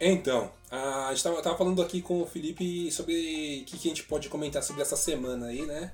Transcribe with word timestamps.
Então, 0.00 0.50
a 0.70 1.08
gente 1.10 1.22
tava, 1.24 1.42
tava 1.42 1.56
falando 1.58 1.82
aqui 1.82 2.00
com 2.00 2.22
o 2.22 2.26
Felipe 2.26 2.90
sobre 2.92 3.12
o 3.62 3.64
que, 3.64 3.78
que 3.78 3.88
a 3.88 3.90
gente 3.90 4.04
pode 4.04 4.28
comentar 4.28 4.62
sobre 4.62 4.82
essa 4.82 4.96
semana 4.96 5.46
aí, 5.46 5.66
né? 5.66 5.90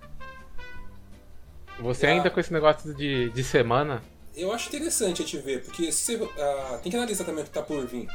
Você 1.80 2.06
Ah. 2.06 2.10
ainda 2.10 2.30
com 2.30 2.38
esse 2.38 2.52
negócio 2.52 2.94
de, 2.94 3.30
de 3.30 3.44
semana? 3.44 4.02
Eu 4.36 4.52
acho 4.52 4.68
interessante 4.68 5.22
a 5.22 5.24
gente 5.24 5.38
ver, 5.38 5.62
porque 5.64 5.90
se 5.90 6.16
você, 6.16 6.30
ah, 6.40 6.78
tem 6.82 6.90
que 6.90 6.96
analisar 6.96 7.24
também 7.24 7.42
o 7.42 7.46
que 7.46 7.52
tá 7.52 7.62
por 7.62 7.86
vir. 7.86 8.06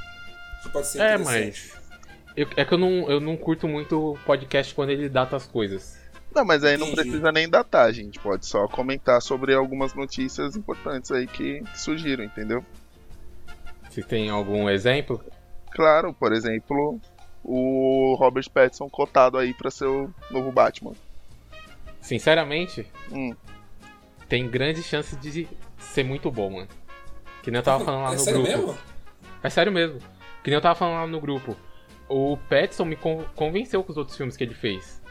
Que 0.64 0.70
pode 0.70 0.88
ser 0.88 1.00
É, 1.02 1.16
interessante. 1.16 1.72
mas. 1.74 1.80
eu- 2.36 2.48
é 2.56 2.66
que 2.66 2.74
eu 2.74 2.78
não, 2.78 3.10
eu 3.10 3.20
não 3.20 3.36
curto 3.38 3.68
muito 3.68 4.18
podcast 4.26 4.74
quando 4.76 4.90
ele 4.92 5.10
data 5.10 5.36
as 5.36 5.48
coisas. 5.48 5.98
Não, 6.36 6.46
mas 6.46 6.64
aí 6.64 6.78
não 6.78 6.88
Entendi. 6.88 7.02
precisa 7.10 7.32
nem 7.32 7.50
datar, 7.50 7.88
a 7.88 7.92
gente 7.92 8.20
pode 8.20 8.46
só 8.46 8.68
comentar 8.68 9.20
sobre 9.22 9.54
algumas 9.56 9.96
notícias 9.96 10.56
importantes 10.56 11.10
aí 11.12 11.26
que, 11.26 11.62
que 11.64 11.80
surgiram, 11.82 12.24
entendeu? 12.24 12.64
Se 13.90 14.04
tem 14.04 14.30
algum 14.30 14.70
exemplo? 14.70 15.24
Claro, 15.72 16.14
por 16.14 16.34
exemplo, 16.34 17.00
o 17.44 18.16
Robert 18.20 18.50
Pattinson 18.50 18.90
cotado 18.90 19.38
aí 19.38 19.54
pra 19.54 19.70
ser 19.72 19.86
o 19.86 20.14
novo 20.32 20.52
Batman. 20.52 20.94
Sinceramente, 22.02 22.88
Hum, 23.12 23.36
tem 24.28 24.48
grandes 24.50 24.86
chances 24.86 25.20
de 25.20 25.48
ser 25.78 26.04
muito 26.04 26.32
bom, 26.32 26.50
mano. 26.52 26.68
Que 27.44 27.52
nem 27.52 27.60
eu 27.60 27.64
tava 27.64 27.84
falando 27.84 28.04
lá 28.04 28.10
é 28.12 28.14
no 28.14 28.20
sério 28.20 28.42
grupo. 28.44 28.58
mesmo? 28.58 28.78
É 29.44 29.50
sério 29.50 29.72
mesmo. 29.72 30.00
Que 30.44 30.50
nem 30.50 30.56
eu 30.56 30.62
tava 30.62 30.76
falando 30.76 30.96
lá 31.02 31.08
no 31.08 31.20
grupo. 31.22 31.56
O 32.08 32.38
Pattinson 32.50 32.86
me 32.86 32.96
con- 32.96 33.24
convenceu 33.36 33.84
com 33.84 33.92
os 33.92 33.98
outros 33.98 34.18
filmes 34.18 34.36
que 34.36 34.44
ele 34.44 34.54
fez. 34.54 35.02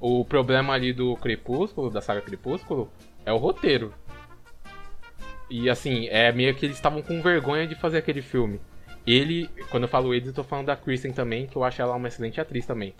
O 0.00 0.24
problema 0.24 0.74
ali 0.74 0.92
do 0.92 1.16
Crepúsculo, 1.16 1.90
da 1.90 2.00
saga 2.00 2.20
Crepúsculo, 2.20 2.90
é 3.24 3.32
o 3.32 3.36
roteiro. 3.36 3.92
E 5.50 5.68
assim, 5.70 6.06
é 6.08 6.30
meio 6.32 6.54
que 6.54 6.66
eles 6.66 6.76
estavam 6.76 7.02
com 7.02 7.22
vergonha 7.22 7.66
de 7.66 7.74
fazer 7.74 7.98
aquele 7.98 8.20
filme. 8.22 8.60
Ele, 9.10 9.48
quando 9.70 9.84
eu 9.84 9.88
falo 9.88 10.12
eles, 10.12 10.28
eu 10.28 10.34
tô 10.34 10.44
falando 10.44 10.66
da 10.66 10.76
Kristen 10.76 11.12
também, 11.12 11.46
que 11.46 11.56
eu 11.56 11.64
acho 11.64 11.80
ela 11.80 11.94
uma 11.96 12.08
excelente 12.08 12.40
atriz 12.40 12.66
também. 12.66 12.94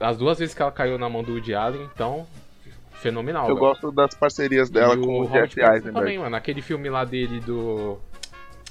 As 0.00 0.16
duas 0.16 0.38
vezes 0.38 0.54
que 0.54 0.62
ela 0.62 0.72
caiu 0.72 0.98
na 0.98 1.08
mão 1.08 1.22
do 1.22 1.32
Woody 1.32 1.54
Allen, 1.54 1.88
então, 1.94 2.26
fenomenal. 2.94 3.42
eu 3.48 3.54
velho. 3.54 3.58
gosto 3.58 3.92
das 3.92 4.14
parcerias 4.14 4.70
dela 4.70 4.94
E 4.94 4.98
com 4.98 5.20
o 5.20 5.26
Jeff 5.28 5.60
Eisenberg. 5.60 5.92
também, 5.92 6.18
mano. 6.18 6.34
Aquele 6.36 6.62
filme 6.62 6.88
lá 6.88 7.04
dele 7.04 7.40
do. 7.40 7.98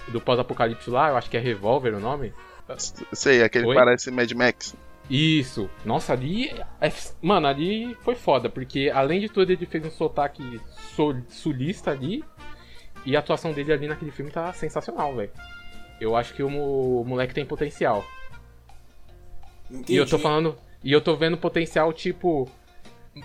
Do 0.10 0.20
pós-apocalipse 0.20 0.90
lá, 0.90 1.10
eu 1.10 1.16
acho 1.18 1.30
que 1.30 1.38
é 1.38 1.40
Revolver 1.40 1.94
o 1.94 2.00
nome. 2.00 2.34
Sei, 3.14 3.42
aquele 3.42 3.66
Oi? 3.68 3.74
que 3.76 3.80
parece 3.82 4.12
Mad 4.12 4.30
Max. 4.34 4.76
Isso. 5.10 5.70
Nossa, 5.86 6.12
ali. 6.14 6.50
é- 6.82 6.92
Mano, 7.22 7.48
ali 7.48 7.96
foi 8.02 8.16
foda, 8.16 8.50
porque 8.50 8.92
além 8.94 9.20
de 9.22 9.30
tudo 9.30 9.52
ele 9.52 9.66
fez 9.66 9.86
um 9.86 9.92
sotaque 9.92 10.60
sul- 10.96 11.24
sulista 11.30 11.92
ali. 11.92 12.24
E 13.06 13.16
a 13.16 13.20
atuação 13.20 13.52
dele 13.54 13.72
ali 13.74 13.88
naquele 13.88 14.12
filme 14.12 14.32
tá 14.32 14.52
sensacional, 14.54 15.14
velho. 15.16 15.32
Eu 16.00 16.16
acho 16.16 16.34
que 16.34 16.44
o, 16.44 16.48
o 16.48 17.06
moleque 17.06 17.34
tem 17.34 17.46
potencial. 17.46 18.06
Entendi. 19.70 19.94
E 19.94 19.96
eu 19.98 20.06
tô 20.06 20.20
falando. 20.20 20.56
E 20.84 20.92
eu 20.92 21.02
tô 21.02 21.16
vendo 21.16 21.38
potencial 21.38 21.92
tipo. 21.94 22.50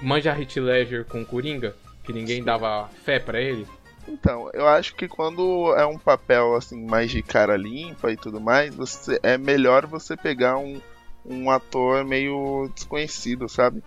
Manja 0.03 0.33
Hit 0.33 0.61
Ledger 0.61 1.07
com 1.07 1.25
Coringa, 1.25 1.75
que 2.05 2.13
ninguém 2.13 2.45
dava 2.45 2.89
fé 3.05 3.19
pra 3.19 3.41
ele. 3.41 3.67
Então, 4.07 4.51
eu 4.55 4.67
acho 4.67 4.95
que 4.95 5.07
quando 5.07 5.75
é 5.77 5.85
um 5.85 5.99
papel 5.99 6.55
assim 6.55 6.87
mais 6.87 7.11
de 7.11 7.23
cara 7.23 7.57
limpa 7.57 8.11
e 8.11 8.17
tudo 8.17 8.41
mais, 8.41 8.75
você 8.75 9.19
é 9.23 9.37
melhor 9.37 9.87
você 9.87 10.17
pegar 10.17 10.57
um, 10.57 10.81
um 11.25 11.51
ator 11.51 12.05
meio 12.05 12.71
desconhecido, 12.75 13.49
sabe? 13.49 13.83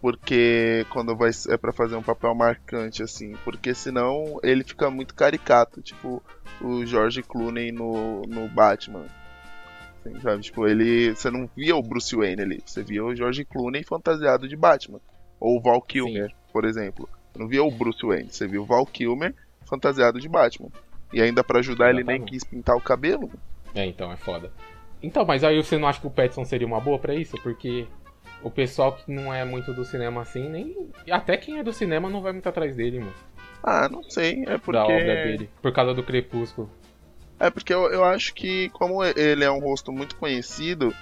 Porque 0.00 0.86
quando 0.90 1.16
vai 1.16 1.30
é 1.48 1.56
para 1.56 1.72
fazer 1.72 1.96
um 1.96 2.02
papel 2.02 2.34
marcante 2.34 3.02
assim, 3.02 3.34
porque 3.44 3.74
senão 3.74 4.38
ele 4.44 4.62
fica 4.62 4.88
muito 4.90 5.14
caricato, 5.14 5.82
tipo 5.82 6.22
o 6.60 6.86
George 6.86 7.22
Clooney 7.22 7.72
no, 7.72 8.22
no 8.22 8.48
Batman. 8.48 9.06
Assim, 9.98 10.20
sabe? 10.20 10.42
Tipo, 10.42 10.68
ele 10.68 11.14
você 11.14 11.30
não 11.30 11.48
via 11.56 11.74
o 11.74 11.82
Bruce 11.82 12.14
Wayne 12.14 12.42
ali, 12.42 12.62
você 12.64 12.82
via 12.82 13.04
o 13.04 13.14
George 13.14 13.44
Clooney 13.44 13.82
fantasiado 13.82 14.46
de 14.48 14.56
Batman, 14.56 15.00
ou 15.40 15.56
o 15.56 15.60
Val 15.60 15.82
Kilmer, 15.82 16.32
por 16.52 16.64
exemplo. 16.64 17.08
Você 17.32 17.38
não 17.40 17.48
via 17.48 17.64
o 17.64 17.70
Bruce 17.70 18.06
Wayne, 18.06 18.30
você 18.30 18.46
viu 18.46 18.62
o 18.62 18.66
Val 18.66 18.86
Kilmer 18.86 19.34
fantasiado 19.66 20.20
de 20.20 20.28
Batman. 20.28 20.70
E 21.12 21.20
ainda 21.20 21.42
pra 21.42 21.58
ajudar 21.58 21.90
ele 21.90 22.04
nem 22.04 22.24
quis 22.24 22.44
pintar 22.44 22.76
o 22.76 22.80
cabelo. 22.80 23.30
É, 23.74 23.84
então, 23.86 24.12
é 24.12 24.16
foda. 24.16 24.50
Então, 25.02 25.24
mas 25.24 25.44
aí 25.44 25.56
você 25.62 25.78
não 25.78 25.88
acha 25.88 26.00
que 26.00 26.06
o 26.06 26.10
Petson 26.10 26.44
seria 26.44 26.66
uma 26.66 26.80
boa 26.80 26.98
pra 26.98 27.14
isso? 27.14 27.36
Porque 27.42 27.86
o 28.42 28.50
pessoal 28.50 28.92
que 28.92 29.10
não 29.12 29.32
é 29.32 29.44
muito 29.44 29.72
do 29.72 29.84
cinema 29.84 30.22
assim, 30.22 30.48
nem. 30.48 30.90
Até 31.10 31.36
quem 31.36 31.58
é 31.58 31.62
do 31.62 31.72
cinema 31.72 32.08
não 32.08 32.20
vai 32.22 32.32
muito 32.32 32.48
atrás 32.48 32.74
dele, 32.76 33.00
mano. 33.00 33.14
Ah, 33.62 33.88
não 33.88 34.02
sei, 34.04 34.44
é 34.46 34.56
porque 34.58 34.72
Da 34.72 34.84
obra 34.84 35.16
dele. 35.16 35.50
Por 35.60 35.72
causa 35.72 35.92
do 35.94 36.02
Crepúsculo. 36.02 36.70
É 37.40 37.50
porque 37.50 37.72
eu, 37.72 37.90
eu 37.92 38.04
acho 38.04 38.34
que 38.34 38.68
como 38.70 39.04
ele 39.04 39.44
é 39.44 39.50
um 39.50 39.60
rosto 39.60 39.92
muito 39.92 40.16
conhecido, 40.16 40.94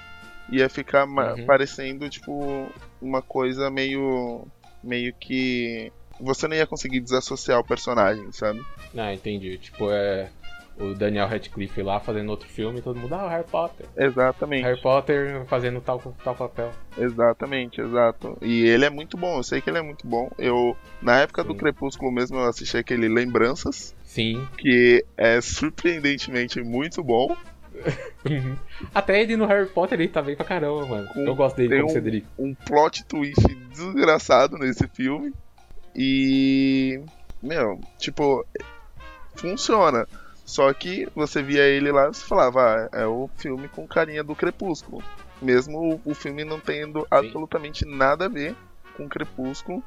ia 0.51 0.69
ficar 0.69 1.07
Uhum. 1.07 1.47
parecendo 1.47 2.09
tipo 2.09 2.71
uma 3.01 3.23
coisa 3.23 3.71
meio 3.71 4.47
meio 4.83 5.13
que 5.19 5.91
você 6.21 6.47
não 6.49 6.57
ia 6.57 6.67
conseguir 6.67 7.01
desassociar 7.01 7.59
o 7.59 7.65
personagem, 7.65 8.31
sabe? 8.33 8.65
Ah, 8.97 9.13
entendi. 9.13 9.59
Tipo, 9.59 9.91
é. 9.91 10.31
O 10.79 10.93
Daniel 10.95 11.27
Radcliffe 11.27 11.81
lá 11.83 11.99
fazendo 12.01 12.29
outro 12.29 12.47
filme 12.49 12.81
e 12.81 12.83
todo 12.83 12.99
mundo, 13.01 13.15
ah, 13.15 13.25
o 13.25 13.29
Harry 13.29 13.45
Potter. 13.51 13.87
Exatamente. 13.97 14.63
Harry 14.63 14.81
Potter 14.81 15.45
fazendo 15.47 15.81
tal, 15.81 15.99
tal 16.23 16.35
papel. 16.35 16.71
Exatamente, 16.99 17.81
exato. 17.81 18.37
E 18.43 18.67
ele 18.67 18.85
é 18.85 18.91
muito 18.91 19.17
bom, 19.17 19.39
eu 19.39 19.43
sei 19.43 19.63
que 19.63 19.71
ele 19.71 19.79
é 19.79 19.83
muito 19.83 20.07
bom. 20.07 20.31
Eu, 20.39 20.77
na 21.01 21.19
época 21.21 21.43
do 21.43 21.53
Sim. 21.53 21.59
Crepúsculo 21.59 22.13
mesmo, 22.13 22.37
eu 22.37 22.45
assisti 22.45 22.77
aquele 22.77 23.09
Lembranças, 23.09 23.95
Sim. 24.05 24.47
que 24.59 25.03
é 25.17 25.41
surpreendentemente 25.41 26.61
muito 26.63 27.03
bom. 27.03 27.35
Até 28.95 29.23
ele 29.23 29.37
no 29.37 29.47
Harry 29.47 29.69
Potter 29.69 29.99
ele 30.01 30.09
tá 30.09 30.21
bem 30.23 30.37
pra 30.37 30.45
caramba, 30.45 30.85
mano. 30.87 31.09
Eu 31.17 31.35
gosto 31.35 31.57
dele 31.57 31.69
tem 31.71 31.79
como 31.81 31.91
um- 31.91 31.95
Cedric. 31.95 32.27
Um 32.39 32.55
plot 32.55 33.05
twist 33.05 33.41
desgraçado 33.73 34.59
nesse 34.59 34.87
filme. 34.89 35.33
E. 35.95 37.01
Meu, 37.43 37.81
tipo. 37.99 38.45
Funciona. 39.35 40.07
Só 40.47 40.73
que 40.73 41.09
você 41.13 41.43
via 41.43 41.65
ele 41.65 41.91
lá 41.91 42.05
e 42.05 42.15
você 42.15 42.25
falava, 42.25 42.89
ah, 42.93 42.97
é 42.97 43.05
o 43.05 43.29
filme 43.37 43.67
com 43.69 43.87
carinha 43.87 44.23
do 44.23 44.35
Crepúsculo. 44.35 45.03
Mesmo 45.43 46.01
o, 46.05 46.13
o 46.13 46.15
filme 46.15 46.45
não 46.45 46.61
tendo 46.61 47.05
absolutamente 47.11 47.85
nada 47.85 48.27
a 48.27 48.29
ver 48.29 48.55
com 48.97 49.09
Crepúsculo. 49.09 49.83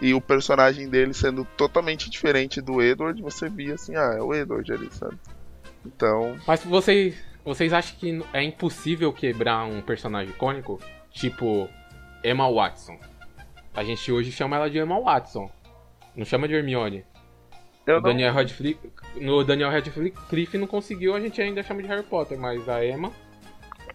E 0.00 0.12
o 0.12 0.20
personagem 0.20 0.86
dele 0.86 1.14
sendo 1.14 1.46
totalmente 1.56 2.10
diferente 2.10 2.60
do 2.60 2.82
Edward, 2.82 3.20
você 3.22 3.48
via 3.48 3.74
assim, 3.74 3.96
ah, 3.96 4.14
é 4.16 4.22
o 4.22 4.34
Edward 4.34 4.70
ali, 4.70 4.88
sabe? 4.92 5.18
Então, 5.84 6.38
Mas 6.46 6.62
vocês, 6.62 7.16
vocês 7.42 7.72
acham 7.72 7.96
que 7.98 8.22
é 8.34 8.42
impossível 8.42 9.10
quebrar 9.12 9.64
um 9.64 9.80
personagem 9.80 10.32
icônico? 10.32 10.78
Tipo 11.10 11.68
Emma 12.22 12.50
Watson. 12.52 12.98
A 13.74 13.82
gente 13.82 14.12
hoje 14.12 14.30
chama 14.30 14.56
ela 14.56 14.70
de 14.70 14.78
Emma 14.78 15.00
Watson. 15.00 15.50
Não 16.14 16.24
chama 16.24 16.46
de 16.46 16.54
Hermione. 16.54 17.04
eu 17.86 17.96
O 17.96 18.00
não, 18.00 18.10
Daniel 18.10 18.34
Radcliffe, 18.34 18.90
no 19.16 19.42
Daniel 19.44 19.70
Radcliffe 19.70 20.58
não 20.58 20.66
conseguiu, 20.66 21.14
a 21.14 21.20
gente 21.20 21.40
ainda 21.40 21.62
chama 21.62 21.82
de 21.82 21.88
Harry 21.88 22.02
Potter, 22.02 22.38
mas 22.38 22.68
a 22.68 22.84
Emma. 22.84 23.12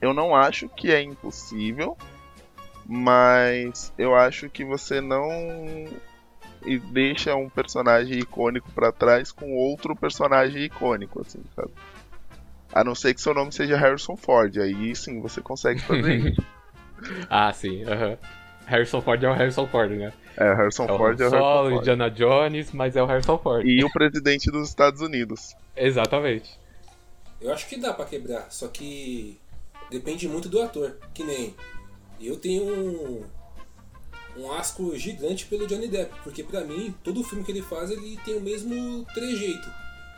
eu 0.01 0.13
não 0.13 0.35
acho 0.35 0.67
que 0.69 0.91
é 0.91 1.01
impossível, 1.01 1.97
mas 2.85 3.93
eu 3.97 4.15
acho 4.15 4.49
que 4.49 4.63
você 4.63 5.01
não 5.01 5.27
e 6.65 6.79
deixa 6.79 7.35
um 7.35 7.47
personagem 7.47 8.17
icônico 8.19 8.71
pra 8.71 8.91
trás 8.91 9.31
com 9.31 9.53
outro 9.55 9.95
personagem 9.95 10.63
icônico, 10.63 11.21
assim, 11.21 11.39
sabe? 11.55 11.71
A 12.73 12.83
não 12.83 12.95
ser 12.95 13.13
que 13.13 13.21
seu 13.21 13.33
nome 13.33 13.51
seja 13.51 13.77
Harrison 13.77 14.17
Ford, 14.17 14.57
aí 14.57 14.95
sim 14.95 15.21
você 15.21 15.41
consegue 15.41 15.79
fazer 15.81 16.15
isso. 16.33 16.45
Ah, 17.29 17.53
sim. 17.53 17.83
aham. 17.83 18.17
Harrison 18.65 18.99
Ford 18.99 19.23
é 19.23 19.29
o 19.29 19.33
Harrison 19.33 19.67
Ford, 19.67 19.91
né? 19.91 20.11
É, 20.37 20.53
Harrison 20.53 20.85
É 20.85 20.91
o 20.91 20.97
Ford 20.97 21.19
é 21.21 21.27
o 21.27 21.29
Solo, 21.29 21.43
Harrison 21.45 21.69
Ford. 21.69 21.79
Indiana 21.81 22.09
Jones, 22.11 22.71
mas 22.71 22.95
é 22.95 23.01
o 23.01 23.05
Harrison 23.05 23.37
Ford. 23.37 23.65
E 23.65 23.83
o 23.83 23.91
presidente 23.91 24.51
dos 24.51 24.67
Estados 24.69 25.01
Unidos. 25.01 25.55
Exatamente. 25.75 26.59
Eu 27.41 27.53
acho 27.53 27.67
que 27.67 27.77
dá 27.77 27.93
pra 27.93 28.05
quebrar, 28.05 28.47
só 28.51 28.67
que 28.67 29.39
depende 29.89 30.27
muito 30.27 30.49
do 30.49 30.61
ator. 30.61 30.97
Que 31.13 31.23
nem 31.23 31.55
eu 32.19 32.37
tenho 32.37 32.63
um, 32.63 33.23
um 34.37 34.51
asco 34.53 34.95
gigante 34.97 35.45
pelo 35.45 35.67
Johnny 35.67 35.87
Depp, 35.87 36.13
porque 36.23 36.43
pra 36.43 36.61
mim 36.61 36.93
todo 37.03 37.23
filme 37.23 37.43
que 37.43 37.51
ele 37.51 37.61
faz 37.61 37.89
ele 37.91 38.17
tem 38.25 38.35
o 38.35 38.41
mesmo 38.41 39.05
trejeito. 39.13 39.69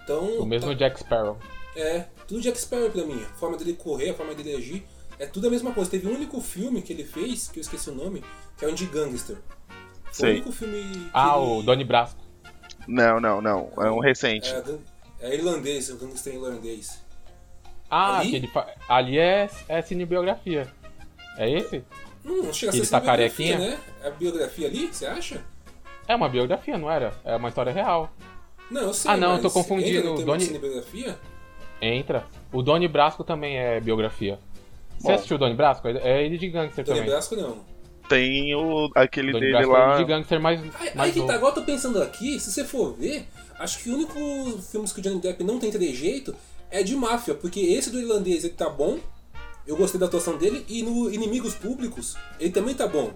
Então, 0.03 0.39
O 0.39 0.45
mesmo 0.45 0.69
tá- 0.69 0.73
Jack 0.75 0.99
Sparrow. 0.99 1.37
é, 1.75 2.05
tudo 2.27 2.39
Jack 2.41 2.59
Sparrow 2.59 2.89
pra 2.89 3.03
mim. 3.03 3.21
A 3.23 3.33
forma 3.35 3.57
dele 3.57 3.73
correr, 3.73 4.11
a 4.11 4.13
forma 4.13 4.33
dele 4.33 4.55
agir, 4.55 4.85
é 5.19 5.25
tudo 5.25 5.47
a 5.47 5.49
mesma 5.51 5.73
coisa. 5.73 5.91
Teve 5.91 6.07
um 6.07 6.13
único 6.15 6.39
filme 6.39 6.81
que 6.81 6.93
ele 6.93 7.03
fez, 7.03 7.49
que 7.49 7.59
eu 7.59 7.61
esqueci 7.61 7.89
o 7.89 7.95
nome, 7.95 8.23
que 8.57 8.63
é 8.63 8.67
o 8.67 8.73
de 8.73 8.85
Gangster. 8.85 9.37
Foi 10.11 10.13
Sei. 10.13 10.29
o 10.29 10.33
único 10.35 10.51
filme. 10.51 10.81
que 10.81 11.09
Ah, 11.13 11.35
ele- 11.37 11.45
o 11.59 11.61
Donnie 11.63 11.85
Brasco. 11.85 12.19
Não, 12.87 13.19
não, 13.19 13.41
não. 13.41 13.71
É 13.77 13.91
um 13.91 13.99
recente. 13.99 14.49
É, 14.49 14.63
é 15.29 15.35
irlandês, 15.35 15.89
o 15.89 15.97
Gangster 15.97 16.33
irlandês. 16.33 17.03
Ah, 17.89 18.19
Ali? 18.19 18.29
que 18.31 18.35
ele 18.37 18.47
fa... 18.47 18.67
ali 18.89 19.17
é, 19.17 19.49
é 19.67 19.81
cinebiografia. 19.81 20.67
É 21.37 21.49
esse? 21.49 21.83
Não, 22.23 22.43
não 22.43 22.53
chega 22.53 22.71
a 22.71 22.75
Ele 22.75 22.83
ser 22.85 22.91
tá 22.91 22.99
biografia, 22.99 23.57
carequinha? 23.57 23.77
né? 23.77 23.79
É 24.03 24.07
a 24.07 24.11
biografia 24.11 24.67
ali, 24.67 24.87
você 24.87 25.05
acha? 25.05 25.41
É 26.07 26.15
uma 26.15 26.27
biografia, 26.27 26.77
não 26.77 26.89
era? 26.91 27.13
É 27.23 27.35
uma 27.35 27.49
história 27.49 27.71
real. 27.71 28.11
Não, 28.71 28.81
eu 28.81 28.93
sei, 28.93 29.11
Ah, 29.11 29.17
não, 29.17 29.35
eu 29.35 29.41
tô 29.41 29.49
confundindo, 29.51 30.09
entra 30.09 30.25
no 30.25 30.37
de 30.37 30.43
cinebiografia? 30.45 31.17
Entra. 31.81 32.25
O 32.51 32.61
Doni 32.61 32.87
Brasco 32.87 33.23
também 33.23 33.57
é 33.57 33.79
biografia. 33.79 34.39
Você 34.97 35.07
Bom. 35.09 35.13
assistiu 35.13 35.35
o 35.35 35.39
Doni 35.39 35.53
Brasco? 35.55 35.87
É 35.87 36.23
ele 36.25 36.37
de 36.37 36.49
gangster 36.49 36.83
Tony 36.83 36.97
também. 36.97 37.11
Brasco 37.11 37.35
não. 37.35 37.59
Tem 38.07 38.55
o, 38.55 38.89
aquele 38.95 39.31
Doni 39.31 39.45
dele 39.45 39.63
é 39.63 39.65
lá. 39.65 39.97
de 39.97 40.05
gangster 40.05 40.39
mais, 40.39 40.61
Aí, 40.61 40.69
aí 40.89 40.95
mais 40.95 41.13
que 41.13 41.19
novo. 41.19 41.31
tá, 41.31 41.35
agora 41.35 41.51
eu 41.51 41.55
tô 41.55 41.63
pensando 41.63 42.01
aqui, 42.01 42.39
se 42.39 42.51
você 42.51 42.63
for 42.63 42.93
ver, 42.93 43.27
acho 43.59 43.79
que 43.83 43.89
o 43.89 43.93
único 43.95 44.61
filme 44.61 44.87
que 44.87 44.99
o 44.99 45.01
Johnny 45.03 45.19
Depp 45.19 45.43
não 45.43 45.59
tem 45.59 45.71
trejeito 45.71 46.33
é 46.71 46.83
de 46.83 46.95
máfia, 46.95 47.33
porque 47.33 47.59
esse 47.59 47.89
do 47.89 47.99
irlandês 47.99 48.43
ele 48.43 48.53
tá 48.53 48.69
bom, 48.69 48.97
eu 49.65 49.75
gostei 49.75 49.99
da 49.99 50.05
atuação 50.05 50.37
dele, 50.37 50.65
e 50.69 50.81
no 50.83 51.11
Inimigos 51.11 51.53
Públicos 51.55 52.15
ele 52.39 52.51
também 52.51 52.73
tá 52.73 52.87
bom. 52.87 53.13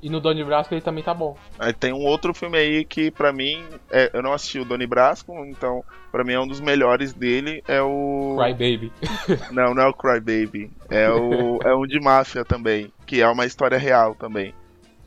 E 0.00 0.08
no 0.08 0.20
Doni 0.20 0.44
Brasco 0.44 0.74
ele 0.74 0.80
também 0.80 1.02
tá 1.02 1.12
bom. 1.12 1.36
Aí 1.58 1.72
tem 1.72 1.92
um 1.92 2.04
outro 2.04 2.32
filme 2.32 2.56
aí 2.56 2.84
que 2.84 3.10
pra 3.10 3.32
mim, 3.32 3.64
é, 3.90 4.10
eu 4.12 4.22
não 4.22 4.32
assisti 4.32 4.60
o 4.60 4.64
Doni 4.64 4.86
Brasco, 4.86 5.32
então 5.46 5.84
pra 6.12 6.22
mim 6.22 6.34
é 6.34 6.40
um 6.40 6.46
dos 6.46 6.60
melhores 6.60 7.12
dele, 7.12 7.62
é 7.66 7.82
o... 7.82 8.36
Cry 8.38 8.52
Baby. 8.52 8.92
Não, 9.50 9.74
não 9.74 9.82
é 9.82 9.86
o 9.86 9.92
Cry 9.92 10.20
Baby, 10.20 10.70
é, 10.88 11.10
o, 11.10 11.58
é 11.64 11.74
um 11.74 11.86
de 11.86 12.00
máfia 12.00 12.44
também, 12.44 12.92
que 13.06 13.20
é 13.20 13.28
uma 13.28 13.44
história 13.44 13.76
real 13.76 14.14
também, 14.14 14.54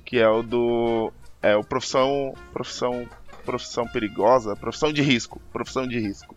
que 0.05 0.19
é 0.19 0.27
o 0.27 0.43
do... 0.43 1.11
é 1.41 1.55
o 1.55 1.63
Profissão... 1.63 2.33
Profissão... 2.51 3.07
Profissão 3.45 3.87
perigosa, 3.87 4.55
profissão 4.55 4.93
de 4.93 5.01
risco, 5.01 5.41
profissão 5.51 5.87
de 5.87 5.99
risco. 5.99 6.35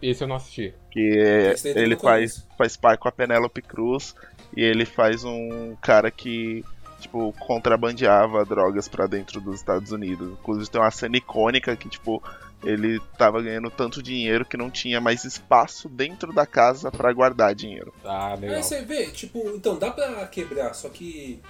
Esse 0.00 0.24
eu 0.24 0.28
não 0.28 0.36
assisti. 0.36 0.72
Que 0.90 1.18
é- 1.18 1.54
ele 1.78 1.94
faz, 1.94 2.00
conheço. 2.00 2.48
faz 2.56 2.76
par 2.76 2.96
com 2.96 3.06
a 3.08 3.12
Penélope 3.12 3.60
Cruz 3.60 4.14
e 4.56 4.62
ele 4.62 4.84
faz 4.84 5.24
um 5.24 5.76
cara 5.76 6.10
que, 6.10 6.64
tipo, 7.00 7.32
contrabandeava 7.38 8.44
drogas 8.44 8.88
pra 8.88 9.06
dentro 9.06 9.40
dos 9.40 9.56
Estados 9.56 9.92
Unidos. 9.92 10.32
Inclusive 10.32 10.70
tem 10.70 10.80
uma 10.80 10.90
cena 10.90 11.16
icônica 11.16 11.74
que, 11.76 11.88
tipo, 11.88 12.22
ele 12.64 13.00
tava 13.16 13.40
ganhando 13.40 13.70
tanto 13.70 14.02
dinheiro 14.02 14.44
que 14.44 14.56
não 14.56 14.70
tinha 14.70 15.00
mais 15.00 15.24
espaço 15.24 15.88
dentro 15.88 16.32
da 16.32 16.44
casa 16.46 16.90
pra 16.90 17.12
guardar 17.12 17.54
dinheiro. 17.54 17.92
Ah, 18.04 18.34
legal. 18.34 18.56
Aí 18.56 18.62
você 18.62 18.82
vê, 18.82 19.06
tipo, 19.06 19.38
então 19.50 19.78
dá 19.78 19.90
pra 19.90 20.26
quebrar, 20.26 20.74
só 20.74 20.88
que 20.88 21.40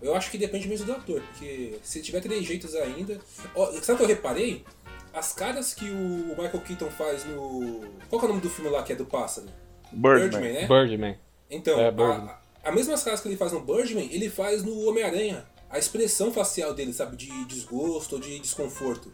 eu 0.00 0.14
acho 0.14 0.30
que 0.30 0.38
depende 0.38 0.68
mesmo 0.68 0.86
do 0.86 0.92
ator, 0.92 1.20
porque 1.20 1.78
se 1.82 2.02
tiver 2.02 2.20
trejeitos 2.20 2.74
ainda. 2.74 3.18
Ó, 3.54 3.66
sabe 3.82 3.92
o 3.94 3.96
que 3.96 4.02
eu 4.04 4.08
reparei? 4.16 4.64
As 5.12 5.32
caras 5.32 5.72
que 5.72 5.88
o 5.90 6.28
Michael 6.38 6.60
Keaton 6.60 6.90
faz 6.90 7.24
no. 7.24 7.80
Qual 8.10 8.20
que 8.20 8.26
é 8.26 8.28
o 8.28 8.32
nome 8.32 8.40
do 8.42 8.50
filme 8.50 8.70
lá 8.70 8.82
que 8.82 8.92
é 8.92 8.96
do 8.96 9.06
pássaro? 9.06 9.46
Birdman. 9.90 10.52
né? 10.52 10.66
Birdman. 10.66 11.18
Então, 11.50 11.80
É, 11.80 11.90
Birdman. 11.90 12.28
a, 12.28 12.38
a 12.66 12.72
mesmas 12.72 13.02
caras 13.02 13.20
que 13.20 13.28
ele 13.28 13.36
faz 13.36 13.52
no 13.52 13.60
Birdman, 13.60 14.08
ele 14.12 14.28
faz 14.28 14.62
no 14.62 14.88
Homem-Aranha. 14.88 15.44
A 15.68 15.78
expressão 15.78 16.32
facial 16.32 16.72
dele, 16.74 16.92
sabe, 16.92 17.16
de 17.16 17.44
desgosto 17.46 18.14
ou 18.14 18.20
de 18.20 18.38
desconforto. 18.38 19.10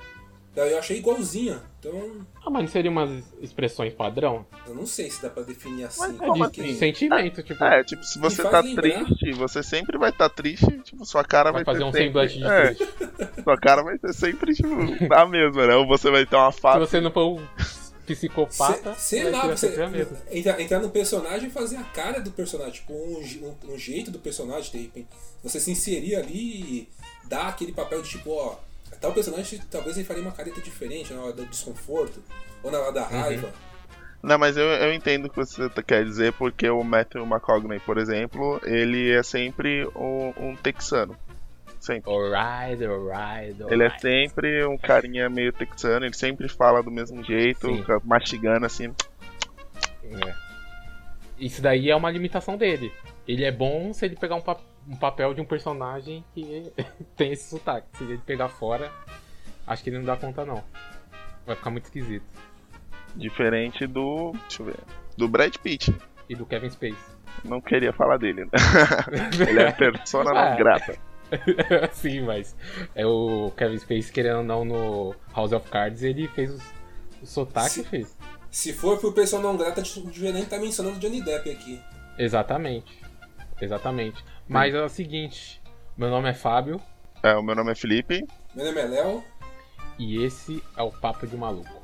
Daí 0.54 0.72
Eu 0.72 0.78
achei 0.78 0.98
igualzinha. 0.98 1.62
Então, 1.78 2.26
Ah, 2.44 2.50
mas 2.50 2.64
não 2.64 2.68
seria 2.68 2.90
umas 2.90 3.24
expressões 3.40 3.94
padrão? 3.94 4.44
eu 4.66 4.74
não 4.74 4.84
sei 4.84 5.10
se 5.10 5.22
dá 5.22 5.30
pra 5.30 5.42
definir 5.42 5.84
assim. 5.84 6.00
Mas 6.18 6.20
É 6.20 6.30
de 6.30 6.42
assim? 6.42 6.74
sentimento, 6.74 7.42
tipo. 7.42 7.64
É, 7.64 7.82
tipo, 7.82 8.04
se 8.04 8.18
você 8.18 8.42
tá 8.42 8.60
lembrar- 8.60 8.82
triste, 8.82 9.32
você 9.32 9.62
sempre 9.62 9.96
vai 9.96 10.10
estar 10.10 10.28
triste, 10.28 10.66
tipo, 10.84 11.06
sua 11.06 11.24
cara 11.24 11.50
vai, 11.50 11.64
Vai 11.64 11.74
fazer 11.74 11.84
um 11.84 11.90
sempre... 11.90 12.04
semblante 12.04 12.38
de 12.38 12.44
é, 12.44 12.74
triste. 12.74 12.88
sua 13.42 13.56
cara 13.56 13.82
vai 13.82 13.96
ser 13.98 14.12
sempre, 14.12 14.52
tipo, 14.54 14.68
a 15.14 15.26
mesma, 15.26 15.66
né? 15.66 15.74
Ou 15.76 15.86
você 15.88 16.10
vai 16.10 16.26
ter 16.26 16.36
uma 16.36 16.52
Se 16.52 16.60
face... 16.60 16.80
você 16.80 17.00
não 17.00 17.10
for 17.10 17.40
um 17.40 17.46
psicopata, 18.06 18.94
Se- 18.94 19.00
sei 19.20 19.30
lá, 19.30 19.46
você 19.46 19.68
entrar, 20.30 20.60
entrar 20.60 20.80
no 20.80 20.90
personagem 20.90 21.48
e 21.48 21.52
fazer 21.52 21.76
a 21.76 21.84
cara 21.84 22.20
do 22.20 22.30
personagem, 22.30 22.72
tipo, 22.74 22.92
um, 22.92 23.20
um- 23.68 23.72
um 23.74 23.78
jeito 23.78 24.10
do 24.10 24.18
personagem, 24.18 24.70
de 24.72 24.78
repente. 24.82 25.08
Você 25.42 25.58
se 25.60 25.70
inserir 25.70 26.16
ali 26.16 26.34
e 26.60 26.88
dar 27.24 27.48
aquele 27.48 27.72
papel 27.72 28.02
de 28.02 28.10
tipo, 28.10 28.30
ó, 28.30 28.56
tal 29.00 29.12
personagem 29.12 29.60
talvez 29.70 29.96
ele 29.96 30.06
faria 30.06 30.22
uma 30.22 30.32
careta 30.32 30.60
diferente 30.60 31.12
na 31.12 31.22
hora 31.22 31.32
do 31.32 31.46
desconforto, 31.46 32.22
ou 32.62 32.70
na 32.70 32.78
hora 32.78 32.92
da 32.92 33.06
raiva. 33.06 33.52
Não, 34.22 34.38
mas 34.38 34.56
eu, 34.56 34.64
eu 34.64 34.92
entendo 34.94 35.26
o 35.26 35.30
que 35.30 35.36
você 35.36 35.68
tá- 35.68 35.82
quer 35.82 36.04
dizer, 36.04 36.32
porque 36.34 36.68
o 36.70 36.84
Matthew 36.84 37.24
McConaughey, 37.26 37.80
por 37.80 37.98
exemplo, 37.98 38.60
ele 38.64 39.10
é 39.10 39.20
sempre 39.22 39.84
um, 39.96 40.32
um 40.50 40.56
texano. 40.56 41.16
Sempre. 41.82 42.12
Alright, 42.12 42.84
alright, 42.84 43.60
alright. 43.60 43.72
Ele 43.72 43.82
é 43.84 43.90
sempre 43.98 44.64
um 44.66 44.78
carinha 44.78 45.28
meio 45.28 45.52
texano, 45.52 46.04
ele 46.06 46.14
sempre 46.14 46.48
fala 46.48 46.80
do 46.82 46.90
mesmo 46.92 47.22
jeito, 47.24 47.66
Sim. 47.66 47.84
mastigando 48.04 48.64
assim. 48.66 48.94
É. 50.04 50.34
Isso 51.38 51.60
daí 51.60 51.90
é 51.90 51.96
uma 51.96 52.08
limitação 52.10 52.56
dele. 52.56 52.92
Ele 53.26 53.44
é 53.44 53.50
bom 53.50 53.92
se 53.92 54.04
ele 54.04 54.14
pegar 54.14 54.36
um, 54.36 54.40
pa- 54.40 54.60
um 54.88 54.94
papel 54.96 55.34
de 55.34 55.40
um 55.40 55.44
personagem 55.44 56.24
que 56.32 56.72
tem 57.16 57.32
esse 57.32 57.50
sotaque. 57.50 57.88
Se 57.98 58.04
ele 58.04 58.18
pegar 58.18 58.48
fora, 58.48 58.88
acho 59.66 59.82
que 59.82 59.90
ele 59.90 59.98
não 59.98 60.04
dá 60.04 60.16
conta 60.16 60.44
não. 60.44 60.62
Vai 61.44 61.56
ficar 61.56 61.70
muito 61.70 61.84
esquisito. 61.86 62.24
Diferente 63.16 63.86
do. 63.88 64.32
Deixa 64.42 64.62
eu 64.62 64.66
ver. 64.66 64.76
Do 65.16 65.26
Brad 65.28 65.54
Pitt. 65.56 65.92
E 66.28 66.36
do 66.36 66.46
Kevin 66.46 66.70
Space. 66.70 67.12
Não 67.44 67.60
queria 67.60 67.92
falar 67.92 68.18
dele, 68.18 68.44
né? 68.44 68.50
Ele 69.48 69.60
é 69.60 69.72
persona 69.72 70.32
não 70.32 70.54
grata. 70.56 70.96
Sim, 71.92 72.20
mas 72.22 72.54
é 72.94 73.06
o 73.06 73.50
Kevin 73.56 73.78
Space 73.78 74.12
querendo 74.12 74.38
ou 74.38 74.44
não 74.44 74.64
no 74.64 75.14
House 75.34 75.52
of 75.52 75.68
Cards, 75.70 76.02
ele 76.02 76.28
fez 76.28 76.50
os- 76.52 76.72
o 77.22 77.26
sotaque 77.26 77.70
Sim. 77.70 77.80
e 77.80 77.84
fez. 77.84 78.16
Se 78.50 78.72
for 78.72 78.98
pro 78.98 79.12
pessoal 79.12 79.40
não 79.42 79.56
grata, 79.56 79.80
a 79.80 79.84
gente 79.84 80.00
não 80.00 80.10
devia 80.10 80.32
nem 80.32 80.42
estar 80.42 80.58
mencionando 80.58 80.98
Johnny 80.98 81.22
Depp 81.22 81.50
aqui. 81.50 81.80
Exatamente. 82.18 83.00
Exatamente. 83.60 84.22
Mas 84.48 84.74
é 84.74 84.82
o 84.82 84.88
seguinte, 84.88 85.62
meu 85.96 86.10
nome 86.10 86.28
é 86.28 86.34
Fábio 86.34 86.80
É, 87.22 87.34
o 87.34 87.42
meu 87.42 87.54
nome 87.54 87.72
é 87.72 87.74
Felipe. 87.74 88.26
Meu 88.54 88.66
nome 88.66 88.80
é 88.80 88.84
Léo. 88.84 89.24
e 89.98 90.22
esse 90.22 90.62
é 90.76 90.82
o 90.82 90.90
Papo 90.90 91.26
de 91.26 91.36
Maluco. 91.36 91.80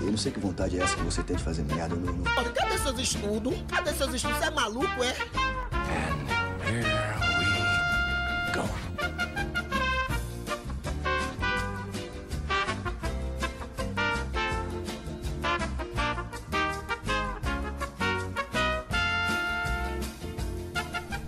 Eu 0.00 0.10
não 0.10 0.16
sei 0.16 0.32
que 0.32 0.40
vontade 0.40 0.78
é 0.78 0.82
essa 0.82 0.96
que 0.96 1.02
você 1.02 1.22
tem 1.22 1.36
de 1.36 1.42
fazer 1.42 1.62
merda. 1.64 1.94
Eu 1.94 2.00
não, 2.00 2.12
não- 2.12 2.32
Olha, 2.36 2.50
cadê 2.50 2.78
seus 2.78 2.98
estudos? 2.98 3.54
Cadê 3.68 3.92
seus 3.94 4.14
estudos? 4.14 4.38
Você 4.38 4.44
é 4.46 4.50
maluco, 4.50 5.02
é? 5.02 5.14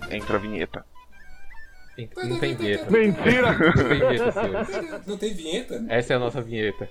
Entra 0.09 0.37
a 0.37 0.39
vinheta. 0.39 0.85
Tem- 1.97 2.09
Não 2.29 2.39
tem 2.39 2.55
vinheta. 2.55 2.91
Mentira! 2.91 3.51
Não 3.57 3.73
tem 3.73 3.99
vinheta, 3.99 4.31
senhores. 4.31 5.07
Não 5.07 5.17
tem 5.17 5.33
vinheta? 5.33 5.85
Essa 5.89 6.13
é 6.13 6.15
a 6.15 6.19
nossa 6.19 6.41
vinheta. 6.41 6.87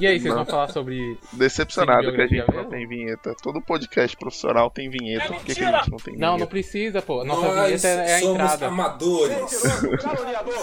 E 0.00 0.04
aí, 0.04 0.18
vocês 0.18 0.34
vão 0.34 0.44
falar 0.44 0.66
sobre. 0.66 1.16
Decepcionado 1.34 2.12
que 2.12 2.20
a 2.20 2.26
gente 2.26 2.30
biografia 2.30 2.44
não 2.48 2.54
mesmo? 2.56 2.70
tem 2.70 2.88
vinheta. 2.88 3.36
Todo 3.40 3.62
podcast 3.62 4.16
profissional 4.16 4.68
tem 4.68 4.90
vinheta. 4.90 5.28
Por 5.32 5.44
que, 5.44 5.54
que 5.54 5.62
a 5.64 5.78
gente 5.78 5.90
não 5.92 5.98
tem 5.98 6.14
vinheta? 6.14 6.26
Não, 6.32 6.38
não 6.38 6.46
precisa, 6.48 7.00
pô. 7.00 7.22
Nossa 7.22 7.54
Nós 7.54 7.66
vinheta 7.84 7.86
é 7.86 8.16
a 8.16 8.18
somos 8.18 8.34
entrada. 8.34 8.66
amadores. 8.66 9.64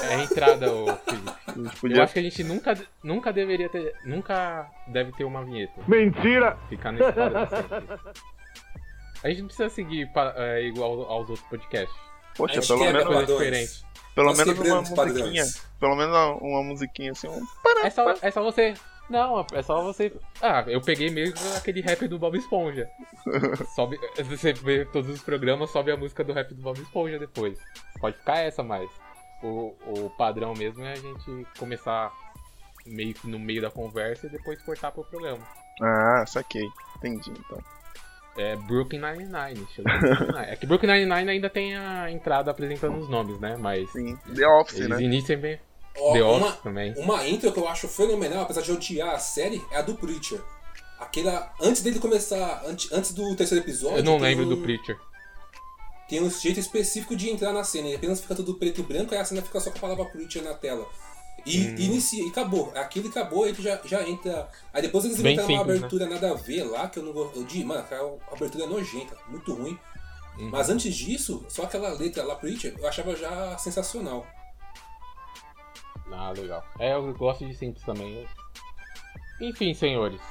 É 0.10 0.16
a 0.16 0.24
entrada, 0.24 0.74
ô 0.74 0.88
Felipe. 0.98 1.32
A 1.48 1.52
gente 1.54 1.66
Eu 1.66 1.72
podia... 1.80 2.04
acho 2.04 2.14
que 2.14 2.20
a 2.20 2.24
gente 2.24 2.44
nunca, 2.44 2.78
nunca 3.02 3.32
deveria 3.32 3.70
ter. 3.70 3.94
Nunca 4.04 4.70
deve 4.88 5.14
ter 5.14 5.24
uma 5.24 5.42
vinheta. 5.46 5.72
Mentira! 5.88 6.58
Ficar 6.68 6.92
nesse 6.92 7.14
padrão 7.14 7.48
sempre. 7.50 8.00
A 9.24 9.30
gente 9.30 9.40
não 9.40 9.48
precisa 9.48 9.70
seguir 9.70 10.10
é, 10.36 10.64
igual 10.68 11.02
aos 11.10 11.30
outros 11.30 11.48
podcasts. 11.48 11.96
Poxa, 12.36 12.54
A 12.54 12.62
gente 12.62 12.68
pelo 12.68 12.80
quebra 12.80 13.10
menos, 13.10 13.28
diferente. 13.28 13.86
pelo 14.16 14.28
Nós 14.28 14.38
menos 14.38 14.60
uma 14.60 14.82
musiquinha. 14.82 15.46
Pelo 15.80 15.96
menos 15.96 16.16
uma, 16.16 16.34
uma 16.36 16.64
musiquinha 16.64 17.12
assim. 17.12 17.28
Um... 17.28 17.46
É 17.84 17.90
só, 17.90 18.12
é 18.22 18.32
só 18.32 18.44
você. 18.44 18.74
Não, 19.10 19.46
é 19.52 19.62
só 19.62 19.84
você. 19.84 20.14
Ah, 20.42 20.64
eu 20.68 20.82
peguei 20.82 21.10
mesmo 21.10 21.38
aquele 21.58 21.82
rap 21.82 22.08
do 22.08 22.18
Bob 22.18 22.38
Esponja. 22.38 22.90
Sobe, 23.76 24.00
você 24.18 24.54
vê 24.54 24.86
todos 24.86 25.10
os 25.10 25.22
programas, 25.22 25.70
sobe 25.72 25.92
a 25.92 25.98
música 25.98 26.24
do 26.24 26.32
rap 26.34 26.54
do 26.54 26.62
Bob 26.62 26.80
Esponja 26.80 27.20
depois. 27.20 27.60
Pode 28.00 28.18
ficar 28.18 28.38
essa, 28.38 28.64
mas 28.64 28.90
o, 29.44 29.76
o 29.86 30.10
padrão 30.18 30.54
mesmo 30.54 30.84
é 30.86 30.94
a 30.94 30.96
gente 30.96 31.48
começar 31.60 32.12
meio 32.86 33.14
que 33.14 33.28
no 33.28 33.38
meio 33.38 33.62
da 33.62 33.70
conversa 33.70 34.28
e 34.28 34.30
depois 34.30 34.62
cortar 34.64 34.92
pro 34.92 35.04
programa. 35.04 35.46
Ah, 35.82 36.24
saquei. 36.26 36.68
Entendi, 36.98 37.32
então. 37.32 37.62
É 38.38 38.56
Brooklyn 38.56 39.00
Nine-Nine. 39.00 39.68
É 40.48 40.56
que 40.56 40.66
Brooklyn 40.66 40.92
Nine-Nine 40.92 41.30
ainda 41.30 41.50
tem 41.50 41.76
a 41.76 42.10
entrada 42.12 42.50
apresentando 42.50 42.98
os 42.98 43.08
nomes, 43.10 43.40
né? 43.40 43.56
Mas 43.60 43.92
Sim. 43.92 44.18
The 44.36 44.48
Office, 44.48 44.80
eles 44.80 44.90
né? 44.90 45.04
iniciam 45.04 45.40
bem. 45.40 45.60
Ó, 45.98 46.14
The 46.14 46.24
uma, 46.24 46.48
Office 46.48 46.62
também. 46.62 46.94
uma 46.98 47.28
intro 47.28 47.52
que 47.52 47.60
eu 47.60 47.68
acho 47.68 47.88
fenomenal, 47.88 48.42
apesar 48.42 48.62
de 48.62 48.70
eu 48.70 48.76
odiar 48.76 49.14
a 49.14 49.20
série, 49.20 49.64
é 49.72 49.78
a 49.78 49.82
do 49.82 49.96
Preacher. 49.96 50.42
Aquela. 51.00 51.54
Antes 51.62 51.84
dele 51.84 52.00
começar. 52.00 52.64
Antes, 52.66 52.92
antes 52.92 53.14
do 53.14 53.36
terceiro 53.36 53.64
episódio. 53.64 53.98
Eu 54.00 54.04
não 54.04 54.18
lembro 54.18 54.46
um, 54.46 54.50
do 54.50 54.58
Preacher. 54.58 54.98
Tem 56.10 56.22
um 56.22 56.30
jeito 56.30 56.60
específico 56.60 57.16
de 57.16 57.30
entrar 57.30 57.54
na 57.54 57.64
cena. 57.64 57.88
Ele 57.88 57.98
apenas 57.98 58.20
fica 58.20 58.36
tudo 58.36 58.56
preto 58.56 58.82
e 58.82 58.84
branco, 58.84 59.14
aí 59.14 59.20
a 59.22 59.26
cena 59.26 59.42
fica 59.42 59.60
só 59.60 59.70
com 59.70 59.78
a 59.78 59.82
palavra 59.82 60.06
Preacher 60.06 60.44
na 60.44 60.54
tela. 60.54 60.88
E 61.46 61.60
Hum. 61.68 61.76
inicia, 61.78 62.26
e 62.26 62.30
acabou. 62.30 62.72
Aquilo 62.76 63.10
acabou, 63.10 63.44
aí 63.44 63.54
tu 63.54 63.62
já, 63.62 63.80
já 63.84 64.08
entra. 64.08 64.50
Aí 64.74 64.82
depois 64.82 65.04
eles 65.04 65.20
Bem 65.22 65.34
inventaram 65.34 65.56
uma 65.56 65.66
né? 65.66 65.76
abertura 65.78 66.06
nada 66.08 66.32
a 66.32 66.34
ver 66.36 66.64
lá, 66.64 66.88
que 66.88 67.00
eu 67.00 67.04
não 67.04 67.12
gosto. 67.12 67.38
Eu 67.40 67.44
di- 67.44 67.64
Mano, 67.66 67.82
aquela 67.82 68.18
abertura 68.32 68.64
é 68.64 68.68
nojenta, 68.68 69.18
muito 69.28 69.54
ruim. 69.54 69.78
Uhum. 70.38 70.50
Mas 70.50 70.70
antes 70.70 70.96
disso, 70.96 71.46
só 71.50 71.64
aquela 71.64 71.90
letra 71.90 72.24
lá, 72.24 72.36
Preacher, 72.36 72.76
eu 72.80 72.88
achava 72.88 73.16
já 73.16 73.58
sensacional. 73.58 74.26
Ah, 76.12 76.32
legal. 76.32 76.64
É, 76.80 76.94
eu 76.94 77.14
gosto 77.14 77.46
de 77.46 77.54
simples 77.56 77.84
também. 77.86 78.26
Enfim, 79.42 79.74
senhores. 79.74 80.22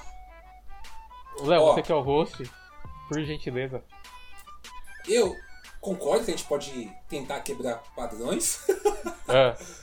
Léo, 1.40 1.62
Ó. 1.62 1.74
você 1.74 1.82
que 1.82 1.92
é 1.92 1.94
o 1.94 2.00
host, 2.00 2.50
por 3.08 3.20
gentileza. 3.22 3.82
Eu 5.08 5.34
concordo 5.80 6.24
que 6.24 6.30
a 6.30 6.36
gente 6.36 6.46
pode 6.46 6.90
tentar 7.08 7.40
quebrar 7.40 7.82
padrões, 7.96 8.60
É, 9.28 9.56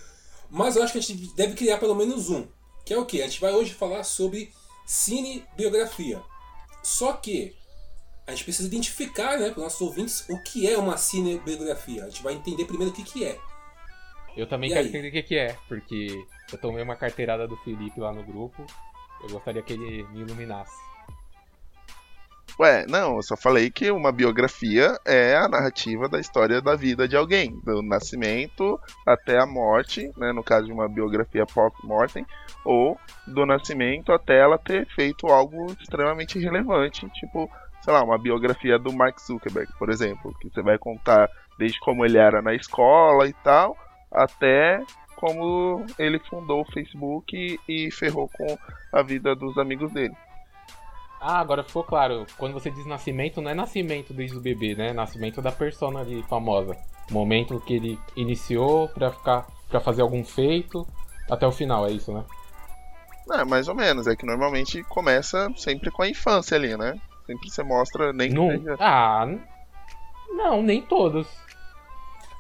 mas 0.49 0.75
eu 0.75 0.83
acho 0.83 0.93
que 0.93 0.99
a 0.99 1.01
gente 1.01 1.33
deve 1.35 1.53
criar 1.55 1.77
pelo 1.77 1.95
menos 1.95 2.29
um. 2.29 2.47
Que 2.85 2.93
é 2.93 2.97
o 2.97 3.05
quê? 3.05 3.21
A 3.21 3.27
gente 3.27 3.41
vai 3.41 3.51
hoje 3.53 3.73
falar 3.73 4.03
sobre 4.03 4.51
cinebiografia. 4.85 6.21
Só 6.83 7.13
que 7.13 7.55
a 8.25 8.31
gente 8.31 8.43
precisa 8.43 8.67
identificar, 8.67 9.37
né, 9.37 9.49
para 9.49 9.57
os 9.59 9.63
nossos 9.63 9.81
ouvintes, 9.81 10.25
o 10.29 10.41
que 10.43 10.67
é 10.69 10.77
uma 10.77 10.97
cinebiografia. 10.97 12.05
A 12.05 12.09
gente 12.09 12.23
vai 12.23 12.33
entender 12.33 12.65
primeiro 12.65 12.91
o 12.91 12.95
que, 12.95 13.03
que 13.03 13.25
é. 13.25 13.39
eu 14.35 14.47
também 14.47 14.69
E 14.69 14.73
quero 14.73 14.87
aí? 14.87 14.87
entender 14.87 15.09
o 15.09 15.11
que, 15.11 15.23
que 15.23 15.37
é, 15.37 15.57
porque 15.67 16.25
eu 16.51 16.57
tomei 16.59 16.83
uma 16.83 16.95
carteirada 16.95 17.47
do 17.47 17.57
Felipe 17.57 17.99
lá 17.99 18.13
no 18.13 18.23
grupo. 18.23 18.65
Eu 19.21 19.29
gostaria 19.29 19.61
que 19.61 19.73
ele 19.73 20.03
me 20.09 20.21
iluminasse. 20.21 20.88
Ué, 22.59 22.85
não, 22.89 23.15
eu 23.15 23.23
só 23.23 23.37
falei 23.37 23.69
que 23.69 23.89
uma 23.89 24.11
biografia 24.11 24.99
é 25.05 25.33
a 25.37 25.47
narrativa 25.47 26.09
da 26.09 26.19
história 26.19 26.61
da 26.61 26.75
vida 26.75 27.07
de 27.07 27.15
alguém, 27.15 27.57
do 27.63 27.81
nascimento 27.81 28.77
até 29.07 29.41
a 29.41 29.45
morte, 29.45 30.11
né, 30.17 30.33
no 30.33 30.43
caso 30.43 30.65
de 30.65 30.73
uma 30.73 30.89
biografia 30.89 31.45
pop-mortem, 31.45 32.25
ou 32.65 32.99
do 33.25 33.45
nascimento 33.45 34.11
até 34.11 34.39
ela 34.39 34.57
ter 34.57 34.85
feito 34.87 35.27
algo 35.27 35.67
extremamente 35.79 36.37
relevante, 36.37 37.09
tipo, 37.11 37.49
sei 37.81 37.93
lá, 37.93 38.03
uma 38.03 38.17
biografia 38.17 38.77
do 38.77 38.91
Mark 38.91 39.17
Zuckerberg, 39.21 39.71
por 39.79 39.89
exemplo, 39.89 40.35
que 40.41 40.49
você 40.49 40.61
vai 40.61 40.77
contar 40.77 41.29
desde 41.57 41.79
como 41.79 42.03
ele 42.03 42.17
era 42.17 42.41
na 42.41 42.53
escola 42.53 43.25
e 43.25 43.33
tal, 43.41 43.77
até 44.11 44.83
como 45.15 45.85
ele 45.97 46.19
fundou 46.29 46.61
o 46.63 46.71
Facebook 46.73 47.57
e 47.69 47.89
ferrou 47.89 48.27
com 48.27 48.57
a 48.91 49.01
vida 49.01 49.33
dos 49.33 49.57
amigos 49.57 49.93
dele. 49.93 50.15
Ah, 51.21 51.39
agora 51.39 51.63
ficou 51.63 51.83
claro. 51.83 52.25
Quando 52.37 52.53
você 52.53 52.71
diz 52.71 52.85
nascimento, 52.85 53.41
não 53.41 53.51
é 53.51 53.53
nascimento 53.53 54.13
desde 54.13 54.37
o 54.37 54.41
bebê, 54.41 54.73
né? 54.75 54.89
É 54.89 54.93
nascimento 54.93 55.41
da 55.41 55.51
persona 55.51 55.99
ali 55.99 56.23
famosa. 56.23 56.77
Momento 57.11 57.59
que 57.59 57.73
ele 57.73 57.99
iniciou 58.15 58.87
pra 58.89 59.11
ficar 59.11 59.45
para 59.69 59.79
fazer 59.79 60.01
algum 60.01 60.23
feito 60.23 60.87
até 61.29 61.45
o 61.45 61.51
final, 61.51 61.85
é 61.87 61.91
isso, 61.91 62.11
né? 62.13 62.23
É, 63.31 63.43
mais 63.45 63.67
ou 63.67 63.75
menos. 63.75 64.07
É 64.07 64.15
que 64.15 64.25
normalmente 64.25 64.81
começa 64.85 65.51
sempre 65.55 65.91
com 65.91 66.01
a 66.03 66.09
infância 66.09 66.55
ali, 66.55 66.75
né? 66.77 66.99
Sempre 67.27 67.49
você 67.49 67.61
mostra, 67.63 68.11
nem 68.13 68.29
que 68.29 68.35
Não, 68.35 68.49
seja. 68.49 68.75
ah, 68.79 69.27
não, 70.31 70.61
nem 70.63 70.81
todos. 70.81 71.27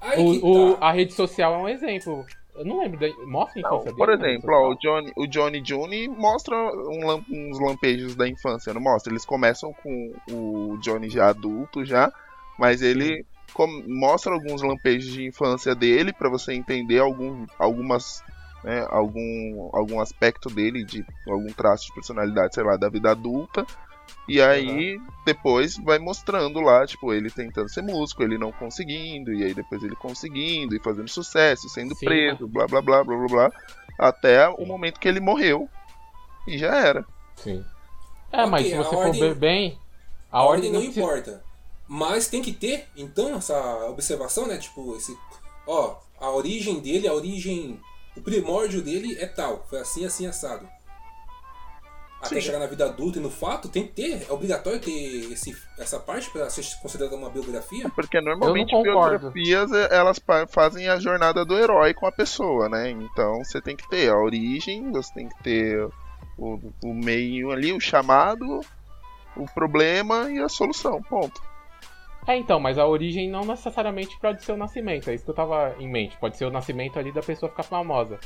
Aí 0.01 0.15
que 0.15 0.39
O, 0.43 0.71
o- 0.71 0.77
tá. 0.77 0.87
a 0.87 0.91
rede 0.91 1.13
social 1.13 1.53
é 1.53 1.57
um 1.57 1.69
exemplo. 1.69 2.25
Eu 2.59 2.65
não 2.65 2.79
lembro, 2.81 2.99
mostra 3.25 3.61
a 3.61 3.63
Não, 3.63 3.77
infância 3.77 3.93
por 3.93 4.07
dele 4.07 4.17
na 4.17 4.25
rede 4.25 4.31
exemplo, 4.31 4.53
ó, 4.53 4.69
o? 4.71 4.75
Johnny, 4.75 5.11
o 5.15 5.25
Johnny 5.27 5.61
June 5.65 6.07
mostra 6.09 6.55
um 6.57 7.23
uns 7.29 7.59
lampejos 7.59 8.15
da 8.15 8.27
infância, 8.27 8.73
não 8.73 8.81
mostra? 8.81 9.11
Eles 9.13 9.25
começam 9.25 9.71
com 9.81 10.13
o 10.29 10.77
Johnny 10.81 11.09
já 11.09 11.29
adulto 11.29 11.85
já, 11.85 12.11
mas 12.57 12.81
ele 12.81 13.25
com- 13.53 13.83
mostra 13.87 14.33
alguns 14.33 14.61
lampejos 14.61 15.11
de 15.13 15.25
infância 15.25 15.73
dele 15.73 16.11
pra 16.11 16.29
você 16.29 16.53
entender 16.53 16.99
algum, 16.99 17.45
algumas 17.57 18.21
né, 18.61 18.85
algum 18.89 19.69
algum 19.71 20.01
aspecto 20.01 20.49
dele 20.49 20.83
de 20.83 21.05
algum 21.29 21.47
traço 21.53 21.85
de 21.87 21.93
personalidade, 21.93 22.53
sei 22.53 22.63
lá, 22.65 22.75
da 22.75 22.89
vida 22.89 23.11
adulta. 23.11 23.65
E 24.27 24.41
aí 24.41 24.99
depois 25.25 25.77
vai 25.77 25.99
mostrando 25.99 26.59
lá, 26.59 26.85
tipo, 26.85 27.13
ele 27.13 27.29
tentando 27.29 27.69
ser 27.69 27.81
músico, 27.81 28.23
ele 28.23 28.37
não 28.37 28.51
conseguindo, 28.51 29.33
e 29.33 29.43
aí 29.43 29.53
depois 29.53 29.83
ele 29.83 29.95
conseguindo 29.95 30.75
e 30.75 30.79
fazendo 30.79 31.07
sucesso, 31.09 31.67
sendo 31.69 31.95
Sim, 31.95 32.05
preso, 32.05 32.47
blá 32.47 32.67
blá 32.67 32.81
blá 32.81 33.03
blá 33.03 33.17
blá 33.17 33.27
blá, 33.27 33.51
até 33.97 34.47
o 34.49 34.57
Sim. 34.57 34.65
momento 34.65 34.99
que 34.99 35.07
ele 35.07 35.19
morreu. 35.19 35.67
E 36.47 36.57
já 36.57 36.75
era. 36.75 37.05
Sim. 37.35 37.63
É, 38.31 38.45
mas 38.45 38.61
Ok, 38.61 38.71
se 38.71 38.77
você 38.77 38.95
ordem- 38.95 39.13
for 39.21 39.27
ver 39.29 39.35
bem, 39.35 39.79
a, 40.31 40.39
A 40.39 40.43
ordem 40.43 40.71
não 40.71 40.79
precisa- 40.81 40.99
importa. 41.01 41.43
Mas 41.87 42.27
tem 42.27 42.41
que 42.41 42.53
ter, 42.53 42.87
então, 42.95 43.35
essa 43.35 43.57
observação, 43.89 44.45
né? 44.47 44.57
Tipo, 44.57 44.95
esse. 44.95 45.17
Ó, 45.65 45.95
a 46.19 46.29
origem 46.29 46.79
dele, 46.79 47.07
a 47.07 47.13
origem. 47.13 47.79
O 48.15 48.21
primórdio 48.21 48.81
dele 48.83 49.17
é 49.19 49.25
tal. 49.25 49.65
Foi 49.67 49.79
assim, 49.79 50.05
assim, 50.05 50.27
assado. 50.27 50.67
Até 52.21 52.35
Sim. 52.35 52.41
chegar 52.41 52.59
na 52.59 52.67
vida 52.67 52.85
adulta 52.85 53.17
e 53.17 53.21
no 53.21 53.29
fato, 53.29 53.69
tem 53.69 53.87
que 53.87 53.93
ter. 53.93 54.27
É 54.29 54.31
obrigatório 54.31 54.79
ter 54.79 55.31
esse, 55.31 55.55
essa 55.77 55.97
parte 55.99 56.29
pra 56.29 56.49
ser 56.49 56.65
considerada 56.81 57.15
uma 57.15 57.29
biografia. 57.29 57.89
Porque 57.95 58.19
normalmente 58.19 58.71
biografias 58.71 59.71
eh, 59.71 59.87
elas 59.89 60.19
fazem 60.49 60.89
a 60.89 60.99
jornada 60.99 61.45
do 61.45 61.57
herói 61.57 61.93
com 61.93 62.05
a 62.05 62.11
pessoa, 62.11 62.67
né? 62.67 62.89
Então 62.89 63.41
você 63.43 63.61
tem 63.61 63.75
que 63.75 63.87
ter 63.89 64.09
a 64.09 64.17
origem, 64.17 64.91
você 64.91 65.13
tem 65.13 65.29
que 65.29 65.43
ter 65.43 65.89
o, 66.37 66.59
o 66.83 66.93
meio 66.93 67.51
ali, 67.51 67.71
o 67.71 67.79
chamado, 67.79 68.59
o 69.37 69.45
problema 69.53 70.29
e 70.29 70.39
a 70.39 70.49
solução. 70.49 71.01
Ponto. 71.03 71.41
É, 72.27 72.37
então, 72.37 72.59
mas 72.59 72.77
a 72.77 72.85
origem 72.85 73.29
não 73.29 73.45
necessariamente 73.45 74.19
pode 74.19 74.43
ser 74.43 74.51
o 74.51 74.57
nascimento, 74.57 75.09
é 75.09 75.15
isso 75.15 75.23
que 75.23 75.31
eu 75.31 75.35
tava 75.35 75.73
em 75.79 75.89
mente. 75.89 76.17
Pode 76.17 76.37
ser 76.37 76.45
o 76.45 76.51
nascimento 76.51 76.99
ali 76.99 77.13
da 77.13 77.21
pessoa 77.21 77.49
ficar 77.49 77.63
famosa. 77.63 78.19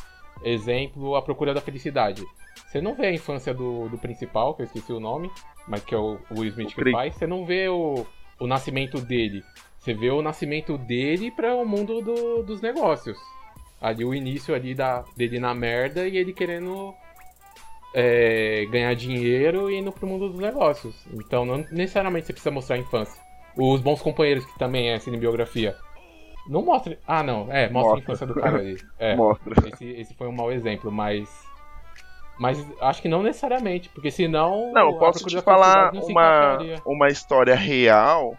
Exemplo, 0.43 1.15
A 1.15 1.21
Procura 1.21 1.53
da 1.53 1.61
Felicidade. 1.61 2.23
Você 2.67 2.81
não 2.81 2.95
vê 2.95 3.07
a 3.07 3.13
infância 3.13 3.53
do, 3.53 3.87
do 3.89 3.97
principal, 3.97 4.53
que 4.55 4.61
eu 4.63 4.65
esqueci 4.65 4.91
o 4.91 4.99
nome, 4.99 5.29
mas 5.67 5.83
que 5.83 5.93
é 5.93 5.97
o, 5.97 6.17
Will 6.31 6.49
Smith 6.49 6.71
O 6.71 6.75
que 6.83 6.91
faz. 6.91 7.15
Você 7.15 7.27
não 7.27 7.45
vê 7.45 7.67
o, 7.69 8.05
o 8.39 8.47
nascimento 8.47 8.99
dele. 8.99 9.43
Você 9.79 9.93
vê 9.93 10.09
o 10.09 10.21
nascimento 10.21 10.77
dele 10.77 11.29
para 11.31 11.55
o 11.55 11.65
mundo 11.65 12.01
do- 12.01 12.43
dos 12.43 12.61
negócios. 12.61 13.17
Ali 13.81 14.05
o 14.05 14.13
início 14.13 14.55
ali 14.55 14.73
da, 14.73 15.03
dele 15.15 15.39
na 15.39 15.53
merda 15.53 16.07
e 16.07 16.17
ele 16.17 16.31
querendo 16.33 16.93
é, 17.93 18.65
ganhar 18.71 18.93
dinheiro 18.95 19.69
e 19.69 19.77
indo 19.77 19.91
pro 19.91 20.07
mundo 20.07 20.29
dos 20.29 20.39
negócios. 20.39 20.95
Então 21.13 21.45
não 21.45 21.57
necessariamente 21.71 22.27
você 22.27 22.33
precisa 22.33 22.51
mostrar 22.51 22.75
a 22.77 22.79
infância. 22.79 23.21
Os 23.55 23.81
bons 23.81 24.01
companheiros, 24.01 24.45
que 24.45 24.57
também 24.57 24.89
é 24.89 24.99
cinebiografia. 24.99 25.75
Não 26.47 26.61
mostra. 26.61 26.97
Ah, 27.07 27.23
não. 27.23 27.51
É, 27.51 27.69
mostra, 27.69 27.69
a 27.69 27.71
Mostra. 27.71 27.99
infância 27.99 28.27
do 28.27 28.35
cara 28.35 28.57
ali. 28.59 28.77
É, 28.99 29.15
Mostra. 29.15 29.69
esse, 29.69 29.85
esse 29.91 30.13
foi 30.13 30.27
um 30.27 30.31
mau 30.31 30.51
exemplo, 30.51 30.91
mas. 30.91 31.29
Mas 32.37 32.65
acho 32.81 33.01
que 33.01 33.07
não 33.07 33.21
necessariamente, 33.21 33.89
porque 33.89 34.09
senão. 34.09 34.71
Não, 34.73 34.89
eu 34.89 34.95
a 34.95 34.99
posso 34.99 35.25
te 35.25 35.39
falar 35.41 35.93
uma, 35.93 36.57
uma 36.85 37.07
história 37.09 37.55
real 37.55 38.35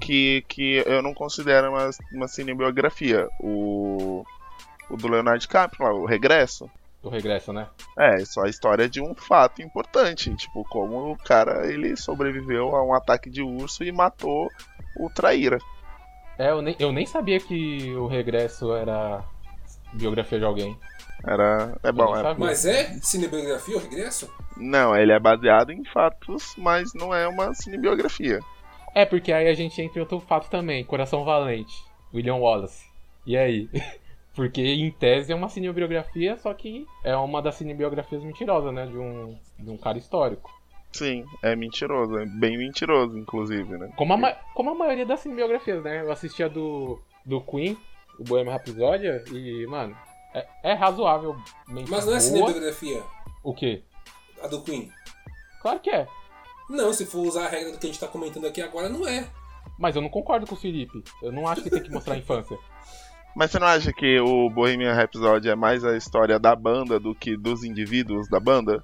que, 0.00 0.44
que 0.46 0.82
eu 0.86 1.02
não 1.02 1.14
considero 1.14 1.70
uma, 1.70 1.90
uma 2.12 2.28
cinebiografia. 2.28 3.26
O, 3.40 4.24
o 4.90 4.96
do 4.96 5.08
Leonardo 5.08 5.40
DiCaprio, 5.40 5.84
lá, 5.84 5.92
o 5.94 6.04
Regresso. 6.04 6.70
Do 7.02 7.10
regresso, 7.10 7.52
né? 7.52 7.68
É, 7.96 8.24
só 8.24 8.42
a 8.42 8.48
história 8.48 8.88
de 8.88 9.00
um 9.00 9.14
fato 9.14 9.62
importante, 9.62 10.34
tipo, 10.34 10.64
como 10.68 11.12
o 11.12 11.16
cara 11.16 11.70
ele 11.70 11.96
sobreviveu 11.96 12.74
a 12.74 12.84
um 12.84 12.92
ataque 12.92 13.30
de 13.30 13.42
urso 13.42 13.84
e 13.84 13.92
matou 13.92 14.48
o 14.98 15.08
traíra. 15.08 15.58
É, 16.38 16.50
eu 16.50 16.62
nem, 16.62 16.76
eu 16.78 16.92
nem 16.92 17.06
sabia 17.06 17.40
que 17.40 17.94
o 17.94 18.06
regresso 18.06 18.72
era 18.74 19.24
biografia 19.92 20.38
de 20.38 20.44
alguém. 20.44 20.78
Era, 21.24 21.76
é 21.82 21.90
bom, 21.90 22.14
é. 22.16 22.34
Mas 22.34 22.66
é 22.66 22.92
cinebiografia 23.00 23.76
o 23.76 23.80
regresso? 23.80 24.30
não, 24.56 24.94
ele 24.96 25.12
é 25.12 25.18
baseado 25.18 25.70
em 25.70 25.84
fatos, 25.84 26.54
mas 26.56 26.92
não 26.94 27.14
é 27.14 27.26
uma 27.26 27.54
cinebiografia. 27.54 28.40
É, 28.94 29.04
porque 29.04 29.32
aí 29.32 29.48
a 29.48 29.54
gente 29.54 29.80
entra 29.80 29.98
em 29.98 30.00
outro 30.00 30.20
fato 30.20 30.48
também, 30.48 30.84
Coração 30.84 31.24
Valente, 31.24 31.74
William 32.14 32.36
Wallace. 32.36 32.84
E 33.26 33.36
aí? 33.36 33.68
Porque 34.34 34.60
em 34.60 34.90
tese 34.90 35.32
é 35.32 35.34
uma 35.34 35.48
cinebiografia, 35.48 36.36
só 36.36 36.52
que 36.52 36.86
é 37.02 37.16
uma 37.16 37.40
das 37.40 37.54
cinebiografias 37.54 38.22
mentirosas, 38.22 38.72
né? 38.72 38.84
De 38.84 38.96
um, 38.96 39.34
de 39.58 39.70
um 39.70 39.78
cara 39.78 39.96
histórico. 39.96 40.50
Sim, 40.96 41.24
é 41.42 41.54
mentiroso, 41.54 42.16
é 42.18 42.26
bem 42.26 42.56
mentiroso, 42.56 43.18
inclusive, 43.18 43.76
né? 43.76 43.92
Como 43.96 44.12
a, 44.14 44.32
como 44.54 44.70
a 44.70 44.74
maioria 44.74 45.06
das 45.06 45.20
cinebiografias, 45.20 45.82
né? 45.82 46.00
Eu 46.02 46.10
assisti 46.10 46.42
a 46.42 46.48
do, 46.48 46.98
do 47.24 47.40
Queen, 47.40 47.76
o 48.18 48.24
Bohemian 48.24 48.52
Rhapsody, 48.52 49.06
e, 49.32 49.66
mano, 49.66 49.96
é, 50.34 50.46
é 50.62 50.72
razoável. 50.72 51.36
Mas 51.68 52.06
não 52.06 52.14
é 52.14 52.20
cinebiografia 52.20 53.02
O 53.42 53.54
quê? 53.54 53.82
a 54.42 54.46
do 54.46 54.60
Queen. 54.62 54.90
Claro 55.60 55.80
que 55.80 55.90
é. 55.90 56.06
Não, 56.68 56.92
se 56.92 57.06
for 57.06 57.20
usar 57.26 57.46
a 57.46 57.48
regra 57.48 57.72
do 57.72 57.78
que 57.78 57.86
a 57.86 57.90
gente 57.90 58.00
tá 58.00 58.08
comentando 58.08 58.46
aqui 58.46 58.60
agora, 58.60 58.88
não 58.88 59.06
é. 59.06 59.28
Mas 59.78 59.94
eu 59.94 60.02
não 60.02 60.08
concordo 60.08 60.46
com 60.46 60.54
o 60.54 60.58
Felipe. 60.58 61.02
Eu 61.22 61.32
não 61.32 61.46
acho 61.46 61.62
que 61.62 61.70
tem 61.70 61.82
que 61.82 61.90
mostrar 61.90 62.14
a 62.14 62.18
infância. 62.18 62.58
Mas 63.36 63.50
você 63.50 63.58
não 63.58 63.66
acha 63.66 63.92
que 63.92 64.18
o 64.18 64.48
Bohemian 64.48 64.94
Rhapsody 64.94 65.50
é 65.50 65.54
mais 65.54 65.84
a 65.84 65.94
história 65.94 66.38
da 66.38 66.56
banda 66.56 66.98
do 66.98 67.14
que 67.14 67.36
dos 67.36 67.64
indivíduos 67.64 68.28
da 68.28 68.40
banda? 68.40 68.82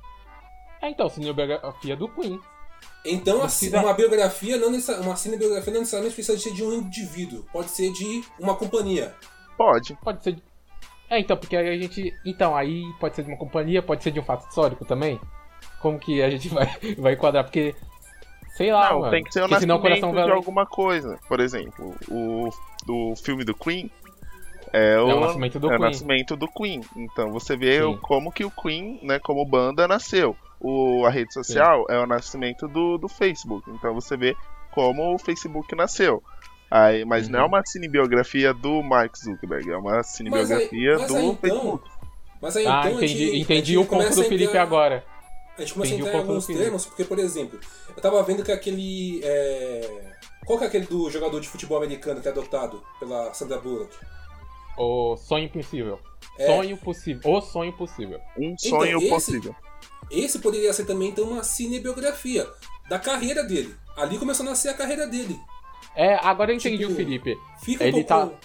É, 0.83 0.91
então, 0.91 1.09
cinebiografia 1.09 1.97
do 1.97 2.09
Queen. 2.09 2.39
Então, 3.05 3.37
assim, 3.43 3.71
precisa- 3.71 3.81
uma 3.83 3.95
biografia, 3.95 4.59
não 4.59 4.71
necessa- 4.71 5.01
uma 5.01 5.17
cinebiografia 5.17 5.73
não 5.73 5.81
necessariamente 5.81 6.15
precisa 6.17 6.39
ser 6.39 6.53
de 6.53 6.63
um 6.65 6.73
indivíduo. 6.73 7.45
Pode 7.53 7.71
ser 7.71 7.93
de 7.93 8.23
uma 8.39 8.55
companhia. 8.57 9.15
Pode. 9.57 9.97
Pode 10.03 10.23
ser. 10.23 10.33
de- 10.33 10.43
É, 11.09 11.19
então, 11.21 11.37
porque 11.37 11.57
aí 11.57 11.69
a 11.69 11.79
gente. 11.81 12.13
Então, 12.25 12.57
aí 12.57 12.83
pode 12.99 13.15
ser 13.15 13.23
de 13.23 13.29
uma 13.29 13.37
companhia, 13.39 13.83
pode 13.83 14.03
ser 14.03 14.11
de 14.11 14.19
um 14.21 14.25
fato 14.25 14.49
histórico 14.49 14.85
também? 14.85 15.21
Como 15.81 15.99
que 15.99 16.23
a 16.23 16.31
gente 16.31 16.49
vai, 16.51 16.67
vai 16.99 17.13
enquadrar? 17.15 17.45
Porque. 17.45 17.75
Sei 18.57 18.71
lá, 18.73 18.91
não, 18.91 19.01
mano. 19.01 19.11
tem 19.13 19.23
que 19.25 19.33
ser 19.33 19.41
o 19.41 19.49
Porque 19.49 19.61
senão 19.61 19.77
o 19.77 19.79
nascimento 19.79 20.01
coração 20.03 20.23
de 20.23 20.29
vai. 20.29 20.37
alguma 20.37 20.67
coisa. 20.67 21.19
Por 21.29 21.41
exemplo, 21.41 21.95
o 22.11 22.51
do 22.87 23.15
filme 23.17 23.45
do 23.45 23.55
Queen 23.55 23.91
É 24.75 24.99
o, 24.99 25.09
É 25.11 25.15
o 25.15 25.21
nascimento 25.21 25.59
do 25.61 25.67
é 25.71 25.75
o 25.75 25.79
Queen. 25.79 25.89
nascimento 25.91 26.37
do 26.37 26.49
Queen. 26.49 26.81
Então 26.97 27.31
você 27.31 27.57
vê 27.57 27.83
Sim. 27.83 27.99
como 28.03 28.33
que 28.33 28.45
o 28.45 28.51
Queen, 28.51 28.99
né, 29.03 29.19
como 29.19 29.45
banda, 29.45 29.87
nasceu. 29.87 30.35
O, 30.63 31.05
a 31.05 31.11
rede 31.11 31.33
social 31.35 31.85
é 31.91 31.99
o 31.99 32.07
nascimento 32.07 32.69
do, 32.69 32.97
do 32.99 33.09
Facebook. 33.09 33.69
Então 33.71 33.93
você 33.95 34.17
vê 34.17 34.37
como 34.73 35.15
o 35.15 35.19
Facebook 35.19 35.75
nasceu. 35.75 36.23
Aí, 36.71 37.05
mas 37.05 37.29
não 37.29 37.41
é 37.41 37.43
Uhum. 37.43 37.49
uma 37.49 37.67
cinebiografia 37.67 38.55
do 38.55 38.83
Mark 38.83 39.15
Zuckerberg, 39.17 39.71
é 39.71 39.77
uma 39.77 40.03
cinebiografia 40.03 40.97
mas 40.99 41.07
do 41.09 41.17
aí, 41.17 41.27
então, 41.27 41.37
Facebook. 41.51 41.91
Mas 42.41 42.57
aí 42.57 42.67
Ah, 42.67 42.81
então 42.87 42.93
entendi, 42.97 43.27
gente, 43.27 43.41
entendi 43.41 43.79
o 43.79 43.85
ponto 43.85 44.09
do 44.15 44.23
Felipe 44.25 44.45
entrar- 44.45 44.63
agora. 44.63 45.05
A 45.59 45.61
gente 45.61 45.75
começa 45.75 45.93
Entendi 45.93 46.07
a 46.07 46.09
entrar 46.09 46.21
em 46.23 46.25
do 46.25 46.31
alguns 46.31 46.47
termos, 46.47 46.87
porque, 46.87 47.05
por 47.05 47.19
exemplo, 47.19 47.61
eu 47.95 48.03
tava 48.03 48.23
vendo 48.23 48.43
que 48.43 48.51
aquele. 48.51 49.21
é, 49.23 50.13
Qual 50.47 50.59
que 50.59 50.65
é 50.65 50.69
aquele 50.69 50.87
do 50.87 51.11
jogador 51.11 51.39
de 51.41 51.49
futebol 51.49 51.77
americano 51.77 52.23
que 52.23 52.27
é 52.27 52.31
adotado 52.31 52.83
pela 52.99 53.35
Sandra 53.35 53.59
Bullock? 53.59 53.95
O 54.79 55.15
sonho 55.19 55.45
impossível. 55.45 55.99
É. 56.39 56.47
Sonho 56.47 56.77
possível. 56.79 57.31
O 57.31 57.41
sonho 57.43 57.73
possível. 57.75 58.19
Um 58.39 58.57
sonho 58.57 58.97
esse- 58.99 59.09
possível. 59.11 59.55
Esse 60.11 60.39
poderia 60.39 60.73
ser 60.73 60.85
também 60.87 61.09
então 61.09 61.25
uma 61.25 61.43
cinebiografia 61.43 62.47
da 62.89 62.99
carreira 62.99 63.43
dele. 63.43 63.75
Ali 63.97 64.19
começou 64.19 64.45
a 64.47 64.51
nascer 64.51 64.69
a 64.69 64.75
carreira 64.75 65.07
dele. 65.07 65.39
É, 65.95 66.15
agora 66.17 66.51
eu 66.53 66.57
entendi 66.57 66.79
Tipo, 66.79 66.93
o 66.93 66.97
Felipe. 66.97 67.39
Fica 67.63 67.85
um 67.85 67.87
Ele 67.87 68.05
pouco. 68.05 68.31
tá- 68.31 68.39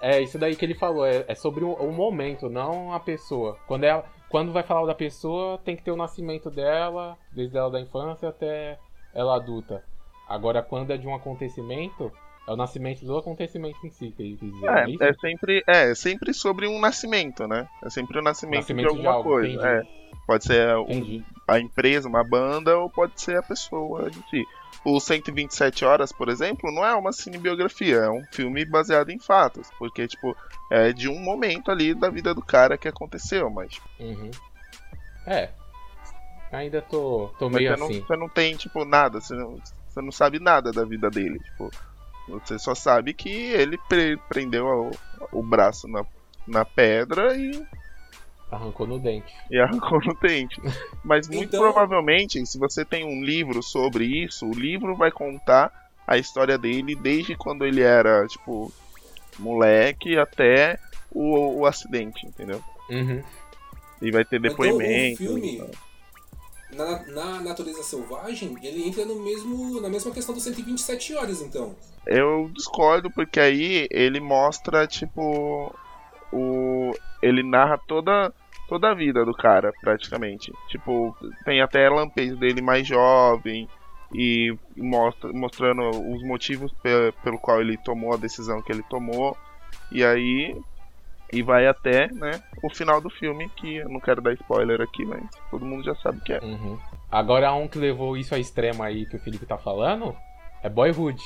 É 0.00 0.20
isso 0.20 0.36
daí 0.38 0.56
que 0.56 0.64
ele 0.64 0.74
falou. 0.74 1.06
É, 1.06 1.24
é 1.28 1.34
sobre 1.34 1.64
o, 1.64 1.72
o 1.74 1.92
momento, 1.92 2.48
não 2.48 2.92
a 2.92 2.98
pessoa. 3.00 3.56
Quando, 3.68 3.84
é, 3.84 4.04
quando 4.28 4.52
vai 4.52 4.62
falar 4.64 4.86
da 4.86 4.94
pessoa, 4.94 5.58
tem 5.58 5.76
que 5.76 5.82
ter 5.82 5.90
o 5.92 5.96
nascimento 5.96 6.50
dela, 6.50 7.16
desde 7.32 7.56
ela 7.56 7.70
da 7.70 7.80
infância 7.80 8.28
até 8.28 8.78
ela 9.14 9.36
adulta. 9.36 9.84
Agora, 10.28 10.62
quando 10.62 10.92
é 10.92 10.96
de 10.96 11.06
um 11.06 11.14
acontecimento, 11.14 12.10
é 12.46 12.50
o 12.52 12.56
nascimento 12.56 13.04
do 13.04 13.16
acontecimento 13.16 13.78
em 13.86 13.90
si 13.90 14.10
que 14.16 14.22
ele 14.22 14.36
quis 14.36 14.52
dizer. 14.52 14.66
É, 14.68 15.06
é 15.06 15.08
é 15.10 15.14
sempre, 15.14 15.64
é, 15.66 15.90
é 15.90 15.94
sempre 15.94 16.34
sobre 16.34 16.66
um 16.66 16.80
nascimento, 16.80 17.46
né? 17.46 17.68
É 17.84 17.90
sempre 17.90 18.18
o 18.18 18.22
nascimento, 18.22 18.60
Nascimento 18.60 18.86
de 18.88 18.92
de 18.92 18.96
alguma 19.06 19.12
algo, 19.12 19.28
coisa. 19.30 19.66
É. 19.68 19.82
Pode 20.26 20.44
ser 20.44 20.76
um- 20.76 21.22
a 21.48 21.58
empresa, 21.58 22.08
uma 22.08 22.22
banda, 22.22 22.76
ou 22.78 22.88
pode 22.88 23.20
ser 23.20 23.36
a 23.36 23.42
pessoa 23.42 24.08
em 24.08 24.22
si. 24.30 24.46
O 24.84 24.98
127 25.00 25.84
Horas, 25.84 26.12
por 26.12 26.28
exemplo, 26.28 26.70
não 26.72 26.84
é 26.84 26.94
uma 26.94 27.12
cinebiografia, 27.12 27.96
é 27.96 28.10
um 28.10 28.24
filme 28.32 28.64
baseado 28.64 29.10
em 29.10 29.18
fatos, 29.18 29.68
porque, 29.78 30.06
tipo, 30.08 30.36
é 30.70 30.92
de 30.92 31.08
um 31.08 31.18
momento 31.18 31.70
ali 31.70 31.94
da 31.94 32.08
vida 32.10 32.34
do 32.34 32.42
cara 32.42 32.76
que 32.78 32.88
aconteceu, 32.88 33.48
mas, 33.50 33.80
Uhum. 34.00 34.30
É. 35.26 35.50
Ainda 36.50 36.82
tô, 36.82 37.30
tô 37.38 37.48
mas 37.48 37.62
meio 37.62 37.70
você, 37.74 37.80
não, 37.80 37.86
assim. 37.88 38.00
você 38.00 38.16
não 38.16 38.28
tem, 38.28 38.56
tipo, 38.56 38.84
nada, 38.84 39.20
você 39.20 39.34
não, 39.34 39.56
você 39.88 40.02
não 40.02 40.12
sabe 40.12 40.38
nada 40.38 40.70
da 40.72 40.84
vida 40.84 41.08
dele, 41.08 41.38
tipo, 41.38 41.70
você 42.28 42.58
só 42.58 42.74
sabe 42.74 43.12
que 43.12 43.28
ele 43.30 43.76
pre- 43.88 44.16
prendeu 44.28 44.90
o, 45.32 45.38
o 45.38 45.42
braço 45.42 45.86
na, 45.88 46.04
na 46.46 46.64
pedra 46.64 47.36
e 47.36 47.62
Arrancou 48.50 48.86
no 48.86 48.98
dente. 48.98 49.32
e 49.50 49.56
arrancou 49.60 49.98
no 50.04 50.14
dente. 50.14 50.60
Mas 51.02 51.26
muito 51.26 51.44
Então- 51.48 51.60
provavelmente, 51.60 52.44
se 52.46 52.58
você 52.58 52.84
tem 52.84 53.04
um 53.04 53.24
livro 53.24 53.62
sobre 53.62 54.04
isso, 54.04 54.46
o 54.46 54.52
livro 54.52 54.94
vai 54.94 55.10
contar 55.10 55.72
a 56.06 56.18
história 56.18 56.58
dele 56.58 56.94
desde 56.94 57.34
quando 57.34 57.64
ele 57.64 57.80
era, 57.80 58.26
tipo, 58.26 58.70
moleque 59.38 60.18
até 60.18 60.78
o, 61.10 61.60
o 61.60 61.66
acidente, 61.66 62.26
entendeu? 62.26 62.62
Uhum. 62.90 63.22
E 64.02 64.10
vai 64.10 64.24
ter 64.24 64.36
Então, 64.36 64.50
depoimento. 64.50 65.14
o 65.22 65.26
filme, 65.26 65.64
na, 66.74 67.02
na 67.06 67.40
natureza 67.40 67.82
selvagem, 67.82 68.56
ele 68.62 68.86
entra 68.88 69.04
no 69.04 69.22
mesmo, 69.22 69.80
na 69.80 69.88
mesma 69.88 70.10
questão 70.12 70.34
dos 70.34 70.42
127 70.44 71.14
horas, 71.14 71.40
então. 71.42 71.74
Eu 72.06 72.50
discordo 72.52 73.10
porque 73.10 73.38
aí 73.38 73.86
ele 73.90 74.20
mostra, 74.20 74.86
tipo, 74.86 75.74
o 76.32 76.92
ele 77.22 77.42
narra 77.42 77.78
toda 77.86 78.32
toda 78.68 78.90
a 78.90 78.94
vida 78.94 79.24
do 79.24 79.34
cara, 79.34 79.72
praticamente. 79.82 80.50
Tipo, 80.68 81.14
tem 81.44 81.60
até 81.60 81.88
lampejos 81.90 82.38
dele 82.38 82.62
mais 82.62 82.86
jovem 82.86 83.68
e 84.14 84.54
mostra, 84.76 85.30
mostrando 85.32 85.90
os 85.90 86.22
motivos 86.22 86.72
pe- 86.82 87.12
pelo 87.22 87.38
qual 87.38 87.60
ele 87.60 87.76
tomou 87.76 88.14
a 88.14 88.16
decisão 88.16 88.62
que 88.62 88.72
ele 88.72 88.82
tomou. 88.84 89.36
E 89.90 90.02
aí 90.02 90.56
e 91.32 91.42
vai 91.42 91.66
até, 91.66 92.12
né, 92.12 92.42
o 92.62 92.68
final 92.68 93.00
do 93.00 93.08
filme, 93.08 93.48
que 93.56 93.76
eu 93.76 93.88
não 93.88 94.00
quero 94.00 94.20
dar 94.20 94.34
spoiler 94.34 94.80
aqui, 94.82 95.04
mas 95.04 95.22
todo 95.50 95.64
mundo 95.64 95.82
já 95.82 95.94
sabe 95.96 96.20
que 96.20 96.32
é. 96.34 96.40
Uhum. 96.40 96.78
Agora 97.10 97.52
um 97.54 97.66
que 97.66 97.78
levou 97.78 98.16
isso 98.16 98.34
a 98.34 98.38
extremo 98.38 98.82
aí 98.82 99.06
que 99.06 99.16
o 99.16 99.20
Felipe 99.20 99.46
tá 99.46 99.56
falando 99.56 100.14
é 100.62 100.68
Boyhood. 100.68 101.20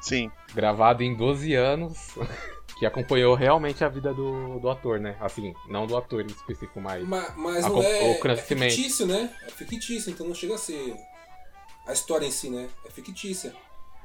Sim. 0.00 0.30
Gravado 0.54 1.02
em 1.02 1.14
12 1.14 1.54
anos. 1.54 2.14
Que 2.78 2.86
acompanhou 2.86 3.34
realmente 3.34 3.82
a 3.82 3.88
vida 3.88 4.14
do, 4.14 4.60
do 4.60 4.70
ator, 4.70 5.00
né? 5.00 5.16
Assim, 5.20 5.52
não 5.68 5.84
do 5.84 5.96
ator 5.96 6.22
em 6.22 6.26
específico, 6.26 6.80
mas. 6.80 7.02
Ma- 7.02 7.34
Mas, 7.36 7.64
A 7.64 7.68
não 7.68 7.82
é, 7.82 8.16
o 8.22 8.28
é 8.28 8.36
fictício, 8.36 9.04
né? 9.04 9.34
É 9.44 9.50
fictício, 9.50 10.12
então 10.12 10.24
não 10.24 10.32
chega 10.32 10.54
a 10.54 10.58
ser 10.58 10.94
a 11.84 11.92
história 11.92 12.24
em 12.24 12.30
si, 12.30 12.48
né? 12.48 12.68
É 12.86 12.90
fictícia. 12.90 13.52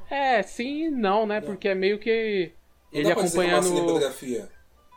É, 0.10 0.42
sim 0.42 0.86
e 0.86 0.90
não, 0.90 1.28
né? 1.28 1.40
Não. 1.40 1.46
Porque 1.46 1.68
é 1.68 1.76
meio 1.76 2.00
que. 2.00 2.52
Não 2.92 3.00
Ele 3.00 3.10
dá 3.10 3.14
pra 3.14 3.24
dizer 3.26 3.38
que 3.38 3.46
é 3.46 3.50
uma 3.50 3.60
acompanhando. 3.60 4.00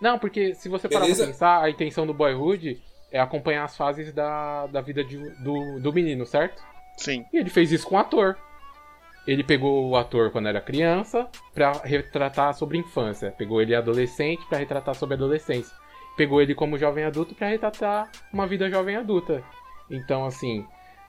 Não, 0.01 0.19
porque 0.19 0.55
se 0.55 0.69
você 0.69 0.89
parar 0.89 1.03
Beleza? 1.03 1.25
pra 1.25 1.33
pensar, 1.33 1.63
a 1.63 1.71
intenção 1.71 2.07
do 2.07 2.13
Boyhood 2.15 2.83
é 3.11 3.19
acompanhar 3.19 3.65
as 3.65 3.77
fases 3.77 4.13
da, 4.13 4.67
da 4.67 4.81
vida 4.81 5.03
de- 5.03 5.31
do, 5.43 5.81
do 5.81 5.93
menino, 5.93 6.27
certo? 6.27 6.63
Sim. 6.99 7.25
E 7.33 7.39
ele 7.39 7.49
fez 7.51 7.73
isso 7.73 7.87
com 7.87 7.95
o 7.95 7.99
ator. 7.99 8.37
Ele 9.27 9.43
pegou 9.43 9.89
o 9.89 9.97
ator 9.97 10.31
quando 10.31 10.49
era 10.49 10.61
criança 10.61 11.29
pra 11.53 11.73
retratar 11.73 12.55
sobre 12.55 12.79
infância. 12.79 13.33
Pegou 13.33 13.61
ele 13.61 13.75
adolescente 13.75 14.45
pra 14.47 14.59
retratar 14.59 14.95
sobre 14.95 15.15
adolescência. 15.17 15.75
Pegou 16.17 16.41
ele 16.41 16.55
como 16.55 16.79
jovem 16.79 17.05
adulto 17.05 17.35
pra 17.35 17.49
retratar 17.49 18.11
uma 18.33 18.47
vida 18.47 18.71
jovem 18.71 18.97
adulta. 18.97 19.43
Então, 19.91 20.25
assim, 20.25 20.65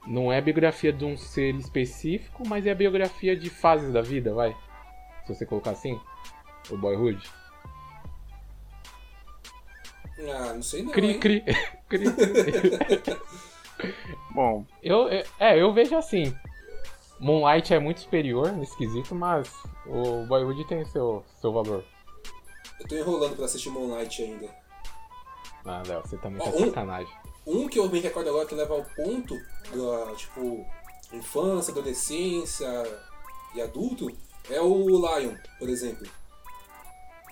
não 0.07 0.31
é 0.33 0.41
biografia 0.41 0.91
de 0.91 1.05
um 1.05 1.15
ser 1.15 1.53
específico, 1.55 2.43
mas 2.47 2.65
é 2.65 2.71
a 2.71 2.75
biografia 2.75 3.35
de 3.35 3.49
fases 3.49 3.91
da 3.93 4.01
vida, 4.01 4.33
vai. 4.33 4.55
Se 5.25 5.35
você 5.35 5.45
colocar 5.45 5.71
assim, 5.71 5.99
o 6.71 6.77
Boyhood. 6.77 7.21
Ah, 10.19 10.53
não 10.53 10.63
sei 10.63 10.83
não. 10.83 10.91
Cri, 10.91 11.11
hein? 11.11 11.19
cri, 11.19 11.43
cri. 11.89 12.05
Bom, 14.33 14.65
Eu, 14.81 15.07
eu- 15.09 15.25
é, 15.39 15.61
eu 15.61 15.73
vejo 15.73 15.95
assim. 15.95 16.35
Moonlight 17.19 17.73
é 17.73 17.79
muito 17.79 18.01
superior 18.01 18.51
nesse 18.51 18.77
quesito, 18.77 19.15
mas 19.15 19.51
o 19.87 20.25
Boyhood 20.27 20.65
tem 20.65 20.85
seu, 20.85 21.23
seu 21.41 21.51
valor. 21.51 21.83
Eu 22.79 22.87
tô 22.87 22.95
enrolando 22.95 23.35
pra 23.35 23.45
assistir 23.45 23.69
Moonlight 23.71 24.21
ainda. 24.21 24.49
Ah, 25.65 25.81
Léo, 25.85 26.01
você 26.01 26.15
tá 26.17 26.29
muito 26.29 26.43
Ó, 26.45 26.49
um- 26.49 26.65
sacanagem. 26.67 27.13
Um 27.45 27.67
que 27.67 27.79
eu 27.79 27.89
me 27.89 27.99
recordo 27.99 28.29
agora 28.29 28.45
que 28.45 28.53
leva 28.55 28.73
ao 28.75 28.83
ponto 28.83 29.35
da, 29.73 30.15
tipo, 30.15 30.65
infância, 31.13 31.71
adolescência 31.71 32.67
e 33.55 33.61
adulto 33.61 34.11
é 34.49 34.61
o 34.61 34.85
Lion, 34.85 35.35
por 35.57 35.69
exemplo. 35.69 36.05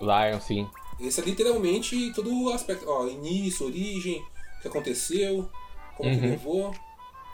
Lion, 0.01 0.39
sim. 0.39 0.67
Esse 0.99 1.19
é 1.21 1.23
literalmente 1.23 2.13
todo 2.13 2.31
o 2.45 2.49
aspecto, 2.53 2.85
ó, 2.87 3.05
início, 3.07 3.65
origem, 3.65 4.21
o 4.57 4.61
que 4.61 4.67
aconteceu, 4.67 5.49
como 5.97 6.09
que 6.09 6.15
Uhum. 6.25 6.29
levou. 6.31 6.75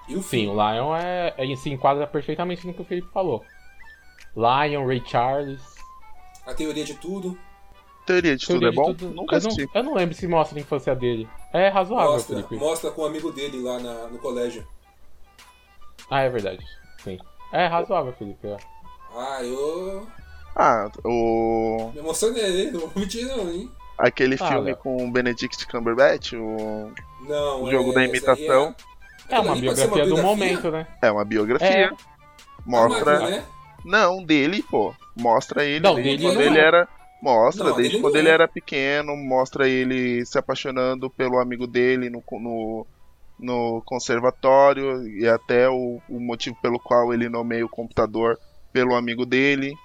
E 0.08 0.15
o 0.15 0.21
Sim, 0.24 0.30
fim. 0.30 0.47
o 0.47 0.54
Lion 0.54 0.95
é, 0.95 1.34
é, 1.38 1.56
se 1.56 1.69
enquadra 1.69 2.08
perfeitamente 2.08 2.65
no 2.65 2.74
que 2.74 2.82
o 2.82 2.86
Felipe 2.86 3.08
falou. 3.13 3.43
Lion, 4.36 4.86
Ray 4.88 5.02
Charles. 5.06 5.62
A 6.45 6.54
teoria 6.54 6.84
de 6.84 6.95
tudo. 6.95 7.38
teoria 8.06 8.36
de 8.36 8.45
tudo 8.45 8.60
Teoria 8.60 8.67
é 8.67 8.71
de 8.71 8.76
bom? 8.76 8.93
Tudo- 8.95 9.13
Nunca 9.13 9.36
eu, 9.38 9.41
não, 9.41 9.52
eu 9.76 9.84
não 9.84 9.93
lembro 9.93 10.15
se 10.15 10.28
mostra 10.28 10.58
a 10.58 10.62
infância 10.62 10.95
dele. 10.95 11.30
É 11.54 11.69
razoável, 11.69 12.13
Mostra, 12.13 12.36
Felipe. 12.38 12.56
mostra 12.56 12.91
com 12.91 13.04
um 13.04 13.06
amigo 13.06 13.32
dele 13.32 13.62
lá 13.62 13.80
na- 13.80 14.08
no 14.08 14.17
colégio. 14.17 14.67
Ah, 16.10 16.21
é 16.21 16.30
verdade. 16.30 16.65
Sim. 17.04 17.17
É 17.54 17.67
razoável, 17.67 18.12
Felipe. 18.13 18.47
é. 18.47 18.58
Ah, 19.15 19.43
eu 19.43 20.08
Ah, 20.56 20.90
o 21.06 21.92
me 21.94 22.00
emocionei, 22.00 22.62
hein? 22.66 22.72
não 22.72 22.82
vou 22.82 22.92
mentir 22.96 23.26
não, 23.28 23.50
hein? 23.50 23.70
aquele 23.98 24.38
Ah, 24.40 24.48
filme 24.50 24.76
com 24.76 25.06
o 25.08 25.12
Benedict 25.12 25.68
Cumberbatch, 25.68 26.34
o 26.34 26.92
Não, 27.20 27.64
O 27.64 27.70
jogo 27.70 27.92
é, 27.92 27.94
da 27.94 28.04
imitação. 28.06 28.76
É 29.30 29.38
Aquilo 29.38 29.42
uma 29.42 29.56
ser 29.56 29.88
uma 29.88 29.98
biografia 29.98 30.06
do 30.08 30.18
biografia? 30.18 30.24
momento, 30.26 30.72
né? 30.72 30.88
é 31.02 31.12
uma 31.12 31.26
biografia. 31.26 31.68
É. 31.86 31.92
Mostra 32.66 33.20
máquina, 33.20 33.30
né? 33.30 33.46
Não, 33.84 34.24
dele, 34.24 34.64
pô. 34.64 34.94
Mostra 35.16 35.64
ele 35.66 35.80
Não, 35.80 35.96
desde 35.96 36.18
dele 36.18 36.18
quando 36.20 36.40
não 36.40 36.42
ele 36.42 36.58
é. 36.58 36.62
era. 36.62 36.88
Mostra, 37.22 37.70
Não, 37.70 37.76
desde 37.76 37.98
quando 38.00 38.16
ele 38.18 38.30
é. 38.30 38.32
era 38.32 38.48
pequeno, 38.48 39.16
mostra 39.16 39.68
ele 39.70 40.26
se 40.26 40.38
apaixonando 40.38 41.10
pelo 41.10 41.40
amigo 41.40 41.68
dele 41.68 42.10
no, 42.10 42.24
no, 42.40 42.88
no 43.40 43.82
conservatório 43.86 45.08
e 45.08 45.28
até 45.28 45.70
o, 45.70 46.02
o 46.10 46.20
motivo 46.20 46.56
pelo 46.62 46.80
qual 46.80 47.14
ele 47.14 47.30
nomeia 47.30 47.66
o 47.66 47.70
computador 47.70 48.40
pelo 48.74 48.96
amigo 48.96 49.26
dele, 49.26 49.76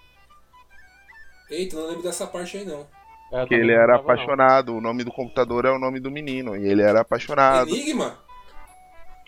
Eita, 1.51 1.77
não 1.77 1.87
lembro 1.89 2.03
dessa 2.03 2.27
parte 2.27 2.59
aí 2.59 2.65
não. 2.65 2.87
É, 3.33 3.45
que 3.47 3.55
ele 3.55 3.73
era 3.73 3.97
lembrava, 3.97 4.03
não. 4.03 4.11
apaixonado, 4.13 4.77
o 4.77 4.81
nome 4.81 5.05
do 5.05 5.13
computador 5.13 5.65
é 5.65 5.71
o 5.71 5.79
nome 5.79 5.99
do 5.99 6.11
menino, 6.11 6.57
e 6.57 6.67
ele 6.67 6.83
era 6.83 7.01
apaixonado. 7.01 7.69
Enigma? 7.69 8.19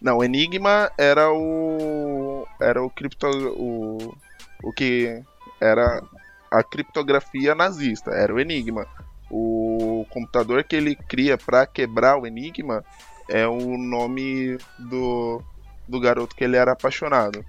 Não, 0.00 0.22
Enigma 0.22 0.90
era 0.96 1.33
o. 1.33 2.46
Era 2.61 2.83
o 2.83 2.88
cripto. 2.88 3.26
O, 3.26 4.14
o 4.62 4.72
que 4.72 5.20
era 5.61 6.02
a 6.50 6.62
criptografia 6.62 7.54
nazista, 7.54 8.12
era 8.12 8.33
o 8.33 8.38
Enigma. 8.38 8.87
O 9.31 10.07
computador 10.11 10.64
que 10.64 10.76
ele 10.76 10.94
cria 10.94 11.37
pra 11.37 11.66
quebrar 11.66 12.16
o 12.16 12.26
enigma 12.26 12.83
é 13.28 13.46
o 13.46 13.76
nome 13.76 14.57
do, 14.78 15.42
do 15.87 16.00
garoto 16.00 16.35
que 16.35 16.44
ele 16.44 16.57
era 16.57 16.72
apaixonado. 16.72 17.44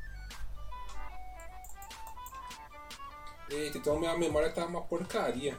Eita, 3.51 3.77
então 3.77 3.99
minha 3.99 4.15
memória 4.17 4.49
tá 4.51 4.65
uma 4.65 4.81
porcaria. 4.81 5.57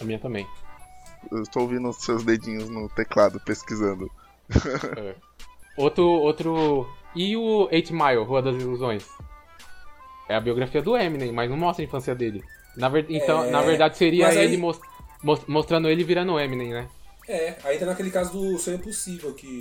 A 0.00 0.04
minha 0.04 0.18
também. 0.18 0.46
Eu 1.30 1.42
estou 1.42 1.62
ouvindo 1.62 1.88
os 1.88 1.96
seus 1.96 2.22
dedinhos 2.24 2.68
no 2.68 2.88
teclado 2.90 3.40
pesquisando. 3.40 4.10
É. 4.96 5.14
Outro, 5.76 6.04
outro. 6.04 6.88
E 7.14 7.36
o 7.36 7.68
8 7.70 7.92
Mile, 7.94 8.24
Rua 8.24 8.42
das 8.42 8.56
Ilusões? 8.56 9.06
É 10.28 10.34
a 10.34 10.40
biografia 10.40 10.82
do 10.82 10.96
Eminem, 10.96 11.32
mas 11.32 11.48
não 11.48 11.56
mostra 11.56 11.84
a 11.84 11.86
infância 11.86 12.14
dele. 12.14 12.42
Na 12.76 12.88
ver... 12.88 13.06
Então, 13.08 13.44
É, 13.44 13.50
na 13.50 13.62
verdade, 13.62 13.96
seria 13.96 14.28
aí- 14.28 14.38
ele 14.38 14.56
mos- 14.56 14.80
mos- 15.22 15.44
mostrando 15.46 15.88
ele 15.88 16.02
virando 16.04 16.38
Eminem, 16.38 16.70
né? 16.72 16.88
É, 17.28 17.56
aí 17.64 17.78
tá 17.78 17.86
naquele 17.86 18.10
caso 18.10 18.32
do 18.32 18.58
Sonho 18.58 18.76
Impossível, 18.78 19.32
que 19.34 19.60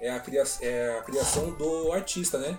é 0.00 0.10
a, 0.10 0.18
cria... 0.20 0.42
é 0.62 0.98
a 0.98 1.02
criação 1.02 1.50
do 1.52 1.92
artista, 1.92 2.38
né? 2.38 2.58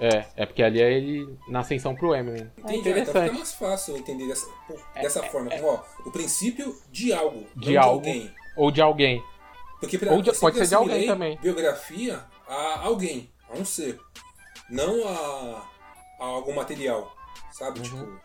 É, 0.00 0.26
é 0.36 0.46
porque 0.46 0.62
ali 0.62 0.82
é 0.82 0.92
ele 0.92 1.38
na 1.48 1.60
ascensão 1.60 1.94
pro 1.94 2.14
Eminem. 2.14 2.50
É 2.58 2.60
Entendi, 2.60 2.64
ah, 2.64 2.78
então 2.78 2.82
fica 2.82 3.00
interessante. 3.00 3.32
mais 3.38 3.52
fácil 3.54 3.96
entender 3.96 4.26
dessa, 4.26 4.46
pô, 4.66 4.74
dessa 4.94 5.22
forma. 5.24 5.50
Como, 5.50 5.66
ó, 5.68 5.82
o 6.04 6.10
princípio 6.10 6.76
de 6.90 7.12
algo, 7.12 7.46
não 7.54 7.62
De 7.62 7.76
algo. 7.76 7.92
alguém. 7.94 8.34
Ou 8.56 8.70
de 8.70 8.82
alguém. 8.82 9.22
Porque 9.80 9.98
pra, 9.98 10.12
Ou 10.12 10.22
de- 10.22 10.32
pode 10.32 10.56
ser 10.58 10.66
de 10.66 10.74
alguém 10.74 11.06
também. 11.06 11.38
Biografia 11.38 12.24
a 12.48 12.80
alguém, 12.80 13.30
a 13.48 13.56
um 13.56 13.64
ser. 13.64 14.00
Não 14.70 15.06
a, 15.06 15.68
a 16.20 16.24
algum 16.24 16.54
material. 16.54 17.14
Sabe? 17.52 17.78
Uhum. 17.80 17.84
Tipo. 17.84 18.20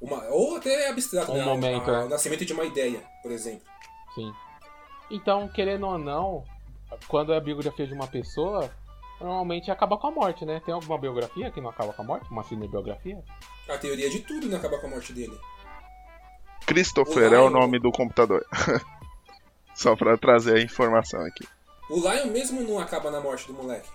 Uma, 0.00 0.24
ou 0.28 0.56
até 0.56 0.88
abstrato, 0.88 1.30
Um 1.32 1.36
né? 1.36 1.44
momento, 1.44 1.90
A- 1.90 2.00
é. 2.00 2.04
O 2.04 2.08
nascimento 2.08 2.44
de 2.44 2.52
uma 2.52 2.64
ideia, 2.64 3.02
por 3.22 3.30
exemplo. 3.30 3.66
Sim. 4.14 4.32
Então, 5.10 5.48
querendo 5.48 5.86
ou 5.86 5.98
não, 5.98 6.44
quando 7.08 7.32
é 7.32 7.36
a 7.36 7.40
biografia 7.40 7.86
de 7.86 7.92
uma 7.92 8.06
pessoa, 8.06 8.70
normalmente 9.20 9.70
acaba 9.70 9.96
com 9.96 10.06
a 10.06 10.10
morte, 10.10 10.44
né? 10.44 10.60
Tem 10.64 10.74
alguma 10.74 10.98
biografia 10.98 11.50
que 11.50 11.60
não 11.60 11.70
acaba 11.70 11.92
com 11.92 12.02
a 12.02 12.04
morte? 12.04 12.30
Uma 12.30 12.42
cinebiografia? 12.42 13.22
A 13.68 13.78
teoria 13.78 14.08
de 14.08 14.20
tudo 14.20 14.48
não 14.48 14.56
acaba 14.56 14.78
com 14.78 14.86
a 14.86 14.90
morte 14.90 15.12
dele. 15.12 15.38
Christopher 16.66 17.30
O 17.30 17.34
é 17.34 17.40
o 17.40 17.50
nome 17.50 17.78
do 17.78 17.90
computador. 17.90 18.44
Só 19.74 19.96
pra 19.96 20.16
trazer 20.16 20.56
a 20.56 20.62
informação 20.62 21.20
aqui. 21.24 21.46
O 21.88 21.96
Lion 21.96 22.26
mesmo 22.30 22.62
não 22.62 22.78
acaba 22.78 23.10
na 23.10 23.20
morte 23.20 23.46
do 23.46 23.54
moleque. 23.54 23.88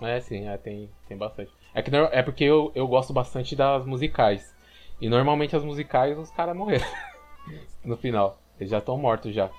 É, 0.00 0.20
sim, 0.20 0.48
é, 0.48 0.56
tem, 0.56 0.90
tem 1.06 1.16
bastante. 1.16 1.52
É, 1.74 1.82
que, 1.82 1.94
é 1.94 2.22
porque 2.22 2.44
eu, 2.44 2.72
eu 2.74 2.86
gosto 2.86 3.12
bastante 3.12 3.54
das 3.54 3.86
musicais. 3.86 4.52
E 5.00 5.08
normalmente 5.08 5.54
as 5.54 5.64
musicais 5.64 6.18
os 6.18 6.30
caras 6.30 6.56
morreram. 6.56 6.86
no 7.84 7.96
final. 7.96 8.40
Eles 8.58 8.70
já 8.70 8.78
estão 8.78 8.96
mortos 8.96 9.34
já. 9.34 9.50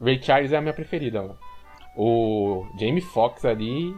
Ray 0.00 0.22
Charles 0.22 0.52
é 0.52 0.56
a 0.56 0.60
minha 0.60 0.74
preferida, 0.74 1.22
mano. 1.22 1.38
O 1.96 2.66
Jamie 2.78 3.00
Foxx 3.00 3.44
ali. 3.44 3.94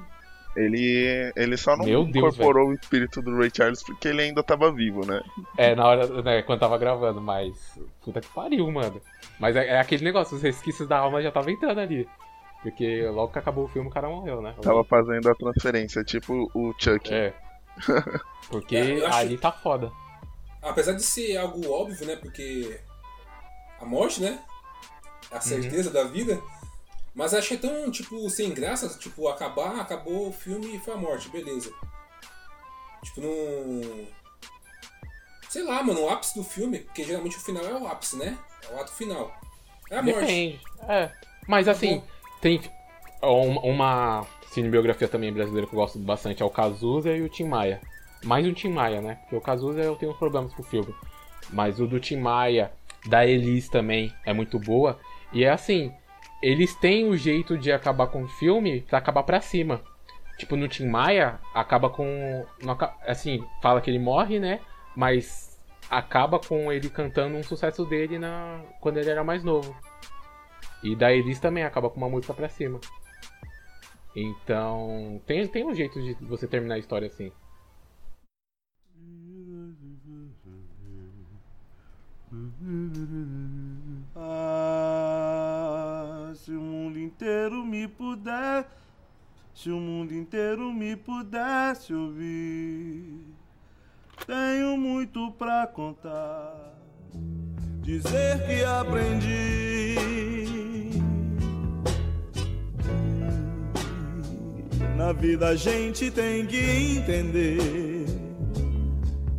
Ele, 0.56 1.32
ele 1.34 1.56
só 1.56 1.76
não 1.76 1.84
Meu 1.84 2.04
Deus, 2.04 2.32
incorporou 2.34 2.68
o 2.68 2.74
espírito 2.74 3.20
do 3.20 3.36
Ray 3.36 3.50
Charles 3.52 3.82
porque 3.82 4.06
ele 4.06 4.22
ainda 4.22 4.40
tava 4.40 4.70
vivo, 4.70 5.04
né? 5.04 5.20
É, 5.58 5.74
na 5.74 5.84
hora, 5.84 6.22
né, 6.22 6.42
quando 6.42 6.60
tava 6.60 6.78
gravando, 6.78 7.20
mas. 7.20 7.76
Puta 8.04 8.20
que 8.20 8.28
pariu, 8.28 8.70
mano. 8.70 9.00
Mas 9.40 9.56
é, 9.56 9.66
é 9.66 9.80
aquele 9.80 10.04
negócio, 10.04 10.36
os 10.36 10.42
resquícios 10.42 10.88
da 10.88 10.98
alma 10.98 11.20
já 11.20 11.32
tava 11.32 11.50
entrando 11.50 11.80
ali. 11.80 12.08
Porque 12.62 13.04
logo 13.08 13.32
que 13.32 13.38
acabou 13.40 13.64
o 13.64 13.68
filme 13.68 13.88
o 13.88 13.92
cara 13.92 14.08
morreu, 14.08 14.40
né? 14.40 14.54
Tava 14.62 14.84
fazendo 14.84 15.28
a 15.28 15.34
transferência, 15.34 16.04
tipo 16.04 16.48
o 16.54 16.72
Chuck. 16.78 17.12
É. 17.12 17.34
Porque 18.48 18.76
É, 18.76 19.04
acho- 19.06 19.16
ali 19.18 19.36
tá 19.36 19.50
foda. 19.50 19.90
Apesar 20.62 20.92
de 20.92 21.02
ser 21.02 21.36
algo 21.36 21.68
óbvio, 21.70 22.06
né? 22.06 22.16
Porque 22.16 22.80
a 23.80 23.84
morte, 23.84 24.22
né? 24.22 24.38
Uhum. 25.30 25.36
A 25.36 25.40
certeza 25.40 25.90
da 25.90 26.04
vida. 26.04 26.40
Mas 27.14 27.32
achei 27.32 27.56
tão, 27.56 27.90
tipo, 27.90 28.28
sem 28.28 28.52
graça, 28.52 28.88
tipo, 28.98 29.28
acabar, 29.28 29.80
acabou 29.80 30.28
o 30.28 30.32
filme 30.32 30.74
e 30.74 30.80
foi 30.80 30.94
a 30.94 30.96
morte, 30.96 31.28
beleza. 31.28 31.72
Tipo, 33.04 33.20
não. 33.20 34.06
Sei 35.48 35.62
lá, 35.62 35.82
mano, 35.82 36.02
o 36.02 36.10
ápice 36.10 36.34
do 36.34 36.42
filme, 36.42 36.80
porque 36.80 37.04
geralmente 37.04 37.36
o 37.36 37.40
final 37.40 37.64
é 37.64 37.74
o 37.74 37.86
ápice, 37.86 38.16
né? 38.16 38.36
É 38.68 38.74
o 38.74 38.80
ato 38.80 38.92
final. 38.92 39.32
É 39.90 39.98
a 39.98 40.02
morte. 40.02 40.20
Depende. 40.20 40.60
É. 40.88 41.12
Mas 41.46 41.68
assim, 41.68 41.98
bom. 41.98 42.06
tem 42.40 42.60
uma, 43.22 44.26
cinebiografia 44.50 45.08
também 45.08 45.32
brasileira 45.32 45.66
que 45.66 45.74
eu 45.74 45.78
gosto 45.78 45.98
bastante, 45.98 46.42
é 46.42 46.46
o 46.46 46.50
Cazuza 46.50 47.10
e 47.10 47.22
o 47.22 47.28
Tim 47.28 47.44
Maia. 47.44 47.80
Mais 48.24 48.46
o 48.46 48.52
Tim 48.52 48.70
Maia, 48.70 49.00
né? 49.00 49.16
Porque 49.22 49.36
o 49.36 49.40
Cazuza 49.40 49.80
eu 49.80 49.96
tenho 49.96 50.12
uns 50.12 50.18
problemas 50.18 50.52
com 50.54 50.62
o 50.62 50.64
filme. 50.64 50.94
Mas 51.50 51.78
o 51.78 51.86
do 51.86 52.00
Tim 52.00 52.16
Maia, 52.16 52.72
da 53.06 53.26
Elis 53.26 53.68
também, 53.68 54.12
é 54.24 54.32
muito 54.32 54.58
boa. 54.58 54.98
E 55.32 55.44
é 55.44 55.50
assim, 55.50 55.92
eles 56.44 56.74
têm 56.74 57.08
o 57.08 57.16
jeito 57.16 57.56
de 57.56 57.72
acabar 57.72 58.08
com 58.08 58.24
o 58.24 58.28
filme 58.28 58.82
pra 58.82 58.98
acabar 58.98 59.22
pra 59.22 59.40
cima. 59.40 59.80
Tipo, 60.36 60.56
no 60.56 60.68
Tim 60.68 60.86
Maia, 60.86 61.40
acaba 61.54 61.88
com. 61.88 62.44
Assim, 63.06 63.42
fala 63.62 63.80
que 63.80 63.90
ele 63.90 63.98
morre, 63.98 64.38
né? 64.38 64.60
Mas 64.94 65.58
acaba 65.88 66.38
com 66.38 66.70
ele 66.70 66.90
cantando 66.90 67.36
um 67.36 67.42
sucesso 67.42 67.86
dele 67.86 68.18
na 68.18 68.60
quando 68.78 68.98
ele 68.98 69.08
era 69.08 69.24
mais 69.24 69.42
novo. 69.42 69.74
E 70.82 70.94
da 70.94 71.10
Elis 71.10 71.40
também 71.40 71.64
acaba 71.64 71.88
com 71.88 71.96
uma 71.96 72.10
música 72.10 72.34
pra 72.34 72.48
cima. 72.48 72.78
Então, 74.14 75.22
tem, 75.26 75.46
tem 75.48 75.64
um 75.64 75.74
jeito 75.74 76.00
de 76.00 76.14
você 76.26 76.46
terminar 76.46 76.74
a 76.74 76.78
história 76.78 77.06
assim. 77.06 77.32
Ah, 84.16 84.73
se 86.44 86.50
o 86.50 86.60
mundo 86.60 86.98
inteiro 86.98 87.64
me 87.64 87.88
puder, 87.88 88.68
se 89.54 89.70
o 89.70 89.80
mundo 89.80 90.12
inteiro 90.12 90.70
me 90.74 90.94
pudesse 90.94 91.94
ouvir, 91.94 93.24
tenho 94.26 94.76
muito 94.76 95.32
pra 95.38 95.66
contar, 95.66 96.74
dizer 97.80 98.44
que 98.46 98.62
aprendi. 98.62 99.94
Na 104.98 105.14
vida 105.14 105.48
a 105.48 105.56
gente 105.56 106.10
tem 106.10 106.44
que 106.44 106.58
entender 106.98 108.04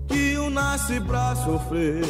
que 0.08 0.40
um 0.40 0.50
nasce 0.50 1.00
pra 1.02 1.36
sofrer 1.36 2.02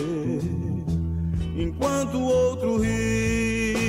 enquanto 1.58 2.16
o 2.16 2.24
outro 2.24 2.78
ri. 2.78 3.85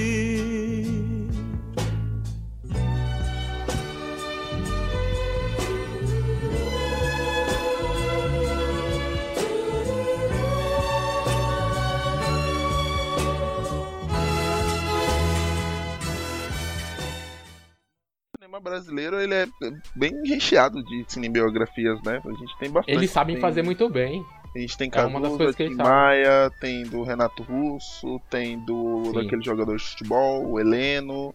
Cinema 18.57 18.61
brasileiro 18.61 19.21
ele 19.21 19.35
é 19.35 19.47
bem 19.95 20.13
recheado 20.25 20.83
de 20.83 21.05
cinebiografias, 21.09 22.01
né? 22.03 22.21
A 22.25 22.33
gente 22.33 22.59
tem 22.59 22.71
bastante. 22.71 22.97
Eles 22.97 23.11
sabem 23.11 23.37
tem, 23.37 23.41
fazer 23.41 23.63
muito 23.63 23.89
bem. 23.89 24.25
A 24.55 24.59
gente 24.59 24.77
tem 24.79 24.91
É 24.93 25.01
uma 25.05 25.21
das 25.21 25.23
Cazuza, 25.23 25.37
coisas 25.37 25.57
que 25.57 25.63
Tim 25.63 25.71
eles 25.71 25.77
sabem. 25.77 25.93
Maia, 25.93 26.51
tem 26.61 26.83
do 26.85 27.03
Renato 27.03 27.43
Russo, 27.43 28.21
tem 28.31 28.59
do 28.65 29.05
Sim. 29.07 29.13
daquele 29.13 29.43
jogador 29.43 29.77
de 29.77 29.85
futebol, 29.85 30.47
o 30.47 30.59
Heleno. 30.59 31.35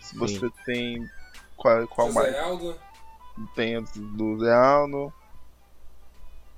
Se 0.00 0.16
você 0.16 0.40
Sim. 0.40 0.52
tem 0.64 1.10
qual, 1.56 1.86
qual 1.88 2.12
mais? 2.12 2.34
Aldo. 2.36 2.76
Tem 3.54 3.82
do 3.94 4.38
Zé 4.38 4.52
Alno, 4.52 5.12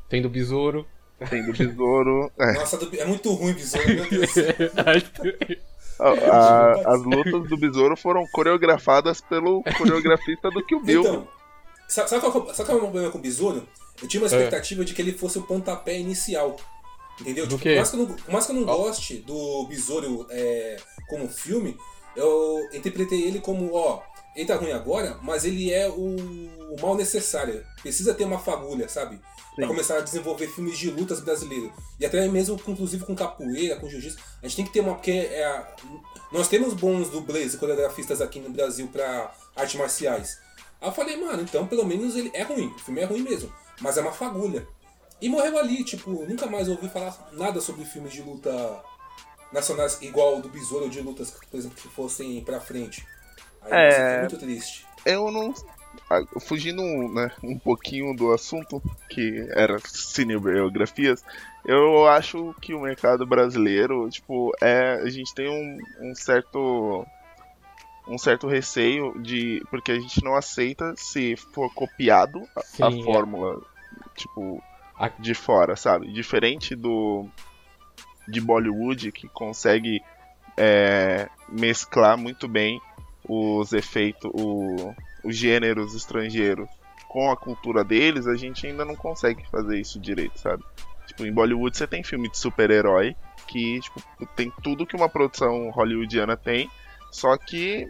Tem 0.09 0.23
do 0.23 0.29
Besouro. 0.31 0.87
tem 1.29 1.45
do 1.45 1.53
Besouro. 1.53 2.31
É, 2.39 2.53
Nossa, 2.53 2.79
é 2.97 3.05
muito 3.05 3.33
ruim, 3.33 3.53
Besouro, 3.53 3.89
meu 3.89 4.09
Deus. 4.09 4.33
a- 5.99 6.09
a- 6.33 6.95
as 6.95 7.03
lutas 7.03 7.49
do 7.49 7.57
Besouro 7.57 7.97
foram 7.97 8.27
coreografadas 8.33 9.21
pelo 9.21 9.63
coreografista 9.77 10.51
do 10.51 10.65
Kill 10.65 10.81
Bill. 10.81 11.01
Então, 11.01 11.29
sabe, 11.89 12.11
sabe, 12.11 12.21
qual, 12.23 12.33
que 12.33 12.39
é 12.39 12.41
o- 12.53 12.55
sabe 12.55 12.69
qual 12.69 12.79
é 12.79 12.81
o 12.81 12.83
meu 12.83 12.91
problema 12.91 13.13
com 13.13 13.19
o 13.19 13.23
Besouro? 13.23 13.69
Eu 14.01 14.07
tinha 14.09 14.23
uma 14.23 14.27
expectativa 14.29 14.85
de 14.85 14.95
que 14.95 15.03
ele 15.03 15.13
fosse 15.13 15.39
o 15.39 15.43
pontapé 15.43 15.99
inicial. 15.99 16.57
Entendeu? 17.21 17.47
Do 17.47 17.57
Tipo, 17.59 17.63
quê? 17.65 17.71
Por 17.71 17.77
mais 17.79 17.91
que 17.91 17.97
eu 17.97 18.07
não, 18.07 18.17
mais 18.33 18.47
que 18.47 18.53
eu 18.53 18.57
não 18.57 18.65
goste 18.65 19.17
do 19.19 19.67
Besouro 19.69 20.25
é, 20.31 20.77
como 21.09 21.29
filme, 21.29 21.77
eu 22.15 22.61
interpretei 22.73 23.23
ele 23.25 23.41
como, 23.41 23.75
ó, 23.75 24.01
ele 24.37 24.47
tá 24.47 24.55
ruim 24.55 24.71
agora, 24.71 25.19
mas 25.21 25.45
ele 25.45 25.73
é 25.73 25.89
o, 25.89 26.15
o 26.15 26.77
mal 26.81 26.95
necessário. 26.95 27.65
Precisa 27.83 28.15
ter 28.15 28.23
uma 28.23 28.39
fagulha, 28.39 28.89
sabe? 28.89 29.21
Pra 29.59 29.67
Sim. 29.67 29.73
começar 29.73 29.97
a 29.99 30.01
desenvolver 30.03 30.47
filmes 30.47 30.79
de 30.79 30.89
lutas 30.89 31.19
brasileiros. 31.21 31.73
E 31.99 32.07
até 32.07 32.29
mesmo, 32.29 32.55
inclusive, 32.69 33.05
com 33.05 33.13
capoeira, 33.17 33.75
com 33.75 33.89
jiu-jitsu. 33.89 34.17
A 34.41 34.47
gente 34.47 34.55
tem 34.55 34.65
que 34.65 34.73
ter 34.73 34.79
uma. 34.79 34.95
Porque 34.95 35.11
é, 35.11 35.45
a- 35.45 35.75
nós 36.31 36.47
temos 36.47 36.75
bons 36.75 37.09
dublês 37.11 37.55
e 37.55 37.57
coreografistas 37.57 38.21
aqui 38.21 38.39
no 38.39 38.51
Brasil 38.51 38.87
pra 38.87 39.35
artes 39.57 39.75
marciais. 39.75 40.39
Aí 40.81 40.89
eu 40.89 40.93
falei, 40.93 41.17
mano, 41.17 41.43
então 41.43 41.67
pelo 41.67 41.85
menos 41.85 42.15
ele 42.15 42.31
é 42.35 42.43
ruim. 42.45 42.69
O 42.69 42.79
filme 42.79 43.01
é 43.01 43.05
ruim 43.05 43.23
mesmo. 43.23 43.53
Mas 43.81 43.97
é 43.97 44.01
uma 44.01 44.13
fagulha. 44.13 44.65
E 45.21 45.29
morreu 45.29 45.59
ali, 45.59 45.83
tipo, 45.83 46.09
nunca 46.25 46.47
mais 46.47 46.69
ouvi 46.69 46.89
falar 46.89 47.29
nada 47.33 47.61
sobre 47.61 47.85
filmes 47.85 48.13
de 48.13 48.23
luta 48.23 48.81
nacionais 49.53 49.99
igual 50.03 50.39
o 50.39 50.43
do 50.43 50.49
Besouro 50.49 50.89
de 50.89 51.01
lutas, 51.01 51.33
por 51.33 51.59
exemplo, 51.59 51.77
que 51.77 51.89
fossem 51.89 52.41
pra 52.45 52.61
frente. 52.61 53.05
Aí 53.63 53.73
é 53.93 54.19
muito 54.21 54.39
triste. 54.39 54.87
Eu 55.05 55.33
não. 55.33 55.53
Fugindo 56.41 56.83
né, 57.13 57.31
um 57.43 57.59
pouquinho 57.59 58.15
do 58.15 58.33
assunto, 58.33 58.83
que 59.09 59.47
era 59.51 59.79
cinebiografias, 59.85 61.25
eu 61.65 62.07
acho 62.07 62.55
que 62.61 62.73
o 62.75 62.81
mercado 62.81 63.27
brasileiro, 63.27 64.09
tipo, 64.11 64.53
é. 64.61 64.95
A 65.03 65.09
gente 65.11 65.35
tem 65.35 65.49
um, 65.49 65.79
um 66.11 66.15
certo. 66.15 67.07
Um 68.07 68.17
certo 68.17 68.47
receio 68.49 69.21
de. 69.21 69.63
Porque 69.71 69.93
a 69.93 70.01
gente 70.01 70.25
não 70.25 70.35
aceita 70.35 70.95
se 70.97 71.37
for 71.37 71.73
copiado 71.75 72.49
a, 72.57 72.61
a 72.61 72.63
Sim, 72.63 73.01
é. 73.01 73.05
fórmula, 73.05 73.61
tipo, 74.17 74.63
A- 74.99 75.11
de 75.19 75.35
fora, 75.35 75.77
sabe? 75.77 76.11
Diferente 76.13 76.75
do. 76.75 77.27
de 78.27 78.41
Bollywood, 78.41 79.13
que 79.13 79.29
consegue 79.29 80.03
é, 80.57 81.29
mesclar 81.51 82.17
muito 82.17 82.49
bem 82.49 82.81
os 83.29 83.75
efeitos, 83.75 84.31
o, 84.33 84.95
os 85.25 85.37
gêneros 85.37 85.95
estrangeiros 85.95 86.69
com 87.09 87.31
a 87.31 87.37
cultura 87.37 87.83
deles, 87.83 88.27
a 88.27 88.37
gente 88.37 88.67
ainda 88.67 88.85
não 88.85 88.95
consegue 88.95 89.47
fazer 89.51 89.79
isso 89.81 89.99
direito, 89.99 90.39
sabe? 90.39 90.63
Tipo, 91.07 91.25
em 91.25 91.33
Bollywood 91.33 91.77
você 91.77 91.87
tem 91.87 92.05
filme 92.05 92.31
de 92.31 92.37
super-herói 92.37 93.17
que 93.47 93.81
tipo, 93.81 94.03
tem 94.37 94.53
tudo 94.63 94.87
que 94.87 94.95
uma 94.95 95.09
produção 95.09 95.71
hollywoodiana 95.71 96.37
tem, 96.37 96.71
só 97.11 97.37
que 97.39 97.89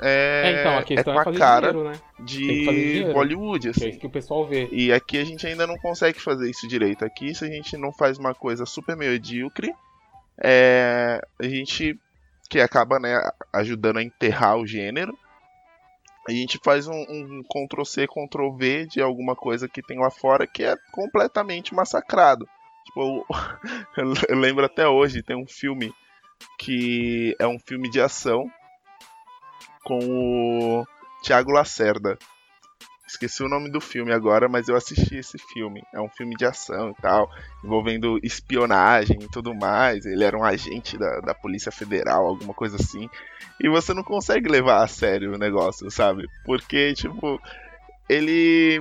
é, 0.00 0.42
É, 0.54 0.60
então, 0.60 0.78
a 0.78 0.82
questão 0.82 1.14
é, 1.14 1.18
a 1.18 1.24
fazer 1.24 1.38
cara 1.38 1.72
dinheiro, 1.72 1.90
né? 1.90 2.00
De 2.20 2.36
dinheiro. 2.36 3.12
Bollywood, 3.12 3.60
Que 3.60 3.68
é 3.68 3.70
assim. 3.70 3.88
isso 3.90 3.98
que 4.00 4.06
o 4.06 4.10
pessoal 4.10 4.46
vê. 4.46 4.68
E 4.72 4.92
aqui 4.92 5.18
a 5.18 5.24
gente 5.24 5.46
ainda 5.46 5.66
não 5.66 5.76
consegue 5.78 6.20
fazer 6.20 6.50
isso 6.50 6.66
direito. 6.66 7.04
Aqui, 7.04 7.34
se 7.34 7.44
a 7.44 7.48
gente 7.48 7.76
não 7.76 7.92
faz 7.92 8.18
uma 8.18 8.34
coisa 8.34 8.66
super 8.66 8.96
medíocre, 8.96 9.72
é, 10.42 11.20
a 11.38 11.44
gente 11.44 11.98
que 12.48 12.60
acaba 12.60 12.98
né, 12.98 13.20
ajudando 13.52 13.98
a 13.98 14.02
enterrar 14.02 14.56
o 14.56 14.66
gênero, 14.66 15.16
a 16.26 16.32
gente 16.32 16.58
faz 16.64 16.86
um, 16.86 16.94
um 16.94 17.42
Ctrl-C, 17.42 18.06
Ctrl-V 18.06 18.86
de 18.86 19.02
alguma 19.02 19.36
coisa 19.36 19.68
que 19.68 19.82
tem 19.82 19.98
lá 19.98 20.10
fora 20.10 20.46
que 20.46 20.64
é 20.64 20.76
completamente 20.92 21.74
massacrado. 21.74 22.48
Tipo, 22.86 23.26
eu, 23.96 24.14
eu 24.28 24.38
lembro 24.38 24.64
até 24.64 24.88
hoje, 24.88 25.22
tem 25.22 25.36
um 25.36 25.46
filme 25.46 25.92
que 26.58 27.36
é 27.38 27.46
um 27.46 27.58
filme 27.58 27.90
de 27.90 28.00
ação 28.00 28.50
com 29.84 29.98
o 29.98 30.84
Thiago 31.22 31.52
Lacerda. 31.52 32.18
Esqueci 33.06 33.42
o 33.42 33.48
nome 33.48 33.70
do 33.70 33.82
filme 33.82 34.12
agora, 34.12 34.48
mas 34.48 34.66
eu 34.66 34.76
assisti 34.76 35.16
esse 35.16 35.36
filme. 35.52 35.82
É 35.92 36.00
um 36.00 36.08
filme 36.08 36.34
de 36.34 36.46
ação 36.46 36.90
e 36.90 37.02
tal, 37.02 37.30
envolvendo 37.62 38.18
espionagem 38.22 39.18
e 39.20 39.28
tudo 39.28 39.54
mais. 39.54 40.06
Ele 40.06 40.24
era 40.24 40.36
um 40.36 40.42
agente 40.42 40.96
da, 40.96 41.20
da 41.20 41.34
Polícia 41.34 41.70
Federal, 41.70 42.26
alguma 42.26 42.54
coisa 42.54 42.76
assim. 42.76 43.08
E 43.60 43.68
você 43.68 43.92
não 43.92 44.02
consegue 44.02 44.48
levar 44.48 44.82
a 44.82 44.86
sério 44.86 45.34
o 45.34 45.38
negócio, 45.38 45.90
sabe? 45.90 46.26
Porque, 46.44 46.94
tipo, 46.94 47.40
ele. 48.08 48.80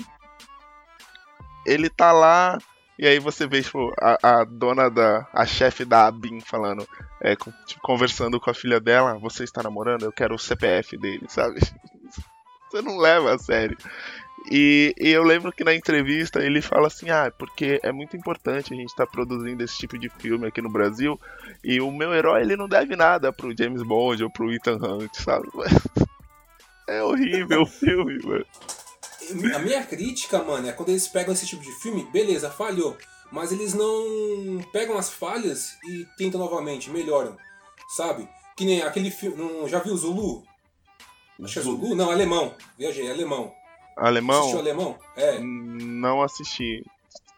Ele 1.65 1.89
tá 1.89 2.11
lá. 2.13 2.57
E 2.97 3.05
aí 3.05 3.19
você 3.19 3.45
vê, 3.45 3.61
tipo, 3.61 3.91
a, 3.99 4.39
a 4.39 4.43
dona 4.45 4.89
da. 4.89 5.27
a 5.33 5.45
chefe 5.45 5.83
da 5.83 6.07
ABIN 6.07 6.39
falando. 6.39 6.87
É, 7.21 7.35
conversando 7.81 8.39
com 8.39 8.49
a 8.49 8.53
filha 8.53 8.79
dela, 8.79 9.17
você 9.19 9.43
está 9.43 9.61
namorando? 9.61 10.03
Eu 10.03 10.13
quero 10.13 10.35
o 10.35 10.39
CPF 10.39 10.97
dele, 10.97 11.25
sabe? 11.27 11.59
Você 12.73 12.81
não 12.81 12.97
leva 12.97 13.35
a 13.35 13.37
sério. 13.37 13.77
E, 14.49 14.95
e 14.99 15.09
eu 15.09 15.23
lembro 15.23 15.51
que 15.51 15.63
na 15.63 15.75
entrevista 15.75 16.43
ele 16.43 16.59
fala 16.59 16.87
assim: 16.87 17.11
ah, 17.11 17.31
porque 17.37 17.79
é 17.83 17.91
muito 17.91 18.17
importante 18.17 18.73
a 18.73 18.75
gente 18.75 18.89
estar 18.89 19.05
produzindo 19.05 19.63
esse 19.63 19.77
tipo 19.77 19.97
de 19.97 20.09
filme 20.09 20.47
aqui 20.47 20.59
no 20.59 20.71
Brasil. 20.71 21.19
E 21.63 21.79
o 21.79 21.91
meu 21.91 22.11
herói 22.13 22.41
ele 22.41 22.57
não 22.57 22.67
deve 22.67 22.95
nada 22.95 23.31
pro 23.31 23.55
James 23.55 23.83
Bond 23.83 24.23
ou 24.23 24.31
pro 24.31 24.51
Ethan 24.51 24.77
Hunt, 24.77 25.13
sabe? 25.13 25.47
É 26.85 27.01
horrível 27.01 27.61
o 27.61 27.65
filme, 27.65 28.19
mano. 28.25 28.45
A 29.55 29.59
minha 29.59 29.81
crítica, 29.85 30.43
mano, 30.43 30.67
é 30.67 30.73
quando 30.73 30.89
eles 30.89 31.07
pegam 31.07 31.33
esse 31.33 31.47
tipo 31.47 31.61
de 31.61 31.71
filme, 31.79 32.05
beleza, 32.11 32.49
falhou. 32.49 32.97
Mas 33.31 33.53
eles 33.53 33.73
não 33.73 34.59
pegam 34.73 34.97
as 34.97 35.09
falhas 35.09 35.77
e 35.87 36.05
tentam 36.17 36.41
novamente, 36.41 36.89
melhoram. 36.89 37.37
Sabe? 37.95 38.27
Que 38.57 38.65
nem 38.65 38.81
aquele 38.81 39.09
filme. 39.09 39.37
Já 39.69 39.79
viu 39.79 39.95
Zulu? 39.95 40.43
Acho 41.41 41.53
que 41.53 41.59
é 41.59 41.61
Zulu? 41.61 41.95
Não, 41.95 42.11
alemão. 42.11 42.55
Viajei, 42.77 43.09
alemão. 43.09 43.53
Alemão? 43.95 44.39
Assistiu 44.39 44.59
alemão? 44.59 44.99
É. 45.15 45.39
Não 45.39 46.21
assisti. 46.21 46.83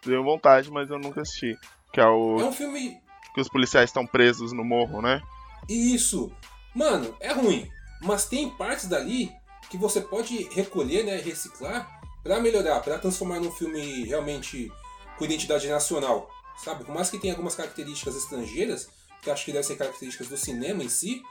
Tenho 0.02 0.24
vontade, 0.24 0.70
mas 0.70 0.90
eu 0.90 0.98
nunca 0.98 1.22
assisti. 1.22 1.58
Que 1.92 2.00
é 2.00 2.06
o. 2.06 2.40
É 2.40 2.44
um 2.44 2.52
filme. 2.52 3.00
Que 3.34 3.40
os 3.40 3.48
policiais 3.48 3.90
estão 3.90 4.06
presos 4.06 4.52
no 4.52 4.64
morro, 4.64 5.02
né? 5.02 5.20
Isso. 5.68 6.32
Mano, 6.74 7.14
é 7.20 7.32
ruim. 7.32 7.68
Mas 8.02 8.26
tem 8.26 8.50
partes 8.50 8.86
dali 8.86 9.32
que 9.70 9.76
você 9.76 10.00
pode 10.00 10.44
recolher, 10.52 11.04
né? 11.04 11.16
Reciclar 11.16 12.00
pra 12.22 12.40
melhorar, 12.40 12.80
pra 12.80 12.98
transformar 12.98 13.40
num 13.40 13.52
filme 13.52 14.04
realmente 14.04 14.70
com 15.18 15.24
identidade 15.24 15.68
nacional. 15.68 16.28
Sabe? 16.58 16.84
Por 16.84 16.94
mais 16.94 17.10
que 17.10 17.18
tenha 17.18 17.34
algumas 17.34 17.54
características 17.54 18.16
estrangeiras, 18.16 18.88
que 19.22 19.30
acho 19.30 19.44
que 19.44 19.52
devem 19.52 19.66
ser 19.66 19.76
características 19.76 20.28
do 20.28 20.36
cinema 20.36 20.82
em 20.82 20.88
si, 20.88 21.22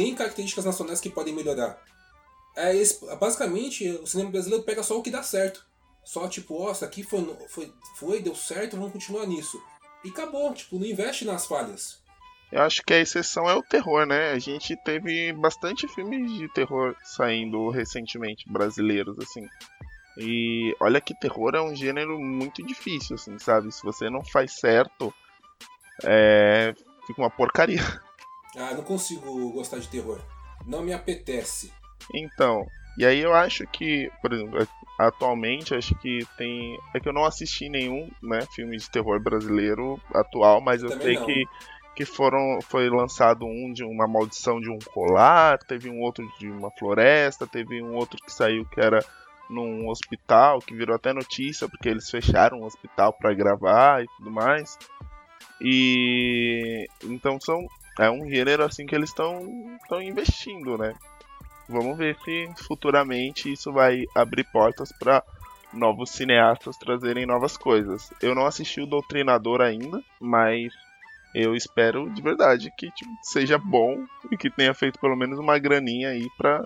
tem 0.00 0.14
características 0.14 0.64
nacionais 0.64 0.98
que 0.98 1.10
podem 1.10 1.34
melhorar. 1.34 1.78
É, 2.56 2.72
basicamente, 3.16 3.86
o 3.86 4.06
cinema 4.06 4.30
brasileiro 4.30 4.64
pega 4.64 4.82
só 4.82 4.98
o 4.98 5.02
que 5.02 5.10
dá 5.10 5.22
certo. 5.22 5.66
Só 6.02 6.26
tipo, 6.26 6.54
ó, 6.54 6.72
isso 6.72 6.86
aqui 6.86 7.02
foi, 7.02 7.36
foi, 7.48 7.70
foi, 7.96 8.22
deu 8.22 8.34
certo, 8.34 8.78
vamos 8.78 8.94
continuar 8.94 9.26
nisso. 9.26 9.62
E 10.02 10.08
acabou, 10.08 10.54
tipo, 10.54 10.78
não 10.78 10.86
investe 10.86 11.26
nas 11.26 11.44
falhas. 11.44 12.00
Eu 12.50 12.62
acho 12.62 12.82
que 12.82 12.94
a 12.94 12.98
exceção 12.98 13.48
é 13.48 13.54
o 13.54 13.62
terror, 13.62 14.06
né? 14.06 14.30
A 14.30 14.38
gente 14.38 14.74
teve 14.84 15.34
bastante 15.34 15.86
filmes 15.86 16.32
de 16.32 16.48
terror 16.48 16.96
saindo 17.04 17.68
recentemente, 17.68 18.50
brasileiros, 18.50 19.18
assim. 19.18 19.46
E 20.16 20.74
olha 20.80 20.98
que 20.98 21.14
terror 21.20 21.54
é 21.54 21.60
um 21.60 21.76
gênero 21.76 22.18
muito 22.18 22.64
difícil, 22.64 23.16
assim, 23.16 23.38
sabe? 23.38 23.70
Se 23.70 23.82
você 23.82 24.08
não 24.08 24.24
faz 24.24 24.52
certo, 24.52 25.12
é... 26.02 26.74
fica 27.06 27.20
uma 27.20 27.30
porcaria. 27.30 27.82
Ah, 28.56 28.74
não 28.74 28.82
consigo 28.82 29.52
gostar 29.52 29.78
de 29.78 29.88
terror. 29.88 30.20
Não 30.66 30.82
me 30.82 30.92
apetece. 30.92 31.72
Então, 32.14 32.66
e 32.98 33.06
aí 33.06 33.20
eu 33.20 33.32
acho 33.32 33.66
que, 33.66 34.10
por 34.20 34.32
exemplo, 34.32 34.66
atualmente 34.98 35.74
acho 35.74 35.94
que 35.96 36.26
tem. 36.36 36.78
É 36.94 37.00
que 37.00 37.08
eu 37.08 37.12
não 37.12 37.24
assisti 37.24 37.68
nenhum 37.68 38.10
né, 38.22 38.40
filme 38.54 38.76
de 38.76 38.90
terror 38.90 39.20
brasileiro 39.20 40.00
atual, 40.14 40.60
mas 40.60 40.82
eu 40.82 40.90
Também 40.90 41.06
sei 41.06 41.14
não. 41.16 41.24
que, 41.24 41.44
que 41.96 42.04
foram. 42.04 42.60
Foi 42.62 42.88
lançado 42.90 43.46
um 43.46 43.72
de 43.72 43.84
uma 43.84 44.06
maldição 44.06 44.60
de 44.60 44.70
um 44.70 44.78
colar, 44.78 45.58
teve 45.58 45.88
um 45.88 46.00
outro 46.00 46.28
de 46.38 46.50
uma 46.50 46.70
floresta, 46.72 47.46
teve 47.46 47.82
um 47.82 47.94
outro 47.94 48.18
que 48.22 48.32
saiu 48.32 48.66
que 48.66 48.80
era 48.80 49.04
num 49.48 49.88
hospital, 49.88 50.60
que 50.60 50.74
virou 50.74 50.94
até 50.94 51.12
notícia, 51.12 51.68
porque 51.68 51.88
eles 51.88 52.08
fecharam 52.08 52.60
o 52.60 52.64
hospital 52.64 53.12
para 53.12 53.34
gravar 53.34 54.02
e 54.02 54.06
tudo 54.16 54.30
mais. 54.30 54.78
E 55.60 56.86
então 57.04 57.38
são 57.40 57.66
é 57.98 58.10
um 58.10 58.28
gênero 58.28 58.64
assim 58.64 58.86
que 58.86 58.94
eles 58.94 59.10
estão 59.10 59.42
investindo, 60.00 60.78
né? 60.78 60.94
Vamos 61.68 61.96
ver 61.96 62.16
se 62.24 62.48
futuramente 62.66 63.52
isso 63.52 63.72
vai 63.72 64.04
abrir 64.14 64.44
portas 64.44 64.92
para 64.92 65.22
novos 65.72 66.10
cineastas 66.10 66.76
trazerem 66.76 67.26
novas 67.26 67.56
coisas. 67.56 68.12
Eu 68.20 68.34
não 68.34 68.44
assisti 68.44 68.80
o 68.80 68.86
Doutrinador 68.86 69.60
ainda, 69.60 70.02
mas 70.20 70.72
eu 71.32 71.54
espero 71.54 72.10
de 72.10 72.20
verdade 72.20 72.72
que 72.76 72.90
tipo, 72.90 73.10
seja 73.22 73.56
bom 73.56 74.04
e 74.32 74.36
que 74.36 74.50
tenha 74.50 74.74
feito 74.74 74.98
pelo 74.98 75.16
menos 75.16 75.38
uma 75.38 75.58
graninha 75.58 76.08
aí 76.08 76.26
pra, 76.36 76.64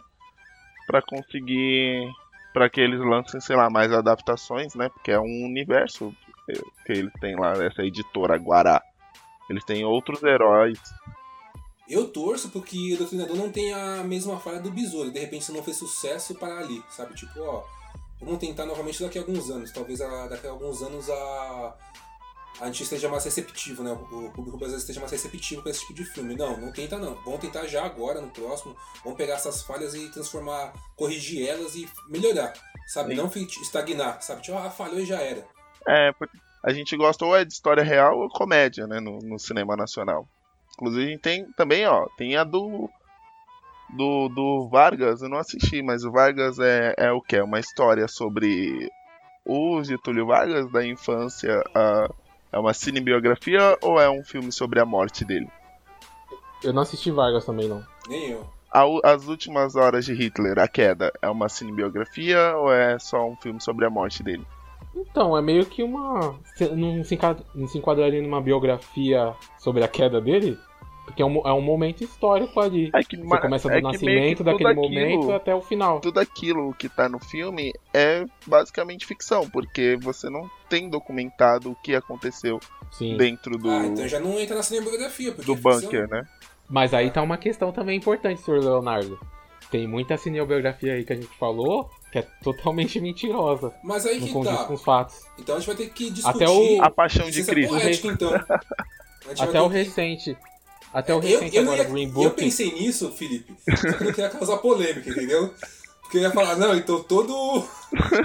pra 0.86 1.02
conseguir. 1.02 2.10
para 2.52 2.70
que 2.70 2.80
eles 2.80 3.00
lancem, 3.00 3.40
sei 3.40 3.56
lá, 3.56 3.68
mais 3.68 3.92
adaptações, 3.92 4.74
né? 4.74 4.88
Porque 4.88 5.10
é 5.10 5.20
um 5.20 5.44
universo 5.44 6.14
que 6.86 6.92
eles 6.92 7.12
têm 7.20 7.36
lá, 7.36 7.52
essa 7.62 7.82
editora 7.82 8.38
Guará. 8.38 8.82
Eles 9.48 9.64
têm 9.64 9.84
outros 9.84 10.22
heróis. 10.22 10.78
Eu 11.88 12.08
torço 12.08 12.48
porque 12.48 12.94
o 12.94 12.96
Doutrinador 12.98 13.36
não 13.36 13.50
tem 13.50 13.72
a 13.72 14.02
mesma 14.02 14.40
falha 14.40 14.58
do 14.58 14.70
Besouro. 14.70 15.10
De 15.10 15.18
repente, 15.20 15.44
se 15.44 15.52
não 15.52 15.62
fez 15.62 15.76
sucesso, 15.76 16.34
para 16.34 16.58
ali, 16.58 16.82
sabe? 16.88 17.14
Tipo, 17.14 17.40
ó, 17.42 17.62
vamos 18.20 18.38
tentar 18.38 18.64
novamente 18.64 19.02
daqui 19.02 19.18
a 19.18 19.20
alguns 19.20 19.50
anos. 19.50 19.70
Talvez 19.70 20.00
a- 20.00 20.26
daqui 20.28 20.46
a 20.46 20.50
alguns 20.50 20.80
anos 20.82 21.10
a, 21.10 21.74
a 22.60 22.66
gente 22.66 22.84
esteja 22.84 23.06
mais 23.10 23.22
receptivo, 23.24 23.82
né? 23.82 23.92
O, 23.92 24.30
público 24.30 24.56
brasileiro 24.56 24.78
esteja 24.80 24.98
mais 25.00 25.12
receptivo 25.12 25.62
com 25.62 25.68
esse 25.68 25.80
tipo 25.80 25.92
de 25.94 26.04
filme. 26.06 26.34
Não, 26.34 26.56
não 26.56 26.72
tenta 26.72 26.96
não. 26.96 27.16
Vamos 27.16 27.40
tentar 27.40 27.66
já 27.66 27.84
agora, 27.84 28.18
no 28.18 28.30
próximo. 28.30 28.74
Vamos 29.02 29.18
pegar 29.18 29.34
essas 29.34 29.60
falhas 29.62 29.94
e 29.94 30.08
transformar, 30.10 30.72
corrigir 30.96 31.46
elas 31.46 31.74
e 31.74 31.86
melhorar, 32.08 32.54
sabe? 32.86 33.14
Sim. 33.14 33.20
Não 33.20 33.30
estagnar, 33.62 34.22
sabe? 34.22 34.40
Tipo, 34.40 34.56
ah, 34.56 34.70
falhou 34.70 35.00
e 35.00 35.04
já 35.04 35.20
era. 35.20 35.46
É, 35.86 36.14
a 36.64 36.72
gente 36.72 36.96
gosta 36.96 37.24
ou 37.24 37.36
é 37.36 37.44
de 37.44 37.52
história 37.52 37.84
real 37.84 38.18
ou 38.18 38.28
comédia, 38.28 38.86
né, 38.86 38.98
no, 38.98 39.18
no 39.18 39.38
cinema 39.38 39.76
nacional. 39.76 40.26
Inclusive 40.74 41.04
a 41.04 41.08
gente 41.10 41.20
tem 41.20 41.44
também, 41.52 41.86
ó, 41.86 42.06
tem 42.16 42.36
a 42.36 42.42
do 42.42 42.90
do, 43.90 44.28
do 44.28 44.68
Vargas, 44.68 45.22
eu 45.22 45.28
não 45.28 45.38
assisti, 45.38 45.82
mas 45.82 46.04
o 46.04 46.10
Vargas 46.10 46.58
é, 46.58 46.94
é 46.96 47.12
o 47.12 47.20
que? 47.20 47.36
É 47.36 47.44
uma 47.44 47.60
história 47.60 48.08
sobre 48.08 48.90
o 49.44 49.82
Getúlio 49.84 50.26
Vargas 50.26 50.68
da 50.72 50.84
infância, 50.84 51.62
a- 51.74 52.08
é 52.50 52.58
uma 52.58 52.72
cinebiografia 52.72 53.76
ou 53.82 54.00
é 54.00 54.08
um 54.08 54.24
filme 54.24 54.50
sobre 54.50 54.80
a 54.80 54.84
morte 54.86 55.24
dele? 55.24 55.48
Eu 56.62 56.72
não 56.72 56.82
assisti 56.82 57.10
Vargas 57.10 57.44
também, 57.44 57.68
não. 57.68 57.84
Nem 58.08 58.30
eu. 58.30 58.46
A- 58.72 59.12
As 59.12 59.26
últimas 59.28 59.76
horas 59.76 60.04
de 60.04 60.14
Hitler, 60.14 60.58
a 60.58 60.66
queda, 60.66 61.12
é 61.20 61.28
uma 61.28 61.48
cinebiografia 61.48 62.56
ou 62.56 62.72
é 62.72 62.98
só 62.98 63.24
um 63.28 63.36
filme 63.36 63.60
sobre 63.60 63.84
a 63.84 63.90
morte 63.90 64.22
dele? 64.22 64.44
Então, 64.96 65.36
é 65.36 65.42
meio 65.42 65.66
que 65.66 65.82
uma. 65.82 66.38
se- 66.56 66.68
Não 66.74 67.02
se, 67.04 67.14
enca- 67.14 67.36
não 67.54 67.66
se 67.66 67.78
enquadraria 67.78 68.22
numa 68.22 68.40
biografia 68.40 69.34
sobre 69.58 69.82
a 69.84 69.88
queda 69.88 70.20
dele? 70.20 70.58
Porque 71.04 71.20
é 71.20 71.26
um, 71.26 71.46
é 71.46 71.52
um 71.52 71.60
momento 71.60 72.02
histórico 72.02 72.58
ali. 72.60 72.90
É 72.94 73.02
que, 73.04 73.16
Você 73.16 73.38
começa 73.40 73.68
do 73.68 73.74
é 73.74 73.80
nascimento 73.82 74.42
daquele 74.42 74.70
aquilo- 74.70 74.82
momento 74.88 75.32
até 75.32 75.54
o 75.54 75.60
final. 75.60 76.00
Tudo 76.00 76.18
aquilo 76.18 76.72
que 76.74 76.88
tá 76.88 77.08
no 77.10 77.18
filme 77.18 77.72
é 77.92 78.24
basicamente 78.46 79.04
ficção, 79.04 79.48
porque 79.50 79.98
você 80.00 80.30
não 80.30 80.48
tem 80.68 80.88
documentado 80.88 81.72
o 81.72 81.74
que 81.76 81.94
aconteceu 81.94 82.58
Sim. 82.90 83.16
dentro 83.18 83.58
do, 83.58 83.70
Ah, 83.70 83.84
então 83.86 84.08
já 84.08 84.18
não 84.18 84.40
entra 84.40 84.56
na 84.56 84.62
cinebiografia. 84.62 85.32
Porque 85.32 85.44
do 85.54 85.58
é 85.58 85.60
bunker, 85.60 86.08
né? 86.08 86.24
Mas 86.70 86.94
aí 86.94 87.10
tá 87.10 87.20
uma 87.20 87.36
questão 87.36 87.70
também 87.70 87.98
importante, 87.98 88.40
senhor 88.40 88.60
Leonardo. 88.64 89.18
Tem 89.74 89.88
muita 89.88 90.16
cinebiografia 90.16 90.92
aí 90.94 91.04
que 91.04 91.12
a 91.12 91.16
gente 91.16 91.36
falou 91.36 91.90
que 92.12 92.20
é 92.20 92.22
totalmente 92.44 93.00
mentirosa. 93.02 93.74
Mas 93.82 94.06
aí 94.06 94.20
Não 94.20 94.26
que 94.28 94.32
condiz 94.32 94.56
tá. 94.56 94.64
com 94.66 94.74
os 94.74 94.84
fatos. 94.84 95.16
Então 95.36 95.56
a 95.56 95.58
gente 95.58 95.66
vai 95.66 95.74
ter 95.74 95.88
que 95.90 96.10
discutir. 96.10 96.44
Até 96.44 96.48
o- 96.48 96.80
A 96.80 96.88
Paixão 96.90 97.24
de 97.24 97.30
licença 97.30 97.50
Cristo. 97.50 97.70
poética, 97.74 98.06
então. 98.08 98.32
Até 99.40 99.60
o 99.60 99.68
que- 99.68 99.74
recente. 99.76 100.38
Até 100.92 101.12
o 101.12 101.16
Eu, 101.16 101.22
recente 101.40 101.56
eu, 101.56 101.64
não 101.64 101.72
agora, 101.72 101.88
ia- 101.88 101.92
Green 101.92 102.06
eu 102.06 102.12
Book. 102.12 102.36
pensei 102.36 102.70
nisso, 102.72 103.10
Felipe, 103.10 103.52
só 103.68 103.74
que 103.80 103.86
eu 103.88 104.06
não 104.06 104.12
queria 104.12 104.30
causar 104.30 104.58
polêmica, 104.58 105.10
entendeu? 105.10 105.52
Porque 106.02 106.18
eu 106.18 106.22
ia 106.22 106.30
falar, 106.30 106.54
não, 106.54 106.72
então 106.76 107.02
todo, 107.02 107.64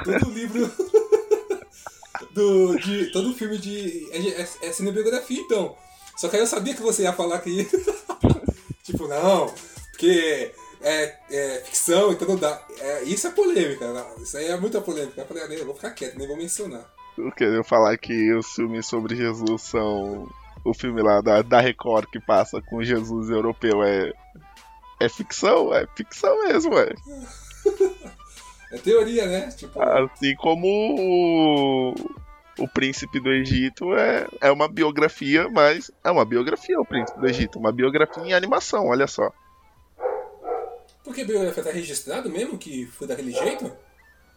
todo 0.06 0.30
livro 0.30 0.70
do, 2.32 2.78
de, 2.78 3.12
todo 3.12 3.34
filme 3.34 3.58
de 3.58 4.08
é, 4.12 4.42
é, 4.42 4.48
é 4.68 4.72
cinebiografia, 4.72 5.40
então. 5.42 5.76
Só 6.16 6.28
que 6.30 6.36
aí 6.36 6.44
eu 6.44 6.48
sabia 6.48 6.76
que 6.76 6.82
você 6.84 7.02
ia 7.02 7.14
falar 7.14 7.40
que 7.40 7.68
tipo, 8.86 9.08
não, 9.08 9.52
porque 9.92 10.52
é, 10.82 11.16
é 11.30 11.62
ficção, 11.66 12.12
então 12.12 12.28
não 12.28 12.36
dá. 12.36 12.62
É, 12.80 13.04
isso 13.04 13.28
é 13.28 13.32
polêmica, 13.32 13.92
não, 13.92 14.24
isso 14.24 14.38
aí 14.38 14.48
é 14.48 14.58
muita 14.58 14.82
polêmica. 14.82 15.22
Eu 15.22 15.26
falei, 15.26 15.44
ah, 15.44 15.54
eu 15.54 15.66
vou 15.66 15.76
ficar 15.76 15.92
quieto, 15.92 16.18
nem 16.18 16.28
vou 16.28 16.38
mencionar. 16.38 16.90
Eu 17.18 17.32
queria 17.32 17.64
falar 17.64 17.98
que 17.98 18.34
os 18.34 18.48
filmes 18.54 18.86
sobre 18.86 19.16
Jesus 19.16 19.62
são. 19.64 20.28
O 20.64 20.74
filme 20.74 21.02
lá 21.02 21.22
da, 21.22 21.42
da 21.42 21.62
Record 21.62 22.06
que 22.10 22.20
passa 22.20 22.62
com 22.62 22.84
Jesus 22.84 23.30
europeu 23.30 23.84
é. 23.84 24.12
É 25.00 25.08
ficção? 25.08 25.74
É 25.74 25.88
ficção 25.96 26.44
mesmo, 26.46 26.78
é. 26.78 26.94
É 28.72 28.78
teoria, 28.78 29.26
né? 29.26 29.48
Tipo, 29.48 29.82
Assim 29.82 30.36
como 30.36 30.68
o, 30.68 31.94
o 32.60 32.68
Príncipe 32.68 33.20
do 33.20 33.32
Egito 33.32 33.96
é, 33.96 34.28
é 34.42 34.52
uma 34.52 34.68
biografia, 34.68 35.50
mas 35.50 35.90
é 36.04 36.12
uma 36.12 36.24
biografia 36.24 36.80
o 36.80 36.86
Príncipe 36.86 37.20
do 37.20 37.28
Egito, 37.28 37.58
uma 37.58 37.72
biografia 37.72 38.24
em 38.24 38.34
animação, 38.34 38.88
olha 38.88 39.08
só. 39.08 39.32
Porque 41.10 41.22
a 41.22 41.26
biografia 41.26 41.64
tá 41.64 41.72
registrado 41.72 42.30
mesmo 42.30 42.56
que 42.58 42.86
foi 42.86 43.08
daquele 43.08 43.32
jeito? 43.32 43.72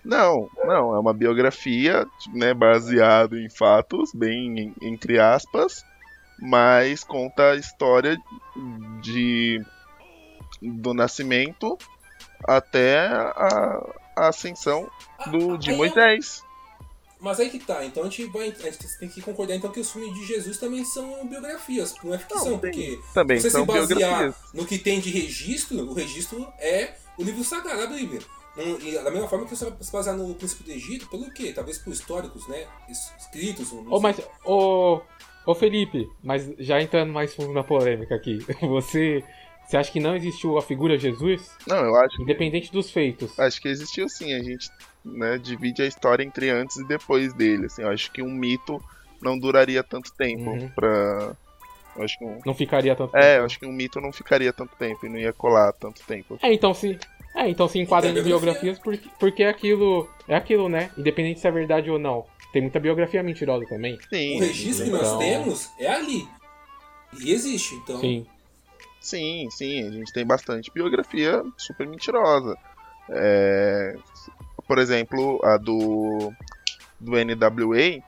Não, 0.03 0.49
não, 0.65 0.97
é 0.97 0.99
uma 0.99 1.13
biografia, 1.13 2.07
né, 2.33 2.55
baseado 2.55 3.39
em 3.39 3.49
fatos, 3.51 4.11
bem 4.15 4.59
em- 4.59 4.75
entre 4.83 5.21
aspas, 5.21 5.85
mas 6.41 7.05
conta 7.05 7.51
a 7.51 7.57
história 7.57 8.17
de 9.03 9.63
do 10.61 10.95
nascimento 10.95 11.77
até 12.49 12.99
a, 13.07 13.83
a 14.17 14.29
ascensão 14.29 14.89
do, 15.31 15.57
de 15.59 15.71
eu- 15.71 15.77
Moisés. 15.77 16.43
Mas 17.23 17.39
aí 17.39 17.49
que 17.49 17.59
tá, 17.61 17.85
então 17.85 18.03
a 18.03 18.07
gente 18.07 18.25
vai. 18.27 18.49
A 18.49 18.71
gente 18.71 18.99
tem 18.99 19.09
que 19.09 19.23
concordar 19.23 19.55
então 19.55 19.71
que 19.71 19.79
os 19.81 19.91
filmes 19.93 20.13
de 20.13 20.27
Jesus 20.27 20.59
também 20.59 20.85
são 20.85 21.25
biografias, 21.27 21.95
não 22.03 22.13
é 22.13 22.19
ficção, 22.19 22.51
Não, 22.51 22.59
tem- 22.59 22.71
porque 22.73 22.99
Também 23.15 23.37
se 23.39 23.45
você 23.45 23.51
são 23.51 23.61
se 23.61 23.67
basear 23.69 23.87
biografias. 23.97 24.35
no 24.53 24.67
que 24.67 24.77
tem 24.79 24.99
de 24.99 25.09
registro, 25.11 25.79
o 25.89 25.93
registro 25.95 26.45
é 26.59 26.95
o 27.17 27.23
livro 27.23 27.45
sagrado 27.45 27.81
da 27.81 27.87
Bíblia. 27.97 28.21
Não- 28.57 28.79
e 28.81 28.93
da 28.93 29.11
mesma 29.11 29.29
forma 29.29 29.47
que 29.47 29.55
você 29.57 29.65
vai 29.65 29.75
se 29.81 29.93
basear 29.93 30.17
no 30.17 30.35
Príncipe 30.35 30.65
do 30.65 30.73
Egito, 30.73 31.07
pelo 31.09 31.31
quê? 31.33 31.53
Talvez 31.55 31.79
por 31.79 31.93
históricos, 31.93 32.47
né? 32.49 32.67
Es- 32.91 33.13
Escritos. 33.19 33.73
Ô, 33.73 33.83
sei. 33.93 34.01
mas, 34.01 34.21
ô, 34.45 35.01
ô 35.47 35.55
Felipe, 35.55 36.11
mas 36.23 36.51
já 36.59 36.83
entrando 36.83 37.13
mais 37.13 37.35
fundo 37.35 37.53
na 37.53 37.63
polêmica 37.65 38.15
aqui, 38.17 38.39
você, 38.61 39.23
você 39.67 39.77
acha 39.77 39.91
que 39.93 40.01
não 40.01 40.17
existiu 40.17 40.59
a 40.59 40.63
figura 40.63 40.99
Jesus? 40.99 41.49
Não, 41.67 41.77
eu 41.85 41.95
acho 41.97 42.21
Independente 42.21 42.71
dos 42.73 42.91
feitos. 42.91 43.39
Acho 43.39 43.61
que 43.63 43.69
existiu 43.69 44.09
sim, 44.09 44.35
a 44.35 44.43
gente 44.43 44.69
né, 45.05 45.39
divide 45.39 45.83
a 45.83 45.87
história 45.87 46.23
entre 46.23 46.51
antes 46.51 46.77
e 46.77 46.85
depois 46.87 47.33
dele. 47.35 47.67
Assim, 47.67 47.83
eu 47.83 47.89
acho 47.91 48.11
que 48.13 48.23
um 48.23 48.31
mito 48.33 48.83
não 49.21 49.39
duraria 49.39 49.83
tanto 49.83 50.13
tempo 50.15 50.51
Uhum. 50.51 50.69
pra. 50.71 51.35
Eu 51.95 52.05
acho 52.05 52.19
que 52.19 52.25
um... 52.25 52.41
Não 52.47 52.55
ficaria 52.55 52.97
tanto 52.97 53.15
É, 53.17 53.33
eu 53.33 53.35
tempo. 53.35 53.45
acho 53.47 53.59
que 53.61 53.67
um 53.67 53.73
mito 53.73 54.01
não 54.01 54.13
ficaria 54.13 54.53
tanto 54.53 54.75
tempo 54.77 55.05
e 55.05 55.09
não 55.11 55.19
ia 55.19 55.33
colar 55.33 55.73
tanto 55.75 56.03
tempo. 56.07 56.39
É, 56.43 56.53
então 56.53 56.73
se. 56.73 56.99
É, 57.35 57.49
então 57.49 57.67
se 57.69 57.79
enquadra 57.79 58.11
Então, 58.11 58.23
em 58.23 58.25
biografias 58.27 58.79
porque, 58.79 59.09
porque 59.19 59.43
é 59.43 59.49
aquilo. 59.49 60.09
É 60.29 60.35
aquilo, 60.35 60.69
né? 60.69 60.91
Independente 60.97 61.41
se 61.41 61.47
é 61.47 61.51
verdade 61.51 61.91
ou 61.91 61.99
não. 61.99 62.25
Tem 62.53 62.61
muita 62.63 62.79
biografia 62.81 63.23
mentirosa 63.23 63.65
também. 63.67 63.99
Sim, 64.13 64.37
O 64.37 64.41
registro 64.41 64.85
que 64.87 64.91
nós 64.91 65.03
Então- 65.07 65.19
temos 65.19 65.71
é 65.79 65.87
ali. 65.89 66.29
E 67.21 67.33
existe, 67.33 67.75
então. 67.77 67.99
Sim. 68.01 68.27
sim, 69.01 69.49
sim, 69.51 69.87
a 69.87 69.91
gente 69.91 70.13
tem 70.13 70.25
bastante 70.27 70.71
biografia 70.73 71.43
super 71.59 71.87
mentirosa. 71.87 72.57
É, 73.11 73.97
por 74.73 74.79
exemplo, 74.79 75.39
a 75.45 75.59
do, 75.59 76.33
do 76.99 77.13
NWA, 77.13 78.01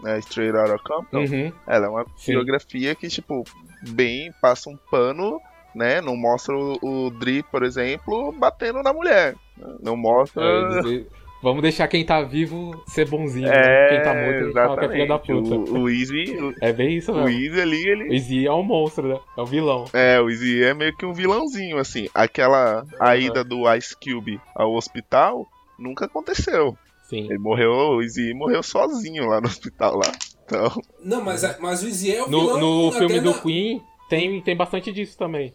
né, 0.00 0.18
Straight 0.20 0.56
Outta 0.56 0.78
Compton, 0.78 1.18
Uhum. 1.24 1.52
ela 1.66 1.86
é 1.86 1.88
uma 1.88 2.06
Sim. 2.16 2.32
biografia 2.34 2.94
que, 2.94 3.08
tipo, 3.08 3.42
bem 3.90 4.32
passa 4.40 4.70
um 4.70 4.78
pano, 4.92 5.40
né? 5.74 6.00
Não 6.00 6.16
mostra 6.16 6.54
o, 6.56 6.78
o 7.06 7.10
Dri, 7.10 7.42
por 7.42 7.64
exemplo, 7.64 8.30
batendo 8.30 8.80
na 8.80 8.92
mulher. 8.92 9.34
né, 9.56 9.74
Não 9.82 9.96
mostra. 9.96 10.40
É, 10.44 11.18
Vamos 11.40 11.62
deixar 11.62 11.86
quem 11.86 12.04
tá 12.04 12.20
vivo 12.20 12.80
ser 12.88 13.08
bonzinho. 13.08 13.46
né? 13.46 13.54
É, 13.56 13.88
Quem 13.90 14.02
tá 14.02 14.12
morto, 14.12 14.52
fala 14.52 14.78
que 14.78 14.84
é 14.84 14.88
filha 14.88 15.06
da 15.06 15.18
puta. 15.20 15.54
O, 15.54 15.82
o 15.82 15.88
Easy, 15.88 16.36
o, 16.36 16.52
É 16.60 16.72
bem 16.72 16.96
isso 16.96 17.12
o 17.12 17.14
mesmo. 17.24 17.28
Easy 17.28 17.60
ali, 17.60 17.84
O 17.84 17.88
ele. 17.92 18.16
Izzy 18.16 18.46
é 18.46 18.52
um 18.52 18.64
monstro, 18.64 19.06
né? 19.08 19.20
É 19.36 19.40
o 19.40 19.46
vilão. 19.46 19.84
É, 19.92 20.20
o 20.20 20.28
Easy 20.28 20.64
é 20.64 20.74
meio 20.74 20.96
que 20.96 21.06
um 21.06 21.12
vilãozinho, 21.12 21.78
assim. 21.78 22.08
Aquela 22.12 22.84
a 22.98 23.16
ida 23.16 23.44
do 23.44 23.72
Ice 23.74 23.96
Cube 23.96 24.40
ao 24.52 24.74
hospital 24.74 25.46
nunca 25.78 26.06
aconteceu. 26.06 26.76
Sim. 27.08 27.24
Ele 27.24 27.38
morreu, 27.38 27.70
o 27.70 28.02
Easy 28.02 28.34
morreu 28.34 28.62
sozinho 28.62 29.26
lá 29.26 29.40
no 29.40 29.46
hospital 29.46 29.96
lá. 29.96 30.12
Então, 30.44 30.70
Não, 31.02 31.22
mas, 31.22 31.44
a- 31.44 31.56
mas 31.60 31.82
o 31.82 31.88
Izzy 31.88 32.14
é 32.14 32.22
o 32.22 32.28
No, 32.30 32.40
vilão 32.40 32.60
no 32.86 32.92
filme 32.92 33.20
do 33.20 33.30
na- 33.32 33.40
Queen 33.40 33.82
tem, 34.08 34.42
tem 34.42 34.56
bastante 34.56 34.90
disso 34.92 35.16
também. 35.16 35.52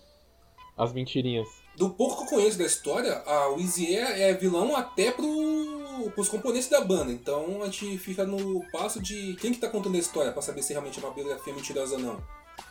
As 0.78 0.94
mentirinhas. 0.94 1.48
Do 1.76 1.90
pouco 1.90 2.18
que 2.18 2.24
eu 2.34 2.38
conheço 2.38 2.58
da 2.60 2.66
história, 2.66 3.22
a 3.26 3.48
Wizzy 3.50 3.96
é, 3.96 4.30
é 4.30 4.34
vilão 4.36 4.76
até 4.76 5.12
pro, 5.12 6.12
pros 6.14 6.30
componentes 6.30 6.70
da 6.70 6.82
banda. 6.82 7.12
Então 7.12 7.62
a 7.62 7.66
gente 7.66 7.98
fica 7.98 8.24
no 8.26 8.64
passo 8.72 9.02
de 9.02 9.36
quem 9.42 9.52
que 9.52 9.60
tá 9.60 9.68
contando 9.68 9.96
a 9.96 10.00
história 10.00 10.32
pra 10.32 10.42
saber 10.42 10.62
se 10.62 10.74
realmente 10.74 11.00
é 11.00 11.04
uma 11.08 11.14
biografia 11.14 11.54
mentirosa 11.54 11.96
ou 11.96 12.02
não. 12.02 12.24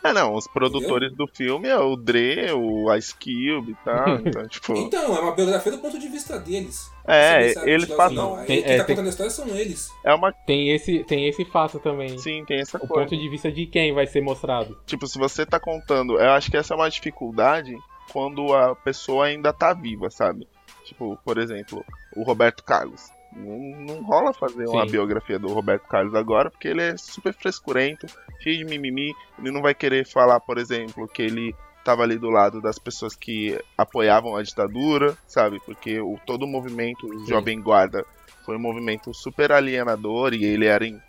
É 0.03 0.13
não, 0.13 0.33
os 0.35 0.47
produtores 0.47 1.13
do 1.15 1.25
filme 1.27 1.67
é 1.67 1.77
o 1.77 1.95
Dre, 1.95 2.51
o 2.51 2.93
Ice 2.95 3.13
Cube 3.13 3.71
e 3.71 3.75
tal. 3.85 4.19
Então, 4.25 4.47
tipo. 4.47 4.75
Então, 4.75 5.15
é 5.15 5.19
uma 5.19 5.31
biografia 5.35 5.71
do 5.71 5.77
ponto 5.79 5.97
de 5.99 6.07
vista 6.07 6.37
deles. 6.39 6.91
É, 7.07 7.53
eles 7.69 7.87
passam. 7.89 8.15
Não. 8.15 8.35
Aí 8.35 8.45
Tem- 8.47 8.63
quem 8.63 8.71
é, 8.73 8.77
tá 8.77 8.83
tem- 8.85 8.95
contando 8.95 9.07
a 9.07 9.09
história 9.09 9.29
são 9.31 9.47
eles. 9.49 9.89
É 10.03 10.13
uma. 10.13 10.31
Tem 10.31 10.69
esse, 10.71 11.03
tem 11.05 11.27
esse 11.27 11.43
fato 11.45 11.79
também. 11.79 12.17
Sim, 12.17 12.43
tem 12.45 12.59
essa 12.59 12.77
O 12.77 12.87
coisa. 12.87 12.93
ponto 13.09 13.17
de 13.17 13.29
vista 13.29 13.51
de 13.51 13.65
quem 13.65 13.93
vai 13.93 14.05
ser 14.07 14.21
mostrado. 14.21 14.77
Tipo, 14.85 15.07
se 15.07 15.17
você 15.17 15.45
tá 15.45 15.59
contando, 15.59 16.19
eu 16.19 16.31
acho 16.31 16.49
que 16.51 16.57
essa 16.57 16.73
é 16.73 16.77
uma 16.77 16.89
dificuldade 16.89 17.75
quando 18.11 18.53
a 18.53 18.75
pessoa 18.75 19.25
ainda 19.25 19.51
tá 19.53 19.73
viva, 19.73 20.09
sabe? 20.09 20.47
Tipo, 20.85 21.17
por 21.23 21.37
exemplo, 21.37 21.83
o 22.15 22.23
Roberto 22.23 22.63
Carlos. 22.63 23.01
Não, 23.35 23.85
não 23.95 24.03
rola 24.03 24.33
fazer 24.33 24.67
uma 24.67 24.85
Sim. 24.85 24.91
biografia 24.91 25.39
do 25.39 25.51
Roberto 25.53 25.87
Carlos 25.87 26.13
agora, 26.15 26.49
porque 26.51 26.67
ele 26.67 26.81
é 26.81 26.97
super 26.97 27.33
frescurento, 27.33 28.07
cheio 28.39 28.57
de 28.59 28.65
mimimi. 28.65 29.13
Ele 29.39 29.51
não 29.51 29.61
vai 29.61 29.73
querer 29.73 30.05
falar, 30.07 30.39
por 30.39 30.57
exemplo, 30.57 31.07
que 31.07 31.21
ele 31.21 31.55
tava 31.83 32.03
ali 32.03 32.17
do 32.17 32.29
lado 32.29 32.61
das 32.61 32.79
pessoas 32.79 33.15
que 33.15 33.59
apoiavam 33.77 34.35
a 34.35 34.41
ditadura, 34.43 35.17
sabe? 35.27 35.59
Porque 35.65 35.99
o, 35.99 36.17
todo 36.25 36.43
o 36.43 36.47
movimento 36.47 37.07
Sim. 37.19 37.25
Jovem 37.27 37.61
Guarda 37.61 38.05
foi 38.45 38.55
um 38.55 38.61
movimento 38.61 39.13
super 39.13 39.51
alienador 39.51 40.33
e 40.33 40.43
ele 40.45 40.65
era, 40.65 40.85
em- 40.85 41.01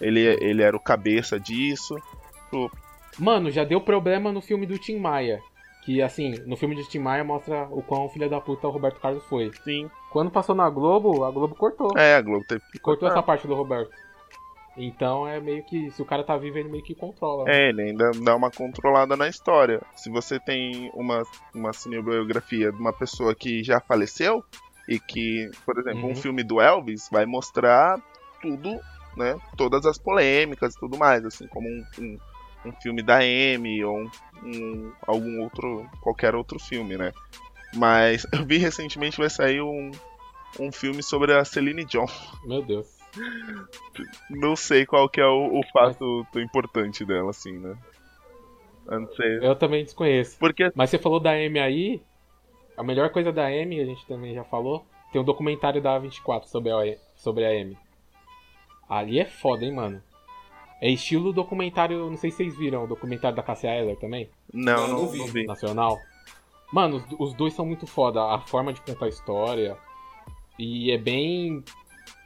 ele, 0.00 0.20
ele 0.20 0.62
era 0.62 0.76
o 0.76 0.80
cabeça 0.80 1.38
disso. 1.40 1.94
Mano, 3.18 3.50
já 3.50 3.64
deu 3.64 3.80
problema 3.80 4.30
no 4.32 4.40
filme 4.40 4.66
do 4.66 4.78
Tim 4.78 4.98
Maia. 4.98 5.40
Que, 5.88 6.02
assim, 6.02 6.34
no 6.44 6.54
filme 6.54 6.74
de 6.74 6.86
Tim 6.86 6.98
Maia 6.98 7.24
mostra 7.24 7.66
o 7.70 7.82
quão 7.82 8.10
filha 8.10 8.28
da 8.28 8.38
puta 8.38 8.68
o 8.68 8.70
Roberto 8.70 9.00
Carlos 9.00 9.24
foi. 9.24 9.50
Sim. 9.64 9.90
Quando 10.12 10.30
passou 10.30 10.54
na 10.54 10.68
Globo, 10.68 11.24
a 11.24 11.30
Globo 11.30 11.54
cortou. 11.54 11.96
É, 11.96 12.16
a 12.16 12.20
Globo 12.20 12.44
teve 12.46 12.60
que 12.70 12.78
cortou 12.78 13.08
cortar. 13.08 13.14
essa 13.20 13.22
parte 13.26 13.46
do 13.46 13.54
Roberto. 13.54 13.90
Então 14.76 15.26
é 15.26 15.40
meio 15.40 15.64
que. 15.64 15.90
Se 15.92 16.02
o 16.02 16.04
cara 16.04 16.22
tá 16.22 16.36
vivo, 16.36 16.58
ele 16.58 16.68
meio 16.68 16.84
que 16.84 16.94
controla. 16.94 17.50
É, 17.50 17.70
ele 17.70 17.80
ainda 17.84 18.10
dá 18.22 18.36
uma 18.36 18.50
controlada 18.50 19.16
na 19.16 19.28
história. 19.28 19.80
Se 19.96 20.10
você 20.10 20.38
tem 20.38 20.90
uma, 20.92 21.22
uma 21.54 21.72
cinebiografia 21.72 22.70
de 22.70 22.78
uma 22.78 22.92
pessoa 22.92 23.34
que 23.34 23.64
já 23.64 23.80
faleceu, 23.80 24.44
e 24.86 25.00
que, 25.00 25.50
por 25.64 25.78
exemplo, 25.78 26.02
Uhum. 26.04 26.10
um 26.10 26.16
filme 26.16 26.42
do 26.44 26.60
Elvis 26.60 27.08
vai 27.10 27.24
mostrar 27.24 27.98
tudo, 28.42 28.78
né? 29.16 29.38
Todas 29.56 29.86
as 29.86 29.96
polêmicas 29.96 30.74
e 30.74 30.78
tudo 30.78 30.98
mais, 30.98 31.24
assim, 31.24 31.46
como 31.46 31.66
um, 31.66 31.84
um, 31.98 32.18
um 32.68 32.72
filme 32.80 33.02
da 33.02 33.18
Amy 33.18 33.84
ou 33.84 33.98
um, 33.98 34.10
um- 34.44 34.92
algum 35.06 35.42
outro, 35.42 35.88
qualquer 36.00 36.34
outro 36.34 36.58
filme, 36.58 36.96
né? 36.96 37.12
Mas 37.74 38.26
eu 38.32 38.44
vi 38.44 38.58
recentemente 38.58 39.18
vai 39.18 39.30
sair 39.30 39.60
um, 39.60 39.90
um 40.58 40.72
filme 40.72 41.02
sobre 41.02 41.32
a 41.34 41.44
Celine 41.44 41.84
Dion. 41.84 42.06
Meu 42.44 42.62
Deus. 42.62 42.98
Não 44.30 44.54
sei 44.54 44.86
qual 44.86 45.08
que 45.08 45.20
é 45.20 45.26
o, 45.26 45.58
o 45.58 45.62
fato 45.72 46.26
tão 46.32 46.40
importante 46.42 47.04
dela, 47.04 47.30
assim, 47.30 47.52
né? 47.58 47.76
Sei. 49.16 49.38
Eu 49.42 49.54
também 49.54 49.84
desconheço. 49.84 50.38
Porque 50.38 50.70
Mas 50.74 50.90
você 50.90 50.98
falou 50.98 51.20
da 51.20 51.32
Amy 51.32 51.58
aí. 51.58 52.02
A 52.76 52.82
melhor 52.82 53.10
coisa 53.10 53.32
da 53.32 53.46
Amy, 53.46 53.80
a 53.80 53.84
gente 53.84 54.06
também 54.06 54.34
já 54.34 54.44
falou. 54.44 54.86
Tem 55.12 55.20
um 55.20 55.24
documentário 55.24 55.82
da 55.82 55.98
24 55.98 56.48
sobre 56.48 56.70
a, 56.70 56.96
sobre 57.16 57.44
a 57.44 57.48
Amy. 57.50 57.76
Ali 58.88 59.18
é 59.18 59.24
foda, 59.26 59.64
hein, 59.64 59.74
mano. 59.74 60.02
É 60.80 60.88
estilo 60.90 61.32
documentário. 61.32 62.08
Não 62.08 62.16
sei 62.16 62.30
se 62.30 62.38
vocês 62.38 62.56
viram 62.56 62.84
o 62.84 62.86
documentário 62.86 63.36
da 63.36 63.42
Cassia 63.42 63.74
Eller 63.74 63.96
também. 63.96 64.28
Não, 64.52 64.88
Não, 64.88 64.98
não, 65.00 65.08
vi. 65.08 65.22
vi. 65.30 65.44
Nacional. 65.46 65.98
Mano, 66.72 66.96
os, 67.18 67.30
os 67.30 67.34
dois 67.34 67.52
são 67.54 67.66
muito 67.66 67.86
foda. 67.86 68.22
A 68.22 68.38
forma 68.40 68.72
de 68.72 68.80
contar 68.80 69.06
a 69.06 69.08
história. 69.08 69.76
E 70.58 70.90
é 70.92 70.98
bem. 70.98 71.62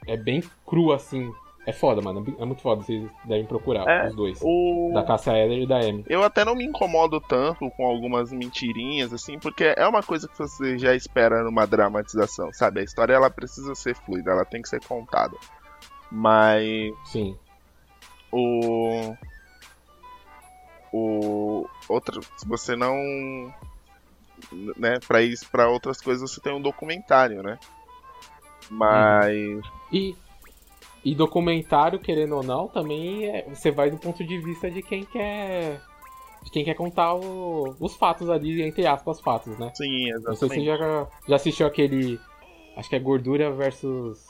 É 0.05 0.15
bem 0.17 0.43
cru 0.65 0.91
assim. 0.91 1.31
É 1.65 1.71
foda, 1.71 2.01
mano. 2.01 2.35
É 2.37 2.45
muito 2.45 2.61
foda. 2.61 2.83
Vocês 2.83 3.09
devem 3.23 3.45
procurar 3.45 3.87
É, 3.87 4.09
os 4.09 4.15
dois. 4.15 4.37
O... 4.41 4.91
Da 4.93 5.01
Cassia 5.03 5.33
Eller 5.37 5.61
e 5.63 5.65
da 5.67 5.79
Amy. 5.79 6.03
Eu 6.09 6.21
até 6.21 6.43
não 6.43 6.55
me 6.55 6.65
incomodo 6.65 7.21
tanto 7.21 7.71
com 7.71 7.85
algumas 7.85 8.33
mentirinhas, 8.33 9.13
assim, 9.13 9.39
porque 9.39 9.73
é 9.77 9.87
uma 9.87 10.03
coisa 10.03 10.27
que 10.27 10.37
você 10.37 10.77
já 10.77 10.93
espera 10.93 11.41
numa 11.41 11.65
dramatização, 11.65 12.51
sabe? 12.51 12.81
A 12.81 12.83
história 12.83 13.13
ela 13.13 13.29
precisa 13.29 13.73
ser 13.75 13.95
fluida, 13.95 14.31
ela 14.31 14.43
tem 14.43 14.61
que 14.61 14.67
ser 14.67 14.83
contada. 14.85 15.37
Mas 16.11 16.93
Sim. 17.05 17.35
O. 18.33 19.15
O. 20.91 21.67
Outra. 21.89 22.21
Se 22.37 22.47
você 22.47 22.75
não. 22.75 22.95
Né, 24.77 24.99
pra 25.07 25.21
isso, 25.21 25.49
pra 25.49 25.69
outras 25.69 26.01
coisas 26.01 26.29
você 26.29 26.41
tem 26.41 26.53
um 26.53 26.61
documentário, 26.61 27.41
né? 27.41 27.57
Mas. 28.69 29.61
E, 29.91 30.15
e 31.03 31.15
documentário, 31.15 31.99
querendo 31.99 32.35
ou 32.35 32.43
não, 32.43 32.67
também 32.67 33.25
é- 33.27 33.45
você 33.49 33.71
vai 33.71 33.89
do 33.89 33.97
ponto 33.97 34.23
de 34.23 34.37
vista 34.39 34.69
de 34.69 34.81
quem 34.81 35.05
quer. 35.05 35.81
De 36.43 36.51
quem 36.51 36.65
quer 36.65 36.73
contar 36.73 37.13
o- 37.13 37.75
os 37.79 37.95
fatos 37.95 38.29
ali, 38.29 38.61
entre 38.61 38.85
aspas, 38.85 39.21
fatos, 39.21 39.57
né? 39.57 39.71
Sim, 39.75 40.11
Não 40.11 40.21
sei 40.21 40.33
se 40.35 40.39
você 40.39 40.45
exatamente. 40.59 40.65
já, 40.65 41.07
já 41.29 41.35
assistiu 41.37 41.65
aquele. 41.65 42.19
Acho 42.75 42.89
que 42.89 42.95
é 42.95 42.99
gordura 42.99 43.51
versus. 43.51 44.25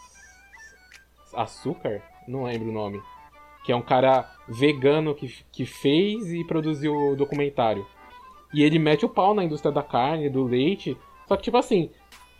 açúcar? 1.33 2.01
Não 2.27 2.43
lembro 2.43 2.69
o 2.69 2.73
nome. 2.73 3.01
Que 3.63 3.71
é 3.71 3.75
um 3.75 3.81
cara 3.81 4.29
vegano 4.47 5.15
que, 5.15 5.33
que 5.51 5.65
fez 5.65 6.31
e 6.33 6.43
produziu 6.43 6.93
o 6.93 7.15
documentário. 7.15 7.85
E 8.53 8.61
ele 8.61 8.77
mete 8.77 9.05
o 9.05 9.09
pau 9.09 9.33
na 9.33 9.43
indústria 9.43 9.71
da 9.71 9.81
carne, 9.81 10.29
do 10.29 10.43
leite. 10.43 10.97
Só 11.27 11.35
que, 11.35 11.43
tipo 11.43 11.57
assim, 11.57 11.89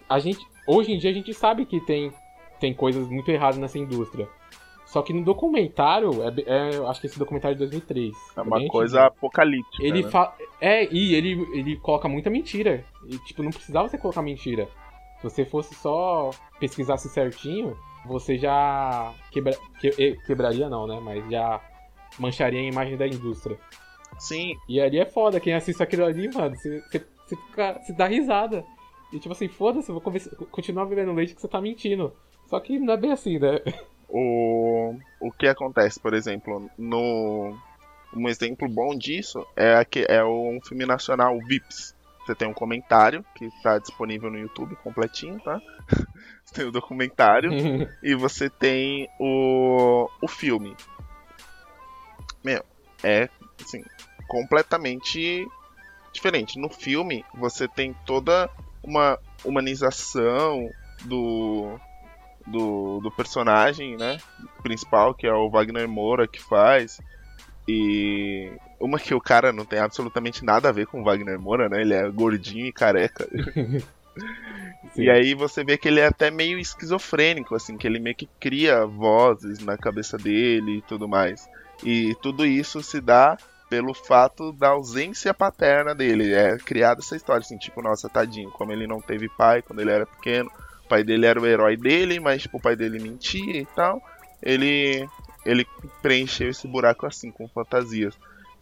a 0.08 0.20
gente. 0.20 0.46
Hoje 0.68 0.94
em 0.94 0.98
dia 0.98 1.10
a 1.10 1.14
gente 1.14 1.34
sabe 1.34 1.66
que 1.66 1.82
tem, 1.82 2.12
tem 2.60 2.74
coisas 2.74 3.08
muito 3.08 3.30
erradas 3.30 3.58
nessa 3.58 3.80
indústria. 3.80 4.30
Só 4.94 5.02
que 5.02 5.12
no 5.12 5.24
documentário, 5.24 6.12
é, 6.22 6.34
é, 6.46 6.88
acho 6.88 7.02
que 7.02 7.08
esse 7.08 7.18
documentário 7.18 7.56
é 7.56 7.58
de 7.58 7.60
2003. 7.62 8.14
É 8.38 8.42
uma 8.42 8.60
bem 8.60 8.68
coisa 8.68 9.08
apocalíptica. 9.08 9.84
Ele 9.84 10.04
né? 10.04 10.10
fa... 10.12 10.36
É, 10.62 10.88
e 10.94 11.16
ele, 11.16 11.32
ele 11.52 11.78
coloca 11.78 12.08
muita 12.08 12.30
mentira. 12.30 12.86
E, 13.08 13.18
tipo, 13.18 13.42
não 13.42 13.50
precisava 13.50 13.88
você 13.88 13.98
colocar 13.98 14.22
mentira. 14.22 14.70
Se 15.18 15.24
você 15.24 15.46
fosse 15.46 15.74
só 15.74 16.30
pesquisasse 16.60 17.10
certinho, 17.10 17.76
você 18.06 18.38
já 18.38 19.14
quebra... 19.32 19.54
que- 19.80 20.18
quebraria 20.26 20.70
não, 20.70 20.88
né? 20.88 21.00
Mas 21.02 21.30
já 21.30 21.62
mancharia 22.20 22.60
a 22.60 22.64
imagem 22.64 22.98
da 22.98 23.08
indústria. 23.08 23.58
Sim, 24.20 24.56
E 24.70 24.80
ali 24.80 25.00
é 25.00 25.06
foda, 25.06 25.40
quem 25.40 25.54
assiste 25.54 25.82
aquilo 25.82 26.06
ali, 26.06 26.32
mano, 26.34 26.56
você, 26.56 26.80
você, 26.82 27.00
você, 27.26 27.36
fica- 27.36 27.80
você 27.82 27.94
dá 27.94 28.06
risada. 28.08 28.64
E 29.12 29.20
tipo 29.20 29.32
assim, 29.32 29.48
foda-se, 29.48 29.90
eu 29.90 30.00
vou 30.00 30.14
continuar 30.52 30.86
bebendo 30.86 31.14
leite 31.14 31.34
que 31.36 31.42
você 31.42 31.48
tá 31.48 31.60
mentindo. 31.62 32.14
Só 32.48 32.60
que 32.60 32.78
não 32.80 32.94
é 32.94 32.98
bem 32.98 33.12
assim, 33.12 33.40
né? 33.40 33.60
O, 34.08 34.96
o 35.20 35.32
que 35.32 35.48
acontece, 35.48 36.00
por 36.00 36.14
exemplo, 36.14 36.70
no. 36.78 37.58
Um 38.16 38.30
exemplo 38.30 38.70
bom 38.70 38.96
disso 38.96 39.44
é, 39.56 39.74
aque- 39.74 40.06
é 40.08 40.24
um 40.24 40.60
filme 40.64 40.86
nacional, 40.86 41.36
Vips. 41.48 41.96
Você 42.26 42.34
tem 42.34 42.48
um 42.48 42.54
comentário 42.54 43.24
que 43.36 43.46
está 43.46 43.78
disponível 43.78 44.32
no 44.32 44.38
YouTube 44.38 44.76
completinho, 44.78 45.40
tá? 45.42 45.60
Você 46.46 46.56
tem 46.56 46.66
o 46.66 46.72
documentário 46.72 47.52
e 48.04 48.16
você 48.16 48.50
tem 48.50 49.10
o, 49.20 50.10
o 50.22 50.28
filme. 50.28 50.76
Meu, 52.44 52.64
é 53.04 53.30
assim, 53.62 53.84
completamente 54.28 55.48
diferente. 56.14 56.60
No 56.60 56.70
filme, 56.70 57.26
você 57.34 57.68
tem 57.68 57.94
toda 58.06 58.50
uma 58.84 59.18
humanização 59.44 60.70
do, 61.06 61.80
do, 62.46 63.00
do 63.02 63.12
personagem, 63.12 63.98
né? 63.98 64.18
Principal, 64.62 65.14
que 65.14 65.26
é 65.26 65.34
o 65.34 65.50
Wagner 65.50 65.88
Moura 65.88 66.28
que 66.28 66.42
faz. 66.42 67.00
E 67.68 68.52
uma 68.80 69.00
que 69.00 69.14
o 69.14 69.22
cara 69.22 69.54
não 69.54 69.66
tem 69.66 69.80
absolutamente 69.80 70.44
nada 70.44 70.70
a 70.70 70.72
ver 70.72 70.88
com 70.88 71.02
o 71.02 71.04
Wagner 71.04 71.40
Moura, 71.40 71.70
né? 71.70 71.82
Ele 71.82 71.94
é 71.94 72.10
gordinho 72.10 72.66
e 72.66 72.74
careca. 72.74 73.28
E 74.96 75.10
aí 75.10 75.34
você 75.34 75.64
vê 75.64 75.78
que 75.78 75.88
ele 75.88 76.00
é 76.00 76.06
até 76.06 76.30
meio 76.30 76.60
esquizofrênico, 76.60 77.56
assim, 77.56 77.78
que 77.78 77.88
ele 77.88 78.00
meio 78.00 78.16
que 78.16 78.30
cria 78.40 78.86
vozes 78.86 79.60
na 79.60 79.78
cabeça 79.78 80.18
dele 80.18 80.78
e 80.78 80.82
tudo 80.82 81.08
mais. 81.08 81.50
E 81.84 82.16
tudo 82.22 82.46
isso 82.46 82.82
se 82.84 83.02
dá 83.02 83.38
pelo 83.70 83.94
fato 83.94 84.52
da 84.52 84.70
ausência 84.70 85.34
paterna 85.34 85.96
dele. 85.96 86.34
É 86.34 86.58
criada 86.58 87.00
essa 87.00 87.16
história, 87.16 87.42
assim, 87.42 87.58
tipo, 87.58 87.82
nossa, 87.82 88.08
tadinho, 88.08 88.52
como 88.52 88.72
ele 88.72 88.86
não 88.86 89.02
teve 89.02 89.28
pai 89.30 89.62
quando 89.62 89.80
ele 89.80 89.92
era 89.92 90.06
pequeno. 90.06 90.52
O 90.86 90.88
pai 90.88 91.04
dele 91.04 91.26
era 91.26 91.42
o 91.42 91.48
herói 91.48 91.76
dele, 91.76 92.20
mas 92.20 92.44
tipo, 92.44 92.58
o 92.58 92.62
pai 92.62 92.76
dele 92.76 93.00
mentia 93.00 93.62
e 93.62 93.66
tal. 93.76 94.02
Ele, 94.42 95.08
ele 95.46 95.66
preencheu 96.02 96.50
esse 96.50 96.68
buraco 96.68 97.06
assim, 97.06 97.32
com 97.32 97.48
fantasias. 97.48 98.18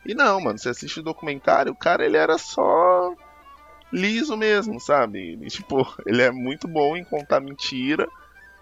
E 0.06 0.14
não, 0.16 0.42
mano, 0.42 0.58
você 0.58 0.70
assiste 0.70 1.00
o 1.00 1.04
documentário, 1.04 1.72
o 1.72 1.76
cara 1.76 2.06
ele 2.06 2.18
era 2.18 2.38
só 2.38 3.14
liso 3.92 4.36
mesmo, 4.38 4.80
sabe? 4.80 5.38
E, 5.42 5.48
tipo, 5.48 5.86
ele 6.06 6.22
é 6.22 6.32
muito 6.32 6.68
bom 6.68 6.96
em 6.98 7.04
contar 7.04 7.40
mentira 7.40 8.08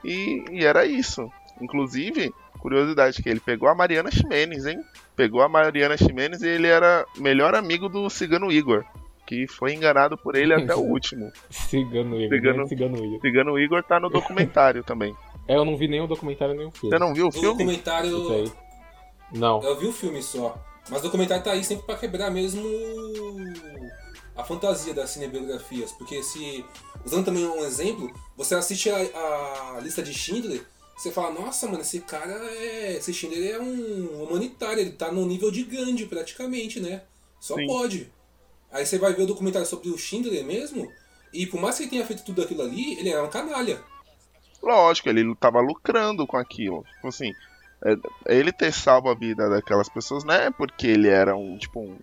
e, 0.03 0.43
e 0.51 0.65
era 0.65 0.85
isso. 0.85 1.31
Inclusive, 1.61 2.33
curiosidade 2.59 3.21
que 3.21 3.29
ele 3.29 3.39
pegou 3.39 3.69
a 3.69 3.75
Mariana 3.75 4.11
Ximenes, 4.11 4.65
hein? 4.65 4.81
Pegou 5.15 5.41
a 5.41 5.49
Mariana 5.49 5.97
Ximenes 5.97 6.41
e 6.41 6.47
ele 6.47 6.67
era 6.67 7.05
melhor 7.17 7.53
amigo 7.55 7.87
do 7.89 8.09
Cigano 8.09 8.51
Igor, 8.51 8.83
que 9.25 9.45
foi 9.47 9.73
enganado 9.73 10.17
por 10.17 10.35
ele 10.35 10.53
até 10.53 10.73
o 10.75 10.79
último. 10.87 11.31
Cigano 11.49 12.15
Igor. 12.15 12.29
Cigano- 12.37 12.53
grande 12.55 12.69
Cigano 12.69 12.97
Igor. 13.05 13.21
Cigano 13.21 13.59
Igor 13.59 13.83
tá 13.83 13.99
no 13.99 14.09
documentário 14.09 14.83
também. 14.83 15.15
É, 15.49 15.55
eu 15.55 15.65
não 15.65 15.75
vi 15.75 15.87
nem 15.87 15.99
o 15.99 16.05
documentário 16.07 16.53
nem 16.53 16.67
o 16.67 16.71
filme. 16.71 16.95
Você 16.95 16.99
não 17.03 17.11
viu 17.11 17.25
o 17.25 17.29
O 17.29 17.31
filme? 17.31 17.47
documentário. 17.47 18.21
Isso 18.21 18.31
aí. 18.31 18.53
Não. 19.33 19.63
Eu 19.63 19.75
vi 19.79 19.87
o 19.87 19.91
filme 19.91 20.21
só. 20.21 20.63
Mas 20.89 20.99
o 20.99 21.03
documentário 21.03 21.43
tá 21.43 21.51
aí 21.51 21.63
sempre 21.63 21.85
pra 21.87 21.97
quebrar 21.97 22.29
mesmo 22.29 22.63
a 24.35 24.43
fantasia 24.43 24.93
das 24.93 25.09
cinebiografias. 25.09 25.91
Porque 25.91 26.21
se. 26.21 26.63
Usando 27.03 27.25
também 27.25 27.45
um 27.45 27.65
exemplo, 27.65 28.11
você 28.37 28.53
assiste 28.53 28.89
a, 28.91 28.95
a 29.75 29.79
lista 29.81 30.03
de 30.03 30.13
Schindler, 30.13 30.61
você 30.95 31.11
fala, 31.11 31.31
nossa, 31.31 31.65
mano, 31.67 31.81
esse 31.81 31.99
cara 32.01 32.33
é. 32.33 32.97
Esse 32.97 33.11
Schindler 33.11 33.55
é 33.55 33.59
um 33.59 34.23
humanitário, 34.23 34.81
ele 34.81 34.91
tá 34.91 35.11
no 35.11 35.25
nível 35.25 35.49
de 35.49 35.63
Gandhi 35.63 36.05
praticamente, 36.05 36.79
né? 36.79 37.01
Só 37.39 37.55
Sim. 37.55 37.65
pode. 37.65 38.11
Aí 38.71 38.85
você 38.85 38.99
vai 38.99 39.13
ver 39.13 39.23
o 39.23 39.27
documentário 39.27 39.67
sobre 39.67 39.89
o 39.89 39.97
Schindler 39.97 40.45
mesmo, 40.45 40.91
e 41.33 41.47
por 41.47 41.59
mais 41.59 41.75
que 41.75 41.83
ele 41.83 41.89
tenha 41.89 42.05
feito 42.05 42.23
tudo 42.23 42.43
aquilo 42.43 42.61
ali, 42.61 42.99
ele 42.99 43.09
era 43.09 43.23
um 43.23 43.29
canalha. 43.29 43.81
Lógico, 44.61 45.09
ele 45.09 45.33
tava 45.35 45.59
lucrando 45.61 46.25
com 46.27 46.37
aquilo. 46.37 46.83
Tipo 46.95 47.07
assim, 47.07 47.33
é- 47.85 47.95
ele 48.27 48.51
ter 48.51 48.71
salvo 48.73 49.09
a 49.09 49.15
vida 49.15 49.49
daquelas 49.49 49.89
pessoas 49.89 50.23
não 50.23 50.33
é 50.33 50.51
porque 50.51 50.87
ele 50.87 51.07
era 51.07 51.35
um, 51.35 51.57
tipo, 51.57 51.79
um, 51.79 51.97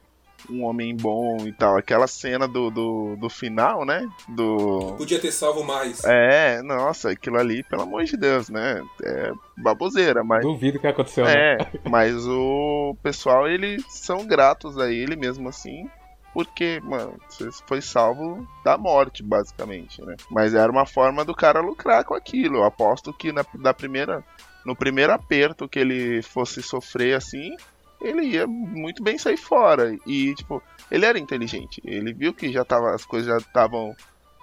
um 0.49 0.65
homem 0.65 0.97
bom 0.97 1.47
e 1.47 1.53
tal. 1.53 1.77
Aquela 1.77 2.07
cena 2.07 2.47
do, 2.49 2.71
do, 2.71 3.17
do 3.17 3.29
final, 3.29 3.85
né? 3.85 4.09
Do. 4.29 4.95
Podia 4.97 5.19
ter 5.19 5.33
salvo 5.33 5.63
mais. 5.65 6.03
É, 6.05 6.63
nossa, 6.63 7.11
aquilo 7.11 7.39
ali, 7.39 7.63
pelo 7.65 7.83
amor 7.83 8.05
de 8.05 8.17
Deus, 8.17 8.49
né? 8.49 8.81
É 9.03 9.33
baboseira, 9.57 10.23
mas. 10.25 10.43
Duvido 10.43 10.79
que 10.79 10.87
aconteceu, 10.87 11.25
né? 11.25 11.35
É, 11.55 11.59
mas 11.89 12.15
o 12.27 12.97
pessoal, 13.03 13.49
eles 13.49 13.85
são 13.89 14.27
gratos 14.27 14.79
a 14.79 14.91
ele 14.91 15.17
mesmo 15.17 15.49
assim. 15.49 15.89
Porque, 16.37 16.83
mano, 16.85 17.19
você 17.31 17.49
foi 17.67 17.81
salvo 17.81 18.47
da 18.63 18.77
morte, 18.77 19.23
basicamente, 19.23 20.03
né? 20.03 20.17
Mas 20.31 20.53
era 20.53 20.71
uma 20.71 20.85
forma 20.85 21.25
do 21.25 21.35
cara 21.35 21.63
lucrar 21.63 22.05
com 22.05 22.13
aquilo. 22.13 22.59
Eu 22.59 22.65
aposto 22.65 23.11
que 23.11 23.33
na, 23.33 23.43
da 23.55 23.73
primeira, 23.73 24.23
no 24.63 24.77
primeiro 24.77 25.15
aperto 25.15 25.67
que 25.67 25.79
ele 25.79 26.21
fosse 26.21 26.63
sofrer 26.63 27.17
assim, 27.17 27.57
ele 28.03 28.25
ia 28.25 28.47
muito 28.47 29.03
bem 29.03 29.17
sair 29.17 29.39
fora. 29.39 29.97
E, 30.07 30.35
tipo, 30.35 30.63
ele 30.91 31.07
era 31.07 31.19
inteligente. 31.19 31.81
Ele 31.83 32.13
viu 32.13 32.35
que 32.35 32.53
já 32.53 32.67
tava, 32.67 32.95
as 32.95 33.07
coisas 33.07 33.29
já 33.29 33.39
estavam 33.39 33.97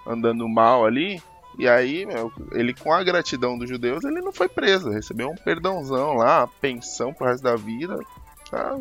andando 0.04 0.48
mal 0.48 0.84
ali. 0.84 1.22
E 1.56 1.68
aí, 1.68 2.04
meu, 2.04 2.32
ele 2.50 2.74
com 2.74 2.92
a 2.92 3.04
gratidão 3.04 3.56
dos 3.56 3.68
judeus, 3.68 4.02
ele 4.02 4.20
não 4.20 4.32
foi 4.32 4.48
preso. 4.48 4.90
Recebeu 4.90 5.30
um 5.30 5.36
perdãozão 5.36 6.14
lá, 6.14 6.48
pensão 6.60 7.14
pro 7.14 7.28
resto 7.28 7.44
da 7.44 7.54
vida. 7.54 7.96
Tá 8.50 8.76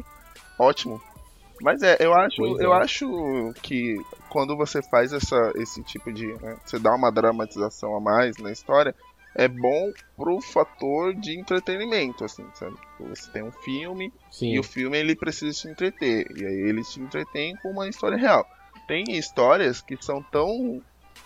ótimo. 0.58 1.00
Mas 1.62 1.82
é, 1.82 1.98
eu 2.00 2.14
acho, 2.14 2.38
Pois 2.38 2.60
é. 2.60 2.66
eu 2.66 2.74
acho 2.74 3.54
que 3.62 3.98
quando 4.30 4.56
você 4.58 4.82
faz 4.82 5.14
essa, 5.14 5.52
esse 5.56 5.84
tipo 5.84 6.12
de. 6.12 6.28
né, 6.42 6.58
você 6.66 6.80
dá 6.80 6.94
uma 6.94 7.12
dramatização 7.12 7.96
a 7.96 8.00
mais 8.00 8.38
na 8.38 8.52
história, 8.52 8.96
é 9.36 9.48
bom 9.48 9.92
pro 10.16 10.42
fator 10.42 11.14
de 11.14 11.40
entretenimento, 11.40 12.24
assim, 12.24 12.46
sabe? 12.54 12.76
Tipo, 12.76 13.10
Você 13.10 13.32
tem 13.32 13.44
um 13.44 13.52
filme 13.52 14.12
Sim. 14.32 14.54
e 14.54 14.60
o 14.60 14.64
filme 14.64 14.98
ele 14.98 15.16
precisa 15.16 15.54
te 15.58 15.68
entreter. 15.68 16.28
E 16.36 16.46
aí 16.46 16.70
ele 16.70 16.84
te 16.84 17.00
entretém 17.00 17.56
com 17.58 17.70
uma 17.70 17.88
história 17.88 18.18
real. 18.18 18.46
Tem 18.88 19.04
histórias 19.10 19.82
que 19.82 19.98
são 20.02 20.22
tão. 20.22 20.82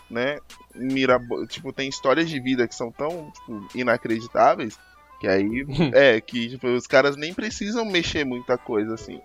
né? 0.10 0.40
Mirabo... 0.76 1.46
Tipo, 1.48 1.74
tem 1.74 1.90
histórias 1.90 2.30
de 2.30 2.40
vida 2.40 2.68
que 2.68 2.76
são 2.76 2.92
tão 2.92 3.32
tipo, 3.32 3.68
inacreditáveis 3.76 4.78
que 5.20 5.28
aí. 5.28 5.66
é, 5.94 6.22
que 6.22 6.50
tipo, 6.50 6.68
os 6.68 6.88
caras 6.88 7.16
nem 7.16 7.34
precisam 7.34 7.86
mexer 7.86 8.24
muita 8.26 8.58
coisa 8.58 8.94
assim. 8.94 9.20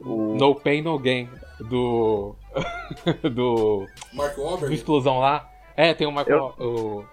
O... 0.00 0.34
No 0.34 0.54
Pain 0.54 0.82
No 0.82 0.98
Gain 0.98 1.28
do. 1.60 2.34
do. 3.32 3.86
Mark 4.12 4.34
do 4.34 4.42
Wahlberg. 4.42 4.74
Explosão 4.74 5.18
lá. 5.18 5.50
É, 5.76 5.94
tem 5.94 6.06
o 6.06 6.12
Michael. 6.12 6.54
O, 6.58 7.04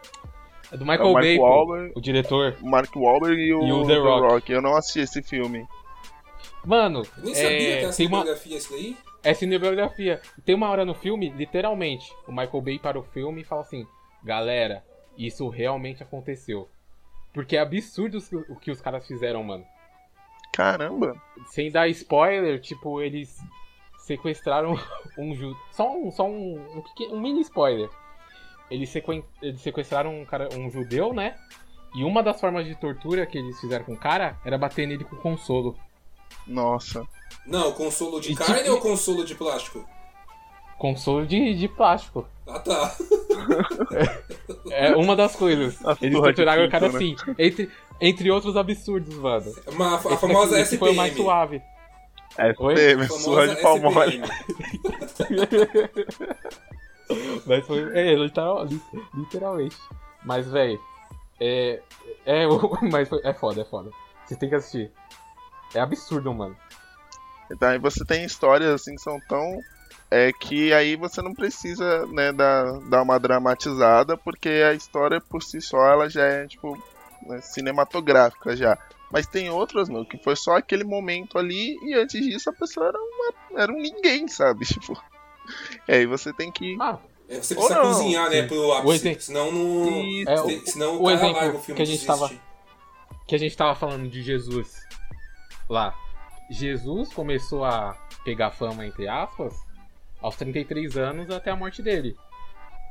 é 0.71 0.77
do 0.77 0.85
Michael 0.85 1.07
É 1.07 1.09
o 1.09 1.13
Bay, 1.13 1.37
Wahlberg. 1.39 1.91
o 1.95 2.01
diretor. 2.01 2.57
Mark 2.61 2.95
Wahlberg 2.95 3.41
e 3.41 3.53
o, 3.53 3.63
E 3.63 3.71
o 3.71 3.85
The 3.85 3.97
Rock. 3.97 4.51
Eu 4.51 4.61
não 4.61 4.75
assisti 4.75 4.99
esse 5.01 5.21
filme. 5.21 5.65
Mano, 6.63 7.03
Eu 7.17 7.23
nem 7.23 7.33
sabia 7.35 7.49
que 7.49 7.63
é, 7.63 7.69
era 7.69 7.77
tem 7.79 7.85
uma, 7.85 7.93
cinematografia 7.93 8.57
esse 8.57 8.71
daí. 8.71 8.97
é 9.23 9.33
cinebiografia. 9.33 10.21
Tem 10.45 10.53
uma 10.53 10.69
hora 10.69 10.85
no 10.85 10.93
filme, 10.93 11.29
literalmente, 11.29 12.13
o 12.27 12.31
Michael 12.31 12.61
Bay 12.61 12.79
para 12.79 12.99
o 12.99 13.03
filme 13.03 13.41
e 13.41 13.45
fala 13.45 13.61
assim: 13.61 13.87
Galera, 14.23 14.83
isso 15.17 15.47
realmente 15.49 16.03
aconteceu. 16.03 16.69
Porque 17.33 17.55
é 17.57 17.59
absurdo 17.59 18.19
o 18.49 18.55
que 18.57 18.69
os 18.69 18.79
caras 18.81 19.07
fizeram, 19.07 19.43
mano. 19.43 19.65
Caramba. 20.51 21.15
Sem 21.47 21.71
dar 21.71 21.87
spoiler, 21.89 22.59
tipo, 22.59 23.01
eles 23.01 23.39
sequestraram 23.99 24.75
um 25.17 25.33
judeu. 25.35 25.57
Só 25.71 25.91
um, 25.95 26.11
só 26.11 26.25
um, 26.27 26.77
um, 26.77 26.81
pequeno- 26.81 27.15
um 27.15 27.21
mini 27.21 27.41
spoiler. 27.41 27.89
Eles, 28.69 28.89
sequen- 28.89 29.23
eles 29.41 29.61
sequestraram 29.61 30.21
um, 30.21 30.25
cara, 30.25 30.49
um 30.55 30.69
judeu, 30.69 31.13
né? 31.13 31.35
E 31.93 32.03
uma 32.03 32.23
das 32.23 32.39
formas 32.39 32.65
de 32.65 32.73
tortura 32.75 33.25
que 33.25 33.37
eles 33.37 33.59
fizeram 33.59 33.83
com 33.83 33.93
o 33.93 33.97
cara 33.97 34.39
era 34.45 34.57
bater 34.57 34.87
nele 34.87 35.03
com 35.03 35.15
consolo. 35.17 35.77
Nossa. 36.47 37.05
Não, 37.45 37.73
consolo 37.73 38.21
de 38.21 38.31
E 38.31 38.35
carne 38.35 38.59
tipo- 38.59 38.71
ou 38.71 38.79
consolo 38.79 39.25
de 39.25 39.35
plástico? 39.35 39.85
Consolo 40.81 41.27
de, 41.27 41.53
de 41.53 41.67
plástico. 41.67 42.27
Ah 42.47 42.57
tá. 42.59 42.95
É 44.71 44.95
uma 44.95 45.15
das 45.15 45.35
coisas. 45.35 45.77
A 45.85 45.95
Eles 46.01 46.19
torturaram 46.19 46.65
o 46.65 46.69
cara 46.71 46.89
pinto, 46.89 47.21
assim. 47.23 47.35
Entre, 47.37 47.69
entre 47.99 48.31
outros 48.31 48.55
absurdos, 48.57 49.13
mano. 49.15 49.53
Uma, 49.67 49.93
a 49.95 49.97
Esse 49.99 50.17
famosa 50.17 50.51
daqui- 50.51 50.61
esse 50.63 50.77
foi 50.77 50.91
o 50.91 50.95
mais 50.95 51.11
SPM. 51.11 51.23
suave. 51.25 51.61
Oi? 52.59 52.73
SPM, 52.73 53.07
surra 53.09 53.47
de 53.47 53.61
pau 53.61 53.79
mole. 53.79 54.21
SPM. 55.01 55.47
Mas 57.45 57.65
foi. 57.67 57.97
É, 57.97 58.15
literal- 58.15 58.65
li- 58.65 58.81
literalmente. 59.13 59.77
Mas, 60.23 60.49
velho. 60.49 60.79
É. 61.39 61.79
É, 62.25 62.47
o- 62.47 62.77
mas 62.91 63.07
foi- 63.09 63.21
é 63.23 63.33
foda, 63.33 63.61
é 63.61 63.65
foda. 63.65 63.91
Você 64.25 64.35
tem 64.35 64.49
que 64.49 64.55
assistir. 64.55 64.91
É 65.75 65.79
absurdo, 65.79 66.33
mano. 66.33 66.55
Então 67.51 67.69
aí 67.69 67.77
você 67.79 68.03
tem 68.05 68.23
histórias 68.23 68.69
assim 68.73 68.95
que 68.95 69.01
são 69.01 69.19
tão. 69.27 69.59
É 70.13 70.33
que 70.33 70.73
aí 70.73 70.97
você 70.97 71.21
não 71.21 71.33
precisa, 71.33 72.05
né, 72.07 72.33
dar, 72.33 72.79
dar 72.89 73.01
uma 73.01 73.17
dramatizada, 73.17 74.17
porque 74.17 74.49
a 74.49 74.73
história 74.73 75.21
por 75.21 75.41
si 75.41 75.61
só 75.61 75.77
ela 75.87 76.09
já 76.09 76.25
é, 76.25 76.47
tipo, 76.47 76.77
né, 77.25 77.39
cinematográfica 77.41 78.53
já. 78.55 78.77
Mas 79.09 79.25
tem 79.25 79.49
outras, 79.49 79.87
meu, 79.89 80.05
que 80.05 80.17
foi 80.17 80.35
só 80.35 80.57
aquele 80.57 80.83
momento 80.83 81.37
ali 81.37 81.77
e 81.83 81.93
antes 81.93 82.21
disso 82.25 82.49
a 82.49 82.53
pessoa 82.53 82.87
era, 82.89 82.97
uma, 82.97 83.61
era 83.61 83.71
um 83.71 83.77
ninguém, 83.81 84.27
sabe? 84.27 84.65
Tipo. 84.67 85.01
E 85.87 85.91
aí 85.93 86.05
você 86.05 86.31
tem 86.33 86.51
que. 86.51 86.77
Ah, 86.79 86.97
É, 87.29 87.41
você 87.41 87.55
precisa 87.55 87.75
não. 87.75 87.83
cozinhar, 87.93 88.29
né, 88.29 88.43
pro 88.47 88.67
O 88.67 88.73
ápice. 88.73 88.95
exemplo- 88.95 89.21
Senão 89.21 89.51
não. 89.51 89.87
É, 90.27 90.37
se- 90.37 90.71
senão 90.71 90.95
o 90.97 91.03
o 91.03 91.11
exemplo 91.11 91.55
o 91.55 91.59
filme 91.59 91.75
que 91.77 91.81
a 91.81 91.85
gente 91.85 92.05
desiste. 92.05 92.07
tava- 92.07 92.31
que 93.27 93.35
a 93.35 93.37
gente 93.39 93.55
tava 93.55 93.75
falando 93.75 94.09
de 94.09 94.21
Jesus 94.21 94.73
lá. 95.69 95.93
Jesus 96.49 97.13
começou 97.13 97.63
a 97.63 97.93
pegar 98.25 98.51
fama, 98.51 98.85
entre 98.85 99.07
aspas, 99.07 99.53
aos 100.21 100.35
33 100.35 100.97
anos 100.97 101.29
até 101.29 101.51
a 101.51 101.55
morte 101.55 101.81
dele. 101.81 102.15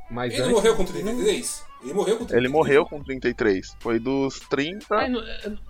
Mas 0.09 0.33
Ele 0.33 0.41
antes- 0.43 0.53
morreu 0.53 0.75
com 0.75 0.83
33? 0.83 1.65
Ele 1.83 1.93
morreu 1.93 2.17
com 2.17 2.25
33? 2.25 2.37
Ele 2.43 2.47
morreu 2.49 2.85
com 2.85 3.01
33. 3.01 3.77
Foi 3.79 3.97
dos 3.97 4.39
30. 4.41 4.93
Ai, 4.95 5.07
não- 5.09 5.23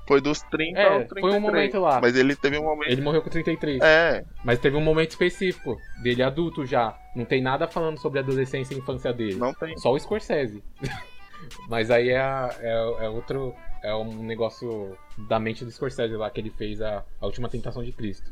Foi 0.07 0.19
dos 0.19 0.41
30 0.41 0.79
É, 0.79 0.83
aos 0.85 0.93
foi 0.93 1.03
um 1.03 1.07
33. 1.07 1.41
momento 1.41 1.79
lá. 1.79 2.01
Mas 2.01 2.15
ele 2.15 2.35
teve 2.35 2.57
um 2.57 2.63
momento. 2.63 2.89
Ele 2.89 3.01
morreu 3.01 3.21
com 3.21 3.29
33. 3.29 3.79
É, 3.81 4.25
Mas 4.43 4.57
teve 4.59 4.75
um 4.75 4.81
momento 4.81 5.11
específico 5.11 5.77
dele 6.01 6.23
adulto 6.23 6.65
já. 6.65 6.97
Não 7.15 7.23
tem 7.23 7.39
nada 7.41 7.67
falando 7.67 7.99
sobre 7.99 8.17
a 8.19 8.23
adolescência 8.23 8.73
e 8.73 8.79
infância 8.79 9.13
dele. 9.13 9.35
não 9.35 9.53
tem. 9.53 9.77
Só 9.77 9.93
o 9.93 9.99
Scorsese. 9.99 10.63
Mas 11.69 11.91
aí 11.91 12.09
é, 12.09 12.15
é, 12.61 13.05
é 13.05 13.09
outro. 13.09 13.53
É 13.83 13.93
um 13.95 14.23
negócio 14.23 14.95
da 15.29 15.39
mente 15.39 15.63
do 15.65 15.71
Scorsese 15.71 16.15
lá 16.15 16.29
que 16.29 16.39
ele 16.39 16.49
fez 16.51 16.81
a, 16.81 17.03
a 17.19 17.25
última 17.25 17.47
tentação 17.47 17.83
de 17.83 17.91
Cristo. 17.91 18.31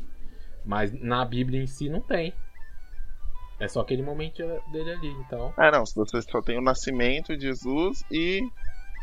Mas 0.64 0.92
na 0.92 1.24
Bíblia 1.24 1.60
em 1.62 1.66
si 1.66 1.88
não 1.88 2.00
tem. 2.00 2.32
É 3.60 3.68
só 3.68 3.80
aquele 3.80 4.02
momento 4.02 4.42
dele 4.72 4.92
ali, 4.92 5.08
então. 5.26 5.52
É, 5.58 5.70
não, 5.70 5.84
se 5.84 5.94
você 5.94 6.20
só 6.22 6.40
tem 6.40 6.58
o 6.58 6.62
nascimento 6.62 7.36
de 7.36 7.46
Jesus 7.48 8.02
e 8.10 8.40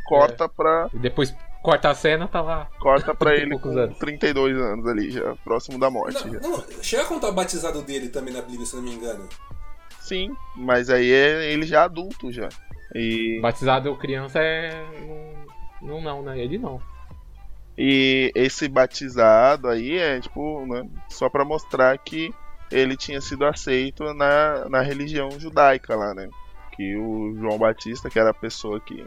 corta 0.06 0.50
pra, 0.50 0.90
E 0.94 0.98
depois 0.98 1.36
corta 1.62 1.90
a 1.90 1.94
cena, 1.94 2.28
tá 2.28 2.42
lá. 2.42 2.68
corta 2.80 3.14
pra 3.14 3.32
30 3.36 3.44
ele 3.46 3.60
com 3.60 3.70
anos. 3.70 3.98
32 4.00 4.58
anos 4.58 4.88
ali, 4.88 5.12
já 5.12 5.36
próximo 5.44 5.78
da 5.80 5.90
morte. 5.92 6.26
Não, 6.26 6.34
já. 6.34 6.40
não, 6.40 6.84
chega 6.84 7.04
a 7.04 7.06
contar 7.06 7.30
o 7.30 7.34
batizado 7.34 7.82
dele 7.84 8.10
também 8.10 8.34
na 8.34 8.42
Bíblia, 8.42 8.66
se 8.66 8.74
eu 8.76 8.82
não 8.82 8.90
me 8.90 8.96
engano. 8.96 9.28
Sim, 10.00 10.36
mas 10.56 10.90
aí 10.90 11.12
é 11.12 11.52
ele 11.52 11.66
já 11.66 11.84
adulto 11.84 12.32
já. 12.32 12.50
E, 12.96 13.40
Batizado 13.42 13.94
criança 13.98 14.40
é. 14.40 14.72
Não, 15.82 15.88
não, 15.88 16.02
não, 16.02 16.22
né? 16.24 16.40
Ele 16.40 16.58
não. 16.58 16.82
e 17.78 18.32
esse 18.34 18.68
batizado 18.70 19.68
aí 19.68 19.98
é 19.98 20.20
tipo, 20.22 20.66
né, 20.66 20.90
só 21.10 21.30
pra 21.30 21.44
mostrar 21.46 21.96
que 21.98 22.34
ele 22.72 22.98
tinha 22.98 23.22
sido 23.22 23.46
aceito 23.46 24.14
na, 24.14 24.68
na 24.70 24.82
religião 24.82 25.30
judaica 25.40 25.96
lá, 25.96 26.14
né? 26.14 26.30
Que 26.76 26.96
o 26.96 27.36
João 27.36 27.58
Batista, 27.58 28.10
que 28.10 28.20
era 28.20 28.32
a 28.32 28.34
pessoa 28.34 28.80
que 28.80 29.06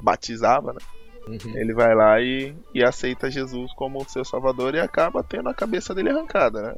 batizava, 0.00 0.72
né? 0.72 0.80
Uhum. 1.26 1.58
Ele 1.58 1.74
vai 1.74 1.94
lá 1.94 2.20
e, 2.20 2.54
e 2.72 2.84
aceita 2.84 3.30
Jesus 3.30 3.72
como 3.74 4.08
seu 4.08 4.24
salvador 4.24 4.74
e 4.74 4.80
acaba 4.80 5.24
tendo 5.24 5.48
a 5.48 5.54
cabeça 5.54 5.94
dele 5.94 6.10
arrancada, 6.10 6.62
né? 6.62 6.74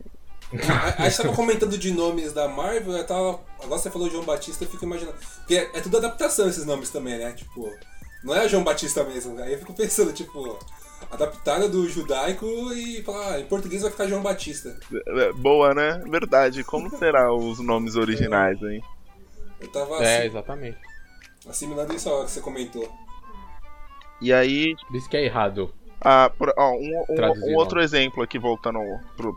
A, 0.67 1.03
a 1.03 1.09
gente 1.09 1.23
tava 1.23 1.35
comentando 1.35 1.77
de 1.77 1.93
nomes 1.93 2.33
da 2.33 2.49
Marvel, 2.49 2.95
eu 2.95 3.07
tava. 3.07 3.41
Agora 3.63 3.79
você 3.79 3.91
falou 3.91 4.09
João 4.09 4.25
Batista, 4.25 4.65
eu 4.65 4.69
fico 4.69 4.85
imaginando. 4.85 5.19
Porque 5.41 5.57
é, 5.57 5.71
é 5.75 5.81
tudo 5.81 5.99
adaptação 5.99 6.49
esses 6.49 6.65
nomes 6.65 6.89
também, 6.89 7.19
né? 7.19 7.33
Tipo, 7.33 7.71
não 8.25 8.35
é 8.35 8.49
João 8.49 8.65
Batista 8.65 9.05
mesmo. 9.05 9.39
Aí 9.43 9.53
eu 9.53 9.59
fico 9.59 9.75
pensando, 9.75 10.11
tipo, 10.13 10.59
adaptaram 11.11 11.69
do 11.69 11.89
judaico 11.89 12.47
e 12.73 13.03
falar, 13.03 13.35
ah, 13.35 13.41
em 13.41 13.45
português 13.47 13.83
vai 13.83 13.91
ficar 13.91 14.07
João 14.07 14.23
Batista. 14.23 14.77
É, 14.93 15.33
Boa, 15.33 15.75
né? 15.75 16.03
Verdade. 16.09 16.63
Como 16.65 16.91
será 16.99 17.33
os 17.35 17.59
nomes 17.61 17.97
originais, 17.97 18.61
hein? 18.63 18.83
Eu 19.61 19.69
tava 19.69 19.97
É, 20.03 20.19
assim, 20.19 20.27
exatamente. 20.29 20.79
assimilando 21.49 21.95
isso 21.95 22.09
que 22.25 22.31
você 22.31 22.41
comentou. 22.41 22.89
E 24.21 24.33
aí, 24.33 24.75
isso 24.93 25.09
que 25.09 25.17
é 25.17 25.25
errado. 25.25 25.73
ah, 26.01 26.31
por- 26.37 26.53
ó, 26.57 26.73
um, 26.73 27.05
um- 27.09 27.51
um 27.53 27.57
outro 27.57 27.81
exemplo 27.81 28.23
aqui, 28.23 28.39
voltando 28.39 28.79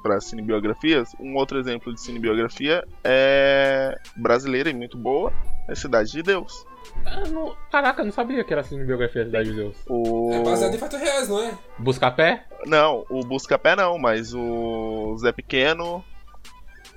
para 0.04 0.20
cinebiografias, 0.22 1.10
um 1.20 1.36
outro 1.36 1.60
exemplo 1.60 1.94
de 1.94 2.00
cinebiografia 2.02 2.84
é 3.04 3.98
brasileira 4.16 4.70
e 4.70 4.74
muito 4.74 4.96
boa, 4.98 5.34
é 5.68 5.74
Cidade 5.76 6.12
de 6.12 6.22
Deus. 6.22 6.66
Ah, 7.06 7.24
não- 7.30 7.56
Caraca, 7.72 8.02
eu 8.02 8.06
não 8.06 8.12
sabia 8.12 8.44
que 8.44 8.54
era 8.54 8.64
cinebiografia 8.64 9.22
da 9.24 9.26
Cidade 9.28 9.50
de 9.50 9.56
Deus. 9.56 9.76
O... 9.88 10.32
É 10.34 10.40
baseado 10.44 10.76
em 10.76 10.78
fatos 10.78 11.00
reais, 11.00 11.28
não 11.30 11.42
é? 11.42 11.58
Buscapé? 11.80 12.46
Não, 12.66 13.06
o 13.10 13.24
Buscapé 13.26 13.76
não, 13.76 13.98
mas 13.98 14.34
o 14.34 15.16
Zé 15.20 15.32
Pequeno. 15.32 16.04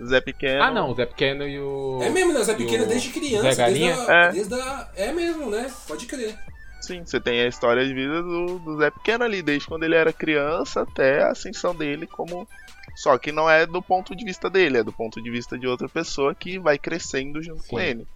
Zé 0.05 0.21
Pequeno. 0.21 0.63
Ah, 0.63 0.71
não, 0.71 0.91
o 0.91 0.95
Zé 0.95 1.07
Pequeno 1.07 1.47
e 1.47 1.59
o. 1.59 2.01
É 2.03 2.11
mesmo, 2.11 2.33
né? 2.33 2.43
Zé 2.43 2.53
e 2.53 2.57
Pequeno 2.57 2.85
o 2.85 2.87
desde 2.87 3.11
criança. 3.11 3.53
Zé 3.53 3.55
Galinha? 3.63 3.95
Desde 3.95 4.11
a, 4.11 4.15
É. 4.15 4.33
desde 4.33 4.55
a- 4.55 4.89
é 4.97 5.13
mesmo, 5.13 5.51
né? 5.51 5.71
Pode 5.87 6.07
crer. 6.07 6.37
Sim, 6.81 7.03
você 7.07 7.19
tem 7.19 7.41
a 7.41 7.47
história 7.47 7.83
de 7.87 7.95
vida 7.95 8.23
do, 8.23 8.59
do 8.59 8.77
Zé 8.79 8.91
Pequeno 8.91 9.25
ali, 9.25 9.41
desde 9.41 9.67
quando 9.67 9.85
ele 9.85 9.95
era 9.95 10.13
criança 10.13 10.83
até 10.83 11.23
a 11.23 11.31
ascensão 11.31 11.75
dele 11.75 12.07
como. 12.07 12.47
Só 12.97 13.17
que 13.19 13.33
não 13.33 13.49
é 13.49 13.65
do 13.67 13.81
ponto 13.81 14.15
de 14.15 14.25
vista 14.25 14.51
dele, 14.51 14.79
é 14.79 14.85
do 14.85 14.93
ponto 14.93 15.21
de 15.23 15.31
vista 15.31 15.59
de 15.59 15.67
outra 15.67 15.89
pessoa 15.89 16.35
que 16.35 16.59
vai 16.59 16.77
crescendo 16.79 17.43
junto 17.43 17.63
com 17.67 17.79
Sim. 17.79 17.85
ele. 17.85 18.07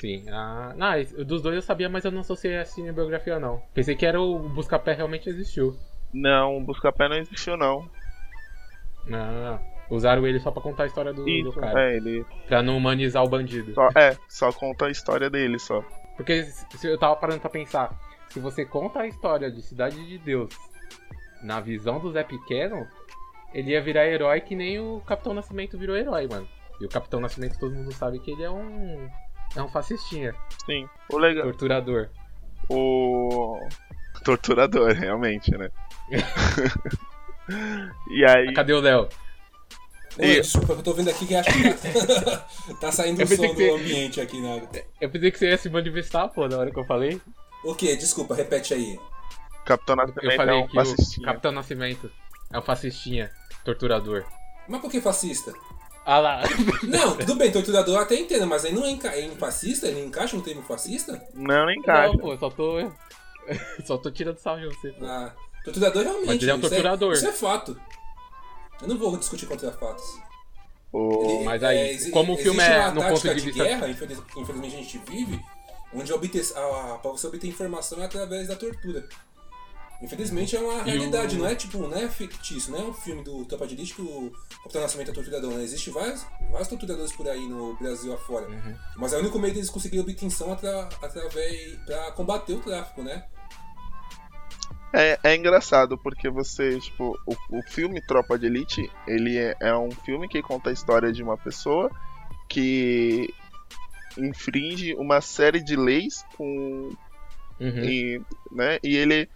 Sim. 0.00 0.24
Ah, 0.30 0.72
não, 0.76 1.24
dos 1.24 1.42
dois 1.42 1.56
eu 1.56 1.62
sabia, 1.62 1.88
mas 1.88 2.04
eu 2.04 2.10
não 2.10 2.20
associei 2.20 2.56
a 2.56 2.64
cinebiografia, 2.64 3.38
não. 3.38 3.62
Pensei 3.74 3.94
que 3.94 4.06
era 4.06 4.20
o 4.20 4.38
Buscapé 4.48 4.94
realmente 4.94 5.28
existiu. 5.28 5.76
Não, 6.12 6.56
o 6.56 6.60
Buscapé 6.64 7.08
não 7.08 7.16
existiu, 7.16 7.56
não. 7.56 7.88
Não, 9.06 9.60
usaram 9.90 10.26
ele 10.26 10.38
só 10.40 10.50
pra 10.50 10.62
contar 10.62 10.84
a 10.84 10.86
história 10.86 11.12
do, 11.12 11.24
do 11.24 11.28
Isso, 11.28 11.52
cara. 11.58 11.90
é, 11.92 11.96
ele 11.96 12.24
Pra 12.46 12.62
não 12.62 12.76
humanizar 12.76 13.24
o 13.24 13.28
bandido. 13.28 13.74
só, 13.74 13.88
é, 13.96 14.16
só 14.28 14.52
conta 14.52 14.86
a 14.86 14.90
história 14.90 15.28
dele 15.30 15.58
só. 15.58 15.82
Porque 16.16 16.44
se 16.44 16.86
eu 16.86 16.98
tava 16.98 17.16
parando 17.16 17.40
pra 17.40 17.50
pensar, 17.50 17.98
se 18.28 18.38
você 18.40 18.64
conta 18.64 19.00
a 19.00 19.06
história 19.06 19.50
de 19.50 19.62
Cidade 19.62 20.06
de 20.06 20.18
Deus 20.18 20.50
na 21.42 21.60
visão 21.60 21.98
do 21.98 22.12
Zé 22.12 22.22
Pequeno, 22.22 22.86
ele 23.54 23.70
ia 23.72 23.82
virar 23.82 24.06
herói 24.06 24.40
que 24.40 24.54
nem 24.54 24.78
o 24.78 25.00
Capitão 25.06 25.32
Nascimento 25.34 25.78
virou 25.78 25.96
herói, 25.96 26.28
mano. 26.30 26.46
E 26.80 26.84
o 26.84 26.88
Capitão 26.88 27.20
Nascimento 27.20 27.58
todo 27.58 27.74
mundo 27.74 27.92
sabe 27.92 28.18
que 28.20 28.30
ele 28.30 28.42
é 28.42 28.50
um. 28.50 29.08
É 29.56 29.62
um 29.62 29.68
fascistinha. 29.68 30.34
Sim. 30.64 30.88
O 31.10 31.18
legal. 31.18 31.44
Torturador. 31.44 32.08
O. 32.68 33.58
Torturador, 34.24 34.92
realmente, 34.92 35.50
né? 35.52 35.70
e 38.10 38.24
aí. 38.24 38.52
Cadê 38.54 38.72
o 38.72 38.80
Léo? 38.80 39.08
Oi, 40.18 40.40
desculpa, 40.40 40.72
eu 40.72 40.82
tô 40.82 40.92
vendo 40.92 41.08
aqui 41.08 41.26
que 41.26 41.34
acho 41.34 41.48
que 41.50 42.74
tá, 42.80 42.90
saindo 42.90 43.22
o 43.22 43.26
som 43.26 43.54
do 43.54 43.74
ambiente 43.74 44.20
aqui 44.20 44.40
na. 44.40 44.60
Eu 45.00 45.08
pensei 45.08 45.30
que 45.30 45.38
você 45.38 45.50
ia 45.50 45.56
se 45.56 45.70
manifestar, 45.70 46.28
pô, 46.28 46.48
na 46.48 46.58
hora 46.58 46.70
que 46.70 46.78
eu 46.78 46.84
falei. 46.84 47.20
O 47.64 47.74
quê? 47.74 47.96
Desculpa, 47.96 48.34
repete 48.34 48.74
aí. 48.74 48.98
Capitão 49.64 49.96
Nascimento 49.96 50.24
eu 50.24 50.36
falei 50.36 50.54
é 50.54 50.58
um 50.58 50.66
que 50.66 50.74
fascistinha. 50.74 51.22
o 51.22 51.30
Capitão 51.30 51.52
Nascimento 51.52 52.10
é 52.52 52.58
um 52.58 52.62
fascistinha, 52.62 53.30
torturador. 53.64 54.24
Mas 54.68 54.80
por 54.80 54.90
que 54.90 55.00
fascista? 55.00 55.52
Ah 56.10 56.18
lá. 56.18 56.42
Não, 56.82 57.16
tudo 57.16 57.36
bem, 57.36 57.52
torturador 57.52 57.94
eu 57.94 58.02
até 58.02 58.16
entendo, 58.16 58.44
mas 58.44 58.64
aí 58.64 58.72
não 58.72 58.84
é, 58.84 58.90
enca... 58.90 59.10
é 59.10 59.20
em 59.20 59.36
fascista? 59.36 59.86
Ele 59.86 60.04
encaixa 60.04 60.36
no 60.36 60.42
termo 60.42 60.60
fascista? 60.62 61.24
Não, 61.32 61.66
nem 61.66 61.78
encaixa. 61.78 62.12
Não, 62.12 62.18
pô, 62.18 62.32
eu 62.32 62.38
só 62.38 62.50
tô. 62.50 62.78
só 63.86 63.96
tô 63.96 64.10
tirando 64.10 64.36
sal 64.38 64.58
de 64.58 64.66
você. 64.66 64.90
Pô. 64.90 65.04
Ah, 65.06 65.32
torturador 65.64 66.02
realmente. 66.02 66.26
Mas 66.26 66.42
ele 66.42 66.50
é 66.50 66.54
um 66.54 66.58
isso 66.58 66.68
torturador. 66.68 67.12
Isso 67.12 67.28
é 67.28 67.32
fato. 67.32 67.80
Eu 68.82 68.88
não 68.88 68.98
vou 68.98 69.16
discutir 69.16 69.46
contra 69.46 69.70
fatos. 69.70 70.02
O... 70.92 71.22
Ele- 71.30 71.44
Mas 71.44 71.62
aí, 71.62 71.78
é, 71.78 72.10
como 72.10 72.34
o 72.34 72.36
filme 72.36 72.60
é 72.60 72.90
no 72.90 73.02
ponto 73.04 73.20
de 73.28 73.34
de 73.36 73.40
vista- 73.42 73.62
guerra, 73.62 73.88
infelizmente 73.88 74.74
a 74.74 74.78
gente 74.78 74.98
vive, 75.08 75.40
onde 75.94 76.12
obter, 76.12 76.44
a, 76.56 76.98
pra 77.00 77.12
você 77.12 77.28
obter 77.28 77.46
informação 77.46 78.02
é 78.02 78.06
através 78.06 78.48
da 78.48 78.56
tortura. 78.56 79.08
Infelizmente 80.02 80.56
é 80.56 80.60
uma 80.60 80.82
realidade, 80.82 81.36
não 81.36 81.46
é 81.46 81.54
tipo, 81.54 81.78
não 81.78 81.96
é 81.96 82.08
fictício, 82.08 82.72
não 82.72 82.78
é 82.78 82.82
um 82.84 82.94
filme 82.94 83.22
do 83.22 83.44
Tropa 83.44 83.66
de 83.66 83.74
Elite 83.74 83.94
que 83.94 84.00
o 84.00 84.32
Capitão 84.62 84.80
Nascimento 84.80 85.10
é 85.10 85.14
torturador, 85.14 85.52
né? 85.52 85.62
Existe 85.62 85.90
vários, 85.90 86.26
vários 86.50 86.68
torturadores 86.68 87.12
por 87.12 87.28
aí 87.28 87.46
no 87.46 87.76
Brasil 87.76 88.12
afora. 88.14 88.48
Uhum. 88.48 88.76
Mas 88.96 89.12
é 89.12 89.16
o 89.16 89.20
único 89.20 89.38
meio 89.38 89.52
deles 89.52 89.68
conseguirem 89.68 90.02
obtenção 90.02 90.52
atra, 90.52 90.88
através 91.02 91.76
pra 91.84 92.12
combater 92.12 92.54
o 92.54 92.60
tráfico, 92.60 93.02
né? 93.02 93.24
É, 94.92 95.18
é 95.22 95.36
engraçado 95.36 95.98
porque 95.98 96.30
você, 96.30 96.80
tipo, 96.80 97.16
o, 97.26 97.58
o 97.58 97.62
filme 97.62 98.00
Tropa 98.00 98.38
de 98.38 98.46
Elite, 98.46 98.90
ele 99.06 99.36
é, 99.36 99.54
é 99.60 99.76
um 99.76 99.90
filme 99.90 100.28
que 100.28 100.42
conta 100.42 100.70
a 100.70 100.72
história 100.72 101.12
de 101.12 101.22
uma 101.22 101.36
pessoa 101.36 101.90
que 102.48 103.32
infringe 104.16 104.94
uma 104.94 105.20
série 105.20 105.62
de 105.62 105.76
leis 105.76 106.24
com 106.36 106.90
Uhum. 107.60 107.84
e, 107.84 108.22
né, 108.50 108.78
e 108.82 108.96
ele 108.96 109.28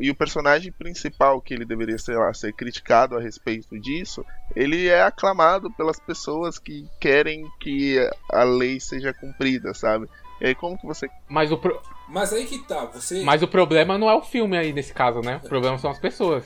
e 0.00 0.10
o 0.10 0.14
personagem 0.14 0.72
principal 0.72 1.40
que 1.40 1.52
ele 1.54 1.64
deveria 1.64 1.98
sei 1.98 2.16
lá, 2.16 2.32
ser 2.32 2.52
criticado 2.52 3.16
a 3.16 3.20
respeito 3.20 3.78
disso, 3.80 4.24
ele 4.56 4.88
é 4.88 5.02
aclamado 5.02 5.70
pelas 5.72 6.00
pessoas 6.00 6.58
que 6.58 6.86
querem 7.00 7.44
que 7.60 7.98
a 8.30 8.42
lei 8.42 8.80
seja 8.80 9.12
cumprida, 9.12 9.74
sabe? 9.74 10.08
E 10.40 10.46
aí 10.46 10.54
como 10.54 10.76
que 10.78 10.86
você 10.86 11.08
Mas, 11.28 11.52
o 11.52 11.58
pro- 11.58 11.80
Mas 12.08 12.32
aí 12.32 12.46
que 12.46 12.58
tá, 12.66 12.84
você. 12.86 13.22
Mas 13.22 13.42
o 13.42 13.48
problema 13.48 13.96
não 13.98 14.10
é 14.10 14.14
o 14.14 14.22
filme 14.22 14.56
aí 14.56 14.72
nesse 14.72 14.92
caso, 14.92 15.20
né? 15.20 15.40
O 15.44 15.48
problema 15.48 15.78
são 15.78 15.90
as 15.90 15.98
pessoas. 15.98 16.44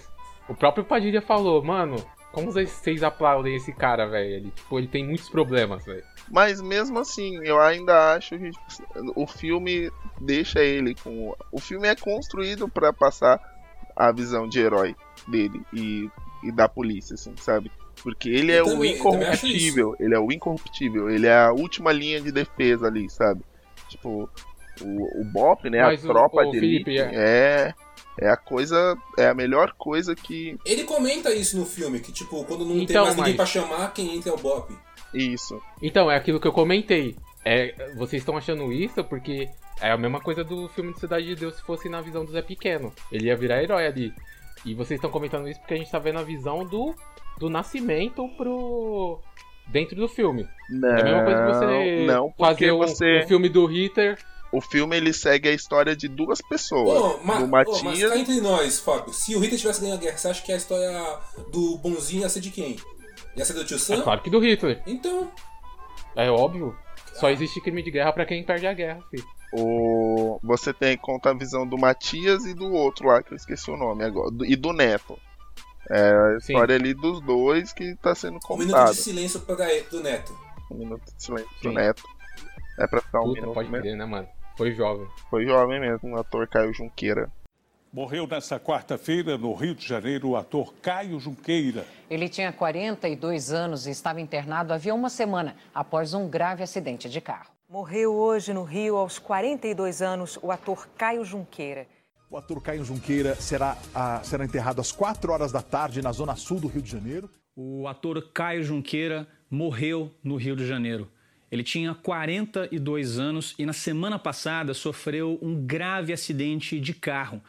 O 0.49 0.55
próprio 0.55 0.85
Padilha 0.85 1.23
falou, 1.23 1.63
mano, 1.65 1.97
como 2.33 2.53
vocês- 2.53 3.03
aplaudem 3.03 3.57
esse 3.57 3.73
cara, 3.73 4.07
velho? 4.07 4.29
Ele, 4.35 4.51
tipo, 4.51 4.79
ele 4.79 4.87
tem 4.87 5.05
muitos 5.07 5.29
problemas, 5.31 5.85
velho. 5.87 6.05
Mas 6.31 6.61
mesmo 6.61 6.99
assim, 6.99 7.39
eu 7.43 7.59
ainda 7.61 8.15
acho 8.15 8.39
que 8.39 8.51
tipo, 8.51 9.13
o 9.17 9.27
filme 9.27 9.91
deixa 10.21 10.61
ele 10.63 10.95
com. 10.95 11.35
O 11.53 11.61
filme 11.61 11.89
é 11.89 11.95
construído 11.97 12.69
pra 12.69 12.93
passar 12.93 13.41
a 13.95 14.13
visão 14.13 14.49
de 14.49 14.61
herói 14.61 14.95
dele 15.27 15.63
e, 15.73 16.09
e 16.45 16.53
da 16.53 16.69
polícia, 16.69 17.15
assim, 17.15 17.35
sabe? 17.37 17.71
Porque 18.03 18.29
ele 18.29 18.53
é 18.53 18.61
Eu 18.61 18.67
o 18.67 18.71
também- 18.73 18.91
acho 18.93 18.99
incorruptível, 19.01 19.97
ele 19.99 20.15
é 20.15 20.19
o 20.19 20.31
incorruptível, 20.31 21.09
ele 21.11 21.27
é 21.27 21.35
a 21.37 21.53
última 21.53 21.93
linha 21.93 22.21
de 22.21 22.31
defesa 22.31 22.87
ali, 22.87 23.09
sabe? 23.09 23.41
Tipo, 23.89 24.29
o, 24.83 25.21
o 25.21 25.25
BOP, 25.25 25.71
né? 25.71 25.83
Mas 25.83 26.05
a 26.05 26.09
o- 26.09 26.13
tropa 26.13 26.43
o 26.47 26.51
de 26.53 26.61
Felipe, 26.61 26.91
elite 26.97 27.15
é. 27.17 27.75
É 28.19 28.31
a 28.31 28.37
coisa. 28.37 28.97
É 29.19 29.29
a 29.29 29.35
melhor 29.35 29.75
coisa 29.77 30.15
que. 30.15 30.59
Ele 30.65 30.85
comenta 30.85 31.35
isso 31.35 31.59
no 31.59 31.67
filme, 31.67 32.01
que 32.01 32.11
tipo, 32.13 32.45
quando 32.45 32.65
não 32.65 32.75
tem 32.75 32.83
Então, 32.85 33.05
mais 33.05 33.17
ninguém 33.17 33.37
mas- 33.37 33.37
pra 33.37 33.61
chamar, 33.61 33.93
quem 33.93 34.15
entra 34.17 34.31
é 34.31 34.35
o 34.35 34.39
Bop. 34.39 34.75
Isso. 35.13 35.61
Então, 35.83 36.11
é 36.11 36.17
aquilo 36.17 36.41
que 36.41 36.49
eu 36.49 36.53
comentei. 36.53 37.15
É, 37.45 37.93
vocês 37.95 38.23
estão 38.23 38.37
achando 38.37 38.73
isso 38.73 39.05
porque 39.05 39.49
é 39.81 39.91
a 39.91 39.97
mesma 39.97 40.21
coisa 40.21 40.43
do 40.45 40.69
filme 40.69 40.93
de 40.93 41.01
Cidade 41.01 41.27
de 41.27 41.35
Deus 41.37 41.57
se 41.57 41.63
fosse 41.63 41.89
na 41.89 42.01
visão 42.01 42.25
do 42.25 42.33
Zé 42.33 42.43
Pequeno. 42.43 42.93
Ele 43.13 43.27
ia 43.27 43.37
virar 43.37 43.63
herói 43.63 43.87
ali. 43.87 44.13
E 44.65 44.75
vocês 44.75 44.99
estão 44.99 45.11
comentando 45.11 45.49
isso 45.49 45.61
porque 45.61 45.75
a 45.75 45.77
gente 45.77 45.91
tá 45.91 45.99
vendo 45.99 46.19
a 46.19 46.23
visão 46.23 46.65
do, 46.65 46.95
do 47.39 47.49
nascimento 47.51 48.27
pro. 48.37 49.21
dentro 49.69 49.95
do 49.97 50.09
filme. 50.09 50.49
Não, 50.71 50.89
É 50.89 51.01
a 51.01 51.05
mesma 51.05 51.25
coisa 51.25 51.41
que 51.41 51.53
você 51.53 52.07
não, 52.07 52.31
porque 52.33 52.45
fazer 52.67 52.73
um, 52.73 52.79
você. 52.79 53.23
um 53.25 53.29
filme 53.29 53.49
do 53.49 53.67
Hitler. 53.67 54.19
O 54.53 54.61
filme 54.61 54.97
ele 54.97 55.13
segue 55.13 55.49
a 55.49 55.53
história 55.53 55.95
de 55.95 56.07
duas 56.09 56.41
pessoas. 56.41 56.99
Ô, 56.99 57.19
ma- 57.25 57.41
do 57.41 57.49
mas 57.49 57.83
Matias. 57.83 58.09
cá 58.11 58.17
entre 58.17 58.41
nós, 58.41 58.79
Fábio, 58.79 59.13
se 59.13 59.35
o 59.35 59.41
Hitler 59.41 59.59
tivesse 59.61 59.81
ganho 59.81 59.95
a 59.95 59.97
guerra, 59.97 60.17
você 60.17 60.29
acha 60.29 60.41
que 60.43 60.53
a 60.53 60.57
história 60.57 61.19
do 61.53 61.77
bonzinho 61.79 62.23
ia 62.23 62.29
ser 62.29 62.41
de 62.41 62.51
quem? 62.53 62.77
Ia 63.37 63.45
ser 63.45 63.55
do 63.55 63.65
tio 63.65 63.75
É 63.77 63.79
Sam? 63.81 64.03
claro 64.03 64.23
que 64.23 64.31
do 64.31 64.39
Hitler. 64.39 64.81
Então, 64.87 65.31
É 66.15 66.31
óbvio. 66.31 66.75
Só 67.19 67.31
existe 67.31 67.61
crime 67.61 67.83
de 67.83 67.91
guerra 67.91 68.13
pra 68.13 68.27
quem 68.27 68.45
perde 68.45 68.67
a 68.67 68.73
guerra, 68.73 69.01
filho. 69.11 69.25
O... 69.53 70.39
Você 70.43 70.73
tem 70.73 70.97
conta 70.97 71.31
a 71.31 71.35
visão 71.35 71.67
do 71.67 71.79
Matias 71.79 72.45
e 72.45 72.53
do 72.55 72.73
outro 72.73 73.07
lá, 73.09 73.23
que 73.23 73.33
eu 73.33 73.37
esqueci 73.37 73.71
o 73.71 73.77
nome 73.77 74.05
agora. 74.05 74.31
do- 74.31 74.45
E 74.45 74.55
do 74.57 74.73
Neto. 74.73 75.19
É 75.89 76.11
a 76.11 76.41
Sim. 76.41 76.53
história 76.53 76.75
ali 76.75 76.93
dos 76.93 77.21
dois 77.21 77.73
que 77.73 77.95
tá 77.97 78.15
sendo 78.15 78.39
um 78.51 78.57
minuto 78.57 78.73
contada. 78.75 78.91
de 78.93 78.97
silêncio 78.99 79.41
pra, 79.41 79.55
do 79.91 80.03
Neto. 80.03 80.37
Um 80.71 80.79
minuto 80.79 81.03
de 81.17 81.23
silêncio 81.23 81.49
Sim. 81.63 81.69
do 81.69 81.75
Neto. 81.75 82.03
É 82.79 82.87
pra 82.87 83.01
ficar 83.01 83.21
um 83.21 83.27
Puta, 83.29 83.41
minuto 83.41 83.55
pode 83.55 83.71
mesmo. 83.71 83.83
crer, 83.83 83.97
né, 83.97 84.05
mano? 84.05 84.29
Foi 84.59 84.73
jovem. 84.73 85.07
Foi 85.31 85.47
jovem 85.47 85.81
mesmo, 85.81 86.15
o 86.17 86.19
ator 86.19 86.49
Caio 86.49 86.73
Junqueira. 86.75 87.31
Morreu 87.97 88.27
nesta 88.27 88.61
quarta-feira, 88.61 89.39
no 89.39 89.55
Rio 89.55 89.75
de 89.75 89.89
Janeiro, 89.89 90.29
o 90.29 90.37
ator 90.37 90.75
Caio 90.83 91.19
Junqueira. 91.19 91.87
Ele 92.11 92.29
tinha 92.29 92.53
42 92.53 93.55
anos 93.55 93.87
e 93.87 93.91
estava 93.91 94.21
internado 94.21 94.75
havia 94.75 94.95
uma 94.95 95.09
semana 95.09 95.57
após 95.75 96.13
um 96.13 96.29
grave 96.29 96.63
acidente 96.63 97.09
de 97.09 97.23
carro. 97.23 97.51
Morreu 97.67 98.13
hoje 98.13 98.53
no 98.53 98.65
Rio, 98.65 98.97
aos 98.97 99.19
42 99.19 100.03
anos, 100.03 100.39
o 100.43 100.53
ator 100.53 100.87
Caio 100.99 101.25
Junqueira. 101.25 101.87
O 102.29 102.37
ator 102.37 102.61
Caio 102.61 102.85
Junqueira 102.85 103.35
será, 103.37 103.79
ah, 103.95 104.21
será 104.23 104.45
enterrado 104.45 104.79
às 104.79 104.93
4 104.93 105.33
horas 105.33 105.51
da 105.51 105.63
tarde 105.63 106.03
na 106.03 106.13
zona 106.13 106.37
sul 106.37 106.61
do 106.61 106.69
Rio 106.69 106.83
de 106.83 106.91
Janeiro. 106.91 107.31
O 107.57 107.89
ator 107.89 108.31
Caio 108.31 108.63
Junqueira 108.63 109.27
morreu 109.51 110.15
no 110.23 110.37
Rio 110.37 110.55
de 110.55 110.67
Janeiro. 110.67 111.11
Ele 111.51 111.63
tinha 111.63 111.95
42 111.95 113.19
anos 113.19 113.55
e 113.59 113.65
na 113.65 113.73
semana 113.73 114.19
passada 114.19 114.75
sofreu 114.75 115.39
um 115.41 115.65
grave 115.65 116.13
acidente 116.13 116.79
de 116.79 116.93
carro. 116.93 117.41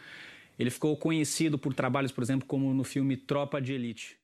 Ele 0.57 0.71
ficou 0.71 0.97
conhecido 0.97 1.57
por 1.57 1.73
trabalhos, 1.73 2.11
por 2.11 2.23
exemplo, 2.23 2.47
como 2.47 2.73
no 2.73 2.83
filme 2.83 3.15
Tropa 3.15 3.61
de 3.61 3.73
Elite. 3.73 4.17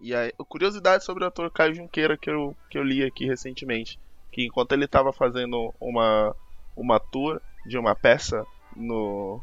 E 0.00 0.14
aí, 0.14 0.32
curiosidade 0.48 1.04
sobre 1.04 1.24
o 1.24 1.26
ator 1.26 1.50
Caio 1.50 1.74
Junqueira 1.74 2.16
que 2.16 2.30
eu, 2.30 2.56
que 2.70 2.78
eu 2.78 2.82
li 2.82 3.02
aqui 3.02 3.26
recentemente. 3.26 3.98
Que 4.30 4.46
enquanto 4.46 4.72
ele 4.72 4.84
estava 4.84 5.12
fazendo 5.12 5.74
uma, 5.80 6.34
uma 6.76 7.00
tour 7.00 7.40
de 7.66 7.78
uma 7.78 7.94
peça 7.94 8.46
no, 8.76 9.40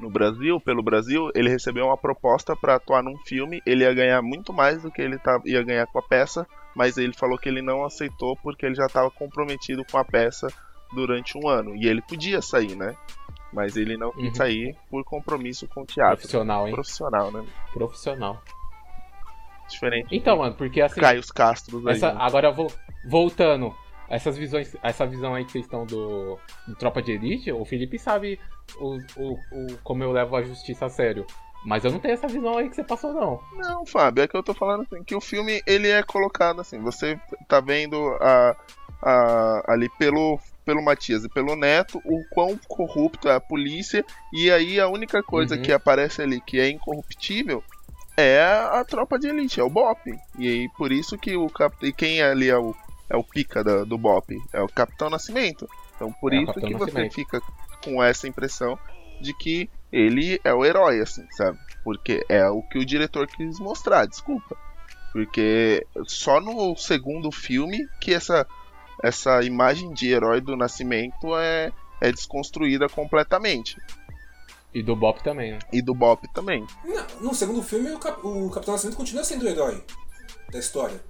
no 0.00 0.10
Brasil, 0.10 0.58
pelo 0.60 0.82
Brasil, 0.82 1.30
ele 1.34 1.50
recebeu 1.50 1.86
uma 1.86 1.96
proposta 1.96 2.56
para 2.56 2.76
atuar 2.76 3.02
num 3.02 3.16
filme. 3.18 3.62
Ele 3.66 3.84
ia 3.84 3.92
ganhar 3.92 4.22
muito 4.22 4.52
mais 4.52 4.82
do 4.82 4.90
que 4.90 5.02
ele 5.02 5.20
ia 5.44 5.62
ganhar 5.62 5.86
com 5.86 5.98
a 5.98 6.02
peça, 6.02 6.46
mas 6.74 6.96
ele 6.96 7.12
falou 7.12 7.38
que 7.38 7.48
ele 7.48 7.60
não 7.60 7.84
aceitou 7.84 8.36
porque 8.36 8.64
ele 8.64 8.74
já 8.74 8.86
estava 8.86 9.10
comprometido 9.10 9.84
com 9.84 9.98
a 9.98 10.04
peça 10.04 10.48
durante 10.92 11.36
um 11.36 11.46
ano. 11.46 11.76
E 11.76 11.86
ele 11.86 12.00
podia 12.00 12.40
sair, 12.40 12.74
né? 12.74 12.96
Mas 13.52 13.76
ele 13.76 13.96
não 13.96 14.12
quis 14.12 14.28
Uhum. 14.28 14.34
sair 14.34 14.76
por 14.90 15.02
compromisso 15.04 15.66
com 15.68 15.82
o 15.82 15.86
teatro. 15.86 16.16
Profissional, 16.18 16.66
hein? 16.68 16.74
Profissional, 16.74 17.30
né? 17.32 17.44
Profissional. 17.72 18.42
Diferente. 19.68 20.08
Então, 20.16 20.38
mano, 20.38 20.54
porque 20.54 20.80
assim. 20.80 21.00
Caios 21.00 21.30
Castros 21.30 21.86
aí. 21.86 21.94
Essa, 21.96 22.12
né? 22.12 22.18
agora 22.20 22.50
vo- 22.50 22.72
voltando, 23.04 23.74
essas 24.08 24.36
visões, 24.36 24.74
essa 24.82 25.06
visão 25.06 25.34
aí 25.34 25.44
que 25.44 25.52
vocês 25.52 25.64
estão 25.64 25.84
do, 25.84 26.38
do 26.66 26.74
Tropa 26.76 27.02
de 27.02 27.12
Elite, 27.12 27.52
o 27.52 27.64
Felipe 27.64 27.98
sabe 27.98 28.40
o, 28.78 28.98
o, 29.16 29.32
o- 29.52 29.78
como 29.84 30.02
eu 30.02 30.10
levo 30.12 30.36
a 30.36 30.42
justiça 30.42 30.86
a 30.86 30.90
sério. 30.90 31.26
Mas 31.66 31.84
eu 31.84 31.90
não 31.90 31.98
tenho 31.98 32.14
essa 32.14 32.28
visão 32.28 32.56
aí 32.56 32.68
que 32.70 32.76
você 32.76 32.84
passou, 32.84 33.12
não. 33.12 33.40
Não, 33.56 33.84
Fábio, 33.84 34.22
é 34.22 34.28
que 34.28 34.36
eu 34.36 34.42
tô 34.42 34.54
falando 34.54 34.82
assim, 34.90 35.02
que 35.02 35.14
o 35.14 35.20
filme 35.20 35.60
ele 35.66 35.88
é 35.88 36.02
colocado 36.02 36.60
assim, 36.60 36.80
você 36.80 37.18
tá 37.48 37.60
vendo 37.60 37.96
a, 38.20 38.56
a- 39.02 39.62
ali 39.66 39.88
pelo, 39.98 40.38
pelo 40.68 40.84
Matias 40.84 41.24
e 41.24 41.30
pelo 41.30 41.56
Neto 41.56 41.98
o 42.04 42.22
quão 42.28 42.58
corrupto 42.68 43.26
é 43.26 43.34
a 43.34 43.40
polícia, 43.40 44.04
e 44.30 44.50
aí 44.50 44.78
a 44.78 44.86
única 44.86 45.22
coisa 45.22 45.56
Uhum. 45.56 45.62
que 45.62 45.72
aparece 45.72 46.20
ali 46.20 46.42
que 46.42 46.60
é 46.60 46.68
incorruptível 46.68 47.64
é 48.18 48.42
a, 48.42 48.84
tropa 48.84 49.18
de 49.18 49.28
elite, 49.28 49.60
é 49.60 49.62
o 49.64 49.70
BOP. 49.70 50.08
E 50.38 50.46
aí 50.46 50.68
por 50.76 50.92
isso 50.92 51.16
que 51.16 51.34
o 51.36 51.48
cap... 51.48 51.74
e 51.82 51.90
quem 51.90 52.20
ali 52.20 52.50
é 52.50 52.58
o, 52.58 52.74
é 53.08 53.16
o 53.16 53.24
pica 53.24 53.64
da- 53.64 53.84
do 53.84 53.96
BOP? 53.96 54.36
É 54.52 54.60
o 54.60 54.68
Capitão 54.68 55.08
Nascimento. 55.08 55.66
Então 55.96 56.12
por 56.20 56.34
É 56.34 56.42
isso 56.42 56.52
que 56.52 56.60
você 56.74 56.84
Nascimento. 56.92 57.14
fica 57.14 57.40
com 57.82 58.02
essa 58.02 58.28
impressão 58.28 58.78
de 59.22 59.32
que 59.32 59.70
ele 59.90 60.38
é 60.44 60.52
o 60.52 60.66
herói, 60.66 61.00
assim, 61.00 61.26
sabe? 61.30 61.58
Porque 61.82 62.22
é 62.28 62.46
o 62.46 62.60
que 62.60 62.78
o 62.78 62.84
diretor 62.84 63.26
quis 63.26 63.58
mostrar, 63.58 64.04
desculpa. 64.06 64.54
Porque 65.12 65.86
só 66.04 66.40
no 66.40 66.76
segundo 66.76 67.32
filme 67.32 67.88
que 68.00 68.12
essa, 68.12 68.46
essa 69.02 69.42
imagem 69.42 69.92
de 69.92 70.08
herói 70.10 70.40
do 70.40 70.56
nascimento 70.56 71.36
é, 71.36 71.72
é 72.00 72.10
desconstruída 72.12 72.88
completamente. 72.88 73.76
E 74.74 74.82
do 74.82 74.94
Bop 74.94 75.22
também, 75.24 75.52
né? 75.52 75.58
E 75.72 75.80
do 75.80 75.94
Bop 75.94 76.26
também. 76.34 76.66
Não, 76.84 77.06
no 77.30 77.34
segundo 77.34 77.62
filme, 77.62 77.90
o, 77.92 77.98
Cap- 77.98 78.20
o 78.24 78.50
Capitão 78.50 78.74
Nascimento 78.74 78.96
continua 78.96 79.24
sendo 79.24 79.44
o 79.44 79.48
herói 79.48 79.82
da 80.50 80.58
história. 80.58 81.00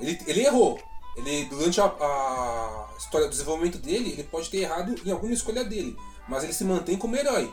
Ele, 0.00 0.18
ele 0.26 0.40
errou. 0.46 0.80
Ele, 1.16 1.44
durante 1.46 1.80
a, 1.80 1.84
a 1.84 2.88
história 2.98 3.26
do 3.26 3.30
desenvolvimento 3.30 3.78
dele, 3.78 4.10
ele 4.12 4.24
pode 4.24 4.48
ter 4.50 4.58
errado 4.58 4.94
em 5.04 5.10
alguma 5.10 5.32
escolha 5.32 5.64
dele. 5.64 5.96
Mas 6.28 6.42
ele 6.44 6.52
se 6.52 6.64
mantém 6.64 6.96
como 6.96 7.14
herói. 7.16 7.52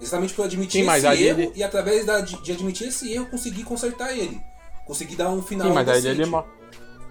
Exatamente 0.00 0.34
por 0.34 0.44
admitir 0.44 0.84
Sim, 0.84 0.90
esse 0.90 1.06
erro 1.24 1.40
ele- 1.40 1.52
e 1.54 1.62
através 1.62 2.04
da- 2.04 2.20
de, 2.20 2.40
de 2.42 2.52
admitir 2.52 2.88
esse 2.88 3.12
erro 3.12 3.26
conseguir 3.26 3.64
consertar 3.64 4.12
ele. 4.16 4.40
Conseguir 4.86 5.16
dar 5.16 5.30
um 5.30 5.42
final 5.42 5.68
Sim, 5.68 5.74
mas 5.74 5.88
aí 5.88 6.06
ele, 6.06 6.26
mo- 6.26 6.44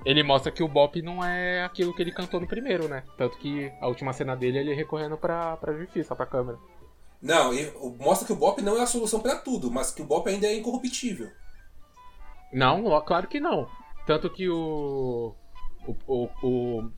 ele 0.06 0.24
mostra 0.24 0.52
que 0.52 0.64
o 0.64 0.68
Bop 0.68 1.02
não 1.02 1.24
é 1.24 1.64
aquilo 1.64 1.94
que 1.94 2.02
ele 2.02 2.12
cantou 2.12 2.40
no 2.40 2.48
primeiro, 2.48 2.88
né? 2.88 3.04
Tanto 3.18 3.38
que 3.38 3.72
a 3.80 3.88
última 3.88 4.14
cena 4.14 4.36
dele 4.36 4.58
é 4.58 4.62
ele 4.62 4.74
recorrendo 4.74 5.18
pra, 5.18 5.58
pra 5.58 5.74
justiça, 5.74 6.16
pra 6.16 6.26
câmera. 6.26 6.58
Não, 7.22 7.52
mostra 8.00 8.26
que 8.26 8.34
o 8.34 8.36
Bop 8.36 8.62
não 8.62 8.78
é 8.78 8.82
a 8.82 8.88
solução 8.88 9.20
pra 9.20 9.36
tudo, 9.36 9.70
mas 9.70 9.92
que 9.92 10.02
o 10.02 10.06
Bop 10.06 10.28
ainda 10.28 10.48
é 10.48 10.56
incorruptível. 10.56 11.30
Não, 12.52 13.00
claro 13.02 13.28
que 13.28 13.40
não. 13.40 13.68
Tanto 14.06 14.30
que 14.30 14.50
o. 14.50 15.36
O, 15.88 15.96
o, 16.08 16.30
o, 16.44 16.92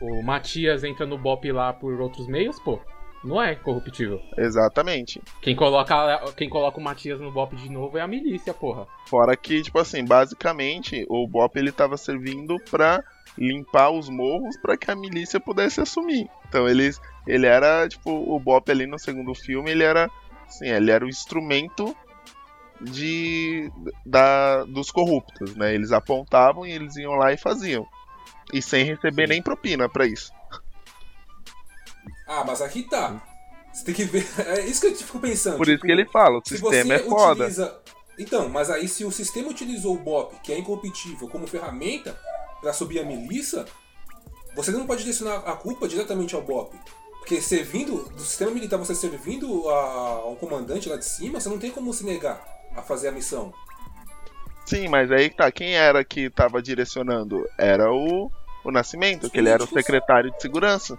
o 0.00 0.22
Matias 0.22 0.84
entra 0.84 1.06
no 1.06 1.18
Bop 1.18 1.50
lá 1.50 1.72
por 1.72 2.00
outros 2.00 2.26
meios, 2.26 2.58
pô. 2.60 2.80
Não 3.24 3.40
é 3.40 3.54
corruptível. 3.54 4.20
Exatamente. 4.36 5.22
Quem 5.40 5.54
coloca, 5.54 5.94
quem 6.36 6.48
coloca 6.48 6.78
o 6.78 6.82
Matias 6.82 7.20
no 7.20 7.30
Bop 7.30 7.54
de 7.54 7.70
novo 7.70 7.96
é 7.96 8.00
a 8.00 8.06
milícia, 8.06 8.52
porra. 8.52 8.86
Fora 9.06 9.36
que, 9.36 9.62
tipo 9.62 9.78
assim, 9.78 10.04
basicamente, 10.04 11.06
o 11.08 11.26
Bop 11.26 11.56
ele 11.56 11.70
tava 11.70 11.96
servindo 11.96 12.56
pra 12.70 13.02
limpar 13.38 13.90
os 13.90 14.08
morros 14.08 14.56
pra 14.60 14.76
que 14.76 14.90
a 14.90 14.96
milícia 14.96 15.40
pudesse 15.40 15.80
assumir. 15.80 16.28
Então 16.48 16.68
eles, 16.68 17.00
ele 17.26 17.46
era, 17.46 17.88
tipo, 17.88 18.10
o 18.10 18.38
Bop 18.40 18.70
ali 18.70 18.86
no 18.86 18.98
segundo 18.98 19.34
filme, 19.34 19.70
ele 19.70 19.84
era, 19.84 20.10
assim, 20.46 20.68
ele 20.68 20.90
era 20.90 21.04
o 21.04 21.08
instrumento 21.08 21.96
de 22.80 23.70
da 24.04 24.64
dos 24.64 24.90
corruptos, 24.90 25.54
né? 25.54 25.72
Eles 25.72 25.92
apontavam 25.92 26.66
e 26.66 26.72
eles 26.72 26.96
iam 26.96 27.12
lá 27.12 27.32
e 27.32 27.36
faziam. 27.36 27.86
E 28.52 28.60
sem 28.60 28.84
receber 28.84 29.28
nem 29.28 29.40
propina 29.40 29.88
pra 29.88 30.04
isso. 30.04 30.32
Ah, 32.26 32.44
mas 32.46 32.60
aqui 32.62 32.82
tá. 32.84 33.20
Você 33.72 33.84
tem 33.84 33.94
que 33.94 34.04
ver. 34.04 34.26
É 34.46 34.60
isso 34.66 34.80
que 34.80 34.86
eu 34.88 34.94
fico 34.96 35.18
pensando. 35.18 35.56
Por 35.56 35.68
isso 35.68 35.82
que 35.82 35.90
ele 35.90 36.04
fala, 36.06 36.38
o 36.38 36.42
sistema 36.48 36.94
é 36.94 36.98
foda. 37.00 37.44
utiliza- 37.44 37.80
Então, 38.18 38.48
mas 38.48 38.70
aí 38.70 38.86
se 38.88 39.04
o 39.04 39.10
sistema 39.10 39.48
utilizou 39.48 39.94
o 39.94 39.98
BOP, 39.98 40.34
que 40.42 40.52
é 40.52 40.58
incorruptível, 40.58 41.28
como 41.28 41.46
ferramenta 41.46 42.18
pra 42.60 42.72
subir 42.72 43.00
a 43.00 43.04
milícia, 43.04 43.64
você 44.54 44.70
não 44.70 44.86
pode 44.86 45.00
direcionar 45.02 45.38
a 45.48 45.56
culpa 45.56 45.88
diretamente 45.88 46.34
ao 46.34 46.42
BOP. 46.42 46.76
Porque 47.18 47.40
servindo 47.40 48.08
do 48.10 48.20
sistema 48.20 48.50
militar, 48.50 48.76
você 48.76 48.94
servindo 48.94 49.68
a, 49.70 49.74
a 49.74 50.28
um 50.28 50.34
comandante 50.36 50.88
lá 50.88 50.96
de 50.96 51.04
cima, 51.04 51.40
você 51.40 51.48
não 51.48 51.58
tem 51.58 51.70
como 51.70 51.92
se 51.94 52.04
negar 52.04 52.44
a 52.76 52.82
fazer 52.82 53.08
a 53.08 53.12
missão. 53.12 53.52
Sim, 54.66 54.88
mas 54.88 55.10
aí 55.10 55.30
tá, 55.30 55.50
quem 55.50 55.74
era 55.76 56.04
que 56.04 56.28
tava 56.30 56.60
direcionando? 56.62 57.48
Era 57.58 57.92
o, 57.92 58.30
o 58.64 58.70
Nascimento, 58.70 59.30
que 59.30 59.38
ele 59.38 59.48
era 59.48 59.62
o 59.62 59.66
políticos. 59.66 59.84
secretário 59.84 60.30
de 60.32 60.40
segurança. 60.42 60.98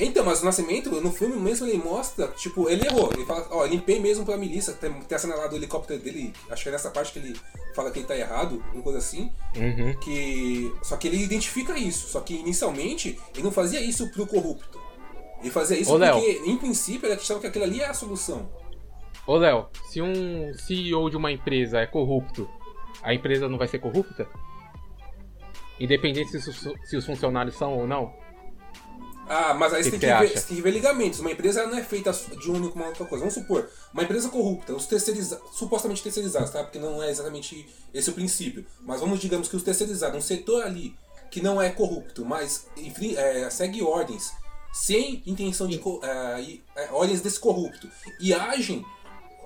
Então, 0.00 0.24
mas 0.24 0.40
o 0.40 0.46
Nascimento, 0.46 0.90
no 1.00 1.12
filme 1.12 1.36
mesmo, 1.36 1.66
ele 1.66 1.76
mostra, 1.76 2.28
tipo, 2.28 2.70
ele 2.70 2.86
errou. 2.86 3.12
Ele 3.12 3.26
fala, 3.26 3.46
ó, 3.50 3.66
limpei 3.66 4.00
mesmo 4.00 4.24
pra 4.24 4.36
milícia. 4.36 4.72
Tem, 4.72 4.90
tem 4.92 5.16
a 5.16 5.18
cena 5.18 5.34
lá 5.34 5.46
do 5.46 5.56
helicóptero 5.56 6.00
dele, 6.00 6.32
acho 6.48 6.62
que 6.62 6.68
é 6.70 6.72
nessa 6.72 6.90
parte 6.90 7.12
que 7.12 7.18
ele 7.18 7.38
fala 7.74 7.90
que 7.90 7.98
ele 7.98 8.06
tá 8.06 8.16
errado, 8.16 8.64
uma 8.72 8.82
coisa 8.82 8.98
assim. 8.98 9.30
Uhum. 9.56 9.94
Que. 10.00 10.72
Só 10.82 10.96
que 10.96 11.06
ele 11.06 11.22
identifica 11.22 11.78
isso. 11.78 12.08
Só 12.08 12.20
que 12.20 12.34
inicialmente 12.34 13.18
ele 13.34 13.42
não 13.42 13.52
fazia 13.52 13.80
isso 13.80 14.10
pro 14.10 14.26
corrupto. 14.26 14.80
Ele 15.40 15.50
fazia 15.50 15.78
isso 15.78 15.92
Ô, 15.92 15.96
Léo. 15.96 16.14
porque, 16.14 16.42
em 16.46 16.56
princípio, 16.56 17.06
ele 17.06 17.14
achava 17.14 17.40
que 17.40 17.46
aquilo 17.46 17.64
ali 17.64 17.80
é 17.80 17.86
a 17.86 17.94
solução. 17.94 18.50
Ô, 19.26 19.36
Léo, 19.36 19.68
se 19.90 20.00
um 20.00 20.52
CEO 20.54 21.10
de 21.10 21.16
uma 21.16 21.30
empresa 21.30 21.78
é 21.78 21.86
corrupto, 21.86 22.48
a 23.02 23.12
empresa 23.12 23.48
não 23.48 23.58
vai 23.58 23.68
ser 23.68 23.78
corrupta? 23.78 24.26
Independente 25.78 26.38
se 26.40 26.96
os 26.96 27.06
funcionários 27.06 27.56
são 27.56 27.78
ou 27.78 27.86
não? 27.86 28.12
Ah, 29.32 29.54
mas 29.54 29.72
aí 29.72 29.84
Que 29.84 29.90
você, 29.90 29.90
tem 29.92 30.00
que 30.00 30.06
que 30.06 30.12
você 30.12 30.26
ver, 30.26 30.40
você 30.40 30.46
tem 30.48 30.56
que 30.56 30.62
ver 30.62 30.70
ligamentos. 30.72 31.20
Uma 31.20 31.30
empresa 31.30 31.64
não 31.64 31.78
é 31.78 31.84
feita 31.84 32.10
de 32.12 32.50
único 32.50 32.76
uma 32.76 32.88
outra 32.88 33.06
coisa. 33.06 33.24
Vamos 33.24 33.34
supor, 33.34 33.70
uma 33.94 34.02
empresa 34.02 34.28
corrupta, 34.28 34.74
os 34.74 34.86
terceirizados, 34.86 35.56
supostamente 35.56 36.02
terceirizados, 36.02 36.50
tá? 36.50 36.64
Porque 36.64 36.80
não 36.80 37.00
é 37.00 37.12
exatamente 37.12 37.68
esse 37.94 38.10
o 38.10 38.12
princípio. 38.12 38.66
Mas 38.80 38.98
vamos, 38.98 39.20
digamos 39.20 39.46
que 39.46 39.54
os 39.54 39.62
terceirizados, 39.62 40.18
um 40.18 40.20
setor 40.20 40.64
ali 40.64 40.96
que 41.30 41.40
não 41.40 41.62
é 41.62 41.70
corrupto, 41.70 42.24
mas 42.24 42.66
enfim, 42.76 43.14
é, 43.16 43.48
segue 43.50 43.84
ordens 43.84 44.32
sem 44.72 45.22
intenção 45.24 45.68
de. 45.68 45.80
é, 46.02 46.58
é, 46.74 46.88
ordens 46.90 47.20
desse 47.20 47.38
corrupto 47.38 47.88
e 48.18 48.34
agem 48.34 48.84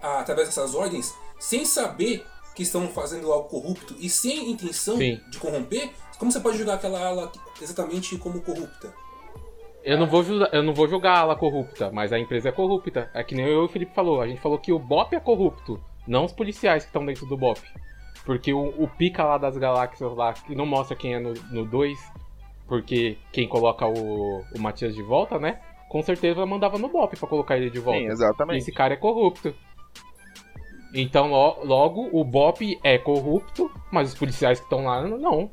ah, 0.01 0.21
através 0.21 0.49
dessas 0.49 0.75
ordens 0.75 1.13
sem 1.39 1.67
saber 1.67 2.25
que 2.55 2.63
estão 2.63 2.89
fazendo 2.89 3.31
algo 3.31 3.51
corrupto 3.51 3.95
e 3.99 4.09
sem 4.09 4.51
intenção 4.51 4.97
Sim. 4.97 5.21
de 5.29 5.39
corromper, 5.39 5.91
como 6.19 6.33
você 6.33 6.41
pode 6.41 6.57
julgar 6.57 6.77
aquela 6.77 7.01
ala 7.01 7.31
exatamente 7.61 8.17
como 8.17 8.41
corrupta? 8.41 8.95
Eu 9.85 9.99
não, 9.99 10.07
vou 10.07 10.23
julgar, 10.23 10.49
eu 10.55 10.63
não 10.63 10.73
vou 10.73 10.89
julgar 10.89 11.17
a 11.17 11.21
ala 11.21 11.37
corrupta, 11.37 11.91
mas 11.93 12.11
a 12.13 12.19
empresa 12.19 12.49
é 12.49 12.53
corrupta. 12.53 13.11
É 13.13 13.23
que 13.23 13.35
nem 13.35 13.45
eu 13.45 13.63
e 13.63 13.65
o 13.67 13.69
Felipe 13.69 13.95
falou. 13.95 14.21
A 14.23 14.27
gente 14.27 14.41
falou 14.41 14.59
que 14.59 14.73
o 14.73 14.79
BOP 14.79 15.13
é 15.15 15.21
corrupto, 15.21 15.79
não 16.09 16.25
os 16.25 16.33
policiais 16.33 16.85
que 16.85 16.89
estão 16.89 17.05
dentro 17.05 17.27
do 17.27 17.37
BOP. 17.37 17.61
Porque 18.25 18.53
o, 18.55 18.69
o 18.83 18.89
pica 18.89 19.23
lá 19.25 19.37
das 19.37 19.59
galáxias 19.59 20.15
lá, 20.17 20.33
que 20.33 20.55
não 20.55 20.65
mostra 20.65 20.97
quem 20.97 21.15
é 21.15 21.21
no 21.21 21.67
2, 21.67 21.99
porque 22.67 23.19
quem 23.31 23.47
coloca 23.47 23.87
o, 23.87 24.43
o 24.57 24.59
Matias 24.59 24.95
de 24.95 25.03
volta, 25.03 25.39
né? 25.39 25.61
Com 25.91 26.03
certeza 26.03 26.47
mandava 26.47 26.79
no 26.79 26.89
BOP 26.89 27.15
pra 27.19 27.29
colocar 27.29 27.57
ele 27.59 27.69
de 27.69 27.79
volta. 27.79 28.01
Sim, 28.01 28.07
exatamente. 28.07 28.57
E 28.57 28.59
esse 28.63 28.73
cara 28.73 28.95
é 28.95 28.97
corrupto. 28.97 29.55
Então, 30.95 31.29
lo- 31.31 31.65
logo, 31.65 32.09
o 32.13 32.25
BOP 32.25 32.79
é 32.83 32.97
corrupto, 32.99 33.71
mas 33.93 34.13
os 34.13 34.19
policiais 34.19 34.59
que 34.61 34.65
estão 34.67 34.85
lá, 34.85 35.03
não. 35.07 35.51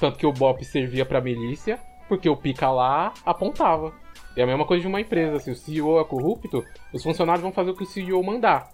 Tanto 0.00 0.18
que 0.18 0.26
o 0.26 0.32
BOP 0.32 0.64
servia 0.64 1.04
pra 1.04 1.20
milícia, 1.20 1.78
porque 2.08 2.28
o 2.28 2.36
pica 2.36 2.70
lá 2.70 3.12
apontava. 3.24 3.92
É 4.36 4.42
a 4.42 4.46
mesma 4.46 4.64
coisa 4.66 4.82
de 4.82 4.88
uma 4.88 5.00
empresa. 5.00 5.38
Se 5.38 5.50
o 5.50 5.54
CEO 5.54 6.00
é 6.00 6.04
corrupto, 6.04 6.64
os 6.92 7.02
funcionários 7.02 7.42
vão 7.42 7.52
fazer 7.52 7.70
o 7.70 7.76
que 7.76 7.84
o 7.84 7.86
CEO 7.86 8.22
mandar. 8.22 8.72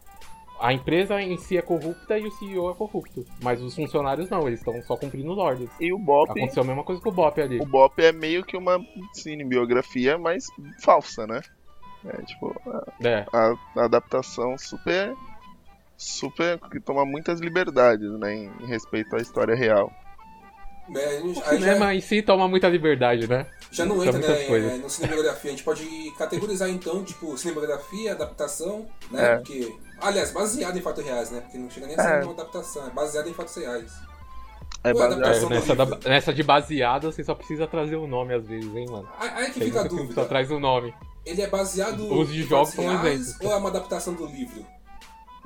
A 0.58 0.72
empresa 0.74 1.20
em 1.22 1.36
si 1.38 1.56
é 1.56 1.62
corrupta 1.62 2.18
e 2.18 2.26
o 2.26 2.30
CEO 2.32 2.70
é 2.70 2.74
corrupto. 2.74 3.24
Mas 3.42 3.62
os 3.62 3.74
funcionários 3.74 4.28
não, 4.28 4.46
eles 4.46 4.60
estão 4.60 4.80
só 4.82 4.94
cumprindo 4.96 5.36
ordens. 5.38 5.70
E 5.80 5.90
o 5.92 5.98
BOP. 5.98 6.30
Aconteceu 6.30 6.62
a 6.62 6.66
mesma 6.66 6.84
coisa 6.84 7.00
com 7.00 7.08
o 7.08 7.12
BOP 7.12 7.40
ali. 7.40 7.58
O 7.60 7.66
BOP 7.66 7.98
é 8.02 8.12
meio 8.12 8.44
que 8.44 8.56
uma 8.56 8.78
cinebiografia, 9.12 10.18
mas 10.18 10.46
falsa, 10.82 11.26
né? 11.26 11.40
É 12.06 12.22
tipo, 12.22 12.54
a, 12.66 13.06
É. 13.08 13.26
a- 13.32 13.54
a 13.76 13.84
adaptação 13.84 14.56
super. 14.58 15.14
Super. 15.96 16.58
que 16.70 16.80
toma 16.80 17.04
muitas 17.04 17.40
liberdades, 17.40 18.10
né? 18.18 18.34
Em, 18.34 18.50
em 18.60 18.66
respeito 18.66 19.14
à 19.16 19.18
história 19.18 19.54
real. 19.54 19.92
É, 20.96 21.20
O 21.20 21.28
aí 21.28 21.34
já, 21.34 21.44
cinema 21.50 21.94
em 21.94 22.00
si 22.00 22.20
toma 22.22 22.48
muita 22.48 22.68
liberdade, 22.68 23.28
né? 23.28 23.46
já 23.70 23.84
não 23.86 24.04
entra 24.04 24.18
né, 24.18 24.44
coisas. 24.44 24.72
é, 24.72 24.76
no 24.78 24.90
cinematografia. 24.90 25.50
A 25.50 25.54
gente 25.54 25.62
pode 25.64 26.12
categorizar 26.18 26.68
então, 26.68 27.04
tipo, 27.04 27.36
cinematografia, 27.38 28.12
adaptação, 28.12 28.86
né? 29.10 29.32
É. 29.32 29.36
Porque. 29.36 29.74
Aliás, 30.00 30.30
baseado 30.32 30.76
em 30.76 30.80
fatos 30.80 31.04
reais, 31.04 31.30
né? 31.30 31.40
Porque 31.42 31.58
não 31.58 31.70
chega 31.70 31.86
nem 31.86 31.94
a 31.98 32.02
É. 32.02 32.18
ser 32.20 32.24
uma 32.24 32.32
adaptação, 32.32 32.86
é 32.86 32.90
baseado 32.90 33.28
em 33.28 33.34
fatos 33.34 33.54
reais. 33.56 33.92
É 34.82 34.94
baseado- 34.94 35.22
É, 35.22 35.48
nessa, 35.50 35.76
da- 35.76 35.98
nessa 36.08 36.32
de 36.32 36.42
baseada, 36.42 37.12
você 37.12 37.22
só 37.22 37.34
precisa 37.34 37.66
trazer 37.66 37.96
o 37.96 38.06
nome 38.06 38.32
às 38.34 38.46
vezes, 38.46 38.74
hein, 38.74 38.86
mano. 38.90 39.06
Aí, 39.18 39.50
que 39.50 39.60
Tem 39.60 39.68
fica 39.68 39.80
a 39.82 39.84
dúvida. 39.84 40.14
Só 40.14 40.24
traz 40.24 40.50
o 40.50 40.58
nome. 40.58 40.94
Ele 41.26 41.42
é 41.42 41.46
baseado 41.46 42.00
Os 42.18 42.28
de 42.32 42.40
em 42.40 42.46
jogos 42.46 42.70
são 42.70 42.88
reais 42.88 43.20
exemplos. 43.20 43.46
ou 43.46 43.52
é 43.52 43.56
uma 43.56 43.68
adaptação 43.68 44.14
do 44.14 44.24
livro? 44.26 44.64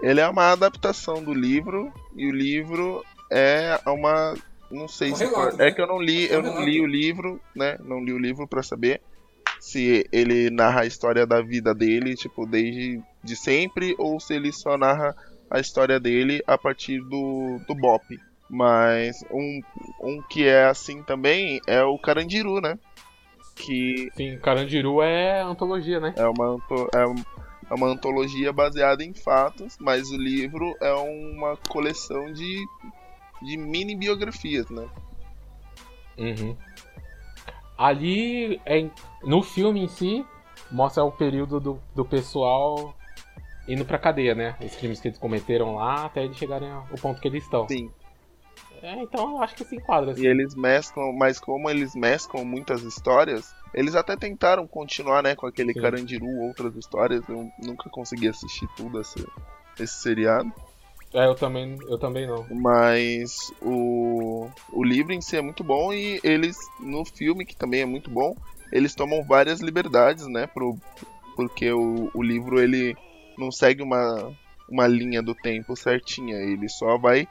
Ele 0.00 0.20
é 0.20 0.28
uma 0.28 0.52
adaptação 0.52 1.22
do 1.22 1.34
livro, 1.34 1.92
e 2.16 2.26
o 2.28 2.32
livro 2.32 3.04
é 3.30 3.80
uma. 3.86 4.34
Não 4.70 4.88
sei 4.88 5.12
Um 5.12 5.16
se. 5.16 5.24
relato, 5.24 5.50
for- 5.52 5.58
né? 5.58 5.68
É 5.68 5.72
que 5.72 5.80
eu 5.80 5.86
não 5.86 6.00
li, 6.00 6.26
É 6.26 6.34
eu 6.34 6.42
não 6.42 6.64
li 6.64 6.80
o 6.80 6.86
livro, 6.86 7.40
né? 7.54 7.76
Não 7.80 8.00
li 8.04 8.12
o 8.12 8.18
livro 8.18 8.46
pra 8.48 8.62
saber 8.62 9.00
se 9.58 10.04
ele 10.12 10.50
narra 10.50 10.82
a 10.82 10.86
história 10.86 11.26
da 11.26 11.40
vida 11.40 11.74
dele, 11.74 12.14
tipo, 12.14 12.44
desde 12.46 13.00
de 13.22 13.36
sempre, 13.36 13.94
ou 13.98 14.20
se 14.20 14.34
ele 14.34 14.52
só 14.52 14.76
narra 14.76 15.14
a 15.50 15.58
história 15.60 15.98
dele 15.98 16.42
a 16.46 16.58
partir 16.58 16.98
do, 17.08 17.60
do 17.66 17.74
Bop. 17.74 18.04
Mas 18.50 19.16
um, 19.30 19.60
um 20.02 20.22
que 20.28 20.44
é 20.46 20.64
assim 20.64 21.02
também 21.04 21.60
é 21.66 21.82
o 21.82 21.98
Carandiru, 21.98 22.60
né? 22.60 22.78
Que 23.56 24.10
Sim, 24.16 24.38
Carandiru 24.40 25.00
é 25.00 25.40
antologia, 25.40 26.00
né? 26.00 26.12
é 26.16 26.26
uma, 26.26 26.46
anto- 26.56 26.88
é 26.94 27.04
é 27.70 27.74
uma 27.74 27.88
antologia 27.88 28.52
baseada 28.52 29.02
em 29.02 29.14
fatos, 29.14 29.76
mas 29.80 30.10
o 30.10 30.16
livro 30.18 30.76
é 30.82 30.92
uma 30.92 31.56
coleção 31.56 32.30
de, 32.34 32.66
de 33.40 33.56
mini 33.56 33.94
biografias, 33.96 34.68
né? 34.70 34.88
Uhum. 36.18 36.56
Ali, 37.76 38.60
é, 38.64 38.78
em- 38.78 38.90
no 39.22 39.42
filme 39.42 39.80
em 39.84 39.88
si, 39.88 40.24
mostra 40.70 41.04
o 41.04 41.10
período 41.10 41.58
do, 41.58 41.82
do 41.94 42.04
pessoal 42.04 42.94
indo 43.66 43.84
pra 43.84 43.98
cadeia, 43.98 44.34
né? 44.34 44.56
Os 44.60 44.76
crimes 44.76 45.00
que 45.00 45.08
eles 45.08 45.18
cometeram 45.18 45.74
lá 45.76 46.04
até 46.06 46.24
eles 46.24 46.36
chegarem 46.36 46.70
ao 46.70 46.86
ponto 47.00 47.20
que 47.20 47.28
eles 47.28 47.44
estão. 47.44 47.66
Sim. 47.66 47.90
É, 48.82 49.02
então 49.02 49.30
eu 49.30 49.42
acho 49.42 49.54
que 49.54 49.64
se 49.64 49.76
enquadra. 49.76 50.12
Assim. 50.12 50.22
E 50.22 50.26
eles 50.26 50.54
mesclam, 50.54 51.12
mas 51.14 51.40
como 51.40 51.70
eles 51.70 51.94
mesclam 51.94 52.44
muitas 52.44 52.82
histórias, 52.82 53.54
eles 53.72 53.94
até 53.94 54.14
tentaram 54.14 54.66
continuar, 54.66 55.22
né, 55.22 55.34
com 55.34 55.46
aquele 55.46 55.72
Sim. 55.72 55.80
Carandiru, 55.80 56.28
outras 56.42 56.76
histórias. 56.76 57.26
Eu 57.28 57.50
nunca 57.58 57.88
consegui 57.88 58.28
assistir 58.28 58.68
tudo 58.76 59.00
esse, 59.00 59.26
esse 59.80 59.94
seriado. 60.02 60.52
É, 61.14 61.24
eu 61.26 61.34
também, 61.36 61.78
eu 61.88 61.98
também 61.98 62.26
não. 62.26 62.50
Mas 62.50 63.30
o, 63.60 64.52
o 64.68 64.84
livro 64.84 65.12
em 65.12 65.20
si 65.20 65.36
é 65.36 65.42
muito 65.42 65.64
bom 65.64 65.92
e 65.92 66.20
eles, 66.22 66.56
no 66.78 67.04
filme, 67.16 67.44
que 67.46 67.56
também 67.56 67.80
é 67.82 67.86
muito 67.86 68.10
bom, 68.10 68.36
eles 68.70 68.94
tomam 68.94 69.24
várias 69.24 69.60
liberdades, 69.60 70.26
né? 70.28 70.46
Pro, 70.46 70.78
porque 71.36 71.72
o, 71.72 72.10
o 72.14 72.22
livro 72.22 72.60
ele 72.60 72.98
não 73.38 73.50
segue 73.52 73.82
uma, 73.82 74.32
uma 74.68 74.86
linha 74.88 75.22
do 75.22 75.34
tempo 75.34 75.76
certinha, 75.76 76.36
ele 76.36 76.68
só 76.68 76.98
vai. 76.98 77.28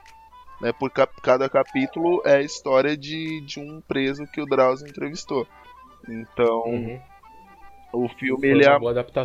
Né, 0.62 0.74
por 0.74 0.92
cap- 0.92 1.14
cada 1.24 1.50
capítulo 1.50 2.22
é 2.26 2.38
a 2.38 2.42
história 2.44 2.98
de, 2.98 3.42
de 3.46 3.60
um 3.60 3.82
preso 3.88 4.28
que 4.28 4.42
o 4.42 4.46
Drauzio 4.48 4.88
entrevistou. 4.88 5.50
Então, 6.08 6.62
Uhum. 6.64 7.04
o 7.94 8.10
filme 8.10 8.48
Foi 8.48 8.62
ele 8.62 8.66
é, 8.66 8.70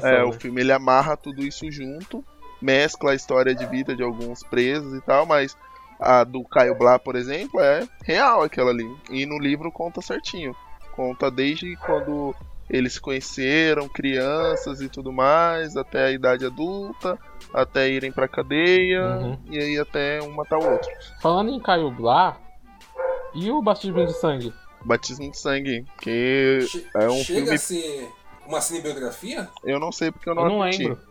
né? 0.02 0.24
o 0.24 0.32
filme 0.32 0.60
ele 0.60 0.72
amarra 0.72 1.16
tudo 1.16 1.44
isso 1.44 1.70
junto, 1.70 2.24
mescla 2.60 3.12
a 3.12 3.14
história 3.14 3.54
de 3.54 3.64
vida 3.66 3.94
de 3.94 4.02
alguns 4.02 4.42
presos 4.42 4.94
e 4.94 5.00
tal, 5.00 5.24
mas 5.26 5.56
a 6.00 6.22
do 6.24 6.44
Caio 6.44 6.74
Blá, 6.76 6.98
por 6.98 7.16
exemplo, 7.16 7.60
é 7.60 7.86
real 8.04 8.42
aquela 8.42 8.70
ali. 8.70 8.88
E 9.10 9.26
no 9.26 9.38
livro 9.38 9.70
conta 9.72 10.00
certinho. 10.00 10.54
Conta 10.92 11.30
desde 11.30 11.76
quando 11.76 12.34
eles 12.68 12.94
se 12.94 13.00
conheceram, 13.00 13.88
crianças 13.88 14.80
e 14.80 14.88
tudo 14.88 15.10
mais, 15.12 15.76
até 15.76 16.04
a 16.06 16.10
idade 16.10 16.44
adulta, 16.44 17.18
até 17.54 17.88
irem 17.88 18.12
pra 18.12 18.28
cadeia, 18.28 19.02
Uhum. 19.06 19.38
e 19.50 19.58
aí 19.58 19.78
até 19.78 20.20
um 20.22 20.30
matar 20.32 20.58
o 20.58 20.70
outro. 20.72 20.90
Falando 21.22 21.50
em 21.50 21.58
Caio 21.60 21.90
Blá, 21.90 22.36
e 23.34 23.50
o 23.50 23.62
Batismo 23.62 24.04
de 24.04 24.12
Sangue? 24.12 24.52
Batismo 24.84 25.30
de 25.30 25.38
Sangue, 25.38 25.84
que 26.00 26.58
é 26.94 27.08
um 27.08 27.14
Chega 27.24 27.40
filme. 27.40 27.50
a 27.54 27.58
ser 27.58 28.12
uma 28.46 28.60
cinebiografia? 28.60 29.48
Eu 29.64 29.80
não 29.80 29.90
sei 29.90 30.10
porque 30.12 30.28
eu 30.28 30.34
não, 30.34 30.42
Eu 30.44 30.48
não 30.50 30.62
assisti. 30.62 30.84
lembro. 30.88 31.07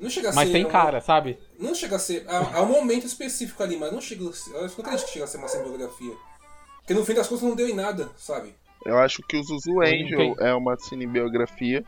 Não 0.00 0.08
chega 0.10 0.30
a 0.30 0.32
Mas 0.32 0.48
ser. 0.48 0.52
tem 0.54 0.64
uma- 0.64 0.70
cara, 0.72 1.00
sabe? 1.00 1.38
Não 1.58 1.74
chega 1.74 1.96
a 1.96 1.98
ser. 1.98 2.24
Há, 2.26 2.56
há 2.58 2.62
um 2.62 2.66
momento 2.72 3.06
específico 3.06 3.62
ali, 3.62 3.76
mas 3.76 3.92
não 3.92 4.00
chega. 4.00 4.28
a 4.28 4.32
ser- 4.32 4.50
Eu 4.54 4.60
não 4.62 4.66
acredito 4.66 5.04
que 5.06 5.12
chega 5.12 5.24
a 5.24 5.28
ser 5.28 5.36
uma 5.38 5.48
cinebiografia. 5.48 6.14
Porque 6.78 6.94
no 6.94 7.04
fim 7.04 7.14
das 7.14 7.28
contas 7.28 7.44
não 7.46 7.54
deu 7.54 7.68
em 7.68 7.74
nada, 7.74 8.10
sabe? 8.16 8.54
Eu 8.84 8.98
acho 8.98 9.22
que 9.28 9.36
o 9.36 9.42
Zuzu 9.42 9.80
Angel 9.82 10.34
é 10.40 10.54
uma 10.54 10.76
cinebiografia, 10.78 11.84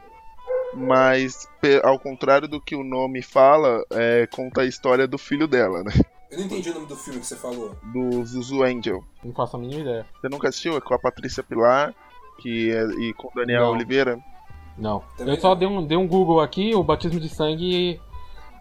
mas 0.74 1.48
ao 1.82 1.98
contrário 1.98 2.46
do 2.48 2.60
que 2.60 2.74
o 2.76 2.84
nome 2.84 3.22
fala, 3.22 3.84
é, 3.90 4.26
conta 4.26 4.62
a 4.62 4.66
história 4.66 5.06
do 5.06 5.18
filho 5.18 5.46
dela, 5.46 5.82
né? 5.82 5.92
Eu 6.30 6.38
não 6.38 6.46
entendi 6.46 6.70
o 6.70 6.74
nome 6.74 6.86
do 6.86 6.96
filme 6.96 7.20
que 7.20 7.26
você 7.26 7.36
falou. 7.36 7.74
Do 7.92 8.24
Zuzu 8.24 8.62
Angel. 8.62 9.04
Não 9.22 9.34
faço 9.34 9.56
a 9.56 9.58
mínima 9.58 9.80
ideia. 9.82 10.06
Você 10.20 10.28
nunca 10.28 10.48
assistiu? 10.48 10.76
É 10.76 10.80
com 10.80 10.94
a 10.94 10.98
Patrícia 10.98 11.42
Pilar 11.42 11.94
que 12.38 12.70
é, 12.72 12.84
e 13.00 13.12
com 13.14 13.28
o 13.28 13.32
Daniel 13.34 13.62
Não. 13.64 13.72
Oliveira? 13.72 14.18
Não. 14.76 15.02
Também 15.16 15.34
eu 15.34 15.40
só 15.40 15.54
dei 15.54 15.68
um, 15.68 15.84
dei 15.84 15.96
um 15.96 16.06
Google 16.06 16.40
aqui, 16.40 16.74
o 16.74 16.82
Batismo 16.82 17.20
de 17.20 17.28
Sangue 17.28 18.00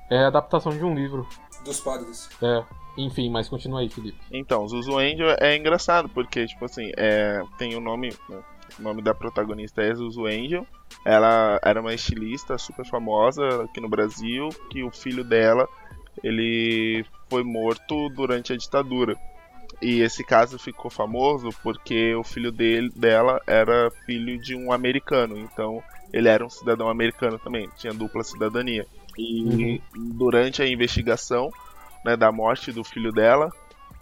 é 0.09 0.17
a 0.19 0.27
adaptação 0.27 0.71
de 0.71 0.83
um 0.83 0.93
livro. 0.93 1.27
Dos 1.63 1.79
padres. 1.79 2.29
É. 2.41 2.63
Enfim, 2.97 3.29
mas 3.29 3.47
continua 3.47 3.79
aí, 3.79 3.89
Felipe. 3.89 4.19
Então, 4.31 4.67
Zuzu 4.67 4.97
Angel 4.97 5.35
é 5.39 5.55
engraçado, 5.55 6.09
porque, 6.09 6.45
tipo 6.45 6.65
assim, 6.65 6.91
é, 6.97 7.41
tem 7.57 7.75
o 7.75 7.79
nome. 7.79 8.13
né, 8.27 8.43
O 8.77 8.81
nome 8.81 9.01
da 9.01 9.13
protagonista 9.13 9.81
é 9.81 9.93
Zuzu 9.93 10.25
Angel. 10.25 10.67
Ela 11.05 11.59
era 11.63 11.79
uma 11.79 11.93
estilista 11.93 12.57
super 12.57 12.85
famosa 12.85 13.63
aqui 13.63 13.79
no 13.79 13.87
Brasil, 13.87 14.49
que 14.69 14.83
o 14.83 14.91
filho 14.91 15.23
dela 15.23 15.67
ele 16.21 17.05
foi 17.29 17.43
morto 17.43 18.09
durante 18.09 18.51
a 18.51 18.57
ditadura. 18.57 19.15
E 19.81 20.01
esse 20.01 20.23
caso 20.23 20.59
ficou 20.59 20.91
famoso 20.91 21.49
porque 21.63 22.13
o 22.13 22.23
filho 22.23 22.51
dele, 22.51 22.89
dela 22.95 23.41
era 23.47 23.89
filho 24.05 24.37
de 24.39 24.55
um 24.55 24.71
americano, 24.71 25.37
então 25.39 25.81
ele 26.13 26.27
era 26.27 26.45
um 26.45 26.49
cidadão 26.49 26.89
americano 26.89 27.39
também, 27.39 27.69
tinha 27.77 27.93
dupla 27.93 28.23
cidadania. 28.23 28.85
E 29.17 29.81
durante 29.95 30.61
a 30.61 30.67
investigação 30.67 31.51
né, 32.05 32.15
da 32.15 32.31
morte 32.31 32.71
do 32.71 32.83
filho 32.83 33.11
dela, 33.11 33.51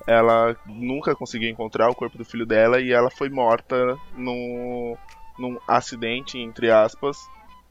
ela 0.08 0.56
nunca 0.66 1.16
conseguiu 1.16 1.50
encontrar 1.50 1.90
o 1.90 1.96
corpo 1.96 2.18
do 2.18 2.26
filho 2.26 2.46
dela 2.46 2.80
e 2.80 2.92
ela 2.92 3.10
foi 3.10 3.30
morta 3.30 3.98
num, 4.16 4.96
num 5.38 5.58
acidente, 5.68 6.38
entre 6.38 6.72
aspas, 6.72 7.18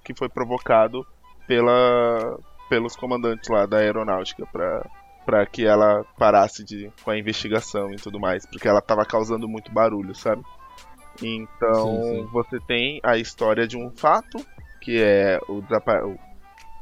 que 0.05 0.14
foi 0.14 0.28
provocado 0.28 1.07
pela, 1.47 2.39
pelos 2.68 2.95
comandantes 2.97 3.49
lá 3.49 3.66
da 3.66 3.78
aeronáutica 3.78 4.47
para 4.47 4.84
para 5.28 5.45
que 5.45 5.66
ela 5.66 6.07
parasse 6.16 6.64
de, 6.64 6.91
com 7.05 7.11
a 7.11 7.18
investigação 7.18 7.93
e 7.93 7.97
tudo 7.97 8.18
mais, 8.18 8.47
porque 8.47 8.66
ela 8.66 8.78
estava 8.78 9.05
causando 9.05 9.47
muito 9.47 9.70
barulho, 9.70 10.14
sabe? 10.14 10.43
Então 11.22 11.84
Sim, 11.84 12.02
sim. 12.02 12.28
você 12.32 12.60
tem 12.60 13.00
a 13.02 13.16
história 13.16 13.66
de 13.66 13.76
um 13.76 13.90
fato, 13.90 14.38
que 14.80 15.02
é 15.02 15.40
o, 15.48 15.58
o, 15.58 16.18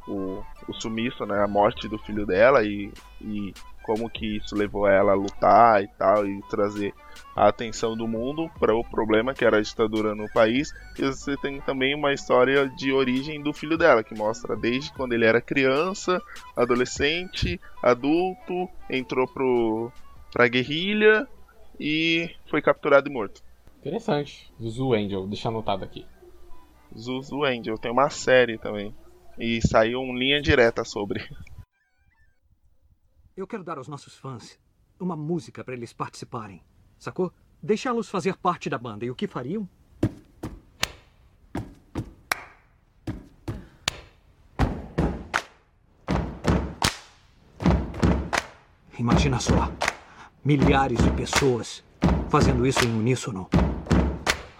o, 0.08 0.44
o 0.68 0.72
sumiço, 0.74 1.24
né, 1.24 1.42
a 1.42 1.48
morte 1.48 1.88
do 1.88 1.98
filho 1.98 2.26
dela 2.26 2.62
e, 2.64 2.92
e 3.20 3.52
como 3.86 4.10
que 4.10 4.38
isso 4.38 4.56
levou 4.56 4.88
ela 4.88 5.12
a 5.12 5.14
lutar 5.14 5.82
e 5.82 5.86
tal 5.86 6.26
e 6.26 6.42
trazer 6.50 6.92
a 7.36 7.48
atenção 7.48 7.96
do 7.96 8.08
mundo 8.08 8.50
para 8.58 8.74
o 8.74 8.82
problema 8.82 9.32
que 9.32 9.44
era 9.44 9.58
a 9.58 9.62
ditadura 9.62 10.14
no 10.14 10.28
país. 10.28 10.74
E 10.98 11.02
você 11.02 11.36
tem 11.36 11.60
também 11.60 11.94
uma 11.94 12.12
história 12.12 12.68
de 12.68 12.92
origem 12.92 13.40
do 13.40 13.52
filho 13.52 13.78
dela, 13.78 14.02
que 14.02 14.14
mostra 14.14 14.56
desde 14.56 14.92
quando 14.92 15.12
ele 15.12 15.24
era 15.24 15.40
criança, 15.40 16.20
adolescente, 16.56 17.60
adulto, 17.82 18.68
entrou 18.90 19.28
pro 19.28 19.92
pra 20.32 20.48
guerrilha 20.48 21.26
e 21.78 22.28
foi 22.50 22.60
capturado 22.60 23.08
e 23.08 23.12
morto. 23.12 23.45
Interessante. 23.86 24.52
Zuzu 24.60 24.94
Angel, 24.94 25.28
deixa 25.28 25.48
anotado 25.48 25.84
aqui. 25.84 26.04
Zuzu 26.92 27.44
Angel 27.44 27.78
tem 27.78 27.92
uma 27.92 28.10
série 28.10 28.58
também. 28.58 28.92
E 29.38 29.64
saiu 29.64 30.00
um 30.00 30.12
linha 30.12 30.42
direta 30.42 30.84
sobre. 30.84 31.24
Eu 33.36 33.46
quero 33.46 33.62
dar 33.62 33.78
aos 33.78 33.86
nossos 33.86 34.16
fãs 34.16 34.58
uma 34.98 35.14
música 35.14 35.62
para 35.62 35.74
eles 35.74 35.92
participarem, 35.92 36.64
sacou? 36.98 37.32
Deixá-los 37.62 38.08
fazer 38.08 38.36
parte 38.36 38.68
da 38.68 38.76
banda. 38.76 39.04
E 39.04 39.10
o 39.10 39.14
que 39.14 39.28
fariam? 39.28 39.68
Imagina 48.98 49.38
só, 49.38 49.70
milhares 50.44 50.98
de 50.98 51.10
pessoas 51.12 51.84
fazendo 52.28 52.66
isso 52.66 52.84
em 52.84 52.90
uníssono. 52.90 53.48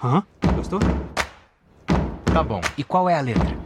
Hã? 0.03 0.22
Gostou? 0.55 0.80
Tá 2.32 2.42
bom. 2.42 2.61
E 2.76 2.84
qual 2.84 3.09
é 3.09 3.14
a 3.14 3.20
letra? 3.20 3.57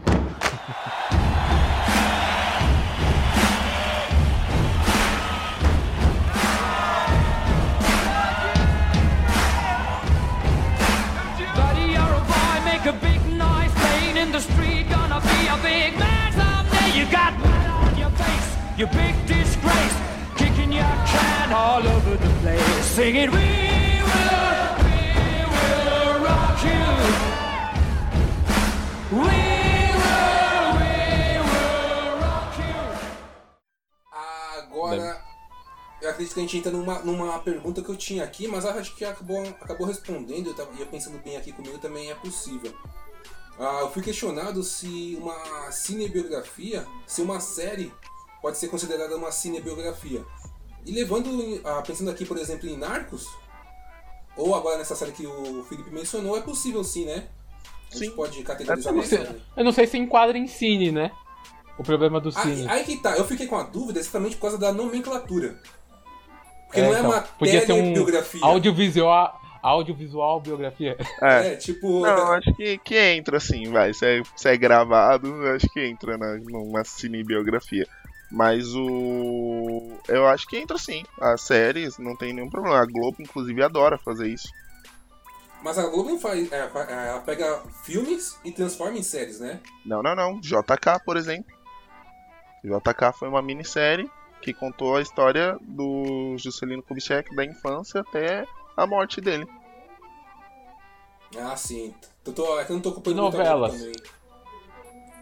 You 18.81 18.87
big 18.87 19.15
disgrace. 19.27 19.95
Kicking 20.39 20.73
your 20.73 20.87
can 21.05 21.53
all 21.53 21.87
over 21.87 22.17
the 22.17 22.29
place. 22.41 22.63
Singing, 22.87 23.31
acredito 36.21 36.35
que 36.35 36.41
a 36.41 36.43
gente 36.43 36.59
entra 36.59 36.73
numa, 36.73 36.99
numa 37.01 37.39
pergunta 37.39 37.83
que 37.83 37.89
eu 37.89 37.97
tinha 37.97 38.23
aqui, 38.23 38.47
mas 38.47 38.65
eu 38.65 38.71
acho 38.71 38.95
que 38.95 39.05
acabou, 39.05 39.41
acabou 39.61 39.87
respondendo, 39.87 40.49
eu 40.49 40.55
tava, 40.55 40.71
eu 40.79 40.87
pensando 40.87 41.19
bem 41.23 41.37
aqui 41.37 41.53
comigo 41.53 41.79
também 41.79 42.11
é 42.11 42.15
possível. 42.15 42.73
Ah, 43.59 43.81
eu 43.81 43.91
fui 43.91 44.03
questionado 44.03 44.63
se 44.63 45.17
uma 45.21 45.71
cinebiografia, 45.71 46.87
se 47.07 47.23
uma 47.23 47.41
série 47.41 47.93
pode 48.41 48.59
ser 48.59 48.69
considerada 48.69 49.17
uma 49.17 49.33
cinebiografia. 49.33 50.25
E 50.87 50.93
levando, 50.93 51.61
ah, 51.65 51.83
pensando 51.83 52.11
aqui, 52.11 52.25
por 52.25 52.39
exemplo, 52.39 52.69
em 52.69 52.77
Narcos, 52.77 53.27
ou 54.37 54.55
agora 54.55 54.79
nessa 54.79 54.95
série 54.97 55.13
que 55.13 55.27
o 55.27 55.65
Felipe 55.65 55.91
mencionou, 55.91 56.37
é 56.37 56.41
possível 56.41 56.83
sim, 56.85 57.05
né? 57.05 57.29
A 57.93 57.97
gente 57.97 58.13
pode 58.13 58.43
categorizar 58.43 58.93
Eu 58.93 58.99
uma 58.99 59.07
sei, 59.07 59.19
série. 59.19 59.43
eu 59.57 59.65
não 59.65 59.73
sei 59.73 59.87
se 59.87 59.99
enquadra 59.99 60.39
em 60.39 60.47
cine, 60.47 60.93
né? 60.93 61.11
O 61.79 61.83
problema 61.83 62.21
do 62.21 62.31
cine. 62.31 62.63
Aí, 62.69 62.79
aí 62.79 62.85
que 62.85 62.97
tá, 62.99 63.17
eu 63.17 63.25
fiquei 63.25 63.47
com 63.47 63.57
a 63.57 63.63
dúvida 63.63 63.99
exatamente 63.99 64.37
por 64.37 64.43
causa 64.43 64.59
da 64.59 64.73
nomenclatura. 64.73 65.61
Porque 66.71 66.81
É, 66.81 66.85
não 66.85 66.95
é 66.95 66.99
então, 67.01 67.11
uma 67.11 67.21
podia 67.23 67.67
ser 67.67 67.73
um 67.73 67.77
telebiografia. 67.83 68.41
audiovisual, 68.45 69.41
Audiovisual, 69.63 70.41
biografia. 70.41 70.97
É, 71.21 71.55
tipo. 71.57 72.01
Não, 72.01 72.33
acho 72.33 72.55
que, 72.55 72.79
que 72.79 72.97
entra 72.97 73.37
assim, 73.37 73.71
vai. 73.71 73.93
Se 73.93 74.07
é, 74.07 74.23
se 74.35 74.49
é 74.49 74.57
gravado, 74.57 75.35
acho 75.55 75.69
que 75.69 75.85
entra 75.85 76.17
na, 76.17 76.37
numa 76.39 76.83
cinebiografia. 76.83 77.87
Mas 78.31 78.75
o. 78.75 79.93
Eu 80.09 80.27
acho 80.27 80.47
que 80.47 80.57
entra 80.57 80.79
sim. 80.79 81.03
As 81.21 81.43
séries 81.43 81.99
não 81.99 82.17
tem 82.17 82.33
nenhum 82.33 82.49
problema. 82.49 82.79
A 82.81 82.87
Globo, 82.87 83.17
inclusive, 83.21 83.63
adora 83.63 83.99
fazer 83.99 84.29
isso. 84.29 84.49
Mas 85.63 85.77
a 85.77 85.87
Globo 85.89 86.09
não 86.09 86.19
faz. 86.19 86.51
é, 86.51 86.57
é, 86.57 87.09
ela 87.09 87.21
pega 87.21 87.61
filmes 87.85 88.39
e 88.43 88.51
transforma 88.53 88.97
em 88.97 89.03
séries, 89.03 89.41
né? 89.41 89.61
Não, 89.85 90.03
não, 90.03 90.15
não. 90.15 90.41
JK, 90.41 91.05
por 91.05 91.19
exemplo. 91.19 91.53
JK 92.65 93.13
foi 93.19 93.29
uma 93.29 93.43
minissérie 93.43 94.11
que 94.43 94.53
contou 94.55 94.97
a 94.97 95.01
história 95.03 95.57
do 95.61 96.35
Juscelino 96.39 96.83
Kubitschek 96.83 97.35
da 97.35 97.45
infância 97.45 98.01
até 98.01 98.47
a 98.77 98.87
morte 98.87 99.21
dele. 99.21 99.47
Ah, 101.39 101.57
sim. 101.57 101.95
Eu, 102.27 102.33
tô, 102.33 102.59
é 102.59 102.65
eu 102.65 102.75
não 102.75 102.81
tô 102.81 102.89
acompanhando 102.91 103.21
a 103.21 103.23
Novelas. 103.25 103.79
Também. 103.79 103.93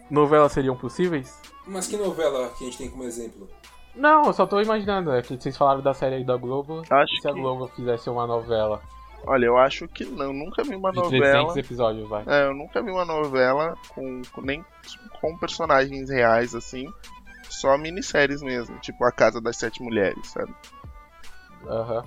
Novelas 0.09 0.51
seriam 0.51 0.75
possíveis? 0.75 1.39
Mas 1.67 1.87
que 1.87 1.95
novela 1.97 2.49
que 2.49 2.63
a 2.63 2.67
gente 2.67 2.77
tem 2.77 2.89
como 2.89 3.03
exemplo? 3.03 3.47
Não, 3.95 4.25
eu 4.25 4.33
só 4.33 4.45
tô 4.47 4.59
imaginando. 4.59 5.11
É 5.11 5.21
que 5.21 5.35
vocês 5.37 5.55
falaram 5.55 5.81
da 5.81 5.93
série 5.93 6.15
aí 6.15 6.23
da 6.23 6.35
Globo. 6.35 6.81
Acho 6.89 7.21
se 7.21 7.27
a 7.27 7.33
que- 7.33 7.39
Globo 7.39 7.67
fizesse 7.75 8.09
uma 8.09 8.25
novela 8.25 8.81
Olha, 9.25 9.47
eu 9.47 9.57
acho 9.57 9.85
que 9.89 10.05
não. 10.05 10.31
Nunca 10.31 10.63
vi 10.63 10.75
uma 10.75 10.91
de 10.91 10.97
novela. 10.99 11.21
300 11.53 11.57
episódios, 11.57 12.07
vai. 12.07 12.23
É, 12.25 12.45
eu 12.45 12.53
nunca 12.53 12.81
vi 12.81 12.89
uma 12.89 13.03
novela 13.03 13.75
com, 13.89 14.21
com- 14.31 14.41
nem 14.41 14.63
com 15.19 15.37
personagens 15.37 16.09
reais 16.09 16.55
assim, 16.55 16.91
só 17.49 17.77
minisséries 17.77 18.41
mesmo, 18.41 18.77
tipo 18.79 19.03
A 19.03 19.11
Casa 19.11 19.41
das 19.41 19.57
Sete 19.57 19.81
Mulheres, 19.81 20.27
sabe? 20.27 20.53
Aham. 21.67 22.03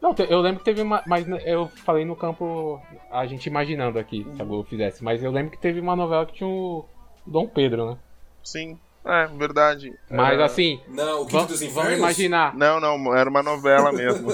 Não, 0.00 0.12
te- 0.12 0.26
eu 0.28 0.40
lembro 0.40 0.58
que 0.58 0.64
teve 0.64 0.82
uma. 0.82 1.02
Mas 1.06 1.26
eu 1.46 1.68
falei 1.68 2.04
no 2.04 2.16
campo. 2.16 2.80
A 3.10 3.24
gente 3.26 3.46
imaginando 3.46 3.98
aqui 3.98 4.26
se 4.34 4.42
a 4.42 4.44
Globo 4.44 4.68
fizesse. 4.68 5.02
Mas 5.04 5.22
eu 5.22 5.30
lembro 5.30 5.52
que 5.52 5.58
teve 5.58 5.78
uma 5.78 5.94
novela 5.94 6.26
que 6.26 6.34
tinha 6.34 6.48
o 6.48 6.84
Dom 7.24 7.46
Pedro, 7.46 7.90
né? 7.92 7.98
Sim, 8.42 8.76
é 9.04 9.26
verdade. 9.28 9.92
Mas 10.10 10.34
Era- 10.34 10.44
assim. 10.46 10.80
Não, 10.88 11.22
o 11.22 11.26
Quinto 11.26 11.46
dos 11.46 11.62
vamos 11.72 11.92
imaginar. 11.92 12.52
Não, 12.56 12.80
não, 12.80 13.14
era 13.14 13.30
uma 13.30 13.44
novela 13.44 13.92
mesmo. 13.94 14.28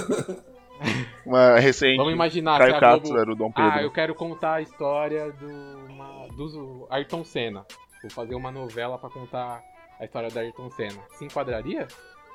uma 1.27 1.59
recente. 1.59 1.99
Vamos 1.99 2.15
imaginar 2.15 2.59
Caio 2.59 2.81
Castro 2.81 3.01
Globo... 3.03 3.19
era 3.21 3.31
o 3.33 3.37
Dom 3.37 3.53
Pedro. 3.53 3.71
Ah, 3.71 3.83
eu 3.83 3.91
quero 3.91 4.15
contar 4.15 4.55
a 4.55 4.63
história 4.63 5.31
do, 5.33 5.51
uma, 5.91 6.29
do 6.29 6.87
Ayrton 6.89 7.25
Senna. 7.25 7.67
Vou 8.01 8.11
fazer 8.11 8.35
uma 8.35 8.51
novela 8.51 8.97
pra 8.99 9.11
contar 9.11 9.63
a 10.01 10.05
história 10.05 10.31
do 10.31 10.39
Ayrton 10.39 10.71
Senna. 10.71 11.01
Se 11.19 11.25
enquadraria? 11.25 11.87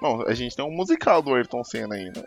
Bom, 0.02 0.22
a 0.28 0.34
gente 0.34 0.56
tem 0.56 0.66
um 0.66 0.72
musical 0.72 1.22
do 1.22 1.34
Ayrton 1.34 1.64
Senna 1.64 1.96
aí, 1.96 2.06
né? 2.06 2.24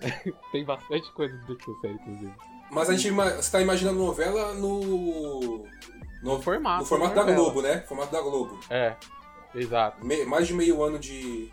Tem 0.50 0.64
bastante 0.64 1.12
coisa 1.12 1.36
do 1.46 1.52
Ayrton 1.52 1.74
Senna, 1.80 1.94
inclusive. 1.94 2.32
Mas 2.70 2.88
a 2.88 2.92
gente 2.94 3.08
ima- 3.08 3.30
você 3.30 3.50
tá 3.52 3.60
imaginando 3.60 3.98
novela 3.98 4.54
no. 4.54 5.64
No 6.22 6.40
formato. 6.42 6.80
No 6.80 6.86
formato 6.86 7.14
da. 7.14 7.22
Globo, 7.32 7.60
né? 7.62 7.80
Formato 7.80 8.12
da 8.12 8.20
Globo. 8.20 8.58
É, 8.70 8.94
exato. 9.54 10.04
Me- 10.04 10.24
mais 10.24 10.46
de 10.46 10.54
meio 10.54 10.82
ano 10.82 10.98
de. 10.98 11.50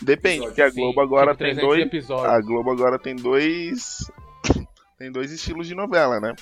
Depende, 0.00 0.36
Episódio. 0.46 0.48
porque 0.48 0.62
a 0.62 0.70
Sim, 0.70 0.80
Globo 0.80 1.00
agora 1.00 1.32
tipo 1.32 1.38
tem 1.44 1.54
300 1.54 1.68
dois. 1.68 1.86
episódios. 1.86 2.32
A 2.32 2.40
Globo 2.40 2.70
agora 2.70 2.98
tem 2.98 3.16
dois. 3.16 4.10
tem 4.98 5.10
dois 5.12 5.30
estilos 5.32 5.66
de 5.66 5.74
novela, 5.74 6.20
né? 6.20 6.34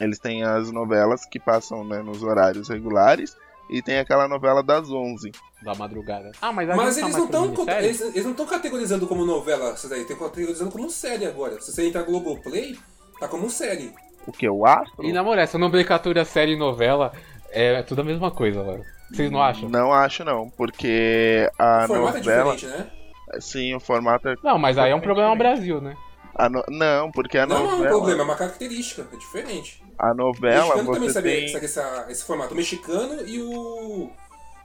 Eles 0.00 0.18
têm 0.18 0.42
as 0.42 0.70
novelas 0.70 1.24
que 1.26 1.38
passam 1.40 1.84
né, 1.84 2.00
nos 2.02 2.22
horários 2.22 2.68
regulares 2.68 3.36
e 3.70 3.82
tem 3.82 3.98
aquela 3.98 4.26
novela 4.28 4.62
das 4.62 4.90
11. 4.90 5.30
Da 5.62 5.74
madrugada. 5.74 6.32
Ah, 6.40 6.52
mas, 6.52 6.66
Mas 6.68 6.94
gente 6.96 7.04
eles 7.04 7.14
tá 7.28 7.38
não 7.38 7.46
minissérie? 7.48 7.86
eles, 7.86 8.00
eles 8.00 8.24
não 8.24 8.30
estão 8.32 8.46
categorizando 8.46 9.06
como 9.06 9.24
novela, 9.24 9.74
isso 9.74 9.88
daí, 9.88 10.00
estão 10.02 10.16
categorizando 10.16 10.70
como 10.72 10.90
série 10.90 11.24
agora. 11.26 11.60
Se 11.60 11.72
você 11.72 11.86
entrar 11.86 12.00
no 12.00 12.06
Globoplay, 12.06 12.76
tá 13.20 13.28
como 13.28 13.48
série. 13.48 13.92
O 14.26 14.32
que? 14.32 14.48
O 14.48 14.66
Astro? 14.66 15.04
E 15.04 15.12
na 15.12 15.22
moral, 15.22 15.44
essa 15.44 15.58
nomenclatura 15.58 16.24
série 16.24 16.52
e 16.52 16.56
novela 16.56 17.12
é 17.50 17.82
tudo 17.82 18.00
a 18.00 18.04
mesma 18.04 18.30
coisa, 18.30 18.62
velho. 18.64 18.84
Vocês 19.12 19.30
não 19.30 19.42
acham? 19.42 19.68
Não 19.68 19.92
acho 19.92 20.24
não, 20.24 20.48
porque 20.50 21.48
a 21.58 21.84
o 21.84 21.86
formato 21.88 22.18
novela. 22.18 22.52
é 22.52 22.54
diferente, 22.56 22.66
né? 22.66 22.90
Sim, 23.40 23.74
o 23.74 23.80
formato 23.80 24.28
é. 24.28 24.34
Não, 24.42 24.58
mas 24.58 24.78
aí 24.78 24.90
é 24.90 24.94
um 24.94 25.00
problema 25.00 25.30
no. 25.30 25.36
Brasil, 25.36 25.80
né? 25.80 25.94
A 26.34 26.48
no- 26.48 26.64
Não, 26.68 27.10
porque 27.12 27.36
a 27.38 27.46
Não, 27.46 27.56
não 27.58 27.62
é 27.62 27.68
um 27.68 27.70
novela. 27.78 27.88
problema, 27.90 28.20
é 28.22 28.24
uma 28.24 28.36
característica, 28.36 29.06
é 29.12 29.16
diferente. 29.16 29.82
A 29.98 30.12
O 30.12 30.14
novela 30.14 30.62
mexicano 30.64 30.92
também 30.92 31.08
você 31.08 31.12
sabe, 31.14 31.30
tem. 31.30 31.48
sabe 31.48 31.64
essa- 31.66 32.06
esse 32.08 32.24
formato. 32.24 32.54
O 32.54 32.56
mexicano 32.56 33.26
e 33.26 33.40
o. 33.42 34.10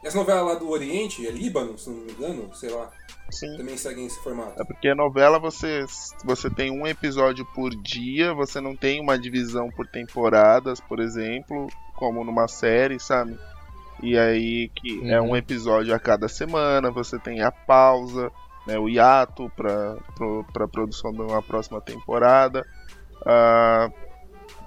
E 0.07 0.09
as 0.09 0.13
novelas 0.15 0.45
lá 0.45 0.55
do 0.55 0.69
Oriente, 0.69 1.27
é 1.27 1.31
Líbano, 1.31 1.77
se 1.77 1.89
não 1.89 1.97
me 1.97 2.11
engano, 2.13 2.49
sei 2.55 2.69
lá. 2.69 2.89
Sim. 3.29 3.57
Também 3.57 3.75
seguem 3.75 4.05
esse 4.05 4.17
formato. 4.23 4.53
É 4.61 4.63
porque 4.63 4.87
a 4.87 4.95
novela 4.95 5.37
você, 5.37 5.83
você 6.23 6.49
tem 6.49 6.71
um 6.71 6.87
episódio 6.87 7.45
por 7.53 7.71
dia, 7.75 8.33
você 8.33 8.61
não 8.61 8.73
tem 8.73 9.01
uma 9.01 9.19
divisão 9.19 9.69
por 9.69 9.85
temporadas, 9.85 10.79
por 10.79 11.01
exemplo, 11.01 11.67
como 11.97 12.23
numa 12.23 12.47
série, 12.47 12.97
sabe? 13.01 13.37
E 14.01 14.17
aí 14.17 14.69
que 14.75 15.11
é 15.11 15.19
Uhum. 15.19 15.31
um 15.31 15.35
episódio 15.35 15.93
a 15.93 15.99
cada 15.99 16.29
semana, 16.29 16.89
você 16.89 17.19
tem 17.19 17.41
a 17.41 17.51
pausa, 17.51 18.31
né, 18.65 18.79
o 18.79 18.87
hiato 18.87 19.51
para 19.57 19.97
para 20.53 20.67
produção 20.69 21.11
de 21.11 21.19
uma 21.21 21.41
próxima 21.43 21.81
temporada. 21.81 22.65
Ah, 23.25 23.89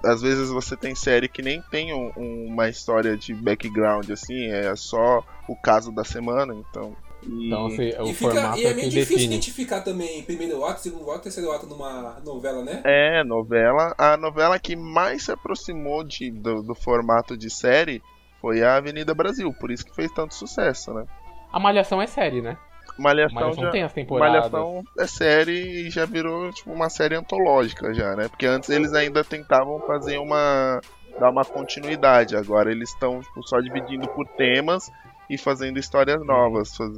às 0.03 0.21
vezes 0.21 0.49
você 0.49 0.75
tem 0.77 0.95
série 0.95 1.27
que 1.27 1.41
nem 1.41 1.61
tem 1.69 1.93
um- 1.93 2.11
um- 2.17 2.45
uma 2.47 2.67
história 2.69 3.15
de 3.17 3.33
background 3.33 4.09
assim, 4.09 4.47
é 4.47 4.75
só 4.75 5.23
o 5.47 5.55
caso 5.55 5.91
da 5.91 6.03
semana, 6.03 6.53
então. 6.53 6.95
E... 7.23 7.47
Então, 7.47 7.67
assim, 7.67 7.89
o 7.99 8.07
E, 8.07 8.13
fica, 8.13 8.31
formato 8.31 8.57
e 8.57 8.65
é 8.65 8.69
é 8.69 8.73
meio 8.73 8.87
que 8.87 8.89
difícil 8.89 9.15
define. 9.17 9.25
identificar 9.35 9.81
também 9.81 10.23
primeiro 10.23 10.65
ato, 10.65 10.81
segundo 10.81 11.11
ato, 11.11 11.21
terceiro 11.23 11.51
ato 11.51 11.67
numa 11.67 12.19
novela, 12.25 12.63
né? 12.63 12.81
É, 12.83 13.23
novela. 13.23 13.93
A 13.97 14.17
novela 14.17 14.57
que 14.57 14.75
mais 14.75 15.23
se 15.25 15.31
aproximou 15.31 16.03
de, 16.03 16.31
do, 16.31 16.63
do 16.63 16.73
formato 16.73 17.37
de 17.37 17.49
série 17.49 18.01
foi 18.41 18.63
a 18.63 18.75
Avenida 18.77 19.13
Brasil, 19.13 19.53
por 19.53 19.69
isso 19.69 19.85
que 19.85 19.95
fez 19.95 20.11
tanto 20.11 20.33
sucesso, 20.33 20.91
né? 20.95 21.05
A 21.53 21.59
Malhação 21.59 22.01
é 22.01 22.07
série, 22.07 22.41
né? 22.41 22.57
Malhação, 22.97 23.35
Malhação 23.35 23.63
já, 23.63 23.71
tem 23.71 23.83
as 23.83 23.93
temporadas. 23.93 24.51
Malhação 24.51 24.83
é 24.99 25.07
série 25.07 25.87
e 25.87 25.89
já 25.89 26.05
virou 26.05 26.51
tipo 26.51 26.71
uma 26.71 26.89
série 26.89 27.15
antológica 27.15 27.93
já, 27.93 28.15
né? 28.15 28.27
Porque 28.27 28.45
antes 28.45 28.69
eles 28.69 28.93
ainda 28.93 29.23
tentavam 29.23 29.79
fazer 29.81 30.17
uma 30.17 30.79
dar 31.19 31.29
uma 31.29 31.45
continuidade, 31.45 32.35
agora 32.35 32.71
eles 32.71 32.89
estão 32.89 33.19
tipo, 33.21 33.47
só 33.47 33.59
dividindo 33.59 34.07
por 34.09 34.25
temas 34.37 34.91
e 35.29 35.37
fazendo 35.37 35.77
histórias 35.77 36.19
novas, 36.25 36.75
faz- 36.75 36.97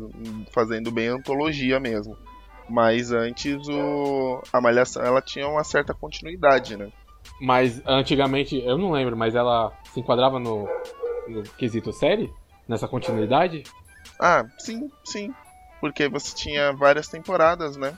fazendo 0.54 0.91
bem 0.91 1.08
antologia 1.10 1.80
mesmo. 1.80 2.18
Mas 2.70 3.12
antes 3.12 3.68
o 3.68 4.41
a 4.54 4.62
Malhação 4.62 5.04
ela 5.04 5.22
tinha 5.22 5.48
uma 5.48 5.64
certa 5.64 5.94
continuidade, 5.94 6.78
né? 6.78 6.89
Mas 7.41 7.82
antigamente, 7.86 8.58
eu 8.64 8.78
não 8.78 8.91
lembro, 8.91 9.18
mas 9.18 9.36
ela 9.36 9.72
se 9.94 10.00
enquadrava 10.00 10.39
no, 10.39 10.68
no 11.28 11.44
quesito 11.58 11.91
série? 11.91 12.32
Nessa 12.68 12.88
continuidade? 12.88 13.64
Ah, 14.20 14.46
sim, 14.58 14.89
sim. 15.04 15.34
Porque 15.84 16.08
você 16.08 16.34
tinha 16.34 16.72
várias 16.72 17.10
temporadas, 17.10 17.76
né? 17.76 17.94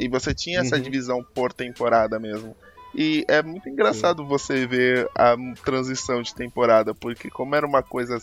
E 0.00 0.08
você 0.08 0.34
tinha 0.34 0.58
essa 0.62 0.74
Uhum. 0.74 0.82
divisão 0.82 1.24
por 1.32 1.52
temporada 1.52 2.18
mesmo. 2.18 2.56
E 2.92 3.24
é 3.28 3.40
muito 3.40 3.68
engraçado 3.68 4.26
você 4.26 4.66
ver 4.66 5.08
a 5.16 5.36
transição 5.64 6.20
de 6.22 6.34
temporada, 6.34 6.92
porque 6.92 7.30
como 7.30 7.54
era 7.54 7.64
uma 7.64 7.84
coisa. 7.84 8.16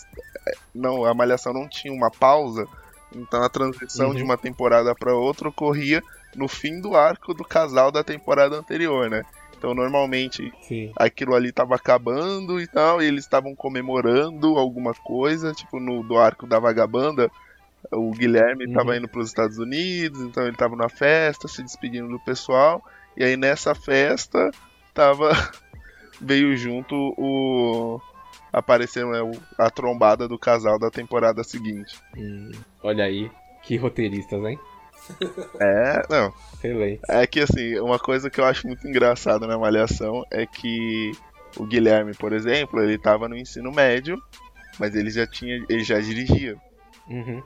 é, 0.45 0.51
Não, 0.75 1.05
a 1.05 1.13
Malhação 1.13 1.53
não 1.53 1.69
tinha 1.69 1.93
uma 1.93 2.11
pausa, 2.11 2.67
então 3.15 3.41
a 3.41 3.47
transição 3.49 4.09
Uhum. 4.09 4.15
de 4.15 4.23
uma 4.23 4.37
temporada 4.37 4.93
para 4.93 5.15
outra 5.15 5.47
ocorria 5.47 6.03
no 6.35 6.49
fim 6.49 6.81
do 6.81 6.93
arco 6.93 7.33
do 7.33 7.45
casal 7.45 7.93
da 7.93 8.03
temporada 8.03 8.57
anterior, 8.57 9.09
né? 9.09 9.23
Então 9.57 9.73
normalmente 9.73 10.51
Sim. 10.67 10.91
aquilo 10.97 11.33
ali 11.33 11.53
tava 11.53 11.75
acabando 11.75 12.59
e 12.59 12.67
tal, 12.67 13.01
e 13.01 13.05
eles 13.05 13.23
estavam 13.23 13.55
comemorando 13.55 14.57
alguma 14.57 14.93
coisa, 14.93 15.53
tipo 15.53 15.79
no 15.79 16.03
do 16.03 16.17
arco 16.17 16.45
da 16.45 16.59
vagabanda, 16.59 17.31
o 17.91 18.11
Guilherme 18.11 18.65
Uhum. 18.65 18.73
tava 18.73 18.97
indo 18.97 19.07
para 19.07 19.21
os 19.21 19.27
Estados 19.27 19.57
Unidos, 19.57 20.21
então 20.21 20.45
ele 20.47 20.55
tava 20.55 20.75
na 20.75 20.89
festa, 20.89 21.47
se 21.47 21.63
despedindo 21.63 22.07
do 22.09 22.19
pessoal, 22.19 22.83
e 23.17 23.23
aí 23.23 23.35
nessa 23.35 23.73
festa 23.73 24.51
tava 24.93 25.31
veio 26.19 26.55
junto 26.55 26.95
o 27.17 27.99
apareceu 28.53 29.09
né, 29.09 29.19
a 29.57 29.69
trombada 29.69 30.27
do 30.27 30.37
casal 30.37 30.77
da 30.77 30.89
temporada 30.89 31.43
seguinte. 31.43 31.97
Hum, 32.17 32.51
olha 32.83 33.05
aí, 33.05 33.31
que 33.63 33.77
roteiristas, 33.77 34.43
hein? 34.43 34.59
É, 35.59 36.03
não. 36.09 36.31
Excelente. 36.53 37.01
É 37.09 37.25
que 37.25 37.39
assim, 37.39 37.79
uma 37.79 37.97
coisa 37.97 38.29
que 38.29 38.39
eu 38.39 38.45
acho 38.45 38.67
muito 38.67 38.87
engraçada 38.87 39.47
na 39.47 39.57
Malhação 39.57 40.23
é 40.29 40.45
que 40.45 41.11
o 41.57 41.65
Guilherme, 41.65 42.13
por 42.13 42.33
exemplo, 42.33 42.81
ele 42.81 42.97
tava 42.97 43.27
no 43.27 43.35
ensino 43.35 43.71
médio, 43.71 44.21
mas 44.79 44.95
ele 44.95 45.09
já 45.09 45.25
tinha, 45.25 45.55
ele 45.67 45.83
já 45.83 45.99
dirigia. 45.99 46.55
Uhum. 47.09 47.41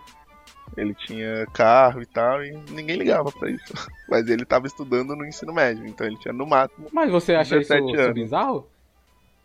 Ele 0.77 0.93
tinha 0.93 1.45
carro 1.53 2.01
e 2.01 2.05
tal, 2.05 2.43
e 2.43 2.51
ninguém 2.69 2.97
ligava 2.97 3.31
pra 3.31 3.49
isso. 3.49 3.73
Mas 4.09 4.27
ele 4.27 4.43
tava 4.45 4.67
estudando 4.67 5.15
no 5.15 5.25
ensino 5.25 5.53
médio, 5.53 5.85
então 5.87 6.05
ele 6.05 6.17
tinha 6.17 6.33
no 6.33 6.45
máximo. 6.45 6.87
Mas 6.91 7.09
você 7.09 7.33
acha 7.35 7.57
isso 7.57 7.69
17 7.73 7.97
anos. 7.97 8.13
bizarro? 8.13 8.67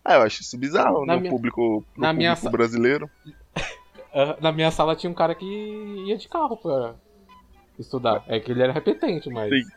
Ah, 0.05 0.15
eu 0.15 0.23
acho 0.23 0.41
isso 0.43 0.57
bizarro 0.59 1.05
Na 1.07 1.15
no 1.15 1.21
minha- 1.21 1.31
público, 1.33 1.85
no 1.97 2.03
na 2.03 2.13
minha 2.13 2.35
público 2.35 2.51
sa- 2.51 2.57
brasileiro. 2.57 3.11
Na 4.41 4.51
minha 4.51 4.73
sala 4.73 4.97
tinha 4.97 5.09
um 5.09 5.15
cara 5.15 5.37
que 5.37 5.45
ia 6.07 6.17
de 6.17 6.29
carro 6.29 6.57
pra 6.57 6.95
estudar. 7.79 8.25
É 8.27 8.41
que 8.41 8.51
ele 8.51 8.61
era 8.63 8.73
repetente, 8.73 9.31
mas. 9.31 9.49
Sim. 9.51 9.71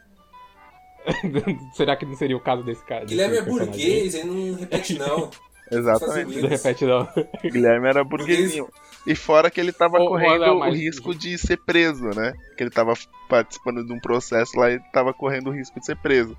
Será 1.74 1.96
que 1.96 2.06
não 2.06 2.16
seria 2.16 2.36
o 2.36 2.40
caso 2.40 2.64
desse 2.64 2.84
cara? 2.84 3.06
Guilherme 3.06 3.38
é 3.38 3.42
burguês, 3.44 4.16
ele 4.16 4.30
não 4.52 4.58
repete 4.60 4.98
não. 4.98 5.30
Exatamente. 5.72 6.42
Não 6.42 6.50
repete 6.50 6.86
não. 6.86 7.08
Guilherme 7.44 7.88
era 7.88 8.04
burguesinho. 8.04 8.68
E 9.06 9.16
fora 9.16 9.52
que 9.52 9.60
ele 9.60 9.72
tava 9.72 9.98
correndo 9.98 10.46
o 10.46 10.70
risco 10.72 11.14
de 11.14 11.38
ser 11.38 11.58
preso, 11.58 12.06
né? 12.10 12.34
Que 12.58 12.64
ele 12.64 12.70
tava 12.70 12.94
participando 13.30 13.86
de 13.86 13.92
um 13.92 14.00
processo 14.00 14.58
lá 14.58 14.72
e 14.72 14.80
tava 14.92 15.14
correndo 15.14 15.50
o 15.50 15.54
risco 15.54 15.80
de 15.80 15.86
ser 15.86 15.98
preso. 15.98 16.38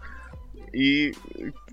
E 0.72 1.12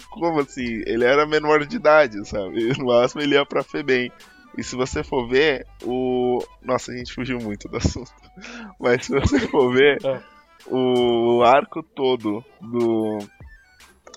como 0.10 0.40
assim? 0.40 0.84
Ele 0.86 1.06
era 1.06 1.26
menor 1.26 1.66
de 1.66 1.76
idade, 1.76 2.28
sabe? 2.28 2.72
No 2.78 2.86
máximo 2.88 3.22
ele 3.22 3.36
ia 3.36 3.46
pra 3.46 3.64
FEBEM. 3.64 4.12
E 4.58 4.64
se 4.64 4.76
você 4.76 5.02
for 5.02 5.28
ver, 5.28 5.66
o. 5.84 6.44
Nossa, 6.62 6.92
a 6.92 6.96
gente 6.96 7.14
fugiu 7.14 7.40
muito 7.40 7.70
do 7.70 7.78
assunto. 7.78 8.12
Mas 8.80 9.06
se 9.06 9.14
você 9.14 9.40
for 9.40 9.74
ver, 9.74 9.98
o 10.68 11.42
arco 11.44 11.82
todo 11.82 12.44
do 12.60 13.20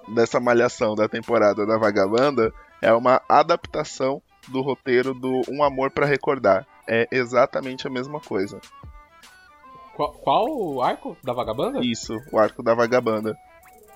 dessa 0.09 0.39
malhação 0.39 0.95
da 0.95 1.09
temporada 1.09 1.64
da 1.64 1.78
Vagabanda 1.78 2.53
é 2.85 2.93
uma 2.93 3.20
adaptação 3.28 4.20
do 4.49 4.61
roteiro 4.61 5.14
do 5.14 5.43
Um 5.49 5.62
Amor 5.62 5.91
pra 5.91 6.07
Recordar. 6.07 6.66
É 6.87 7.09
exatamente 7.11 7.87
a 7.87 7.91
mesma 7.91 8.20
coisa. 8.20 8.61
Qual, 9.95 10.12
qual 10.12 10.47
o 10.49 10.82
arco 10.82 11.16
da 11.22 11.32
vagabanda? 11.32 11.80
Isso, 11.85 12.20
o 12.32 12.39
arco 12.39 12.62
da 12.62 12.74
Vagabanda. 12.74 13.37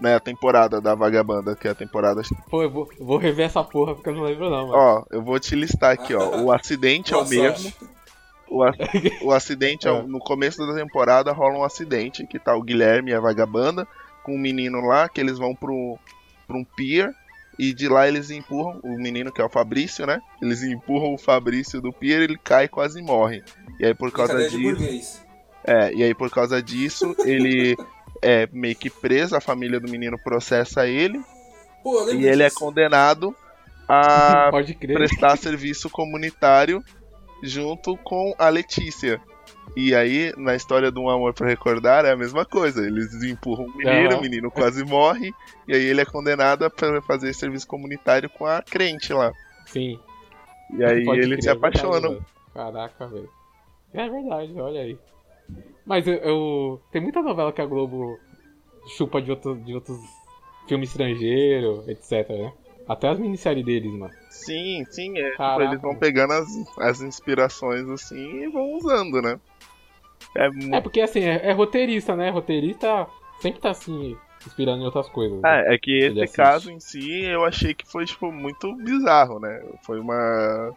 Né, 0.00 0.14
a 0.14 0.20
temporada 0.20 0.80
da 0.80 0.94
Vagabanda, 0.94 1.56
que 1.56 1.66
é 1.66 1.72
a 1.72 1.74
temporada. 1.74 2.22
Pô, 2.48 2.62
eu 2.62 2.70
vou, 2.70 2.88
vou 3.00 3.18
rever 3.18 3.46
essa 3.46 3.64
porra 3.64 3.96
porque 3.96 4.08
eu 4.08 4.14
não 4.14 4.22
lembro 4.22 4.48
não, 4.48 4.68
mano. 4.68 4.78
Ó, 4.78 5.04
eu 5.10 5.20
vou 5.20 5.40
te 5.40 5.56
listar 5.56 5.90
aqui, 5.90 6.14
ó. 6.14 6.36
O 6.40 6.52
acidente 6.52 7.12
é 7.12 7.16
o 7.16 7.26
mesmo. 7.26 7.72
O, 8.48 8.62
a- 8.62 8.72
o 9.22 9.32
acidente 9.32 9.88
é 9.88 9.90
o- 9.90 10.06
no 10.06 10.20
começo 10.20 10.64
da 10.64 10.72
temporada 10.72 11.32
rola 11.32 11.58
um 11.58 11.64
acidente 11.64 12.24
que 12.28 12.38
tá 12.38 12.54
o 12.54 12.62
Guilherme 12.62 13.10
e 13.10 13.14
a 13.14 13.18
vagabanda 13.18 13.88
com 14.22 14.36
um 14.36 14.38
menino 14.38 14.80
lá 14.82 15.08
que 15.08 15.20
eles 15.20 15.36
vão 15.36 15.52
pro, 15.52 15.98
pra 16.46 16.56
um 16.56 16.62
pier 16.64 17.12
e 17.58 17.74
de 17.74 17.88
lá 17.88 18.06
eles 18.06 18.30
empurram 18.30 18.80
o 18.82 18.96
menino 18.96 19.32
que 19.32 19.40
é 19.40 19.44
o 19.44 19.48
Fabrício, 19.48 20.06
né? 20.06 20.20
Eles 20.40 20.62
empurram 20.62 21.12
o 21.12 21.18
Fabrício 21.18 21.80
do 21.80 21.92
pier, 21.92 22.22
ele 22.22 22.38
cai 22.38 22.66
e 22.66 22.68
quase 22.68 23.02
morre. 23.02 23.42
E 23.80 23.86
aí 23.86 23.94
por 23.94 24.12
causa 24.12 24.48
disso, 24.48 25.16
é, 25.64 25.92
e 25.92 26.02
aí 26.04 26.14
por 26.14 26.30
causa 26.30 26.62
disso 26.62 27.16
ele 27.24 27.76
é 28.22 28.48
meio 28.52 28.76
que 28.76 28.88
preso, 28.88 29.36
a 29.36 29.40
família 29.40 29.80
do 29.80 29.90
menino 29.90 30.18
processa 30.18 30.86
ele 30.86 31.20
Pô, 31.82 32.10
e 32.10 32.26
ele 32.26 32.42
é 32.42 32.50
condenado 32.50 33.34
a 33.88 34.48
Pode 34.52 34.74
crer. 34.74 34.94
prestar 34.94 35.36
serviço 35.36 35.88
comunitário 35.90 36.82
junto 37.42 37.96
com 37.98 38.34
a 38.38 38.48
Letícia. 38.48 39.20
E 39.76 39.94
aí, 39.94 40.32
na 40.36 40.54
história 40.54 40.90
do 40.90 41.00
Um 41.02 41.08
Amor 41.08 41.32
pra 41.34 41.46
Recordar, 41.46 42.04
é 42.04 42.12
a 42.12 42.16
mesma 42.16 42.44
coisa. 42.44 42.84
Eles 42.86 43.12
empurram 43.22 43.64
o 43.66 43.76
menino, 43.76 44.08
Aham. 44.10 44.18
o 44.18 44.20
menino 44.22 44.50
quase 44.50 44.84
morre, 44.84 45.34
e 45.66 45.74
aí 45.74 45.84
ele 45.84 46.00
é 46.00 46.04
condenado 46.04 46.64
a 46.64 46.70
pra 46.70 47.00
fazer 47.02 47.32
serviço 47.34 47.66
comunitário 47.66 48.28
com 48.30 48.44
a 48.46 48.62
crente 48.62 49.12
lá. 49.12 49.32
Sim. 49.66 49.98
E 50.74 50.84
aí 50.84 50.98
eles 50.98 51.28
crer, 51.28 51.42
se 51.42 51.48
é 51.48 51.52
verdade, 51.54 51.78
apaixonam. 51.78 52.20
Caraca, 52.52 53.06
velho. 53.06 53.30
É 53.94 54.08
verdade, 54.08 54.60
olha 54.60 54.80
aí. 54.80 54.98
Mas 55.86 56.06
eu, 56.06 56.14
eu- 56.14 56.82
Tem 56.92 57.00
muita 57.00 57.22
novela 57.22 57.52
que 57.52 57.60
a 57.62 57.66
Globo 57.66 58.20
chupa 58.96 59.20
de, 59.22 59.30
outro, 59.30 59.56
de 59.56 59.74
outros 59.74 59.98
filmes 60.66 60.90
estrangeiros, 60.90 61.88
etc, 61.88 62.28
né? 62.30 62.52
Até 62.86 63.08
as 63.08 63.18
minisséries 63.18 63.64
deles, 63.64 63.92
mano. 63.92 64.12
Sim, 64.30 64.84
sim, 64.90 65.18
é. 65.18 65.30
tipo, 65.32 65.60
eles 65.62 65.80
vão 65.80 65.94
pegando 65.96 66.32
as, 66.32 66.48
as 66.78 67.00
inspirações 67.02 67.86
assim 67.88 68.42
e 68.42 68.48
vão 68.48 68.72
usando, 68.76 69.20
né? 69.22 69.38
É, 70.36 70.48
É 70.76 70.80
porque 70.80 71.00
assim, 71.00 71.20
é, 71.20 71.48
é 71.50 71.52
roteirista, 71.52 72.14
né? 72.16 72.30
Roteirista 72.30 73.06
sempre 73.40 73.60
tá 73.60 73.70
assim, 73.70 74.16
inspirando 74.46 74.82
em 74.82 74.86
outras 74.86 75.08
coisas. 75.08 75.40
né? 75.40 75.52
É, 75.70 75.74
é 75.74 75.78
que 75.78 75.90
esse 76.14 76.20
assiste. 76.22 76.36
caso 76.36 76.70
em 76.70 76.80
si 76.80 77.22
eu 77.24 77.44
achei 77.44 77.74
que 77.74 77.86
foi 77.86 78.04
tipo 78.04 78.30
muito 78.32 78.74
bizarro, 78.76 79.38
né? 79.40 79.62
Foi 79.84 79.98
uma 80.00 80.72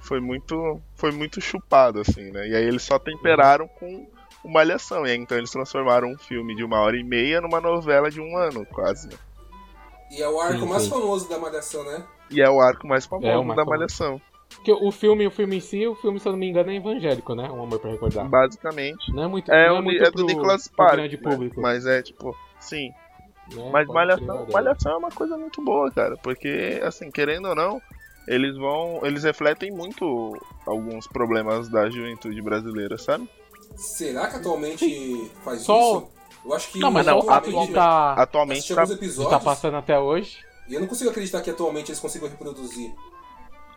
foi 0.00 0.20
muito 0.20 0.80
foi 0.94 1.10
muito 1.10 1.40
chupado 1.40 2.00
assim, 2.00 2.30
né? 2.30 2.48
E 2.48 2.54
aí 2.56 2.64
eles 2.64 2.82
só 2.82 2.98
temperaram 2.98 3.68
com 3.68 4.06
uma 4.44 4.54
malhação, 4.54 5.06
e 5.06 5.10
aí 5.10 5.16
então 5.16 5.36
eles 5.36 5.50
transformaram 5.50 6.08
um 6.12 6.18
filme 6.18 6.54
de 6.54 6.64
uma 6.64 6.80
hora 6.80 6.96
e 6.96 7.04
meia 7.04 7.40
numa 7.40 7.60
novela 7.60 8.10
de 8.10 8.20
um 8.20 8.36
ano, 8.36 8.64
quase. 8.66 9.08
E 10.10 10.22
é 10.22 10.28
o 10.28 10.40
arco 10.40 10.60
Sim, 10.60 10.66
mais 10.66 10.82
sim. 10.84 10.90
famoso 10.90 11.28
da 11.28 11.38
Malhação, 11.38 11.84
né? 11.84 12.02
E 12.30 12.40
é 12.40 12.48
o 12.48 12.60
arco 12.60 12.86
mais 12.86 13.04
famoso 13.06 13.52
É, 13.52 13.54
da 13.54 13.64
famoso. 13.64 13.66
malhação. 13.66 14.20
Porque 14.48 14.72
o 14.72 14.90
filme, 14.90 15.26
o 15.26 15.30
filme 15.30 15.56
em 15.56 15.60
si, 15.60 15.86
o 15.86 15.94
filme, 15.94 16.18
se 16.18 16.26
eu 16.26 16.32
não 16.32 16.38
me 16.38 16.48
engano, 16.48 16.70
é 16.70 16.76
evangélico, 16.76 17.34
né? 17.34 17.48
Um 17.50 17.62
amor 17.62 17.78
pra 17.78 17.90
recordar. 17.90 18.28
Basicamente. 18.28 19.12
Não 19.12 19.24
é 19.24 19.28
muito, 19.28 19.52
É, 19.52 19.68
não 19.68 19.76
é 19.76 19.82
muito 19.82 20.02
é 20.02 20.06
do 20.06 20.12
pro- 20.12 20.24
Nicolas 20.26 20.68
grande 20.76 21.16
né? 21.16 21.22
público. 21.22 21.60
mas 21.60 21.86
é 21.86 22.02
tipo, 22.02 22.34
sim. 22.60 22.90
né? 23.54 23.68
Mas 23.72 23.86
malhação, 23.88 24.46
malhação 24.52 24.92
é 24.92 24.96
uma 24.96 25.10
coisa 25.10 25.36
muito 25.38 25.62
boa, 25.62 25.90
cara, 25.90 26.16
porque 26.18 26.80
assim, 26.82 27.10
querendo 27.10 27.48
ou 27.48 27.54
não, 27.54 27.80
eles 28.26 28.56
vão, 28.56 29.00
eles 29.04 29.22
refletem 29.24 29.70
muito 29.70 30.36
alguns 30.66 31.06
problemas 31.06 31.68
da 31.68 31.88
juventude 31.88 32.40
brasileira, 32.42 32.98
sabe? 32.98 33.28
Será 33.76 34.26
que 34.28 34.36
atualmente 34.36 35.30
faz 35.44 35.60
Só- 35.62 35.78
isso? 35.98 36.08
Eu 36.44 36.54
acho 36.54 36.72
que 36.72 36.78
Não, 36.78 36.90
mas 36.90 37.04
só 37.06 37.18
o 37.18 37.22
fato 37.22 37.50
de 37.50 37.72
tá, 37.72 38.12
atualmente 38.14 38.74
tá- 38.74 38.84
de 38.84 38.92
episódios 38.94 39.30
tá 39.30 39.40
passando 39.40 39.76
até 39.76 39.98
hoje. 39.98 40.38
e 40.68 40.74
eu 40.74 40.80
não 40.80 40.86
consigo 40.86 41.10
acreditar 41.10 41.40
que 41.42 41.50
atualmente 41.50 41.90
eles 41.90 42.00
consigam 42.00 42.28
reproduzir. 42.28 42.90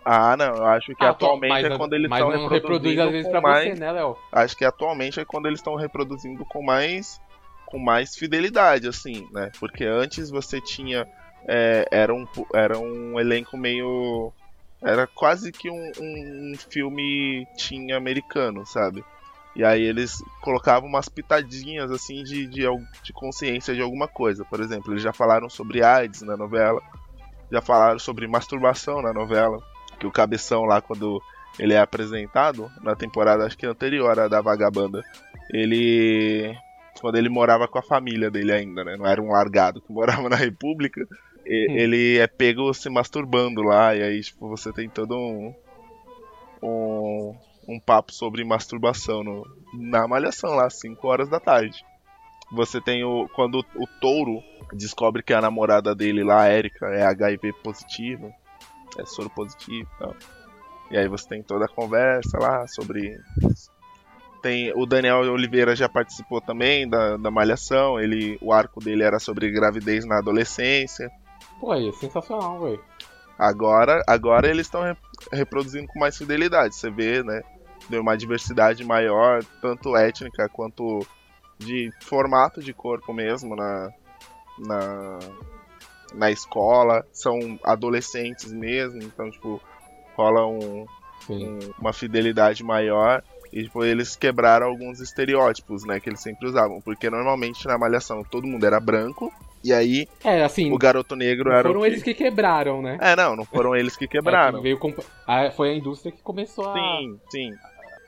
Ah, 0.03 0.35
não, 0.35 0.55
eu 0.57 0.65
acho 0.65 0.95
que 0.95 1.03
Ah, 1.03 1.09
atu- 1.09 1.25
atualmente 1.25 1.49
mas- 1.63 1.71
é 1.71 1.77
quando 1.77 1.93
eles 1.93 2.11
estão 2.11 2.29
reproduzindo 2.47 3.01
às 3.03 3.11
vezes 3.11 3.31
com 3.31 3.41
mais, 3.41 3.63
você, 3.63 3.79
né, 3.79 3.91
Léo? 3.91 4.17
Acho 4.31 4.55
que 4.55 4.65
atualmente 4.65 5.19
é 5.19 5.25
quando 5.25 5.45
eles 5.47 5.59
estão 5.59 5.75
reproduzindo 5.75 6.45
com 6.45 6.63
mais 6.63 7.19
com 7.65 7.79
mais 7.79 8.15
fidelidade, 8.15 8.87
assim, 8.87 9.27
né? 9.31 9.49
Porque 9.59 9.85
antes 9.85 10.29
você 10.29 10.59
tinha 10.59 11.07
é, 11.47 11.85
era 11.91 12.13
um 12.13 12.25
era 12.53 12.77
um 12.77 13.19
elenco 13.19 13.57
meio 13.57 14.31
era 14.83 15.07
quase 15.07 15.51
que 15.51 15.69
um, 15.69 15.75
um, 15.99 16.53
um 16.53 16.57
filme 16.69 17.47
tinha 17.55 17.95
americano, 17.97 18.65
sabe? 18.65 19.03
E 19.55 19.63
aí 19.63 19.83
eles 19.83 20.23
colocavam 20.41 20.89
umas 20.89 21.07
pitadinhas 21.07 21.91
assim 21.91 22.23
de, 22.23 22.47
de, 22.47 22.61
de 23.03 23.13
consciência 23.13 23.73
de 23.75 23.81
alguma 23.81 24.07
coisa. 24.07 24.43
Por 24.49 24.59
exemplo, 24.61 24.91
eles 24.93 25.03
já 25.03 25.13
falaram 25.13 25.49
sobre 25.49 25.83
AIDS 25.83 26.21
na 26.23 26.35
novela, 26.35 26.81
já 27.51 27.61
falaram 27.61 27.99
sobre 27.99 28.27
masturbação 28.27 29.01
na 29.01 29.13
novela, 29.13 29.59
que 30.01 30.07
o 30.07 30.11
cabeção 30.11 30.63
lá 30.63 30.81
quando 30.81 31.21
ele 31.59 31.73
é 31.75 31.79
apresentado 31.79 32.71
na 32.81 32.95
temporada 32.95 33.45
acho 33.45 33.55
que 33.57 33.67
anterior 33.67 34.19
à 34.19 34.27
da 34.27 34.41
Vagabanda, 34.41 35.03
ele 35.53 36.57
quando 36.99 37.17
ele 37.17 37.29
morava 37.29 37.67
com 37.67 37.77
a 37.77 37.83
família 37.83 38.29
dele 38.31 38.51
ainda, 38.51 38.83
né? 38.83 38.95
Não 38.97 39.05
era 39.05 39.21
um 39.21 39.31
largado 39.31 39.79
que 39.79 39.93
morava 39.93 40.27
na 40.27 40.35
República. 40.35 41.01
e- 41.45 41.67
Hum. 41.69 41.75
Ele 41.77 42.17
é 42.17 42.25
pego 42.27 42.73
se 42.73 42.89
masturbando 42.89 43.61
lá 43.61 43.95
e 43.95 44.01
aí 44.01 44.21
tipo 44.21 44.49
você 44.49 44.73
tem 44.73 44.89
todo 44.89 45.15
um 45.15 45.53
um, 46.63 47.35
um 47.67 47.79
papo 47.79 48.11
sobre 48.13 48.43
masturbação 48.43 49.23
no, 49.23 49.47
na 49.73 50.07
malhação 50.07 50.51
lá, 50.55 50.69
5 50.69 51.07
horas 51.07 51.29
da 51.29 51.39
tarde. 51.39 51.83
Você 52.51 52.81
tem 52.81 53.03
o. 53.03 53.27
Quando 53.33 53.65
o, 53.75 53.87
touro 53.99 54.43
descobre 54.73 55.23
que 55.23 55.33
a 55.33 55.41
namorada 55.41 55.95
dele 55.95 56.23
lá, 56.23 56.43
a 56.43 56.53
Erika, 56.53 56.85
é 56.87 57.03
HIV 57.03 57.53
positivo, 57.63 58.31
é 58.97 59.05
soro 59.05 59.29
positivo 59.29 59.89
e 59.95 59.99
tal. 59.99 60.15
E 60.89 60.97
aí 60.97 61.07
você 61.07 61.27
tem 61.27 61.41
toda 61.43 61.65
a 61.65 61.69
conversa 61.69 62.37
lá 62.37 62.67
sobre. 62.67 63.17
Tem, 64.41 64.73
o 64.75 64.85
Daniel 64.85 65.19
Oliveira 65.19 65.75
já 65.75 65.87
participou 65.87 66.41
também 66.41 66.89
da, 66.89 67.15
da 67.15 67.29
Malhação, 67.29 67.99
ele, 67.99 68.39
o 68.41 68.51
arco 68.51 68.79
dele 68.83 69.03
era 69.03 69.19
sobre 69.19 69.51
gravidez 69.51 70.03
na 70.03 70.17
adolescência. 70.17 71.11
Pô, 71.59 71.71
aí, 71.71 71.87
é 71.87 71.91
sensacional, 71.93 72.59
velho. 72.59 72.83
Agora, 73.37 74.03
agora 74.07 74.47
eles 74.49 74.65
estão 74.65 74.81
re- 74.81 74.97
reproduzindo 75.31 75.87
com 75.87 75.99
mais 75.99 76.17
fidelidade. 76.17 76.75
Você 76.75 76.89
vê, 76.89 77.23
né? 77.23 77.41
Deu 77.87 78.01
uma 78.01 78.17
diversidade 78.17 78.83
maior, 78.83 79.43
tanto 79.61 79.95
étnica 79.95 80.49
quanto 80.49 81.05
de 81.59 81.91
formato 82.01 82.61
de 82.61 82.73
corpo 82.73 83.13
mesmo 83.13 83.55
na, 83.55 83.91
na, 84.57 85.19
na 86.13 86.31
escola. 86.31 87.05
São 87.11 87.39
adolescentes 87.63 88.51
mesmo, 88.51 89.01
então, 89.03 89.29
tipo, 89.31 89.61
rola 90.15 90.45
um, 90.47 90.85
um- 91.29 91.59
uma 91.79 91.93
fidelidade 91.93 92.63
maior. 92.63 93.23
E 93.53 93.63
tipo, 93.63 93.83
eles 93.83 94.15
quebraram 94.15 94.67
alguns 94.67 95.01
estereótipos, 95.01 95.83
né, 95.85 95.99
que 95.99 96.09
eles 96.09 96.21
sempre 96.21 96.47
usavam. 96.47 96.79
Porque 96.81 97.09
normalmente 97.09 97.67
na 97.67 97.77
malhação 97.77 98.23
todo 98.23 98.47
mundo 98.47 98.65
era 98.65 98.79
branco. 98.79 99.31
E 99.63 99.71
aí 99.73 100.07
É, 100.23 100.41
assim. 100.43 100.71
o 100.71 100.77
garoto 100.77 101.15
negro 101.15 101.49
não 101.49 101.55
era. 101.57 101.67
foram 101.67 101.85
eles 101.85 102.01
que 102.01 102.13
quebraram, 102.13 102.81
né? 102.81 102.97
É, 103.01 103.15
não, 103.15 103.35
não 103.35 103.45
foram 103.45 103.75
eles 103.75 103.95
que 103.97 104.07
quebraram. 104.09 104.59
É, 104.59 104.61
veio 104.61 104.79
comp- 104.79 104.99
ah, 105.27 105.51
foi 105.51 105.71
a 105.71 105.75
indústria 105.75 106.11
que 106.11 106.21
começou 106.23 106.65
a. 106.69 106.73
Sim, 106.73 107.19
sim. 107.29 107.53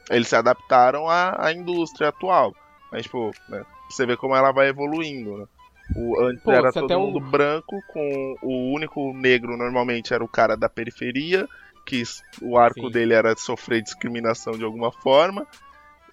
Eles 0.09 0.27
se 0.29 0.35
adaptaram 0.35 1.07
à, 1.09 1.45
à 1.47 1.53
indústria 1.53 2.07
atual. 2.09 2.53
Mas, 2.91 3.03
tipo, 3.03 3.31
né, 3.49 3.63
você 3.89 4.05
vê 4.05 4.15
como 4.17 4.35
ela 4.35 4.51
vai 4.51 4.69
evoluindo, 4.69 5.37
né? 5.37 5.45
O, 5.95 6.19
antes 6.21 6.43
Pô, 6.43 6.51
era 6.51 6.71
todo 6.71 6.99
mundo 6.99 7.19
branco, 7.19 7.81
com 7.87 8.35
o 8.41 8.73
único 8.73 9.13
negro 9.13 9.57
normalmente 9.57 10.13
era 10.13 10.23
o 10.23 10.27
cara 10.27 10.55
da 10.55 10.69
periferia, 10.69 11.47
que 11.85 12.03
o 12.41 12.57
arco 12.57 12.87
Sim. 12.87 12.91
dele 12.91 13.13
era 13.13 13.35
sofrer 13.35 13.81
discriminação 13.81 14.53
de 14.53 14.63
alguma 14.63 14.91
forma. 14.91 15.45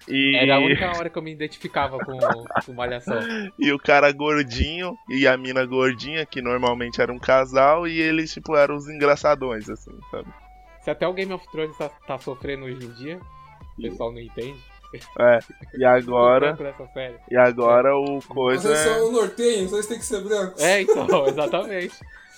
E... 0.07 0.35
Era 0.35 0.55
a 0.55 0.59
única 0.63 0.87
hora 0.97 1.09
que 1.09 1.17
eu 1.17 1.21
me 1.21 1.31
identificava 1.31 1.97
com, 1.99 2.17
com 2.65 2.73
Malhação. 2.73 3.19
E 3.57 3.71
o 3.71 3.79
cara 3.79 4.11
gordinho 4.11 4.97
e 5.09 5.27
a 5.27 5.37
mina 5.37 5.65
gordinha, 5.65 6.25
que 6.25 6.41
normalmente 6.41 7.01
era 7.01 7.11
um 7.11 7.19
casal, 7.19 7.87
e 7.87 7.99
eles, 7.99 8.33
tipo, 8.33 8.55
eram 8.55 8.75
os 8.75 8.89
engraçadões, 8.89 9.69
assim, 9.69 9.91
sabe? 10.09 10.27
Se 10.81 10.89
até 10.89 11.07
o 11.07 11.13
Game 11.13 11.31
of 11.31 11.45
Thrones 11.51 11.77
tá, 11.77 11.89
tá 11.89 12.17
sofrendo 12.17 12.65
hoje 12.65 12.85
em 12.85 12.91
dia, 12.93 13.19
o 13.77 13.81
pessoal 13.81 14.11
não 14.11 14.19
entende. 14.19 14.70
É, 15.19 15.39
e 15.77 15.85
agora. 15.85 16.57
E 17.29 17.37
agora 17.37 17.95
o 17.97 18.19
coisa. 18.27 18.69
Vocês 18.69 18.79
é- 18.79 18.83
são 18.99 19.11
nortenhos, 19.11 19.71
vocês 19.71 19.85
têm 19.87 19.99
que 19.99 20.05
ser 20.05 20.21
brancos. 20.21 20.61
É, 20.61 20.81
então, 20.81 21.07
exatamente. 21.27 21.95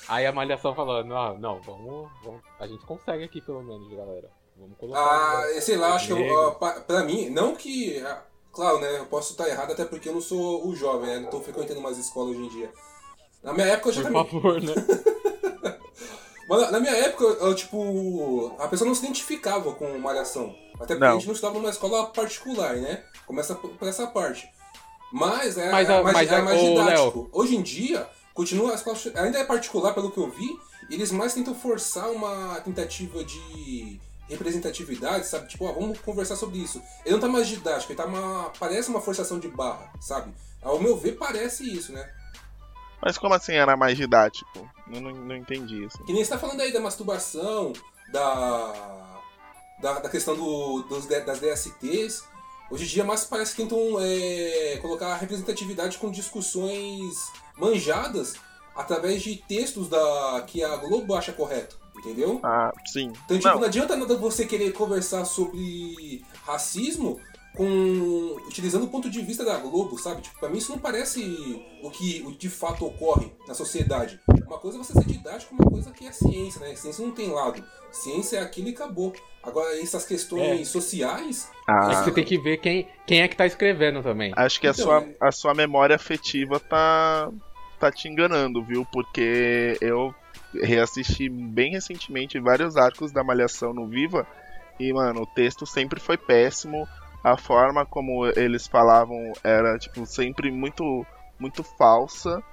Aí 0.07 0.25
a 0.25 0.31
Malhação 0.31 0.75
falou, 0.75 1.03
não, 1.03 1.38
não, 1.38 1.61
vamos, 1.61 2.09
vamos. 2.23 2.41
A 2.59 2.67
gente 2.67 2.85
consegue 2.85 3.23
aqui 3.23 3.41
pelo 3.41 3.63
menos, 3.63 3.88
galera. 3.89 4.30
Vamos 4.57 4.77
colocar. 4.77 4.99
Ah, 5.01 5.61
sei 5.61 5.77
lá, 5.77 5.95
acho 5.95 6.13
que 6.15 6.21
eu, 6.21 6.51
pa- 6.55 6.81
pra 6.81 7.03
mim, 7.03 7.30
não 7.30 7.55
que. 7.55 7.99
ah, 8.05 8.21
Claro, 8.51 8.80
né? 8.80 8.99
Eu 8.99 9.07
posso 9.07 9.31
estar 9.31 9.49
errado 9.49 9.71
até 9.71 9.84
porque 9.84 10.07
eu 10.09 10.13
não 10.13 10.21
sou 10.21 10.67
o 10.67 10.75
jovem, 10.75 11.09
né? 11.09 11.19
Não 11.21 11.30
tô 11.31 11.39
frequentando 11.39 11.81
mais 11.81 11.97
escola 11.97 12.30
hoje 12.30 12.39
em 12.41 12.49
dia. 12.49 12.69
Na 13.41 13.51
minha 13.51 13.65
época 13.65 13.89
eu 13.89 13.93
já 13.93 14.01
Por 14.03 14.07
também. 14.11 14.25
favor, 14.30 14.61
né? 14.61 14.73
Mas 16.47 16.61
na- 16.61 16.71
na 16.71 16.80
minha 16.80 16.93
época, 16.95 17.23
eu, 17.23 17.55
tipo, 17.55 18.53
a 18.59 18.67
pessoa 18.67 18.88
não 18.88 18.93
se 18.93 19.03
identificava 19.03 19.71
com 19.73 19.97
malhação. 19.97 20.55
Até 20.75 20.95
porque 20.95 20.99
Não. 20.99 21.07
a 21.11 21.13
gente 21.13 21.27
não 21.27 21.33
estava 21.33 21.53
numa 21.55 21.69
escola 21.69 22.07
particular, 22.07 22.75
né? 22.75 23.03
Começa 23.25 23.55
por 23.55 23.87
essa 23.87 24.07
parte. 24.07 24.49
Mas 25.11 25.57
é, 25.57 25.71
Mas 25.71 25.89
é 25.89 25.97
a- 25.97 26.03
mais, 26.03 26.13
mas 26.15 26.31
é 26.31 26.41
mais 26.41 26.59
didático. 26.59 27.29
Hoje 27.31 27.55
em 27.55 27.61
dia, 27.61 28.07
continua 28.33 28.71
a 28.71 28.75
escola. 28.75 28.97
Ainda 29.15 29.37
é 29.39 29.43
particular, 29.43 29.93
pelo 29.93 30.11
que 30.11 30.17
eu 30.17 30.29
vi, 30.31 30.49
eles 30.89 31.11
mais 31.11 31.33
tentam 31.33 31.53
forçar 31.53 32.09
uma 32.09 32.59
tentativa 32.61 33.23
de 33.23 33.99
representatividade, 34.27 35.27
sabe? 35.27 35.47
Tipo, 35.47 35.65
ó, 35.65 35.71
vamos 35.73 35.99
conversar 35.99 36.35
sobre 36.35 36.57
isso. 36.57 36.81
Ele 37.05 37.13
não 37.15 37.21
tá 37.21 37.27
mais 37.27 37.47
didático, 37.47 37.91
ele 37.91 37.97
tá 37.97 38.05
uma. 38.05 38.51
Parece 38.59 38.89
uma 38.89 38.99
forçação 39.01 39.39
de 39.39 39.47
barra, 39.47 39.91
sabe? 40.01 40.33
Ao 40.61 40.79
meu 40.79 40.97
ver, 40.97 41.13
parece 41.13 41.63
isso, 41.71 41.91
né? 41.93 42.09
Mas 43.01 43.17
como 43.17 43.33
assim 43.33 43.53
era 43.53 43.75
mais 43.77 43.97
didático? 43.97 44.67
Eu 44.91 45.01
não, 45.01 45.11
não 45.11 45.35
entendi 45.35 45.85
assim. 45.85 46.03
Que 46.05 46.13
nem 46.13 46.23
você 46.23 46.31
tá 46.31 46.39
falando 46.39 46.61
aí 46.61 46.71
da 46.73 46.79
masturbação, 46.79 47.73
da. 48.11 49.02
Da, 49.84 49.99
da 49.99 50.10
questão 50.10 50.35
do, 50.35 50.81
dos, 50.84 51.05
das 51.05 51.39
DSTs. 51.39 52.23
Hoje 52.72 52.85
em 52.85 52.88
dia 52.88 53.03
mais 53.03 53.26
parece 53.26 53.53
que 53.53 53.61
tentam 53.61 53.97
é, 53.99 54.80
colocar 54.81 55.07
a 55.07 55.18
representatividade 55.18 55.97
com 55.97 56.10
discussões 56.10 57.30
manjadas 57.57 58.35
através 58.73 59.22
de 59.22 59.35
textos 59.35 59.89
da 59.89 60.43
que 60.47 60.64
a 60.64 60.77
Globo 60.77 61.14
acha 61.14 61.34
correto, 61.34 61.77
entendeu? 61.97 62.39
Ah, 62.41 62.72
sim. 62.85 63.11
Então, 63.26 63.38
tipo, 63.38 63.49
não. 63.49 63.60
Não. 63.60 63.64
adianta 63.68 63.95
nada 63.95 64.15
você 64.15 64.45
querer 64.45 64.72
conversar 64.72 65.26
sobre 65.26 66.26
racismo 66.45 67.19
com 67.55 68.35
utilizando 68.47 68.84
o 68.84 68.88
ponto 68.88 69.09
de 69.09 69.21
vista 69.21 69.45
da 69.45 69.57
Globo, 69.57 69.97
sabe? 69.97 70.21
Tipo, 70.21 70.39
pra 70.39 70.49
mim 70.49 70.57
isso 70.57 70.71
não 70.71 70.80
parece 70.80 71.21
o 71.84 71.89
que 71.91 72.23
o 72.25 72.31
de 72.31 72.49
fato 72.49 72.85
ocorre 72.85 73.31
na 73.47 73.53
sociedade. 73.53 74.19
Uma 74.47 74.57
coisa 74.57 74.77
é 74.77 74.84
você 74.84 74.93
ser 74.93 75.05
didático, 75.05 75.53
uma 75.55 75.69
coisa 75.69 75.91
que 75.91 76.05
é 76.07 76.11
ciência, 76.11 76.59
né? 76.61 76.75
Ciência 76.75 77.05
não 77.05 77.13
tem 77.13 77.30
lado. 77.30 77.63
Ciência 77.91 78.38
é 78.38 78.41
aquilo 78.41 78.69
e 78.69 78.71
acabou. 78.71 79.13
Agora, 79.43 79.80
essas 79.80 80.05
questões 80.05 80.61
É. 80.61 80.65
sociais... 80.65 81.49
Ah. 81.67 81.89
É 81.91 81.95
que 81.95 82.03
você 82.05 82.11
tem 82.11 82.23
que 82.23 82.38
ver 82.38 82.57
quem, 82.57 82.88
quem 83.05 83.21
é 83.21 83.27
que 83.27 83.35
tá 83.35 83.45
escrevendo 83.45 84.01
também. 84.01 84.31
Acho 84.35 84.59
que 84.59 84.67
a, 84.67 84.71
Então, 84.71 84.85
sua, 84.85 85.01
é- 85.01 85.15
a 85.19 85.31
sua 85.31 85.53
memória 85.53 85.95
afetiva 85.95 86.59
tá, 86.59 87.30
tá 87.80 87.91
te 87.91 88.07
enganando, 88.07 88.63
viu? 88.63 88.85
Porque 88.91 89.77
eu 89.81 90.13
reassisti 90.53 91.30
bem 91.30 91.71
recentemente 91.71 92.39
vários 92.39 92.77
arcos 92.77 93.11
da 93.11 93.23
Malhação 93.23 93.73
no 93.73 93.88
Viva 93.88 94.25
e, 94.80 94.91
mano, 94.93 95.21
o 95.23 95.27
texto 95.27 95.65
sempre 95.65 95.99
foi 95.99 96.17
péssimo. 96.17 96.88
A 97.23 97.37
forma 97.37 97.85
como 97.85 98.25
eles 98.35 98.67
falavam 98.67 99.31
era, 99.43 99.77
tipo, 99.77 100.05
sempre 100.05 100.51
muito, 100.51 101.05
muito 101.39 101.63
falsa. 101.63 102.43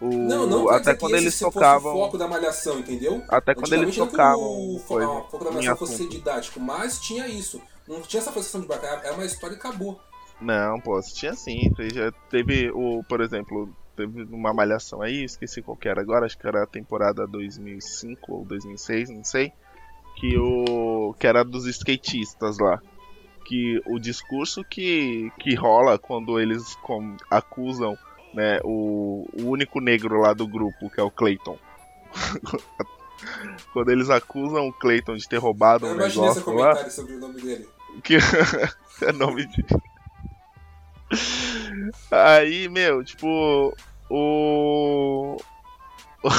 O, 0.00 0.08
Não, 0.08 0.46
não 0.46 0.68
até 0.68 0.94
quando 0.94 1.14
eles 1.16 1.38
tocavam. 1.38 1.92
o 1.94 2.04
foco 2.04 2.18
da 2.18 2.26
malhação, 2.28 2.78
entendeu? 2.78 3.22
Até 3.28 3.54
quando 3.54 3.72
eles 3.74 3.96
tocavam 3.96 4.74
o 4.74 4.78
fo- 4.78 4.94
coisa 4.94 5.10
o 5.10 5.24
foco 5.28 5.44
da 5.44 5.50
malhação 5.50 5.76
fosse 5.76 5.96
ser 5.98 6.08
didático, 6.08 6.60
mas 6.60 6.98
tinha 7.00 7.26
isso. 7.28 7.60
Não 7.86 8.00
tinha 8.02 8.20
essa 8.20 8.32
forçação 8.32 8.60
de 8.60 8.66
barca, 8.66 8.86
era 8.86 9.14
uma 9.14 9.24
história 9.24 9.54
e 9.54 9.58
acabou. 9.58 10.00
Não, 10.40 10.80
pô, 10.80 10.98
tinha 11.00 11.34
sim. 11.34 11.70
Já 11.92 12.10
teve 12.30 12.70
o, 12.70 13.02
por 13.04 13.20
exemplo, 13.20 13.68
teve 13.96 14.22
uma 14.24 14.54
malhação 14.54 15.02
aí, 15.02 15.24
esqueci 15.24 15.60
qual 15.60 15.76
que 15.76 15.88
era 15.88 16.00
agora, 16.00 16.24
acho 16.24 16.38
que 16.38 16.46
era 16.46 16.62
a 16.62 16.66
temporada 16.66 17.26
2005 17.26 18.32
ou 18.34 18.44
2006, 18.44 19.10
não 19.10 19.24
sei, 19.24 19.52
que 20.16 20.38
o 20.38 21.14
que 21.18 21.26
era 21.26 21.44
dos 21.44 21.66
skatistas 21.66 22.58
lá. 22.58 22.80
Que 23.50 23.82
o 23.84 23.98
discurso 23.98 24.62
que, 24.62 25.32
que 25.40 25.56
rola 25.56 25.98
quando 25.98 26.38
eles 26.38 26.76
com- 26.76 27.16
acusam 27.28 27.98
né, 28.32 28.60
o, 28.62 29.26
o 29.42 29.46
único 29.48 29.80
negro 29.80 30.20
lá 30.20 30.32
do 30.32 30.46
grupo, 30.46 30.88
que 30.88 31.00
é 31.00 31.02
o 31.02 31.10
Clayton. 31.10 31.58
quando 33.72 33.90
eles 33.90 34.08
acusam 34.08 34.68
o 34.68 34.72
Clayton 34.72 35.16
de 35.16 35.28
ter 35.28 35.38
roubado 35.38 35.84
Eu 35.84 35.94
um 35.94 35.96
negócio 35.96 36.22
lá. 36.22 36.44
comentário 36.44 36.90
sobre 36.92 37.14
o 37.14 37.18
nome 37.18 37.40
dele. 37.40 37.68
Que 38.04 38.18
é 39.04 39.10
nome 39.12 39.44
de. 39.46 39.64
Aí, 42.12 42.68
meu, 42.68 43.02
tipo, 43.02 43.74
o. 44.08 45.36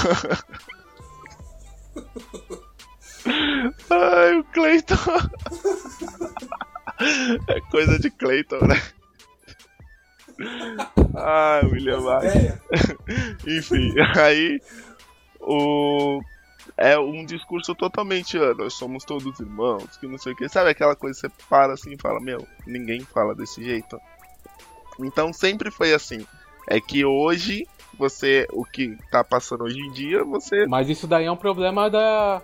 Ai, 3.89 4.38
o 4.39 4.43
Clayton. 4.45 4.95
É 7.47 7.61
coisa 7.61 7.99
de 7.99 8.09
Clayton, 8.11 8.65
né? 8.65 8.81
Ai, 11.15 11.65
William 11.65 12.01
Vac. 12.01 12.25
Enfim, 13.45 13.93
aí 14.17 14.59
o 15.39 16.21
é 16.77 16.97
um 16.97 17.25
discurso 17.25 17.75
totalmente, 17.75 18.37
ah, 18.37 18.53
nós 18.53 18.73
somos 18.73 19.03
todos 19.03 19.39
irmãos, 19.39 19.97
que 19.97 20.07
não 20.07 20.17
sei 20.17 20.33
o 20.33 20.35
que. 20.35 20.49
Sabe 20.49 20.69
aquela 20.69 20.95
coisa 20.95 21.19
que 21.21 21.27
você 21.27 21.45
para 21.49 21.73
assim 21.73 21.93
e 21.93 22.01
fala, 22.01 22.19
meu, 22.19 22.47
ninguém 22.65 23.01
fala 23.01 23.35
desse 23.35 23.63
jeito. 23.63 23.99
Então 24.99 25.31
sempre 25.31 25.69
foi 25.69 25.93
assim. 25.93 26.25
É 26.67 26.79
que 26.79 27.05
hoje 27.05 27.67
você, 28.01 28.47
o 28.51 28.65
que 28.65 28.97
tá 29.09 29.23
passando 29.23 29.63
hoje 29.63 29.79
em 29.79 29.91
dia, 29.91 30.23
você. 30.23 30.65
Mas 30.65 30.89
isso 30.89 31.07
daí 31.07 31.25
é 31.25 31.31
um 31.31 31.37
problema 31.37 31.89
da. 31.89 32.41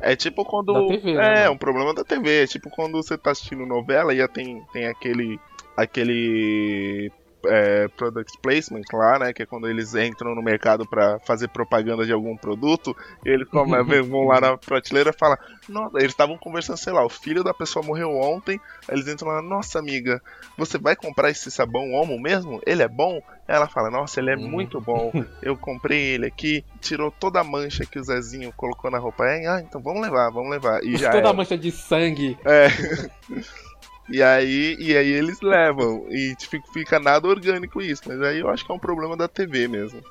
É 0.00 0.16
tipo 0.16 0.44
quando. 0.44 0.72
Da 0.72 0.86
TV, 0.86 1.14
né, 1.14 1.22
é, 1.22 1.40
mano? 1.42 1.52
um 1.52 1.58
problema 1.58 1.94
da 1.94 2.02
TV. 2.02 2.42
É 2.42 2.46
tipo 2.46 2.70
quando 2.70 2.94
você 2.94 3.16
tá 3.16 3.30
assistindo 3.30 3.66
novela 3.66 4.14
e 4.14 4.26
tem, 4.28 4.62
tem 4.72 4.86
aquele. 4.86 5.38
aquele. 5.76 7.12
É, 7.46 7.88
product 7.88 8.38
placement 8.42 8.82
lá, 8.92 9.18
né? 9.18 9.32
Que 9.32 9.42
é 9.42 9.46
quando 9.46 9.68
eles 9.68 9.94
entram 9.94 10.34
no 10.34 10.42
mercado 10.42 10.86
pra 10.86 11.18
fazer 11.20 11.48
propaganda 11.48 12.04
de 12.04 12.12
algum 12.12 12.36
produto, 12.36 12.96
e 13.24 13.28
eles 13.28 13.48
come- 13.48 13.74
vão 14.02 14.26
lá 14.26 14.40
na 14.40 14.56
prateleira 14.56 15.10
e 15.10 15.18
falam, 15.18 15.36
nossa, 15.68 15.98
eles 15.98 16.12
estavam 16.12 16.36
conversando, 16.38 16.76
sei 16.76 16.92
lá, 16.92 17.04
o 17.04 17.08
filho 17.10 17.42
da 17.44 17.54
pessoa 17.54 17.84
morreu 17.84 18.10
ontem, 18.16 18.60
aí 18.88 18.96
eles 18.96 19.08
entram 19.08 19.28
lá, 19.28 19.42
nossa 19.42 19.78
amiga, 19.78 20.20
você 20.56 20.78
vai 20.78 20.94
comprar 20.96 21.30
esse 21.30 21.50
sabão 21.50 21.92
homo 21.92 22.20
mesmo? 22.20 22.60
Ele 22.66 22.82
é 22.82 22.88
bom? 22.88 23.20
Ela 23.46 23.68
fala, 23.68 23.90
nossa, 23.90 24.20
ele 24.20 24.30
é 24.30 24.36
muito 24.36 24.80
bom. 24.80 25.12
Eu 25.42 25.56
comprei 25.56 26.00
ele 26.14 26.26
aqui, 26.26 26.64
tirou 26.80 27.10
toda 27.10 27.40
a 27.40 27.44
mancha 27.44 27.84
que 27.84 27.98
o 27.98 28.04
Zezinho 28.04 28.52
colocou 28.56 28.90
na 28.90 28.98
roupa. 28.98 29.26
É, 29.26 29.46
ah, 29.46 29.60
então 29.60 29.82
vamos 29.82 30.00
levar, 30.00 30.30
vamos 30.30 30.50
levar. 30.50 30.82
E 30.82 30.96
já 30.96 31.10
Toda 31.10 31.28
é. 31.28 31.30
a 31.30 31.34
mancha 31.34 31.56
de 31.58 31.70
sangue. 31.70 32.38
É. 32.44 32.68
E 34.08 34.22
aí, 34.22 34.76
e 34.78 34.96
aí 34.96 35.10
eles 35.10 35.40
levam. 35.40 36.06
E 36.10 36.34
tipo, 36.36 36.60
fica 36.72 36.98
nada 36.98 37.26
orgânico 37.26 37.80
isso. 37.80 38.02
Mas 38.06 38.20
aí 38.22 38.40
eu 38.40 38.48
acho 38.48 38.64
que 38.64 38.70
é 38.70 38.74
um 38.74 38.78
problema 38.78 39.16
da 39.16 39.26
TV 39.28 39.66
mesmo. 39.68 40.02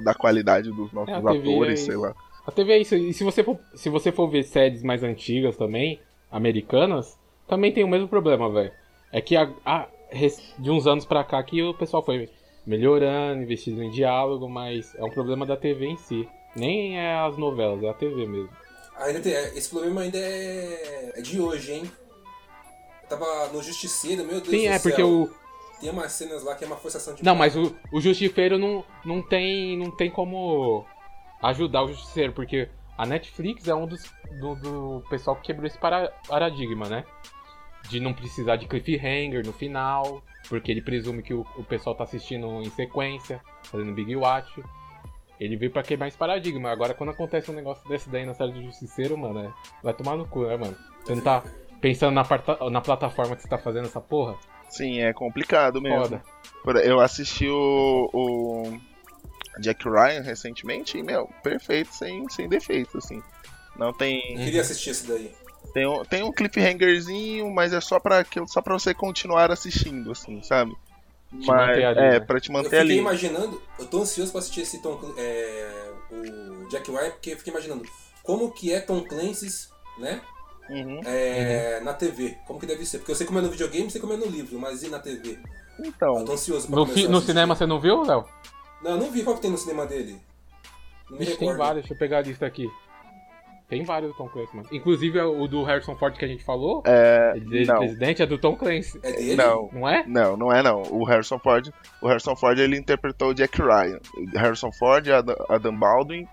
Da 0.00 0.14
qualidade 0.14 0.70
dos 0.70 0.92
nossos 0.92 1.10
É, 1.10 1.16
a 1.16 1.20
TV 1.22 1.50
atores, 1.50 1.80
é 1.80 1.84
sei 1.84 1.96
lá. 1.96 2.14
A 2.46 2.50
TV 2.50 2.72
é 2.72 2.78
isso. 2.78 2.94
E 2.96 3.12
se 3.12 3.22
você 3.22 3.44
for, 3.44 3.58
se 3.74 3.88
você 3.88 4.10
for 4.10 4.28
ver 4.28 4.42
séries 4.44 4.82
mais 4.82 5.02
antigas 5.02 5.56
também, 5.56 6.00
americanas, 6.30 7.18
também 7.46 7.72
tem 7.72 7.84
o 7.84 7.88
mesmo 7.88 8.08
problema, 8.08 8.50
velho. 8.50 8.72
É 9.12 9.20
que 9.20 9.36
a, 9.36 9.50
a- 9.64 9.88
de 10.58 10.70
uns 10.70 10.86
anos 10.86 11.04
pra 11.04 11.22
cá 11.24 11.42
que 11.42 11.62
o 11.62 11.74
pessoal 11.74 12.04
foi 12.04 12.28
melhorando, 12.66 13.42
investindo 13.42 13.82
em 13.82 13.90
diálogo, 13.90 14.48
mas 14.48 14.94
é 14.96 15.04
um 15.04 15.10
problema 15.10 15.44
da 15.44 15.56
TV 15.56 15.86
em 15.86 15.96
si. 15.96 16.28
Nem 16.56 16.98
é 16.98 17.14
as 17.14 17.36
novelas, 17.36 17.82
é 17.82 17.88
a 17.90 17.94
TV 17.94 18.26
mesmo. 18.26 18.50
Ainda 18.96 19.20
tem, 19.20 19.32
é, 19.32 19.56
esse 19.56 19.70
problema 19.70 20.02
ainda 20.02 20.18
é, 20.18 21.12
é 21.16 21.22
de 21.22 21.40
hoje, 21.40 21.72
hein? 21.72 21.90
Tava 23.18 23.48
no 23.52 23.62
Justiceiro, 23.62 24.22
meu 24.24 24.40
Deus 24.40 24.48
Sim, 24.48 24.62
do 24.68 24.72
é 24.72 24.78
céu. 24.78 24.90
porque 24.90 25.02
o. 25.02 25.30
Tem 25.80 25.90
umas 25.90 26.12
cenas 26.12 26.42
lá 26.44 26.54
que 26.54 26.64
é 26.64 26.66
uma 26.66 26.76
forçação 26.76 27.14
de 27.14 27.24
Não, 27.24 27.34
mas 27.34 27.56
o, 27.56 27.74
o 27.92 28.00
Justiceiro 28.00 28.56
não, 28.56 28.84
não, 29.04 29.20
tem, 29.20 29.76
não 29.76 29.90
tem 29.90 30.10
como 30.10 30.86
ajudar 31.42 31.82
o 31.82 31.88
Justiceiro, 31.88 32.32
porque 32.32 32.68
a 32.96 33.04
Netflix 33.04 33.66
é 33.66 33.74
um 33.74 33.86
dos 33.86 34.02
do, 34.40 34.54
do 34.54 35.04
pessoal 35.10 35.34
que 35.36 35.42
quebrou 35.42 35.66
esse 35.66 35.76
para- 35.76 36.08
paradigma, 36.28 36.88
né? 36.88 37.04
De 37.90 37.98
não 37.98 38.14
precisar 38.14 38.56
de 38.56 38.66
cliffhanger 38.68 39.44
no 39.44 39.52
final, 39.52 40.22
porque 40.48 40.70
ele 40.70 40.80
presume 40.80 41.20
que 41.22 41.34
o, 41.34 41.44
o 41.56 41.64
pessoal 41.64 41.96
tá 41.96 42.04
assistindo 42.04 42.46
em 42.62 42.70
sequência, 42.70 43.40
fazendo 43.64 43.92
Big 43.92 44.14
Watch. 44.14 44.62
Ele 45.40 45.56
veio 45.56 45.72
pra 45.72 45.82
quebrar 45.82 46.06
esse 46.06 46.16
paradigma. 46.16 46.70
Agora, 46.70 46.94
quando 46.94 47.10
acontece 47.10 47.50
um 47.50 47.54
negócio 47.54 47.86
desse 47.88 48.08
daí 48.08 48.24
na 48.24 48.34
série 48.34 48.52
do 48.52 48.62
Justiceiro, 48.62 49.18
mano, 49.18 49.40
é- 49.40 49.52
vai 49.82 49.92
tomar 49.92 50.16
no 50.16 50.26
cu, 50.28 50.46
né, 50.46 50.56
mano? 50.56 50.76
Você 51.04 51.16
não 51.16 51.22
tá. 51.22 51.42
Pensando 51.82 52.14
na, 52.14 52.24
parta- 52.24 52.70
na 52.70 52.80
plataforma 52.80 53.36
que 53.36 53.42
você 53.42 53.48
tá 53.48 53.58
fazendo 53.58 53.84
essa 53.86 54.00
porra. 54.00 54.36
Sim, 54.70 55.00
é 55.02 55.12
complicado 55.12 55.82
mesmo. 55.82 56.18
Foda. 56.64 56.80
Eu 56.82 56.98
assisti 57.00 57.46
o, 57.46 58.08
o 58.14 58.80
Jack 59.60 59.84
Ryan 59.86 60.22
recentemente 60.22 60.96
e, 60.96 61.02
meu, 61.02 61.28
perfeito, 61.42 61.92
sem, 61.94 62.26
sem 62.30 62.48
defeito, 62.48 62.96
assim. 62.96 63.20
Não 63.76 63.92
tem. 63.92 64.18
Eu 64.38 64.44
queria 64.44 64.60
assistir 64.62 64.90
esse 64.90 65.06
daí. 65.06 65.34
Tem 65.74 65.86
um, 65.86 66.04
tem 66.04 66.22
um 66.22 66.32
cliffhangerzinho, 66.32 67.50
mas 67.50 67.72
é 67.72 67.80
só 67.80 67.98
pra, 67.98 68.20
aquilo- 68.20 68.48
só 68.48 68.62
pra 68.62 68.74
você 68.74 68.94
continuar 68.94 69.50
assistindo, 69.50 70.12
assim, 70.12 70.42
sabe? 70.42 70.72
Te 71.40 71.46
Mas, 71.46 71.70
ali, 71.70 71.82
é, 71.82 71.94
né? 71.94 72.20
pra 72.20 72.38
te 72.40 72.48
Eu 72.48 72.52
manter 72.54 72.64
fiquei 72.70 72.80
ali. 72.80 72.98
imaginando, 72.98 73.60
eu 73.78 73.86
tô 73.86 74.02
ansioso 74.02 74.30
pra 74.30 74.38
assistir 74.40 74.60
esse 74.62 74.80
Tom 74.82 74.98
é, 75.16 75.90
o 76.10 76.68
Jack 76.68 76.90
Ryan, 76.90 77.10
porque 77.10 77.30
eu 77.30 77.38
fiquei 77.38 77.52
imaginando 77.52 77.84
como 78.22 78.52
que 78.52 78.72
é 78.72 78.80
Tom 78.80 79.02
Clancy's, 79.02 79.70
né? 79.98 80.20
Uhum. 80.70 81.00
É, 81.04 81.80
Na 81.80 81.92
TV, 81.94 82.36
como 82.46 82.58
que 82.60 82.66
deve 82.66 82.84
ser? 82.86 82.98
Porque 82.98 83.12
eu 83.12 83.16
sei 83.16 83.26
como 83.26 83.38
é 83.38 83.42
no 83.42 83.50
videogame, 83.50 83.90
sei 83.90 84.00
como 84.00 84.12
é 84.12 84.16
no 84.16 84.26
livro, 84.26 84.58
mas 84.58 84.82
e 84.82 84.88
na 84.88 84.98
TV? 84.98 85.38
Então. 85.78 86.18
Eu 86.18 86.24
tô 86.24 86.32
ansioso 86.32 86.66
pra 86.68 86.76
No, 86.76 86.86
fi- 86.86 87.08
no 87.08 87.20
cinema 87.20 87.54
você 87.54 87.66
não 87.66 87.80
viu, 87.80 88.02
Léo? 88.02 88.24
Não, 88.82 88.92
eu 88.92 88.96
não 88.98 89.10
vi 89.10 89.22
qual 89.22 89.36
que 89.36 89.42
tem 89.42 89.50
no 89.50 89.58
cinema 89.58 89.86
dele. 89.86 90.20
Não 91.10 91.20
Ixi, 91.20 91.36
tem 91.36 91.54
vários, 91.56 91.82
deixa 91.82 91.94
eu 91.94 91.98
pegar 91.98 92.18
a 92.18 92.22
lista 92.22 92.46
aqui. 92.46 92.66
Tem 93.68 93.84
vários 93.84 94.12
do 94.12 94.16
Tom 94.18 94.28
Clancy, 94.28 94.54
mano. 94.54 94.68
Inclusive 94.70 95.18
o 95.20 95.48
do 95.48 95.62
Harrison 95.62 95.96
Ford 95.96 96.14
que 96.14 96.24
a 96.24 96.28
gente 96.28 96.44
falou, 96.44 96.82
É, 96.86 97.32
ele 97.36 97.60
de 97.60 97.66
não. 97.66 97.78
presidente, 97.78 98.22
é 98.22 98.26
do 98.26 98.36
Tom 98.36 98.54
Clancy. 98.54 99.00
É 99.02 99.12
dele? 99.12 99.36
Não. 99.36 99.70
Não 99.72 99.88
é? 99.88 100.04
Não, 100.06 100.36
não 100.36 100.52
é 100.52 100.62
não. 100.62 100.82
O 100.90 101.04
Harrison 101.04 101.38
Ford, 101.38 101.70
o 102.02 102.06
Harrison 102.06 102.36
Ford 102.36 102.58
ele 102.58 102.76
interpretou 102.76 103.30
o 103.30 103.34
Jack 103.34 103.60
Ryan. 103.62 103.98
O 104.14 104.38
Harrison 104.38 104.70
Ford, 104.72 105.08
Adam, 105.08 105.36
Adam 105.48 105.74
Baldwin, 105.74 106.28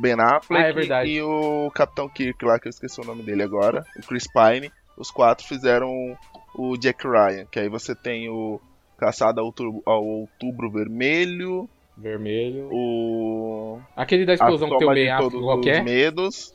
Ben 0.00 0.16
Affleck 0.20 0.92
Ah, 0.92 1.02
é 1.02 1.06
e 1.06 1.22
o 1.22 1.70
Capitão 1.74 2.08
Kirk 2.08 2.44
lá, 2.44 2.58
que 2.58 2.68
eu 2.68 2.70
esqueci 2.70 3.00
o 3.00 3.04
nome 3.04 3.22
dele 3.22 3.42
agora, 3.42 3.84
o 3.96 4.06
Chris 4.06 4.24
Pine. 4.32 4.70
Os 4.96 5.10
quatro 5.10 5.46
fizeram 5.46 6.16
o 6.54 6.76
Jack 6.76 7.06
Ryan, 7.06 7.46
que 7.50 7.58
aí 7.58 7.68
você 7.68 7.94
tem 7.94 8.28
o 8.28 8.60
Caçado 8.98 9.40
ao 9.40 9.46
Outubro, 9.46 9.82
ao 9.86 10.04
Outubro 10.04 10.70
Vermelho, 10.70 11.68
Vermelho. 11.96 12.68
o 12.70 13.80
Aquele 13.96 14.26
da 14.26 14.34
explosão 14.34 14.68
que 14.70 14.78
tem 14.78 14.88
o 14.88 14.92
Ben 14.94 15.10
Affleck, 15.10 15.36
os 15.36 15.66
é? 15.66 15.82
Medos, 15.82 16.54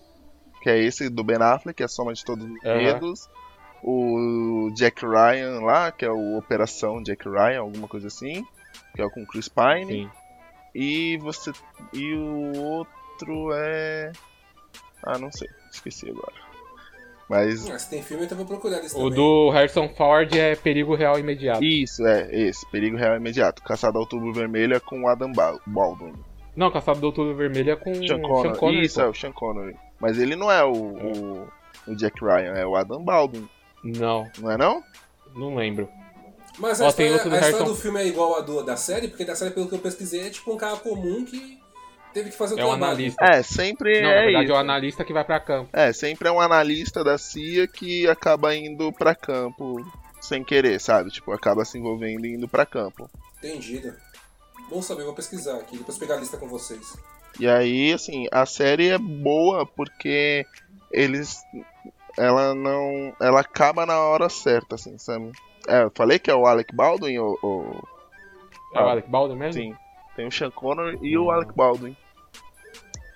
que 0.62 0.70
é 0.70 0.80
esse 0.80 1.10
do 1.10 1.24
Ben 1.24 1.38
Affleck, 1.42 1.78
que 1.78 1.84
é 1.84 1.86
a 1.86 1.90
soma 1.90 2.14
de 2.14 2.24
todos 2.24 2.46
os 2.46 2.66
Aham. 2.66 2.78
medos. 2.78 3.30
O 3.84 4.72
Jack 4.76 5.06
Ryan 5.06 5.60
lá, 5.62 5.92
que 5.92 6.04
é 6.04 6.10
o 6.10 6.38
Operação 6.38 7.04
Jack 7.04 7.28
Ryan, 7.30 7.60
alguma 7.62 7.88
coisa 7.88 8.08
assim, 8.08 8.44
que 8.96 9.02
é 9.02 9.06
o 9.06 9.12
com 9.12 9.26
Chris 9.26 9.48
Pine. 9.48 9.86
Sim. 9.86 10.10
E 10.74 11.18
você 11.20 11.52
e 11.94 12.14
o 12.16 12.58
outro 12.58 12.94
é 13.54 14.12
Ah, 15.04 15.18
não 15.18 15.32
sei, 15.32 15.48
esqueci 15.72 16.10
agora. 16.10 16.34
Mas 17.28 17.68
Ah, 17.70 17.80
se 17.80 17.90
tem 17.90 18.04
filme, 18.04 18.26
então 18.26 18.38
eu 18.38 18.46
vou 18.46 18.60
procurar 18.60 18.84
esse 18.84 18.96
O 18.96 19.00
também. 19.10 19.14
do 19.16 19.50
Harrison 19.50 19.90
Ford 19.90 20.32
é 20.36 20.56
Perigo 20.56 20.94
Real 20.96 21.18
Imediato. 21.18 21.64
isso 21.64 22.06
é 22.06 22.30
esse, 22.32 22.66
Perigo 22.70 22.98
Real 22.98 23.16
Imediato. 23.16 23.64
Caçado 23.64 23.98
ao 23.98 24.02
Outubro 24.04 24.32
Vermelho 24.32 24.76
é 24.76 24.80
com 24.80 25.02
o 25.04 25.08
Adam 25.08 25.32
Ba- 25.32 25.60
Baldwin. 25.66 26.14
Não, 26.56 26.70
Caçado 26.72 27.00
do 27.00 27.08
Outubro 27.08 27.36
Vermelho 27.36 27.72
é 27.72 27.76
com 27.76 27.94
Sean 27.96 28.06
Sean 28.08 28.22
Connery. 28.22 28.58
Connery. 28.60 28.86
Isso, 28.86 29.00
pô. 29.00 29.06
é 29.06 29.10
o 29.10 29.14
Sean 29.14 29.32
Connery. 29.32 29.76
Mas 30.00 30.20
ele 30.20 30.36
não 30.36 30.52
é 30.52 30.64
o, 30.64 30.72
o, 30.74 31.48
o 31.88 31.96
Jack 31.96 32.24
Ryan, 32.24 32.54
é 32.54 32.66
o 32.66 32.76
Adam 32.76 33.04
Baldwin, 33.04 33.50
Não, 33.84 34.30
não 34.40 34.52
é 34.52 34.58
não? 34.58 34.84
não 35.36 35.56
lembro. 35.56 35.90
Mas 36.60 36.80
a, 36.80 36.88
Ó, 36.88 36.92
tem 36.92 37.08
história, 37.08 37.14
outro 37.14 37.30
do 37.32 37.36
a 37.36 37.40
história 37.50 37.66
do 37.66 37.76
filme 37.76 38.00
é 38.02 38.08
igual 38.08 38.38
a 38.38 38.42
do, 38.42 38.64
da 38.64 38.78
série, 38.78 39.08
porque 39.08 39.26
da 39.26 39.36
série, 39.36 39.52
pelo 39.52 39.68
que 39.68 39.76
eu 39.76 39.80
pesquisei, 39.80 40.28
é 40.28 40.30
tipo 40.30 40.54
um 40.54 40.58
cara 40.58 40.78
comum 40.78 41.26
que 41.26 41.60
teve 42.16 42.32
que 42.32 42.36
fazer 42.38 42.56
o 42.56 42.60
É 42.60 42.64
um 42.66 42.70
trabalho. 42.70 42.86
analista. 42.94 43.24
É, 43.24 43.44
sempre 43.44 44.02
Não, 44.02 44.10
na 44.10 44.16
é 44.16 44.24
verdade 44.24 44.44
isso. 44.46 44.54
é 44.54 44.56
o 44.56 44.60
analista 44.60 45.04
que 45.06 45.14
vai 45.14 45.24
pra 45.24 45.40
campo. 45.40 45.70
É, 45.72 45.94
sempre 45.94 46.28
é 46.28 46.32
um 46.32 46.40
analista 46.42 47.04
da 47.04 47.18
CIA 47.18 47.68
que 47.68 48.08
acaba 48.08 48.56
indo 48.56 48.92
pra 48.94 49.14
campo 49.14 49.86
sem 50.22 50.44
querer, 50.44 50.80
sabe? 50.80 51.12
Tipo, 51.12 51.32
acaba 51.34 51.64
se 51.66 51.78
envolvendo 51.78 52.26
e 52.26 52.34
indo 52.34 52.48
pra 52.48 52.66
campo. 52.66 53.08
Entendido. 53.38 53.94
Bom 54.70 54.82
saber, 54.82 55.04
vou 55.04 55.14
pesquisar 55.14 55.58
aqui, 55.58 55.78
depois 55.78 55.98
pegar 55.98 56.16
a 56.16 56.20
lista 56.20 56.38
com 56.38 56.48
vocês. 56.48 56.98
E 57.40 57.48
aí, 57.48 57.94
assim, 57.94 58.26
a 58.32 58.46
série 58.46 58.90
é 58.90 58.98
boa 58.98 59.66
porque 59.66 60.46
eles. 60.92 61.44
Ela 62.18 62.56
não. 62.56 63.14
Ela 63.22 63.42
acaba 63.42 63.86
na 63.86 64.00
hora 64.00 64.30
certa, 64.30 64.76
assim, 64.76 64.98
sabe? 64.98 65.32
É, 65.68 65.84
eu 65.84 65.92
falei 65.94 66.18
que 66.18 66.32
é 66.32 66.36
o 66.36 66.46
Alec 66.48 66.74
Baldwin 66.74 67.18
ou. 67.18 67.38
ou- 67.42 67.88
É 68.74 68.80
o 68.82 68.88
Alec 68.88 69.10
Baldwin 69.10 69.38
mesmo? 69.38 69.62
Sim. 69.62 69.76
Tem 70.16 70.26
o 70.26 70.32
Sean 70.32 70.50
Connery 70.50 70.98
e 71.02 71.18
o 71.18 71.26
Hum. 71.26 71.32
Alec 71.32 71.54
Baldwin. 71.54 71.96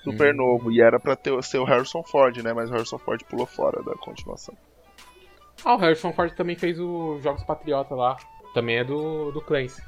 Super 0.03 0.33
Hum. 0.33 0.37
novo. 0.37 0.71
E 0.71 0.81
era 0.81 0.99
pra 0.99 1.15
ter, 1.15 1.41
ser 1.43 1.59
o 1.59 1.63
Harrison 1.65 2.03
Ford, 2.03 2.37
né? 2.37 2.53
Mas 2.53 2.69
o 2.69 2.73
Harrison 2.73 2.97
Ford 2.97 3.21
pulou 3.25 3.45
fora 3.45 3.81
da 3.83 3.93
continuação. 3.95 4.55
Ah, 5.63 5.75
o 5.75 5.77
Harrison 5.77 6.13
Ford 6.13 6.33
também 6.35 6.55
fez 6.55 6.79
os 6.79 7.21
Jogos 7.21 7.43
Patriota 7.43 7.93
lá. 7.95 8.17
Também 8.53 8.77
é 8.77 8.83
do, 8.83 9.31
do 9.31 9.41
Clancy. 9.41 9.81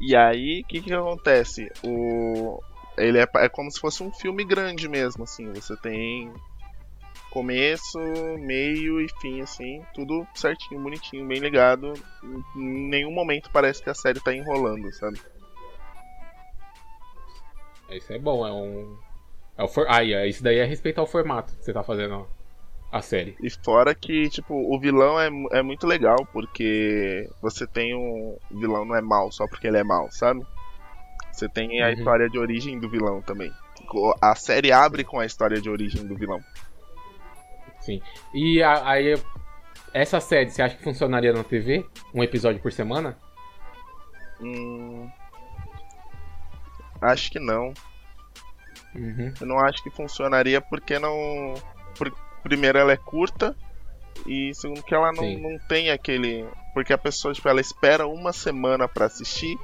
E 0.00 0.16
aí, 0.16 0.60
o 0.62 0.66
que 0.66 0.80
que 0.82 0.92
acontece? 0.92 1.70
O... 1.84 2.60
Ele 2.98 3.18
é, 3.18 3.26
é 3.36 3.48
como 3.48 3.70
se 3.70 3.78
fosse 3.80 4.02
um 4.02 4.12
filme 4.12 4.44
grande 4.44 4.88
mesmo, 4.88 5.24
assim. 5.24 5.52
Você 5.52 5.76
tem 5.76 6.32
começo, 7.30 7.98
meio 8.38 9.00
e 9.00 9.08
fim, 9.20 9.42
assim. 9.42 9.82
Tudo 9.94 10.26
certinho, 10.34 10.80
bonitinho, 10.80 11.26
bem 11.26 11.38
ligado. 11.38 11.92
Em 12.56 12.88
nenhum 12.88 13.12
momento 13.12 13.50
parece 13.52 13.82
que 13.82 13.90
a 13.90 13.94
série 13.94 14.20
tá 14.20 14.34
enrolando, 14.34 14.90
sabe? 14.94 15.20
Isso 17.90 18.12
é 18.12 18.18
bom, 18.18 18.46
é 18.46 18.52
um. 18.52 18.96
É 19.58 19.62
o 19.64 19.68
for... 19.68 19.86
É, 19.88 20.26
isso 20.28 20.42
daí 20.42 20.58
é 20.58 20.64
respeitar 20.64 21.02
o 21.02 21.06
formato 21.06 21.52
que 21.56 21.64
você 21.64 21.72
tá 21.72 21.82
fazendo 21.82 22.26
a 22.92 23.00
série. 23.02 23.36
E 23.42 23.50
fora 23.50 23.94
que, 23.94 24.28
tipo, 24.28 24.54
o 24.54 24.78
vilão 24.78 25.18
é, 25.20 25.28
é 25.58 25.62
muito 25.62 25.86
legal, 25.86 26.16
porque 26.32 27.28
você 27.42 27.66
tem 27.66 27.94
um. 27.94 28.36
O 28.50 28.58
vilão 28.58 28.84
não 28.84 28.94
é 28.94 29.00
mal 29.00 29.30
só 29.32 29.46
porque 29.46 29.66
ele 29.66 29.78
é 29.78 29.84
mal, 29.84 30.10
sabe? 30.10 30.44
Você 31.32 31.48
tem 31.48 31.82
a 31.82 31.86
Uhum. 31.88 31.92
história 31.92 32.28
de 32.30 32.38
origem 32.38 32.78
do 32.78 32.88
vilão 32.88 33.20
também. 33.22 33.52
A 34.22 34.34
série 34.34 34.72
abre 34.72 35.04
com 35.04 35.18
a 35.20 35.26
história 35.26 35.60
de 35.60 35.68
origem 35.70 36.06
do 36.06 36.14
vilão. 36.16 36.40
Sim. 37.80 38.00
E 38.34 38.62
aí, 38.62 39.14
essa 39.92 40.18
série, 40.20 40.50
você 40.50 40.62
acha 40.62 40.76
que 40.76 40.82
funcionaria 40.82 41.32
na 41.32 41.44
TV? 41.44 41.86
Um 42.14 42.22
episódio 42.22 42.60
por 42.60 42.72
semana? 42.72 43.16
Hum. 44.40 45.08
Acho 47.00 47.30
que 47.30 47.38
não. 47.38 47.72
Uhum. 48.96 49.32
Eu 49.40 49.46
não 49.46 49.58
acho 49.60 49.82
que 49.82 49.90
funcionaria 49.90 50.60
porque 50.60 50.98
não. 50.98 51.54
por- 51.96 52.12
Primeiro, 52.42 52.78
ela 52.78 52.92
é 52.92 52.96
curta. 52.96 53.56
E 54.26 54.54
segundo, 54.54 54.82
que 54.82 54.94
ela 54.94 55.12
não, 55.12 55.22
Sim. 55.24 55.40
não 55.42 55.58
tem 55.68 55.90
aquele. 55.90 56.46
Porque 56.72 56.92
a 56.92 56.98
pessoa, 56.98 57.34
tipo, 57.34 57.48
ela 57.48 57.60
espera 57.60 58.06
uma 58.06 58.32
semana 58.32 58.86
pra 58.88 59.06
assistir. 59.06 59.56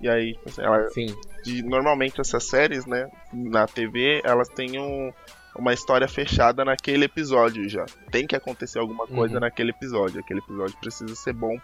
E 0.00 0.08
aí, 0.08 0.32
tipo 0.34 0.48
assim, 0.48 0.62
ela. 0.62 0.88
Sim. 0.90 1.06
De, 1.44 1.62
normalmente 1.62 2.20
essas 2.20 2.44
séries, 2.44 2.86
né? 2.86 3.10
Na 3.32 3.66
TV, 3.66 4.20
elas 4.24 4.48
têm 4.48 4.78
um, 4.78 5.12
uma 5.56 5.72
história 5.74 6.06
fechada 6.08 6.64
naquele 6.64 7.04
episódio 7.06 7.68
já. 7.68 7.84
Tem 8.10 8.26
que 8.26 8.36
acontecer 8.36 8.78
alguma 8.78 9.06
coisa 9.06 9.34
Uhum. 9.34 9.40
naquele 9.40 9.70
episódio. 9.70 10.20
Aquele 10.20 10.40
episódio 10.40 10.76
precisa 10.80 11.14
ser 11.14 11.32
bom 11.32 11.56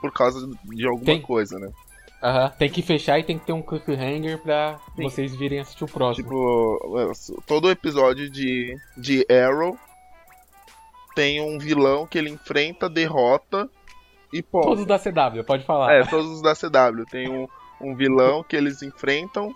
por 0.00 0.12
causa 0.12 0.46
de 0.64 0.86
alguma 0.86 1.04
Tem- 1.06 1.22
coisa, 1.22 1.58
né? 1.58 1.70
Aham. 2.22 2.50
Tem 2.58 2.68
que 2.68 2.82
fechar 2.82 3.18
e 3.18 3.22
tem 3.22 3.38
que 3.38 3.46
ter 3.46 3.52
um 3.52 3.62
cliffhanger 3.62 4.38
pra 4.38 4.78
Sim. 4.96 5.02
vocês 5.02 5.34
virem 5.36 5.60
assistir 5.60 5.84
o 5.84 5.88
próximo. 5.88 6.28
Tipo, 6.28 7.12
todo 7.46 7.70
episódio 7.70 8.28
de, 8.28 8.76
de 8.96 9.24
Arrow 9.30 9.78
tem 11.14 11.40
um 11.40 11.58
vilão 11.58 12.06
que 12.06 12.18
ele 12.18 12.30
enfrenta, 12.30 12.88
derrota 12.88 13.68
e 14.32 14.42
ponto. 14.42 14.68
Todos 14.68 14.86
da 14.86 14.98
CW, 14.98 15.44
pode 15.44 15.64
falar. 15.64 15.92
É, 15.92 16.04
todos 16.04 16.30
os 16.30 16.42
da 16.42 16.54
CW. 16.54 17.04
Tem 17.10 17.28
um, 17.28 17.48
um 17.80 17.94
vilão 17.94 18.42
que 18.42 18.56
eles 18.56 18.82
enfrentam, 18.82 19.54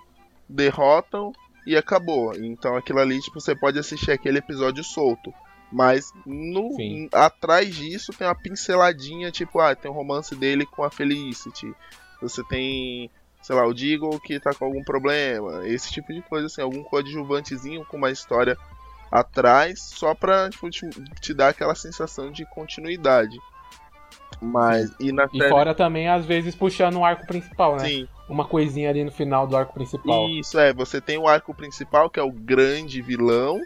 derrotam 0.48 1.32
e 1.66 1.76
acabou. 1.76 2.34
Então 2.36 2.76
aquilo 2.76 3.01
ali, 3.01 3.20
tipo, 3.20 3.40
você 3.40 3.55
pode 3.55 3.78
assistir 3.78 4.12
aquele 4.12 4.39
episódio 4.39 4.82
solto. 4.84 5.32
Mas 5.70 6.12
no, 6.26 6.74
Sim. 6.74 7.09
atrás 7.12 7.74
disso 7.74 8.12
tem 8.12 8.26
uma 8.26 8.34
pinceladinha, 8.34 9.30
tipo, 9.30 9.59
ah, 9.59 9.74
tem 9.74 9.90
um 9.90 9.94
romance 9.94 10.34
dele 10.36 10.66
com 10.66 10.84
a 10.84 10.90
Felicity. 10.90 11.74
Você 12.23 12.43
tem, 12.44 13.11
sei 13.43 13.55
lá, 13.57 13.66
o 13.66 13.74
Deagle 13.74 14.19
que 14.20 14.40
tá 14.40 14.55
com 14.55 14.65
algum 14.65 14.82
problema. 14.82 15.66
Esse 15.66 15.93
tipo 15.93 16.12
de 16.12 16.23
coisa, 16.23 16.47
assim, 16.47 16.62
algum 16.62 16.82
coadjuvantezinho 16.82 17.85
com 17.85 17.97
uma 17.99 18.11
história 18.11 18.57
atrás, 19.11 19.81
só 19.81 20.15
pra 20.15 20.49
tipo, 20.49 20.70
te, 20.70 20.89
te 21.20 21.35
dar 21.35 21.49
aquela 21.49 21.74
sensação 21.74 22.32
de 22.32 22.47
continuidade. 22.47 23.36
Mas, 24.40 24.90
e 24.99 25.12
na 25.12 25.28
E 25.32 25.39
série... 25.39 25.51
fora 25.51 25.74
também, 25.74 26.09
às 26.09 26.24
vezes, 26.24 26.55
puxando 26.55 26.97
o 26.97 27.05
arco 27.05 27.27
principal, 27.27 27.77
né? 27.77 27.89
Sim. 27.89 28.09
Uma 28.28 28.44
coisinha 28.47 28.89
ali 28.89 29.05
no 29.05 29.12
final 29.12 29.47
do 29.47 29.57
arco 29.57 29.74
principal. 29.74 30.28
Isso, 30.31 30.59
é, 30.59 30.73
você 30.73 31.01
tem 31.01 31.19
o 31.19 31.28
arco 31.28 31.55
principal, 31.55 32.09
que 32.09 32.19
é 32.19 32.23
o 32.23 32.32
grande 32.32 33.03
vilão, 33.03 33.61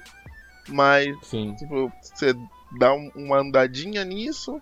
mas 0.69 1.17
Sim. 1.23 1.55
tipo, 1.55 1.91
você 2.03 2.35
dá 2.79 2.93
um- 2.93 3.11
uma 3.15 3.39
andadinha 3.39 4.05
nisso, 4.05 4.61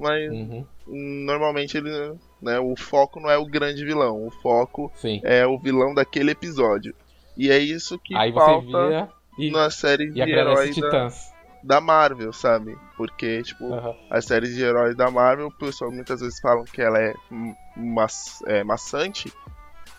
mas 0.00 0.32
Uhum. 0.32 0.66
normalmente 0.86 1.76
ele, 1.76 1.90
né, 2.40 2.58
o 2.58 2.74
foco 2.76 3.20
não 3.20 3.30
é 3.30 3.36
o 3.36 3.46
grande 3.46 3.84
vilão, 3.84 4.26
o 4.26 4.30
foco 4.30 4.90
Sim. 4.94 5.20
é 5.24 5.46
o 5.46 5.58
vilão 5.58 5.94
daquele 5.94 6.30
episódio. 6.30 6.94
E 7.36 7.50
é 7.50 7.58
isso 7.58 7.98
que 7.98 8.16
Aí 8.16 8.32
falta 8.32 9.08
e, 9.38 9.50
na 9.50 9.70
série 9.70 10.10
de 10.10 10.20
agradece 10.20 10.80
herói 10.80 10.90
da... 10.90 11.08
Da 11.62 11.78
Marvel, 11.78 12.32
sabe? 12.32 12.74
Porque, 12.96 13.42
tipo, 13.42 13.70
as 14.08 14.24
séries 14.24 14.54
de 14.54 14.62
heróis 14.62 14.96
da 14.96 15.10
Marvel, 15.10 15.48
o 15.48 15.52
pessoal 15.52 15.92
muitas 15.92 16.20
vezes 16.22 16.40
falam 16.40 16.64
que 16.64 16.80
ela 16.80 16.98
é, 16.98 17.12
maç- 17.76 18.40
é 18.46 18.64
maçante, 18.64 19.30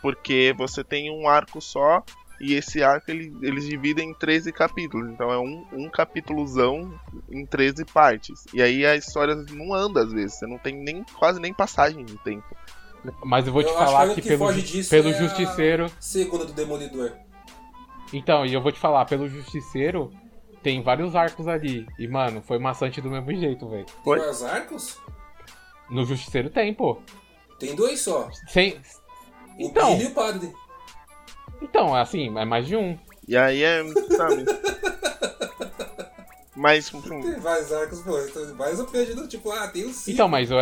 porque 0.02 0.56
você 0.58 0.84
tem 0.84 1.12
um 1.12 1.28
arco 1.30 1.62
só 1.62 2.04
e 2.42 2.56
esse 2.56 2.82
arco 2.84 3.12
ele, 3.12 3.34
eles 3.42 3.66
dividem 3.68 4.10
em 4.10 4.14
13 4.14 4.52
capítulos. 4.52 5.10
Então 5.10 5.32
é 5.32 5.38
um, 5.38 5.66
um 5.72 5.90
capítulozão 5.90 6.94
em 7.30 7.46
13 7.46 7.86
partes. 7.86 8.46
E 8.54 8.62
aí 8.62 8.86
a 8.86 8.96
história 8.96 9.36
não 9.52 9.74
anda 9.74 10.02
às 10.02 10.12
vezes, 10.12 10.40
você 10.40 10.48
não 10.48 10.58
tem 10.58 10.76
nem 10.76 11.04
quase 11.18 11.40
nem 11.40 11.54
passagem 11.54 12.04
de 12.04 12.18
tempo. 12.20 12.56
Mas 13.24 13.48
eu 13.48 13.54
vou 13.54 13.64
te 13.64 13.70
Eu 13.70 13.76
falar 13.76 14.10
que, 14.10 14.22
que, 14.22 14.28
pelo, 14.28 14.46
foge 14.46 14.62
disso 14.62 14.90
pelo 14.90 15.10
é 15.10 15.16
a 15.16 15.18
Justiceiro. 15.18 15.92
Segunda 16.00 16.46
do 16.46 16.54
Demolidor. 16.54 17.14
Então, 18.14 18.46
e 18.46 18.54
eu 18.54 18.62
vou 18.62 18.72
te 18.72 18.80
falar, 18.80 19.06
pelo 19.06 19.28
Justiceiro, 19.28 20.12
tem 20.62 20.84
vários 20.84 21.16
arcos 21.16 21.48
ali. 21.48 21.88
E, 21.98 22.08
mano, 22.08 22.42
foi 22.42 22.60
maçante 22.60 23.02
do 23.02 23.10
mesmo 23.10 23.34
jeito, 23.34 23.68
velho. 23.68 23.86
Quais 24.04 24.44
arcos? 24.44 25.00
No 25.90 26.06
Justiceiro 26.06 26.50
tem, 26.50 26.74
pô. 26.74 27.02
Tem 27.60 27.76
dois 27.76 28.02
só. 28.02 28.30
Sem. 28.48 28.74
O 28.74 28.80
Então. 29.58 29.94
Billy 29.94 30.06
e 30.06 30.08
o 30.08 30.14
Padre. 30.14 30.54
Então, 31.62 31.96
assim, 31.96 32.38
é 32.38 32.46
mais 32.46 32.66
de 32.68 32.76
um. 32.76 32.98
E 33.28 33.38
aí 33.38 33.64
é, 33.64 33.84
sabe? 34.18 34.46
Mas 36.56 36.92
hum, 36.94 37.02
Tem 37.02 37.40
vários 37.40 37.72
arcos, 37.72 38.00
pô. 38.02 38.20
Então, 38.20 38.56
mais 38.56 38.80
eu 38.80 38.86
perdido, 38.86 39.28
tipo, 39.28 39.52
ah, 39.52 39.68
tem 39.68 39.86
os 39.86 39.96
cinco. 39.98 40.12
Então, 40.12 40.28
mas 40.28 40.50
eu. 40.52 40.58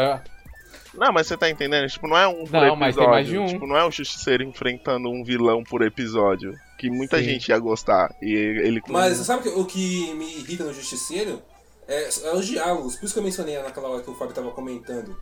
Não, 0.94 1.14
mas 1.14 1.28
você 1.28 1.38
tá 1.38 1.50
entendendo? 1.50 1.88
Tipo, 1.88 2.08
não 2.08 2.18
é 2.18 2.28
um 2.28 2.46
por 2.46 2.52
Não, 2.52 2.60
episódio. 2.62 2.78
mas 2.80 2.96
tem 2.96 3.08
mais 3.08 3.28
de 3.28 3.38
um. 3.38 3.46
Tipo, 3.46 3.68
não 3.68 3.78
é 3.78 3.86
o 3.86 3.92
Justiceiro 3.92 4.44
enfrentando 4.44 5.10
um 5.10 5.24
vilão 5.24 5.64
por 5.64 5.82
episódio. 5.82 6.54
Que 6.78 6.90
muita 6.90 7.18
Sim. 7.18 7.24
gente 7.26 7.50
ia 7.50 7.60
gostar. 7.60 8.14
E 8.22 8.34
ele 8.34 8.82
com- 8.82 8.92
Mas 8.94 9.18
sabe 9.18 9.42
o 9.42 9.44
que- 9.52 9.60
o 9.60 9.66
que 9.66 10.14
me 10.16 10.26
irrita 10.40 10.64
no 10.64 10.74
Justiceiro? 10.74 11.42
É, 11.88 12.04
é 12.24 12.34
os 12.34 12.46
diálogos. 12.46 12.96
Por 12.96 13.06
isso 13.06 13.14
que 13.14 13.20
eu 13.20 13.24
mencionei 13.24 13.58
naquela 13.62 13.90
hora 13.90 14.02
que 14.02 14.10
o 14.10 14.16
Fábio 14.16 14.34
tava 14.34 14.52
comentando. 14.52 15.16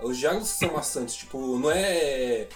Os 0.00 0.16
diálogos 0.18 0.48
são 0.48 0.72
maçantes. 0.72 1.14
Tipo, 1.16 1.58
não 1.58 1.70
é 1.70 2.46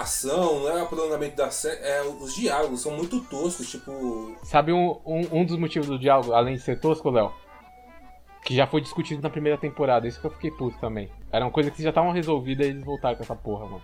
ação, 0.00 0.60
não 0.60 0.78
é 0.78 0.82
o 0.82 0.86
prolongamento 0.86 1.36
da 1.36 1.50
série. 1.50 1.80
É, 1.82 2.02
os 2.02 2.34
diálogos 2.34 2.80
são 2.82 2.92
muito 2.92 3.20
toscos. 3.22 3.70
Tipo, 3.70 4.36
Sabe 4.42 4.72
um, 4.72 5.00
um, 5.04 5.40
um 5.40 5.44
dos 5.44 5.58
motivos 5.58 5.88
do 5.88 5.98
diálogo, 5.98 6.32
além 6.32 6.54
de 6.54 6.60
ser 6.62 6.78
tosco, 6.80 7.10
Léo? 7.10 7.32
Que 8.44 8.54
já 8.54 8.66
foi 8.66 8.80
discutido 8.80 9.20
na 9.22 9.30
primeira 9.30 9.58
temporada, 9.58 10.06
isso 10.06 10.20
que 10.20 10.26
eu 10.26 10.30
fiquei 10.30 10.50
puto 10.52 10.78
também. 10.78 11.10
Era 11.32 11.44
uma 11.44 11.50
coisa 11.50 11.70
que 11.70 11.82
já 11.82 11.88
estavam 11.88 12.12
resolvidas 12.12 12.66
e 12.66 12.70
eles 12.70 12.84
voltaram 12.84 13.16
com 13.16 13.22
essa 13.22 13.34
porra, 13.34 13.64
mano. 13.66 13.82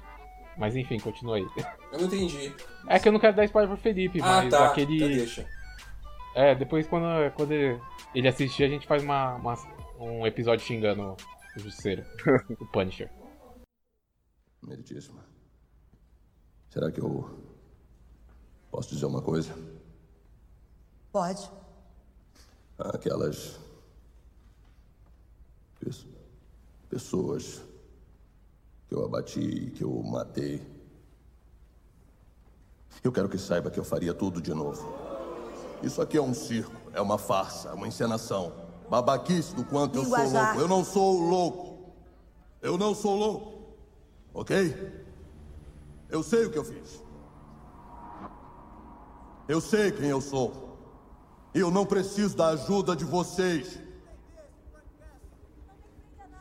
Mas 0.57 0.77
enfim, 0.77 0.99
continua 1.01 1.37
aí. 1.37 1.47
eu 1.93 1.99
não 1.99 2.07
entendi. 2.07 2.55
É 2.87 2.99
que 2.99 3.09
eu 3.09 3.13
não 3.13 3.19
quero 3.19 3.35
dar 3.35 3.45
spoiler 3.47 3.71
pro 3.73 3.83
Felipe, 3.83 4.21
Ah, 4.21 4.43
mas 4.43 4.51
tá. 4.51 4.67
aquele. 4.67 4.97
Então 4.97 5.09
deixa. 5.09 5.47
É, 6.35 6.55
depois 6.55 6.87
quando, 6.87 7.31
quando 7.33 7.53
ele 7.53 8.29
assistir, 8.29 8.65
a 8.65 8.69
gente 8.69 8.87
faz 8.87 9.03
uma, 9.03 9.35
uma- 9.35 9.59
um 9.99 10.27
episódio 10.27 10.65
xingando 10.65 11.17
o 11.57 11.61
Justiceiro, 11.61 12.05
o 12.61 12.67
Punisher. 12.67 13.11
Meritíssima. 14.63 15.25
Será 16.73 16.91
que 16.91 17.01
eu 17.01 17.29
posso 18.71 18.89
dizer 18.95 19.05
uma 19.05 19.21
coisa? 19.21 19.55
Pode. 21.13 21.51
Aquelas 22.79 23.59
pes- 25.79 26.07
pessoas 26.89 27.61
que 28.89 28.95
eu 28.95 29.05
abati, 29.05 29.71
que 29.77 29.85
eu 29.85 30.03
matei. 30.03 30.67
Eu 33.05 33.13
quero 33.13 33.29
que 33.29 33.37
saiba 33.37 33.71
que 33.71 33.79
eu 33.79 33.85
faria 33.85 34.15
tudo 34.15 34.41
de 34.41 34.55
novo. 34.55 34.83
Isso 35.83 36.01
aqui 36.01 36.17
é 36.17 36.23
um 36.23 36.33
circo, 36.33 36.73
é 36.95 37.03
uma 37.03 37.19
farsa, 37.19 37.75
uma 37.75 37.87
encenação. 37.87 38.51
Babaquice 38.89 39.55
do 39.55 39.63
quanto 39.65 39.99
eu 39.99 40.05
sou 40.07 40.11
louco. 40.55 40.61
Eu 40.61 40.69
não 40.69 40.85
sou 40.85 41.21
louco. 41.21 41.93
Eu 42.63 42.79
não 42.79 42.95
sou 42.95 43.15
louco. 43.17 43.75
Ok? 44.33 45.02
Eu 46.13 46.23
sei 46.23 46.45
o 46.45 46.51
que 46.51 46.59
eu 46.59 46.65
fiz. 46.65 47.03
Eu 49.49 49.63
sei 49.63 49.91
quem 49.91 50.09
eu 50.11 50.21
sou. 50.21 50.77
E 51.55 51.59
eu 51.59 51.71
não 51.71 51.87
preciso 51.87 52.37
da 52.37 52.49
ajuda 52.49 52.95
de 52.95 53.03
vocês. 53.03 53.79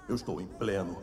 Eu 0.10 0.16
estou 0.16 0.42
em 0.42 0.46
pleno 0.46 0.98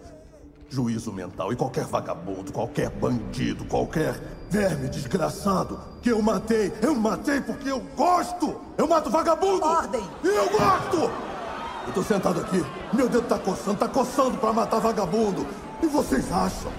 juízo 0.68 1.10
mental 1.10 1.50
e 1.50 1.56
qualquer 1.56 1.86
vagabundo, 1.86 2.52
qualquer 2.52 2.90
bandido, 2.90 3.64
qualquer 3.64 4.20
verme 4.50 4.86
desgraçado 4.90 5.80
que 6.02 6.10
eu 6.10 6.20
matei, 6.20 6.70
eu 6.82 6.94
matei 6.94 7.40
porque 7.40 7.70
eu 7.70 7.80
gosto. 7.96 8.54
Eu 8.76 8.86
mato 8.86 9.08
vagabundo. 9.08 9.64
Ordem. 9.64 10.04
E 10.22 10.28
eu 10.28 10.50
gosto. 10.50 11.10
Eu 11.86 11.94
tô 11.94 12.02
sentado 12.02 12.40
aqui, 12.40 12.62
meu 12.92 13.08
dedo 13.08 13.26
tá 13.26 13.38
coçando, 13.38 13.78
tá 13.78 13.88
coçando 13.88 14.36
pra 14.36 14.52
matar 14.52 14.78
vagabundo. 14.78 15.46
E 15.82 15.86
vocês 15.86 16.30
acham 16.30 16.70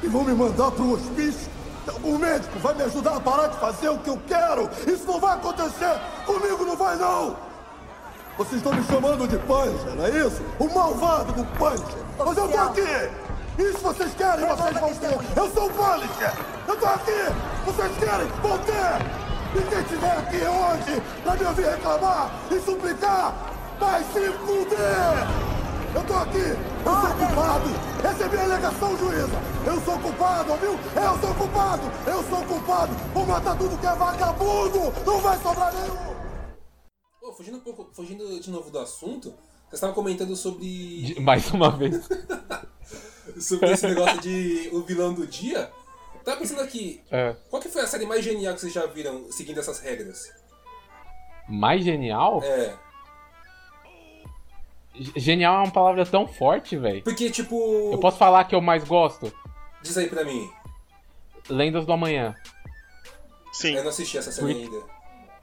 que 0.00 0.08
vão 0.08 0.24
me 0.24 0.32
mandar 0.32 0.70
pro 0.70 0.92
hospício? 0.92 1.50
Que 1.84 1.90
Algum 1.90 2.18
médico 2.18 2.58
vai 2.58 2.74
me 2.74 2.82
ajudar 2.84 3.16
a 3.16 3.20
parar 3.20 3.48
de 3.48 3.58
fazer 3.58 3.88
o 3.88 3.98
que 3.98 4.10
eu 4.10 4.18
quero? 4.26 4.68
Isso 4.86 5.06
não 5.06 5.20
vai 5.20 5.34
acontecer! 5.34 6.00
Comigo 6.26 6.64
não 6.64 6.76
vai, 6.76 6.96
não! 6.96 7.36
Vocês 8.36 8.56
estão 8.56 8.72
me 8.72 8.82
chamando 8.84 9.28
de 9.28 9.36
Punisher, 9.38 9.94
não 9.96 10.06
é 10.06 10.10
isso? 10.10 10.42
O 10.58 10.72
malvado 10.72 11.32
do 11.32 11.44
Punisher! 11.58 12.02
Mas 12.18 12.36
eu 12.36 12.48
tô 12.48 12.58
aqui! 12.58 13.10
Isso 13.58 13.78
vocês 13.78 14.14
querem, 14.14 14.46
vocês 14.46 14.80
vão 14.80 14.94
ter! 14.94 15.18
Eu 15.36 15.50
sou 15.50 15.66
o 15.66 15.70
Punisher! 15.70 16.32
Eu 16.66 16.76
tô 16.76 16.86
aqui! 16.86 17.34
Vocês 17.66 17.92
querem, 17.98 18.26
vão 18.42 18.58
ter! 18.58 19.20
E 19.52 19.62
quem 19.68 19.80
estiver 19.80 20.16
aqui 20.16 20.36
hoje 20.36 21.02
pra 21.24 21.34
me 21.34 21.44
ouvir 21.44 21.66
reclamar 21.66 22.30
e 22.50 22.60
suplicar, 22.60 23.34
vai 23.78 24.04
se 24.04 24.32
fuder! 24.32 25.28
Eu 25.94 26.02
tô 26.04 26.14
aqui! 26.14 26.56
Eu 26.86 26.92
sou 26.92 27.26
culpado! 27.26 27.89
Recebi 28.02 28.36
a 28.36 28.44
alegação, 28.44 28.96
juíza! 28.98 29.28
Eu 29.66 29.80
sou 29.82 29.98
culpado, 29.98 30.52
ouviu? 30.52 30.70
Eu 30.72 31.18
sou 31.20 31.34
culpado! 31.34 31.82
Eu 32.06 32.22
sou 32.24 32.44
culpado! 32.46 32.92
Vou 33.12 33.26
matar 33.26 33.56
tudo 33.58 33.78
que 33.78 33.86
é 33.86 33.94
vagabundo! 33.94 35.04
Não 35.06 35.20
vai 35.20 35.38
sobrar 35.38 35.72
nenhum! 35.74 35.96
Pô, 37.20 37.32
fugindo 37.32 37.58
um 37.58 37.60
pouco, 37.60 37.88
fugindo 37.94 38.40
de 38.40 38.50
novo 38.50 38.70
do 38.70 38.78
assunto, 38.78 39.28
vocês 39.30 39.74
estavam 39.74 39.94
comentando 39.94 40.34
sobre. 40.34 41.02
De- 41.02 41.20
Mais 41.20 41.50
uma 41.50 41.70
vez. 41.70 42.08
sobre 43.40 43.70
esse 43.72 43.86
negócio 43.86 44.20
de 44.20 44.70
o 44.72 44.82
vilão 44.82 45.12
do 45.12 45.26
dia. 45.26 45.70
Eu 46.14 46.24
tava 46.24 46.38
pensando 46.38 46.60
aqui, 46.62 47.02
É. 47.10 47.34
qual 47.48 47.60
que 47.62 47.68
foi 47.68 47.82
a 47.82 47.86
série 47.86 48.06
mais 48.06 48.24
genial 48.24 48.54
que 48.54 48.60
vocês 48.60 48.72
já 48.72 48.86
viram 48.86 49.30
seguindo 49.30 49.60
essas 49.60 49.78
regras? 49.80 50.30
Mais 51.48 51.84
genial? 51.84 52.42
É. 52.42 52.74
Genial 55.16 55.54
é 55.54 55.58
uma 55.64 55.70
palavra 55.72 56.04
tão 56.04 56.26
forte, 56.26 56.76
velho. 56.76 57.02
Porque, 57.02 57.30
tipo. 57.30 57.90
Eu 57.92 57.98
posso 57.98 58.18
falar 58.18 58.44
que 58.44 58.54
eu 58.54 58.60
mais 58.60 58.84
gosto? 58.84 59.32
Diz 59.82 59.96
aí 59.96 60.08
pra 60.08 60.24
mim. 60.24 60.50
Lendas 61.48 61.86
do 61.86 61.92
Amanhã. 61.92 62.34
Sim. 63.52 63.74
Eu 63.74 63.82
não 63.82 63.90
assisti 63.90 64.18
essa 64.18 64.30
série 64.30 64.54
Por- 64.54 64.62
ainda. 64.62 64.86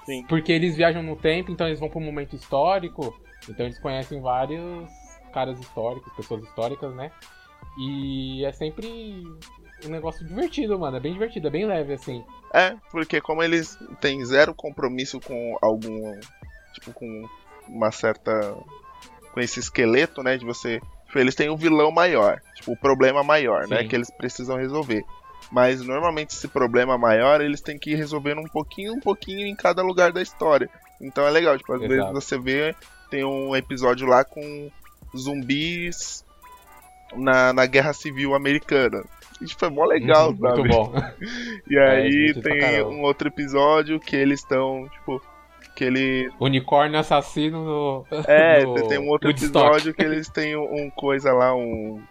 Sim. 0.06 0.24
Porque 0.28 0.52
eles 0.52 0.76
viajam 0.76 1.04
no 1.04 1.16
tempo, 1.16 1.52
então 1.52 1.68
eles 1.68 1.80
vão 1.80 1.90
pra 1.90 2.00
um 2.00 2.04
momento 2.04 2.36
histórico. 2.36 3.18
Então 3.50 3.66
eles 3.66 3.80
conhecem 3.80 4.22
vários 4.22 4.90
caras 5.34 5.60
históricos, 5.60 6.14
pessoas 6.14 6.44
históricas, 6.44 6.94
né? 6.96 7.12
E 7.78 8.44
é 8.46 8.52
sempre 8.54 9.24
um 9.86 9.90
negócio 9.90 10.26
divertido, 10.26 10.80
mano. 10.80 10.98
É 10.98 11.00
bem 11.00 11.14
divertido, 11.14 11.48
é 11.48 11.52
bem 11.52 11.66
leve, 11.66 11.94
assim. 11.94 12.24
É, 12.54 12.76
porque 12.92 13.20
como 13.22 13.44
eles 13.44 13.78
têm 14.00 14.24
zero 14.26 14.54
compromisso 14.54 15.20
com 15.20 15.58
algum. 15.62 16.20
Tipo, 16.74 16.94
com 16.94 17.26
uma 17.68 17.92
certa. 17.92 18.56
Com 19.38 19.42
esse 19.42 19.60
esqueleto, 19.60 20.24
né? 20.24 20.36
De 20.36 20.44
você. 20.46 20.80
Tipo, 21.06 21.20
eles 21.20 21.36
têm 21.36 21.48
um 21.50 21.56
vilão 21.56 21.92
maior. 21.92 22.42
Tipo, 22.56 22.72
o 22.72 22.78
problema 22.78 23.24
maior, 23.24 23.68
né? 23.68 23.84
Sim. 23.84 23.88
Que 23.88 23.96
eles 23.96 24.10
precisam 24.10 24.58
resolver. 24.58 25.04
Mas 25.52 25.82
normalmente 25.82 26.32
esse 26.32 26.48
problema 26.48 26.98
maior 26.98 27.40
eles 27.40 27.62
têm 27.62 27.78
que 27.78 27.92
ir 27.92 27.96
resolvendo 27.96 28.40
um 28.40 28.48
pouquinho, 28.48 28.94
um 28.94 29.00
pouquinho 29.00 29.46
em 29.46 29.56
cada 29.56 29.82
lugar 29.84 30.12
da 30.12 30.22
história. 30.22 30.70
Então 31.00 31.26
é 31.26 31.30
legal, 31.30 31.58
tipo, 31.58 31.72
às 31.72 31.82
Exato. 31.82 31.94
vezes 31.94 32.12
você 32.14 32.38
vê, 32.40 32.76
tem 33.10 33.24
um 33.24 33.56
episódio 33.56 34.08
lá 34.08 34.26
com 34.26 34.70
zumbis 35.16 36.26
na, 37.16 37.54
na 37.54 37.66
Guerra 37.66 37.94
Civil 37.94 38.34
Americana. 38.34 39.04
Foi 39.58 39.70
mó 39.70 39.86
legal, 39.86 40.32
Uhum, 40.32 40.38
sabe? 40.42 40.58
muito 40.62 40.68
bom. 40.76 40.94
E 41.70 41.78
É, 41.78 41.92
aí 41.92 42.34
pra 42.34 42.42
tem 42.42 42.84
um 42.84 43.02
outro 43.04 43.28
episódio 43.28 44.00
que 44.00 44.16
eles 44.16 44.40
estão, 44.40 44.90
tipo, 44.90 45.22
que 45.78 45.84
ele. 45.84 46.32
Unicórnio 46.40 47.00
assassino 47.00 47.64
no. 47.64 48.06
É, 48.28 48.66
no 48.66 48.88
tem 48.88 48.98
um 48.98 49.10
outro 49.10 49.28
Woodstock. 49.30 49.64
episódio 49.68 49.94
que 49.94 50.02
eles 50.02 50.28
têm 50.28 50.58
um, 50.58 50.90
coisa 50.90 51.32
lá, 51.32 51.56
um. 51.56 52.02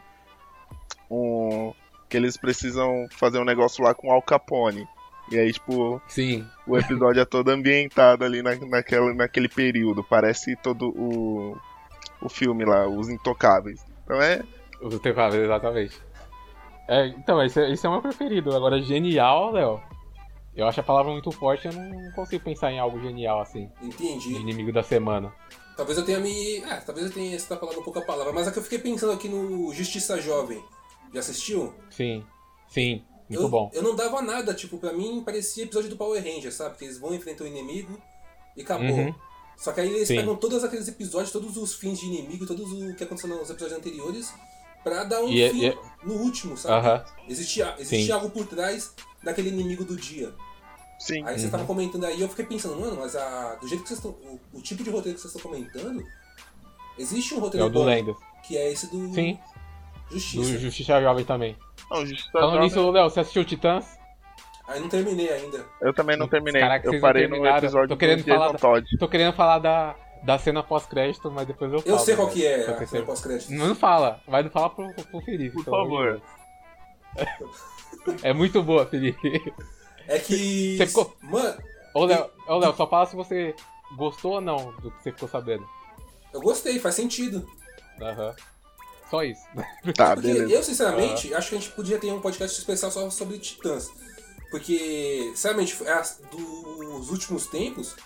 Um. 1.10 1.74
Que 2.08 2.16
eles 2.16 2.36
precisam 2.36 3.08
fazer 3.10 3.40
um 3.40 3.44
negócio 3.44 3.82
lá 3.82 3.92
com 3.92 4.12
Al 4.12 4.22
Capone. 4.22 4.86
E 5.32 5.36
aí, 5.36 5.52
tipo, 5.52 6.00
Sim. 6.06 6.46
o 6.64 6.78
episódio 6.78 7.20
é 7.20 7.24
todo 7.24 7.48
ambientado 7.48 8.24
ali 8.24 8.40
na, 8.40 8.54
naquela, 8.54 9.12
naquele 9.12 9.48
período. 9.48 10.04
Parece 10.04 10.54
todo 10.54 10.90
o. 10.90 11.58
O 12.22 12.28
filme 12.28 12.64
lá, 12.64 12.86
Os 12.86 13.08
Intocáveis. 13.08 13.84
Então 14.04 14.22
é. 14.22 14.42
Os 14.80 14.94
Intocáveis, 14.94 15.42
exatamente. 15.42 16.00
É, 16.88 17.08
então, 17.08 17.42
esse, 17.42 17.60
é- 17.60 17.72
esse 17.72 17.84
é 17.84 17.88
o 17.88 17.92
meu 17.92 18.00
preferido. 18.00 18.54
Agora, 18.54 18.80
genial, 18.80 19.50
Léo. 19.50 19.80
Eu 20.56 20.66
acho 20.66 20.80
a 20.80 20.82
palavra 20.82 21.12
muito 21.12 21.30
forte, 21.30 21.66
eu 21.66 21.72
não 21.72 22.10
consigo 22.12 22.42
pensar 22.42 22.72
em 22.72 22.78
algo 22.78 22.98
genial 23.00 23.40
assim. 23.40 23.70
Entendi. 23.82 24.32
Inimigo 24.34 24.72
da 24.72 24.82
semana. 24.82 25.32
Talvez 25.76 25.98
eu 25.98 26.04
tenha 26.04 26.18
me. 26.18 26.58
É, 26.64 26.76
talvez 26.76 27.06
eu 27.06 27.12
tenha 27.12 27.38
palavra 27.40 27.78
um 27.78 27.82
pouco 27.82 27.98
a 27.98 28.02
palavra, 28.02 28.32
mas 28.32 28.48
é 28.48 28.50
que 28.50 28.58
eu 28.58 28.62
fiquei 28.62 28.78
pensando 28.78 29.12
aqui 29.12 29.28
no 29.28 29.72
Justiça 29.74 30.18
Jovem. 30.18 30.64
Já 31.12 31.20
assistiu? 31.20 31.74
Sim. 31.90 32.24
Sim. 32.68 33.04
Muito 33.28 33.42
eu, 33.42 33.48
bom. 33.48 33.70
Eu 33.74 33.82
não 33.82 33.94
dava 33.94 34.22
nada, 34.22 34.54
tipo, 34.54 34.78
pra 34.78 34.92
mim 34.92 35.22
parecia 35.24 35.64
episódio 35.64 35.90
do 35.90 35.96
Power 35.96 36.22
Ranger, 36.22 36.52
sabe? 36.52 36.78
Que 36.78 36.84
eles 36.84 36.98
vão 36.98 37.14
enfrentar 37.14 37.44
o 37.44 37.46
inimigo 37.46 38.00
e 38.56 38.62
acabou. 38.62 38.96
Uhum. 38.96 39.14
Só 39.56 39.72
que 39.72 39.80
aí 39.80 39.88
eles 39.88 40.08
Sim. 40.08 40.16
pegam 40.16 40.36
todos 40.36 40.62
aqueles 40.64 40.86
episódios, 40.88 41.32
todos 41.32 41.56
os 41.56 41.74
fins 41.74 41.98
de 41.98 42.06
inimigo, 42.06 42.46
todos 42.46 42.72
o 42.72 42.94
que 42.94 43.04
aconteceu 43.04 43.28
nos 43.28 43.50
episódios 43.50 43.78
anteriores, 43.78 44.32
pra 44.86 45.02
dar 45.02 45.20
um 45.20 45.28
E 45.28 45.42
é- 45.42 45.50
fim 45.50 45.58
e 45.62 45.66
é- 45.66 45.78
no 46.04 46.14
último, 46.14 46.56
sabe? 46.56 46.86
Aham. 46.86 47.04
Existia, 47.28 47.74
existia 47.76 48.06
Sim. 48.06 48.12
algo 48.12 48.30
por 48.30 48.46
trás 48.46 48.94
daquele 49.20 49.48
inimigo 49.48 49.84
do 49.84 49.96
dia. 49.96 50.32
Sim. 51.00 51.24
Aí 51.26 51.36
você 51.36 51.46
Uhum. 51.46 51.50
tava 51.50 51.64
comentando 51.64 52.04
aí, 52.06 52.20
eu 52.20 52.28
fiquei 52.28 52.46
pensando, 52.46 52.78
mano, 52.80 52.96
mas 53.00 53.16
a, 53.16 53.56
do 53.56 53.66
jeito 53.66 53.82
que 53.82 53.88
vocês 53.88 53.98
estão. 53.98 54.12
O, 54.12 54.40
o 54.58 54.62
tipo 54.62 54.84
de 54.84 54.90
roteiro 54.90 55.16
que 55.16 55.20
vocês 55.22 55.34
estão 55.34 55.50
comentando, 55.50 56.04
existe 56.96 57.34
um 57.34 57.38
É 57.38 57.40
roteiro 57.40 57.66
o 57.66 57.68
do 57.70 57.80
bom, 57.80 57.84
Lendas. 57.84 58.16
que 58.46 58.56
é 58.56 58.70
esse 58.72 58.88
do 58.90 59.12
Sim. 59.12 59.36
Justiça. 60.10 60.52
Do 60.52 60.58
Justiça 60.60 61.00
Jovem 61.00 61.24
também. 61.24 61.56
Não, 61.90 62.06
Justiça 62.06 62.30
Falando 62.32 62.52
Jovem- 62.52 62.68
nisso, 62.68 62.90
Léo, 62.92 63.10
você 63.10 63.20
assistiu 63.20 63.44
Titãs? 63.44 63.84
Aí 64.68 64.80
não 64.80 64.88
terminei 64.88 65.28
ainda. 65.32 65.64
Eu 65.80 65.92
também 65.92 66.16
não 66.16 66.26
terminei. 66.28 66.60
Caraca, 66.60 66.86
eu 66.92 67.00
parei 67.00 67.26
no 67.28 67.44
episódio 67.46 67.88
tô 67.88 67.96
querendo 67.96 68.20
do 68.20 68.24
Jason 68.24 68.38
falar 68.38 68.52
da- 68.52 68.58
Todd. 68.58 68.98
Tô 68.98 69.08
querendo 69.08 69.32
falar 69.32 69.58
da, 69.58 69.96
da 70.26 70.38
cena 70.38 70.62
pós-crédito, 70.62 71.30
mas 71.30 71.46
depois 71.46 71.72
eu 71.72 71.80
falo. 71.80 71.94
Eu 71.94 71.98
sei 72.00 72.16
qual 72.16 72.26
né? 72.26 72.32
que 72.34 72.46
é 72.46 72.60
a 72.62 72.74
cena 72.74 72.86
ser- 72.86 73.06
pós-crédito. 73.06 73.52
Não 73.52 73.74
fala, 73.74 74.20
vai 74.26 74.42
não 74.42 74.50
falar 74.50 74.70
pro, 74.70 74.92
pro 74.92 75.20
Felipe. 75.22 75.54
Por 75.54 75.64
favor. 75.64 76.20
É 78.22 78.32
muito 78.32 78.62
boa, 78.62 78.84
Felipe. 78.86 79.42
É 80.06 80.18
que. 80.18 80.76
Você 80.76 80.86
ficou- 80.86 81.16
Mano, 81.22 81.56
Ô, 81.94 82.04
Léo, 82.04 82.30
ô, 82.46 82.58
Léo, 82.58 82.74
só 82.76 82.86
fala 82.88 83.06
se 83.06 83.16
você 83.16 83.54
gostou 83.96 84.34
ou 84.34 84.40
não 84.40 84.72
do 84.82 84.90
que 84.90 85.02
você 85.02 85.12
ficou 85.12 85.28
sabendo. 85.28 85.66
eu 86.32 86.40
gostei, 86.40 86.78
faz 86.78 86.94
sentido. 86.94 87.48
Aham. 88.02 88.34
Só 89.10 89.22
isso. 89.22 89.40
Tá, 89.96 90.14
Porque 90.14 90.32
beleza. 90.32 90.52
eu, 90.52 90.62
sinceramente, 90.62 91.32
acho 91.32 91.48
que 91.50 91.54
a 91.56 91.58
gente 91.58 91.70
podia 91.72 91.98
ter 91.98 92.12
um 92.12 92.20
podcast 92.20 92.58
especial 92.58 92.90
só 92.90 93.08
sobre 93.08 93.38
Titãs. 93.38 93.88
Porque, 94.50 95.30
sinceramente, 95.34 95.76
dos 96.30 97.10
últimos 97.10 97.46
tempos, 97.46 97.96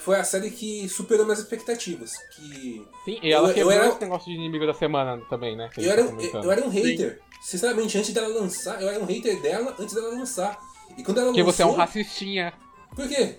foi 0.00 0.18
a 0.18 0.24
série 0.24 0.50
que 0.50 0.88
superou 0.88 1.24
minhas 1.24 1.38
expectativas. 1.40 2.12
Que. 2.34 2.86
Sim, 3.04 3.18
e 3.22 3.32
ela 3.32 3.50
eu, 3.52 3.56
eu 3.56 3.70
era, 3.70 3.88
esse 3.88 4.00
negócio 4.00 4.26
de 4.26 4.36
inimigo 4.38 4.66
da 4.66 4.74
semana 4.74 5.20
também, 5.28 5.56
né? 5.56 5.68
eu, 5.76 5.90
era, 5.90 6.04
tá 6.04 6.38
eu 6.42 6.50
era 6.50 6.64
um 6.64 6.68
hater. 6.68 7.20
Sinceramente, 7.42 7.96
antes 7.98 8.12
dela 8.12 8.28
lançar, 8.28 8.80
eu 8.82 8.88
era 8.88 8.98
um 8.98 9.04
hater 9.06 9.40
dela 9.40 9.74
antes 9.78 9.94
dela 9.94 10.08
lançar. 10.08 10.58
E 10.96 11.02
quando 11.02 11.18
ela 11.18 11.26
Porque 11.28 11.42
lançou. 11.42 11.52
você 11.54 11.62
é 11.62 11.66
um 11.66 11.72
racistinha. 11.72 12.52
Por 12.94 13.08
quê? 13.08 13.36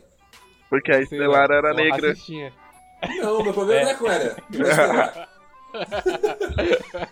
Porque 0.70 0.92
a 0.92 1.02
Estelar 1.02 1.52
era 1.52 1.72
é 1.72 1.74
negra. 1.74 2.10
racistinha. 2.10 2.54
Não, 3.22 3.44
meu 3.44 3.54
problema 3.54 3.82
É. 3.82 3.84
não 3.86 3.92
é 3.92 3.96
com 3.96 4.08
ela. 4.08 4.36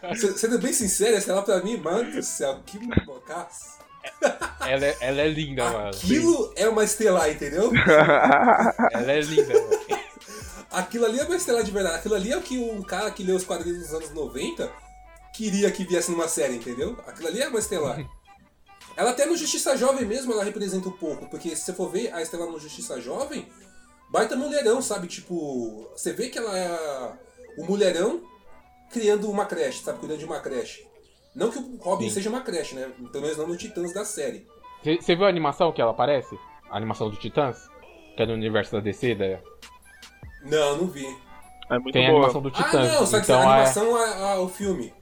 É 0.02 0.16
Sendo 0.16 0.60
bem 0.60 0.74
sincero, 0.74 1.16
Estelar 1.16 1.44
pra 1.44 1.62
mim, 1.64 1.78
mano 1.78 2.12
do 2.12 2.22
céu, 2.22 2.60
que 2.66 2.78
bocaço. 3.06 3.79
Ela 4.62 4.86
é, 4.86 4.98
ela 5.02 5.22
é 5.22 5.28
linda, 5.28 5.64
mano. 5.70 5.90
Aquilo 5.90 6.54
é 6.56 6.68
uma 6.68 6.84
estelar, 6.84 7.30
entendeu? 7.30 7.72
Ela 8.94 9.12
é 9.14 9.20
linda, 9.22 9.54
mano. 9.54 9.80
Aquilo 10.72 11.06
ali 11.06 11.20
é 11.20 11.24
uma 11.24 11.36
estelar 11.36 11.64
de 11.64 11.72
verdade. 11.72 11.96
Aquilo 11.96 12.16
ali 12.16 12.32
é 12.32 12.38
o 12.38 12.42
que 12.42 12.60
um 12.60 12.84
cara 12.84 13.10
que 13.10 13.24
leu 13.24 13.36
os 13.36 13.44
quadrinhos 13.44 13.80
dos 13.80 13.94
anos 13.94 14.12
90 14.12 14.72
queria 15.34 15.72
que 15.72 15.84
viesse 15.84 16.12
numa 16.12 16.28
série, 16.28 16.56
entendeu? 16.56 16.98
Aquilo 17.08 17.30
ali 17.30 17.42
é 17.42 17.48
uma 17.48 17.60
estelar. 17.60 18.00
Ela 18.96 19.12
até 19.12 19.26
no 19.26 19.38
Justiça 19.38 19.78
Jovem 19.78 20.06
mesmo, 20.06 20.34
ela 20.34 20.44
representa 20.44 20.90
um 20.90 20.92
pouco. 20.92 21.30
Porque 21.30 21.56
se 21.56 21.64
você 21.64 21.74
for 21.74 21.90
ver 21.90 22.14
a 22.14 22.22
Estelar 22.22 22.50
no 22.50 22.60
Justiça 22.60 23.00
Jovem, 23.00 23.48
baita 24.12 24.36
mulherão, 24.36 24.82
sabe? 24.82 25.08
Tipo, 25.08 25.90
você 25.96 26.12
vê 26.12 26.28
que 26.28 26.38
ela 26.38 26.58
é 26.58 27.14
o 27.58 27.64
mulherão 27.64 28.22
criando 28.92 29.32
uma 29.32 29.46
creche, 29.46 29.84
sabe? 29.86 30.00
Cuidando 30.00 30.20
de 30.20 30.26
uma 30.26 30.42
creche. 30.42 30.86
Não 31.40 31.50
que 31.50 31.58
o 31.58 31.78
Robin 31.82 32.10
Sim. 32.10 32.16
seja 32.16 32.30
uma 32.30 32.42
creche, 32.42 32.76
né? 32.76 32.90
Pelo 33.12 33.24
menos 33.24 33.38
não 33.38 33.48
no 33.48 33.56
Titãs 33.58 33.94
da 33.94 34.04
série. 34.04 34.46
Você 34.84 35.16
viu 35.16 35.26
a 35.26 35.30
animação 35.30 35.72
que 35.72 35.82
ela 35.82 35.92
aparece? 35.92 36.38
A 36.70 36.78
animação 36.78 37.10
do 37.10 37.16
Titãs? 37.16 37.70
Que 38.16 38.24
é 38.24 38.26
do 38.26 38.34
universo 38.34 38.74
da 38.74 38.80
DC, 38.82 39.16
da... 39.16 39.40
Não, 40.44 40.78
não 40.78 40.88
vi. 40.88 41.06
É 41.70 41.80
muito 41.80 41.94
Tem 41.94 42.06
a 42.08 42.10
boa. 42.10 42.20
animação 42.24 42.42
do 42.42 42.50
Ah, 42.50 42.52
Titãs. 42.52 42.94
não, 42.94 43.06
só 43.06 43.18
que 43.18 43.24
então 43.24 43.40
a 43.40 43.44
é... 43.44 43.48
animação 43.48 43.98
é, 43.98 44.36
é 44.36 44.40
o 44.40 44.50
filme. 44.50 44.94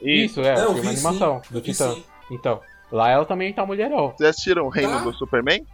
Isso, 0.00 0.40
é, 0.40 0.54
Não, 0.56 0.72
o 0.72 0.74
filme 0.74 0.80
vi 0.82 0.88
animação 0.88 1.42
sim, 1.44 1.52
do 1.54 1.60
Titãs. 1.60 1.94
sim. 1.94 2.04
Então, 2.30 2.60
lá 2.90 3.10
ela 3.10 3.24
também 3.24 3.52
tá 3.52 3.64
mulherão. 3.66 4.12
Vocês 4.16 4.30
assistiram 4.30 4.64
o 4.66 4.68
Reino 4.68 4.92
Tá. 4.92 5.04
do 5.04 5.12
Superman? 5.14 5.66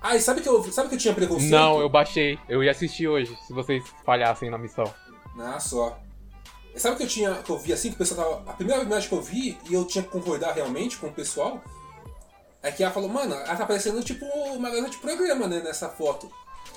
Ah, 0.00 0.16
e 0.16 0.20
sabe 0.20 0.40
que 0.40 0.48
eu, 0.48 0.62
sabe 0.72 0.88
que 0.88 0.94
eu 0.96 0.98
tinha 0.98 1.14
preconceito? 1.14 1.50
Não, 1.50 1.80
eu 1.80 1.88
baixei. 1.88 2.38
Eu 2.48 2.62
ia 2.64 2.72
assistir 2.72 3.06
hoje, 3.06 3.36
se 3.46 3.52
vocês 3.52 3.84
falhassem 4.04 4.50
na 4.50 4.58
missão. 4.58 4.92
Ah, 5.38 5.60
só. 5.60 5.96
Sabe 6.76 6.96
que 6.96 7.02
eu 7.02 7.08
tinha. 7.08 7.34
que 7.42 7.50
eu 7.50 7.58
vi 7.58 7.72
assim, 7.72 7.88
que 7.90 7.94
o 7.96 7.98
pessoal 7.98 8.36
tava. 8.40 8.50
A 8.50 8.54
primeira 8.54 8.82
imagem 8.82 9.08
que 9.08 9.14
eu 9.14 9.20
vi, 9.22 9.58
e 9.68 9.74
eu 9.74 9.84
tinha 9.84 10.02
que 10.02 10.10
concordar 10.10 10.52
realmente 10.52 10.96
com 10.96 11.06
o 11.08 11.12
pessoal, 11.12 11.62
é 12.62 12.70
que 12.72 12.82
ela 12.82 12.92
falou, 12.92 13.08
mano, 13.08 13.34
ela 13.34 13.56
tá 13.56 13.66
parecendo 13.66 14.02
tipo 14.02 14.24
uma 14.24 14.70
garota 14.70 14.90
de 14.90 14.98
programa, 14.98 15.46
né, 15.48 15.60
nessa 15.60 15.88
foto. 15.88 16.30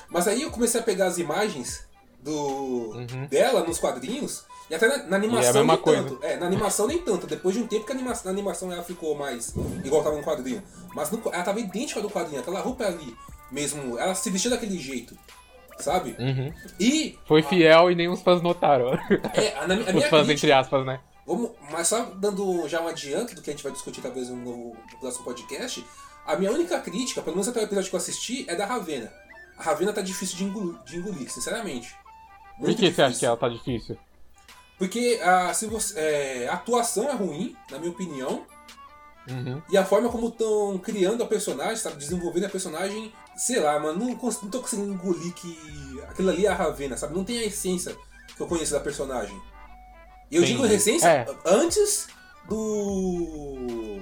Mas 0.10 0.28
aí 0.28 0.42
eu 0.42 0.52
comecei 0.52 0.80
a 0.82 0.84
pegar 0.84 1.08
as 1.08 1.18
imagens 1.18 1.86
do 2.22 2.94
dela 3.30 3.64
nos 3.64 3.80
quadrinhos, 3.80 4.44
e 4.70 4.74
até 4.76 4.88
na, 4.88 4.98
na 5.04 5.16
animação 5.16 5.42
Uhum. 5.42 5.46
É 5.46 5.50
a 5.50 5.54
mesma 5.54 5.74
nem 5.76 5.82
coisa. 5.84 6.04
tanto. 6.04 6.20
É, 6.26 6.38
na 6.38 6.46
animação 6.48 6.88
nem 6.88 6.98
tanto. 6.98 7.28
Depois 7.28 7.56
de 7.56 7.62
um 7.62 7.68
tempo 7.68 7.86
que 7.86 7.92
a 7.92 7.96
anima- 7.96 8.20
na 8.26 8.32
animação 8.32 8.72
ela 8.74 8.84
ficou 8.84 9.16
mais 9.16 9.54
igual 9.84 10.04
tava 10.04 10.16
no 10.18 10.24
quadrinho. 10.24 10.62
Mas 10.94 11.12
no- 11.12 11.22
ela 11.32 11.44
tava 11.44 11.60
idêntica 11.60 12.02
do 12.02 12.10
quadrinho, 12.10 12.42
aquela 12.42 12.60
roupa 12.62 12.84
ali 12.86 13.16
mesmo, 13.52 13.98
ela 14.00 14.16
se 14.16 14.30
vestia 14.32 14.50
daquele 14.50 14.78
jeito. 14.80 15.16
Sabe? 15.80 16.16
Uhum. 16.20 16.54
E 16.80 17.18
Foi 17.28 17.42
fiel 17.44 17.92
e 17.92 17.96
nem 17.96 18.08
os 18.08 18.22
fãs 18.22 18.42
notaram. 18.42 18.94
É, 19.34 19.68
na- 19.68 19.76
os 19.76 20.06
fãs, 20.06 20.26
crítica- 20.26 20.34
entre 20.34 20.52
aspas, 20.52 20.86
né? 20.86 21.00
Vamos, 21.28 21.52
mas 21.72 21.88
só 21.88 22.04
dando 22.16 22.68
já 22.68 22.82
um 22.82 22.88
adianto 22.88 23.34
do 23.36 23.42
que 23.42 23.50
a 23.50 23.54
gente 23.54 23.64
vai 23.64 23.72
discutir 23.72 24.00
talvez 24.02 24.30
no, 24.30 24.36
no 24.38 24.76
próximo 25.00 25.26
podcast, 25.26 25.84
a 26.26 26.36
minha 26.36 26.52
única 26.52 26.80
crítica, 26.80 27.22
pelo 27.22 27.36
menos 27.36 27.48
até 27.48 27.60
o 27.60 27.64
episódio 27.64 27.90
que 27.90 27.96
eu 27.96 28.00
assisti, 28.00 28.46
é 28.48 28.56
da 28.56 28.66
Ravena. 28.66 29.12
A 29.58 29.64
Ravena 29.64 29.92
tá 29.92 30.02
difícil 30.02 30.38
de 30.38 30.44
engolir, 30.46 30.78
de 30.86 30.98
engolir 30.98 31.32
sinceramente. 31.32 31.96
Por 32.58 32.66
Muito 32.68 32.78
que 32.80 32.92
você 32.92 33.02
acha 33.02 33.10
difícil. 33.10 33.20
que 33.20 33.26
ela 33.26 33.38
tá 33.38 33.50
difícil? 33.50 33.98
Porque 34.78 35.20
a, 35.24 35.54
se 35.54 35.66
você, 35.68 36.00
é, 36.00 36.48
a 36.50 36.54
atuação 36.54 37.10
é 37.10 37.14
ruim, 37.14 37.56
na 37.72 37.80
minha 37.80 37.92
opinião, 37.92 38.46
Uhum. 39.28 39.60
e 39.72 39.76
a 39.78 39.84
forma 39.84 40.08
como 40.10 40.28
estão 40.28 40.78
criando 40.78 41.24
a 41.24 41.26
personagem, 41.26 41.78
sabe, 41.78 41.96
desenvolvendo 41.98 42.46
a 42.46 42.50
personagem, 42.50 43.12
sei 43.36 43.60
lá, 43.60 43.80
mano, 43.80 44.00
não, 44.06 44.16
cons- 44.16 44.42
não 44.42 44.50
tô 44.50 44.62
conseguindo 44.62 44.94
engolir 44.94 45.34
que 45.34 46.02
aquilo 46.08 46.30
ali 46.30 46.46
é 46.46 46.50
a 46.50 46.56
Ravena, 46.56 46.96
sabe? 46.98 47.14
Não 47.16 47.24
tem 47.24 47.40
a 47.40 47.46
essência 47.46 47.96
que 48.36 48.42
eu 48.42 48.48
conheço 48.48 48.74
da 48.74 48.80
personagem. 48.80 49.40
E 50.32 50.36
eu 50.38 50.42
Sim. 50.42 50.48
digo 50.54 50.66
essência 50.66 51.08
É. 51.08 51.26
antes 51.46 52.08
do. 52.48 54.00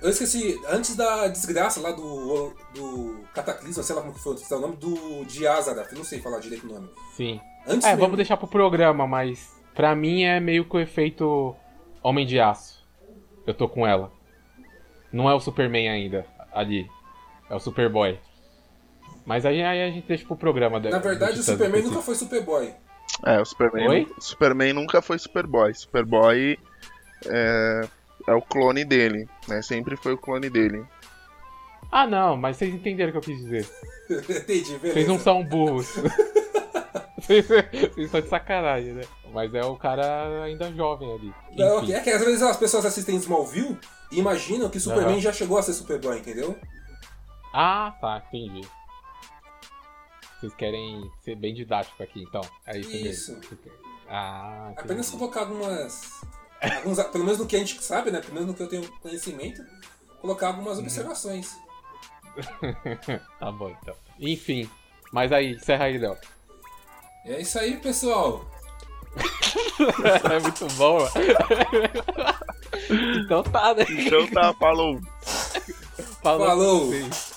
Eu 0.00 0.10
esqueci, 0.10 0.60
antes 0.68 0.96
da 0.96 1.28
desgraça 1.28 1.80
lá 1.80 1.92
do. 1.92 2.52
do 2.74 3.24
Cataclisma, 3.34 3.82
sei 3.82 3.94
lá 3.94 4.02
como 4.02 4.14
que 4.14 4.20
foi 4.20 4.34
o 4.34 4.60
nome, 4.60 4.76
do 4.76 5.24
de 5.24 5.46
Azarath, 5.46 5.92
eu 5.92 5.98
não 5.98 6.04
sei 6.04 6.20
falar 6.20 6.40
direito 6.40 6.66
o 6.66 6.72
nome. 6.72 6.90
Sim. 7.16 7.40
Antes 7.66 7.84
é, 7.86 7.90
mesmo. 7.90 8.00
vamos 8.02 8.16
deixar 8.16 8.36
pro 8.36 8.48
programa, 8.48 9.06
mas 9.06 9.52
pra 9.74 9.94
mim 9.94 10.24
é 10.24 10.40
meio 10.40 10.64
que 10.64 10.76
o 10.76 10.80
efeito 10.80 11.54
Homem 12.02 12.26
de 12.26 12.40
Aço. 12.40 12.82
Eu 13.46 13.54
tô 13.54 13.68
com 13.68 13.86
ela. 13.86 14.10
Não 15.12 15.28
é 15.30 15.34
o 15.34 15.40
Superman 15.40 15.88
ainda, 15.88 16.26
ali. 16.52 16.88
É 17.52 17.54
o 17.54 17.60
Superboy. 17.60 18.18
Mas 19.26 19.44
aí, 19.44 19.62
aí 19.62 19.82
a 19.82 19.90
gente 19.90 20.08
deixa 20.08 20.24
pro 20.24 20.34
programa. 20.34 20.80
Na 20.80 20.98
verdade, 20.98 21.38
o 21.38 21.42
Superman 21.42 21.80
específico. 21.80 21.90
nunca 21.90 22.02
foi 22.02 22.14
Superboy. 22.14 22.74
É, 23.26 23.40
o 23.42 23.44
Superman, 23.44 23.88
Oi? 23.88 24.00
nu- 24.08 24.22
Superman 24.22 24.72
nunca 24.72 25.02
foi 25.02 25.18
Superboy. 25.18 25.74
Superboy 25.74 26.58
é, 27.26 27.88
é 28.26 28.32
o 28.32 28.40
clone 28.40 28.86
dele, 28.86 29.28
né? 29.46 29.60
Sempre 29.60 29.96
foi 29.98 30.14
o 30.14 30.18
clone 30.18 30.48
dele. 30.48 30.82
Ah, 31.90 32.06
não, 32.06 32.38
mas 32.38 32.56
vocês 32.56 32.72
entenderam 32.74 33.10
o 33.10 33.12
que 33.12 33.18
eu 33.18 33.34
quis 33.34 33.36
dizer. 33.44 33.68
Entendi, 34.08 34.78
beleza. 34.78 34.94
Vocês 34.94 35.08
não 35.08 35.18
são 35.18 35.44
burros. 35.44 35.88
vocês, 37.20 37.46
vocês 37.46 37.98
estão 37.98 38.22
de 38.22 38.28
sacanagem, 38.30 38.94
né? 38.94 39.02
Mas 39.30 39.52
é 39.52 39.62
o 39.62 39.76
cara 39.76 40.42
ainda 40.42 40.72
jovem 40.72 41.14
ali. 41.14 41.34
Não, 41.54 41.80
é 41.84 42.00
que 42.00 42.08
às 42.08 42.24
vezes 42.24 42.40
as 42.40 42.56
pessoas 42.56 42.86
assistem 42.86 43.16
Smallville 43.16 43.78
e 44.10 44.18
imaginam 44.18 44.70
que 44.70 44.80
Superman 44.80 45.20
já 45.20 45.34
chegou 45.34 45.58
a 45.58 45.62
ser 45.62 45.74
Superboy, 45.74 46.18
entendeu? 46.18 46.56
Ah, 47.52 47.94
tá, 48.00 48.22
entendi. 48.28 48.66
Vocês 50.40 50.54
querem 50.54 51.10
ser 51.20 51.36
bem 51.36 51.54
didático 51.54 52.02
aqui, 52.02 52.22
então. 52.22 52.40
É 52.66 52.78
isso, 52.78 52.90
Isso. 52.90 53.32
mesmo. 53.32 53.58
Ah, 54.08 54.68
entendi. 54.72 54.80
Apenas 54.80 55.10
colocar 55.10 55.40
algumas. 55.40 56.20
alguns, 56.60 57.02
pelo 57.04 57.24
menos 57.24 57.38
no 57.38 57.46
que 57.46 57.56
a 57.56 57.58
gente 57.60 57.82
sabe, 57.82 58.10
né? 58.10 58.20
Pelo 58.20 58.34
menos 58.34 58.48
no 58.48 58.54
que 58.54 58.62
eu 58.62 58.68
tenho 58.68 58.90
conhecimento, 59.00 59.64
colocar 60.20 60.48
algumas 60.48 60.78
Uhum. 60.78 60.84
observações. 60.84 61.56
tá 63.38 63.52
bom, 63.52 63.70
então. 63.82 63.94
Enfim, 64.18 64.68
mas 65.12 65.30
aí, 65.32 65.52
encerra 65.54 65.84
aí, 65.84 65.98
Léo. 65.98 66.16
É 67.24 67.40
isso 67.40 67.58
aí, 67.58 67.76
pessoal. 67.76 68.44
é 70.32 70.38
muito 70.40 70.66
bom, 70.74 70.98
mano. 70.98 71.10
Então 73.24 73.42
tá, 73.42 73.74
né? 73.74 73.84
Então 73.88 74.26
tá, 74.28 74.52
falou. 74.54 74.98
Falou. 76.22 76.46
Falou. 76.46 76.88
pra 76.88 76.98
vocês. 76.98 77.34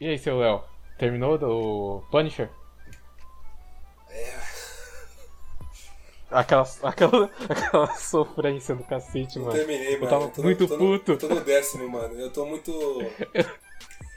E 0.00 0.08
aí, 0.08 0.18
seu 0.18 0.38
Léo? 0.38 0.62
Terminou 0.96 1.36
do 1.36 2.02
Punisher? 2.10 2.48
Aquela, 6.30 6.62
aquela, 6.84 7.30
aquela 7.48 7.86
sofrência 7.96 8.74
do 8.76 8.84
cacete, 8.84 9.38
mano. 9.38 9.52
terminei, 9.52 9.94
Eu 9.96 9.98
mano. 10.00 10.10
tava 10.10 10.24
Eu 10.24 10.30
tô 10.30 10.40
no- 10.42 10.44
muito 10.46 10.68
tô 10.68 10.76
no- 10.76 10.98
puto. 10.98 11.12
Eu 11.12 11.18
tô 11.18 11.28
no 11.28 11.40
décimo, 11.40 11.88
mano. 11.88 12.14
Eu 12.20 12.30
tô 12.32 12.46
muito. 12.46 12.72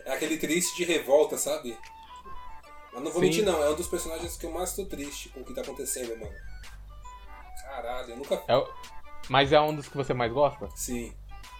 É 0.06 0.14
aquele 0.14 0.38
triste 0.38 0.76
de 0.77 0.84
revolta, 0.84 1.38
sabe? 1.38 1.76
Mas 2.94 3.02
não 3.03 3.11
vou 3.11 3.22
Sim. 3.22 3.27
mentir, 3.27 3.44
não. 3.45 3.64
É 3.64 3.69
um 3.69 3.76
dos 3.76 3.88
personagens 3.88 4.38
que 4.38 4.45
eu 4.45 4.52
mais 4.52 4.76
tô 4.76 4.85
triste 4.85 5.30
com 5.30 5.40
o 5.41 5.44
que 5.45 5.53
tá 5.56 5.61
acontecendo, 5.61 6.15
mano. 6.19 6.31
Caralho, 7.64 8.10
eu 8.11 8.18
nunca. 8.18 8.44
É 8.48 8.56
o- 8.57 8.68
Mas 9.30 9.52
é 9.52 9.60
um 9.60 9.73
dos 9.76 9.88
que 9.88 9.98
você 9.98 10.14
mais 10.14 10.31
gosta? 10.31 10.69
Sim, 10.76 11.11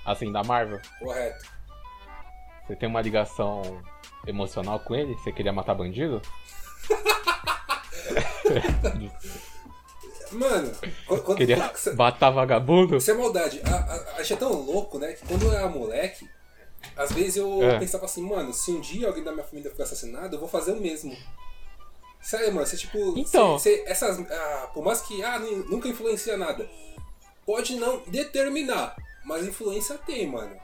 Assim, 0.06 0.32
da 0.32 0.44
Marvel? 0.44 0.80
correto. 1.00 1.46
Você 2.68 2.76
tem 2.76 2.88
uma 2.90 3.02
ligação 3.02 3.82
emocional 4.28 4.80
com 4.82 4.94
ele? 4.94 5.16
Você 5.16 5.32
queria 5.32 5.52
matar 5.54 5.74
bandido? 5.74 6.22
Mano, 10.34 10.72
qu- 11.08 11.18
quando. 11.22 11.38
queria 11.38 11.72
Isso 11.74 11.96
matar 11.96 12.30
vagabundo? 12.32 12.98
é 12.98 13.14
maldade. 13.14 13.62
A, 13.66 13.76
a, 13.76 14.16
a 14.18 14.22
gente 14.24 14.34
é 14.34 14.38
tão 14.38 14.52
louco, 14.54 14.98
né? 15.00 15.14
Que 15.14 15.26
quando 15.28 15.44
eu 15.44 15.52
era 15.54 15.68
moleque, 15.70 16.30
às 16.98 17.12
vezes 17.12 17.38
eu 17.38 17.62
É. 17.64 17.80
pensava 17.80 18.06
assim, 18.06 18.22
mano, 18.28 18.54
se 18.54 18.72
um 18.72 18.80
dia 18.82 19.08
alguém 19.08 19.24
da 19.24 19.32
minha 19.32 19.44
família 19.46 19.72
for 19.76 19.84
assassinado, 19.84 20.36
eu 20.36 20.40
vou 20.40 20.50
fazer 20.50 20.72
o 20.74 20.82
mesmo. 20.82 21.16
Sério, 22.22 22.54
mano, 22.54 22.66
você 22.66 22.78
tipo. 22.78 22.98
Então. 23.18 23.60
você- 23.60 23.78
você- 23.78 23.84
essas. 23.92 24.20
ah, 24.32 24.70
por 24.74 24.84
mais 24.84 25.02
que 25.02 25.22
ah, 25.24 25.40
nu- 25.40 25.66
nunca 25.70 25.88
influencia 25.88 26.38
nada. 26.38 26.70
Pode 27.46 27.76
não 27.76 28.02
determinar, 28.08 28.96
mas 29.26 29.46
influência 29.46 29.98
tem, 29.98 30.26
mano. 30.28 30.56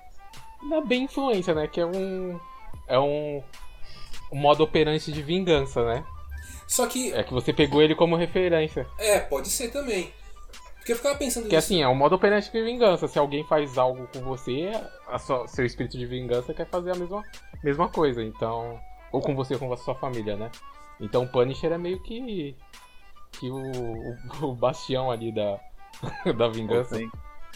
Não 0.63 0.77
é 0.77 0.81
bem 0.85 1.03
influência, 1.03 1.53
né? 1.53 1.67
Que 1.67 1.81
é 1.81 1.85
um. 1.85 2.39
É 2.87 2.97
um. 2.97 3.43
Um 4.31 4.37
modo 4.37 4.63
operante 4.63 5.11
de 5.11 5.21
vingança, 5.23 5.83
né? 5.83 6.05
Só 6.69 6.85
que. 6.87 7.11
É 7.13 7.23
que 7.23 7.33
você 7.33 7.51
pegou 7.51 7.81
ele 7.81 7.95
como 7.95 8.15
referência. 8.15 8.87
É, 8.97 9.19
pode 9.19 9.49
ser 9.49 9.69
também. 9.71 10.13
Porque 10.77 10.91
eu 10.93 10.95
ficava 10.95 11.17
pensando 11.17 11.43
Que 11.49 11.55
nisso. 11.55 11.65
assim, 11.65 11.81
é 11.81 11.87
um 11.87 11.95
modo 11.95 12.15
operante 12.15 12.51
de 12.51 12.63
vingança. 12.63 13.07
Se 13.07 13.17
alguém 13.19 13.43
faz 13.43 13.77
algo 13.77 14.07
com 14.13 14.21
você, 14.21 14.71
a 15.07 15.17
sua- 15.19 15.47
seu 15.47 15.65
espírito 15.65 15.97
de 15.97 16.05
vingança 16.05 16.53
quer 16.53 16.65
fazer 16.69 16.91
a 16.91 16.95
mesma, 16.95 17.23
mesma 17.63 17.89
coisa. 17.89 18.23
Então. 18.23 18.79
Ou 19.11 19.19
com 19.19 19.35
você 19.35 19.55
ou 19.55 19.59
com 19.59 19.73
a 19.73 19.77
sua 19.77 19.95
família, 19.95 20.35
né? 20.37 20.51
Então 21.01 21.23
o 21.23 21.27
Punisher 21.27 21.71
é 21.71 21.77
meio 21.77 22.01
que. 22.03 22.55
Que 23.31 23.49
o, 23.49 23.55
o, 24.41 24.45
o 24.51 24.55
bastião 24.55 25.09
ali 25.11 25.31
da, 25.33 25.59
da 26.37 26.47
vingança. 26.47 26.95
Sem, 26.95 27.09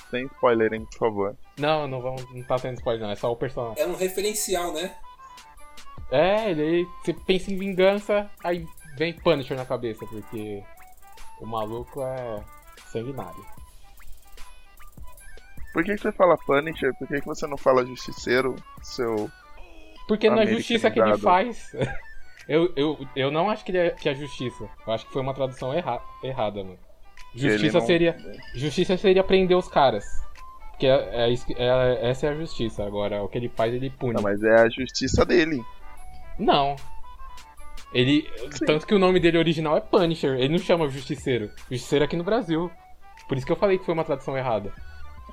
sem 0.10 0.26
spoiler, 0.26 0.74
hein, 0.74 0.86
por 0.92 0.98
favor. 0.98 1.38
Não, 1.58 1.88
não, 1.88 2.02
vamos, 2.02 2.26
não 2.34 2.44
tá 2.44 2.58
tendo 2.58 2.76
spoiler, 2.78 3.04
não. 3.04 3.12
É 3.12 3.16
só 3.16 3.32
o 3.32 3.36
personagem. 3.36 3.82
É 3.82 3.86
um 3.86 3.96
referencial, 3.96 4.74
né? 4.74 4.96
É, 6.12 6.50
ele. 6.52 6.88
Você 7.04 7.14
pensa 7.14 7.52
em 7.52 7.58
vingança, 7.58 8.30
aí 8.44 8.66
vem 8.96 9.14
Punisher 9.14 9.58
na 9.58 9.66
cabeça, 9.66 10.06
porque 10.06 10.64
o 11.40 11.46
maluco 11.46 12.02
é 12.02 12.42
sanguinário. 12.88 13.46
Por 15.74 15.84
que, 15.84 15.96
que 15.96 16.02
você 16.02 16.12
fala 16.12 16.38
Punisher? 16.38 16.94
Por 16.96 17.08
que, 17.08 17.20
que 17.20 17.26
você 17.26 17.48
não 17.48 17.58
fala 17.58 17.86
Justiceiro, 17.86 18.56
seu. 18.82 19.30
Porque 20.08 20.30
não 20.30 20.42
é 20.42 20.46
justiça 20.46 20.92
que 20.92 21.00
ele 21.00 21.18
faz. 21.18 21.72
Eu, 22.46 22.74
eu, 22.76 23.08
eu 23.16 23.32
não 23.32 23.50
acho 23.50 23.64
que, 23.64 23.72
ele 23.72 23.78
é, 23.78 23.90
que 23.92 24.10
é 24.10 24.14
justiça. 24.14 24.68
Eu 24.86 24.92
acho 24.94 25.06
que 25.06 25.14
foi 25.14 25.22
uma 25.22 25.34
tradução 25.34 25.74
erra, 25.74 26.02
errada, 26.22 26.62
mano. 26.62 26.78
Justiça 27.34 27.80
não- 27.80 27.86
seria. 27.86 28.18
Justiça 28.54 28.98
seria 28.98 29.24
prender 29.24 29.56
os 29.56 29.70
caras. 29.70 30.04
Porque 30.72 30.86
é, 30.86 31.30
é 31.30 31.34
é- 31.58 32.10
essa 32.10 32.28
é 32.28 32.30
a 32.32 32.36
justiça. 32.36 32.84
Agora, 32.86 33.24
o 33.24 33.30
que 33.30 33.38
ele 33.38 33.48
faz, 33.48 33.74
ele 33.74 33.90
pune. 33.90 34.16
Não, 34.16 34.22
mas 34.22 34.44
é 34.44 34.60
a 34.60 34.68
justiça 34.68 35.26
dele. 35.26 35.64
Não. 36.38 36.76
Ele. 37.94 38.30
Tanto 38.66 38.88
que 38.88 38.94
o 38.96 39.00
nome 39.00 39.20
dele 39.20 39.38
original 39.38 39.78
é 39.78 39.82
Punisher. 39.82 40.36
Ele 40.40 40.50
não 40.50 40.58
chama 40.60 40.90
Justiceiro. 40.90 41.52
Justiceiro 41.70 42.04
aqui 42.06 42.16
no 42.16 42.24
Brasil. 42.24 42.72
Por 43.28 43.38
isso 43.38 43.46
que 43.46 43.52
eu 43.52 43.56
falei 43.58 43.78
que 43.78 43.86
foi 43.86 43.94
uma 43.94 44.04
tradução 44.04 44.38
errada. 44.38 44.74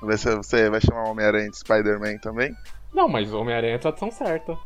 Você, 0.01 0.35
você 0.35 0.69
vai 0.69 0.79
chamar 0.81 1.03
o 1.05 1.11
Homem-Aranha 1.11 1.49
de 1.49 1.57
Spider-Man 1.57 2.17
também? 2.19 2.55
Não, 2.93 3.07
mas 3.07 3.31
Homem-Aranha 3.33 3.73
é 3.73 3.75
a 3.75 3.79
tradução 3.79 4.11
certa. 4.11 4.57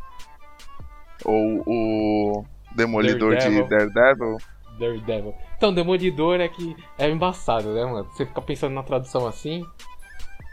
Ou 1.23 1.63
o 1.65 2.45
Demolidor 2.75 3.35
Daredevil. 3.35 3.63
de 3.63 3.69
Daredevil? 3.69 4.37
Daredevil. 4.79 5.35
Então, 5.57 5.73
Demolidor 5.73 6.39
é 6.39 6.47
que 6.47 6.75
é 6.97 7.09
embaçado, 7.09 7.73
né, 7.73 7.85
mano? 7.85 8.05
Você 8.11 8.25
fica 8.25 8.41
pensando 8.41 8.73
na 8.73 8.83
tradução 8.83 9.25
assim. 9.25 9.65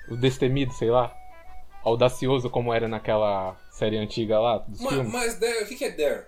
O 0.09 0.17
Destemido, 0.17 0.73
sei 0.73 0.91
lá. 0.91 1.13
Audacioso 1.85 2.49
como 2.49 2.73
era 2.73 2.87
naquela 2.87 3.57
série 3.71 3.99
antiga 3.99 4.39
lá 4.39 4.59
dos 4.59 4.81
Ma- 4.81 4.91
filmes. 4.91 5.13
mas 5.13 5.35
o 5.37 5.67
que, 5.69 5.75
que 5.75 5.85
é 5.85 5.91
Dare? 5.91 6.25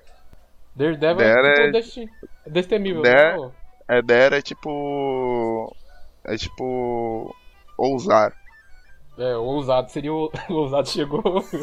Daredevil 0.77 1.17
Dare 1.17 1.47
é, 1.49 1.79
é- 1.79 1.83
tipo 1.83 2.11
destemível. 2.47 3.03
Dare- 3.03 3.41
né? 3.41 3.51
É, 3.89 4.03
Dare 4.03 4.37
é 4.37 4.43
tipo. 4.43 5.75
É 6.25 6.37
tipo. 6.37 7.35
Ousar. 7.79 8.33
É, 9.17 9.37
o 9.37 9.43
ousado 9.43 9.91
seria 9.91 10.13
o. 10.13 10.31
O 10.51 10.55
ousado 10.55 10.89
chegou. 10.89 11.23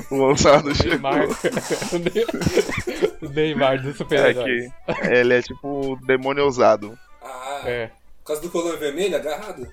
O 0.10 0.16
ousado 0.16 0.70
o 0.72 0.76
chegou. 0.76 1.12
Neymar. 1.12 1.28
o 3.22 3.30
Neymar 3.30 3.82
dos 3.82 3.96
É 3.96 3.98
super-heróis. 3.98 4.72
que 4.88 5.08
ele 5.12 5.34
é 5.36 5.42
tipo 5.42 5.92
o 5.94 5.96
demônio 6.06 6.46
ousado. 6.46 6.98
Ah, 7.22 7.62
É, 7.66 7.88
por 8.20 8.28
causa 8.28 8.42
do 8.42 8.50
colão 8.50 8.78
vermelho 8.78 9.16
agarrado? 9.16 9.68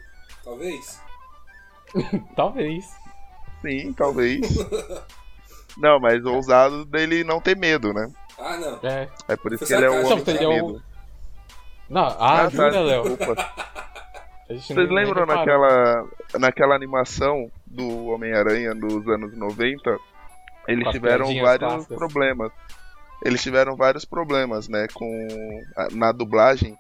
Talvez? 0.45 1.01
talvez. 2.37 2.85
Sim, 3.63 3.93
talvez. 3.93 4.41
não, 5.77 5.99
mas 6.01 6.25
o 6.25 6.35
ousado 6.35 6.85
dele 6.85 7.25
não 7.25 7.41
ter 7.41 7.57
medo, 7.57 7.93
né? 7.93 8.11
Ah, 8.39 8.57
não. 8.57 8.79
É. 8.89 9.09
É 9.29 9.37
por 9.37 9.53
isso 9.53 9.67
Foi 9.67 9.67
que 9.67 9.75
ele 9.75 9.85
é 9.87 9.91
o 9.91 10.07
homem 10.07 10.25
sem 10.25 10.35
seria 10.35 10.49
o- 10.49 10.53
medo. 10.53 10.83
Não, 11.89 12.05
ah, 12.07 12.17
tá, 12.45 12.49
jura, 12.51 12.81
Léo? 12.81 13.19
Vocês 14.49 14.91
lembram 14.91 15.27
naquela, 15.27 16.07
naquela 16.39 16.75
animação 16.75 17.51
do 17.67 18.07
Homem-Aranha 18.07 18.75
dos 18.75 19.07
anos 19.09 19.37
90? 19.37 19.99
Eles 20.67 20.87
as 20.87 20.93
tiveram 20.93 21.27
vários 21.41 21.59
clássicas. 21.73 21.99
problemas. 21.99 22.53
Eles 23.25 23.43
tiveram 23.43 23.77
vários 23.77 24.05
problemas, 24.05 24.69
né, 24.69 24.87
com 24.95 25.65
na 25.93 26.13
dublagem 26.13 26.79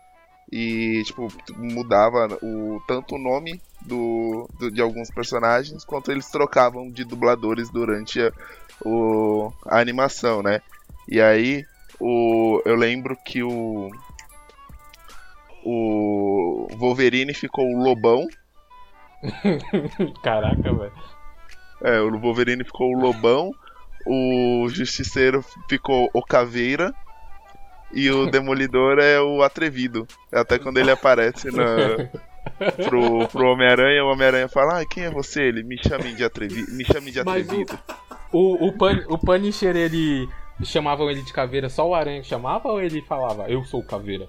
e 0.52 1.02
tipo 1.04 1.28
mudava 1.56 2.28
o 2.42 2.80
tanto 2.86 3.16
o 3.16 3.18
nome 3.18 3.60
do, 3.82 4.48
do- 4.58 4.70
de 4.70 4.80
alguns 4.80 5.10
personagens 5.10 5.84
quanto 5.84 6.10
eles 6.12 6.28
trocavam 6.30 6.90
de 6.90 7.04
dubladores 7.04 7.68
durante 7.70 8.20
a, 8.22 8.32
o, 8.84 9.52
a 9.66 9.78
animação, 9.80 10.42
né? 10.42 10.60
E 11.08 11.20
aí 11.20 11.64
o 12.00 12.62
eu 12.64 12.74
lembro 12.76 13.16
que 13.24 13.42
o 13.42 13.90
o 15.64 16.68
Wolverine 16.76 17.34
ficou 17.34 17.64
o 17.66 17.82
Lobão 17.82 18.26
Caraca, 20.22 20.72
velho. 20.72 20.92
É, 21.82 22.00
o 22.00 22.18
Wolverine 22.18 22.64
ficou 22.64 22.94
o 22.94 23.00
Lobão, 23.00 23.50
o 24.06 24.68
Justiceiro 24.68 25.44
ficou 25.68 26.08
o 26.12 26.22
Caveira 26.22 26.94
e 27.92 28.10
o 28.10 28.26
Demolidor 28.30 28.98
é 28.98 29.20
o 29.20 29.42
Atrevido. 29.42 30.06
Até 30.32 30.58
quando 30.58 30.78
ele 30.78 30.90
aparece 30.90 31.50
na, 31.50 32.08
pro, 32.84 33.26
pro 33.28 33.48
Homem-Aranha, 33.52 34.04
o 34.04 34.08
Homem-Aranha 34.12 34.48
fala: 34.48 34.80
ah, 34.80 34.86
quem 34.86 35.04
é 35.04 35.10
você? 35.10 35.42
Ele 35.42 35.62
me 35.64 35.76
chame 35.82 36.12
de 36.14 36.24
Atrevido. 36.24 36.72
Me 36.72 36.84
chame 36.84 37.10
de 37.10 37.22
Mas 37.24 37.46
o, 37.46 37.50
Atrevido. 37.50 37.78
o, 38.32 38.66
o, 38.68 38.72
Pun- 38.72 39.04
o 39.08 39.18
Punisher, 39.18 39.74
ele. 39.76 40.28
Chamavam 40.64 41.10
ele 41.10 41.22
de 41.22 41.32
caveira, 41.32 41.68
só 41.68 41.86
o 41.88 41.94
Aranha 41.94 42.20
que 42.20 42.26
chamava 42.26 42.68
ou 42.68 42.80
ele 42.80 43.00
falava, 43.02 43.48
eu 43.48 43.64
sou 43.64 43.80
o 43.80 43.84
caveira? 43.86 44.26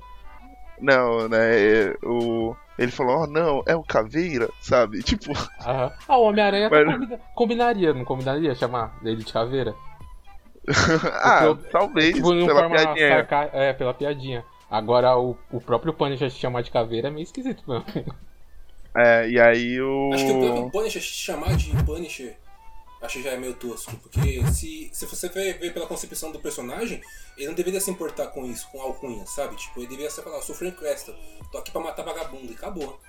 Não, 0.80 1.28
né? 1.28 1.38
é, 1.60 1.98
o, 2.04 2.56
ele 2.78 2.92
falou: 2.92 3.24
oh, 3.24 3.28
não, 3.28 3.62
é 3.68 3.76
o 3.76 3.84
Caveira, 3.84 4.50
sabe? 4.62 5.04
Tipo, 5.04 5.32
Aham. 5.66 5.92
Ah, 6.08 6.18
o 6.18 6.24
Homem-Aranha 6.24 6.70
Mas- 6.70 6.86
combina- 6.86 7.20
combinaria, 7.36 7.94
não 7.94 8.06
combinaria 8.06 8.56
chamar 8.56 8.98
ele 9.04 9.18
de 9.24 9.34
caveira? 9.34 9.76
ah, 11.22 11.46
eu- 11.46 11.56
talvez, 11.72 12.16
Tipo, 12.16 12.30
pela 12.46 12.70
piadinha. 12.70 13.10
sarca- 13.10 13.50
É, 13.52 13.74
pela 13.74 13.94
piadinha. 13.94 14.46
Agora, 14.72 15.18
o, 15.18 15.36
o 15.52 15.60
próprio 15.60 15.92
Punisher 15.94 16.30
se 16.32 16.38
chamar 16.38 16.62
de 16.62 16.72
caveira 16.72 17.08
é 17.08 17.12
meio 17.12 17.24
esquisito 17.24 17.64
mesmo. 17.68 17.86
É, 18.96 19.28
e 19.30 19.40
aí 19.40 19.82
o. 19.82 20.12
Acho 20.14 20.26
que 20.26 20.32
o 20.32 20.40
próprio 20.40 20.70
Punisher 20.72 21.02
chamar 21.02 21.56
de 21.58 21.72
Punisher 21.84 22.38
Acho 23.02 23.18
que 23.18 23.24
já 23.24 23.32
é 23.32 23.38
meio 23.38 23.54
tosco. 23.54 23.96
Porque 23.98 24.44
se, 24.52 24.90
se 24.94 25.06
você 25.06 25.30
ver, 25.30 25.74
pela 25.74 25.88
concepção 25.88 26.32
do 26.32 26.40
personagem, 26.40 27.02
ele 27.38 27.48
não 27.48 27.54
deveria 27.56 27.80
se 27.80 27.90
importar 27.90 28.28
com 28.28 28.46
isso, 28.46 28.68
com 28.72 28.82
a 28.82 28.86
alcunha, 28.86 29.26
sabe? 29.26 29.56
Tipo, 29.56 29.80
ele 29.80 29.88
deveria 29.88 30.10
ser 30.12 30.22
falar, 30.22 30.38
eu 30.38 30.42
sou 30.44 30.54
Frank 30.56 30.78
Castle, 30.82 31.16
tô 31.52 31.58
aqui 31.60 31.72
pra 31.72 31.82
matar 31.82 32.04
vagabundo 32.04 32.52
e 32.52 32.56
acabou. 32.56 33.00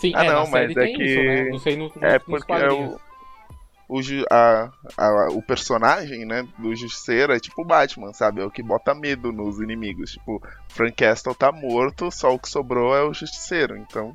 Sim, 0.00 0.12
Ah, 0.14 0.24
é, 0.24 0.28
não, 0.28 0.46
mas 0.46 0.70
é 0.70 0.74
tem 0.74 0.94
que. 0.96 1.02
isso, 1.04 1.22
né? 1.22 1.44
Não 1.50 1.58
sei 1.58 1.76
no, 1.76 1.92
é 2.02 2.18
porque 2.18 2.52
é 2.52 2.70
o. 2.70 3.00
O, 3.90 4.02
ju- 4.02 4.26
a, 4.30 4.70
a- 4.98 5.28
o 5.30 5.40
personagem, 5.40 6.26
né, 6.26 6.46
do 6.58 6.76
Justiceiro 6.76 7.32
é 7.32 7.40
tipo 7.40 7.62
o 7.62 7.64
Batman, 7.64 8.12
sabe? 8.12 8.42
É 8.42 8.44
o 8.44 8.50
que 8.50 8.62
bota 8.62 8.94
medo 8.94 9.32
nos 9.32 9.58
inimigos. 9.60 10.12
Tipo, 10.12 10.42
Frank 10.68 10.92
Castle 10.94 11.34
tá 11.34 11.50
morto, 11.50 12.10
só 12.10 12.34
o 12.34 12.38
que 12.38 12.50
sobrou 12.50 12.94
é 12.94 13.02
o 13.02 13.14
Justiceiro, 13.14 13.78
então. 13.78 14.14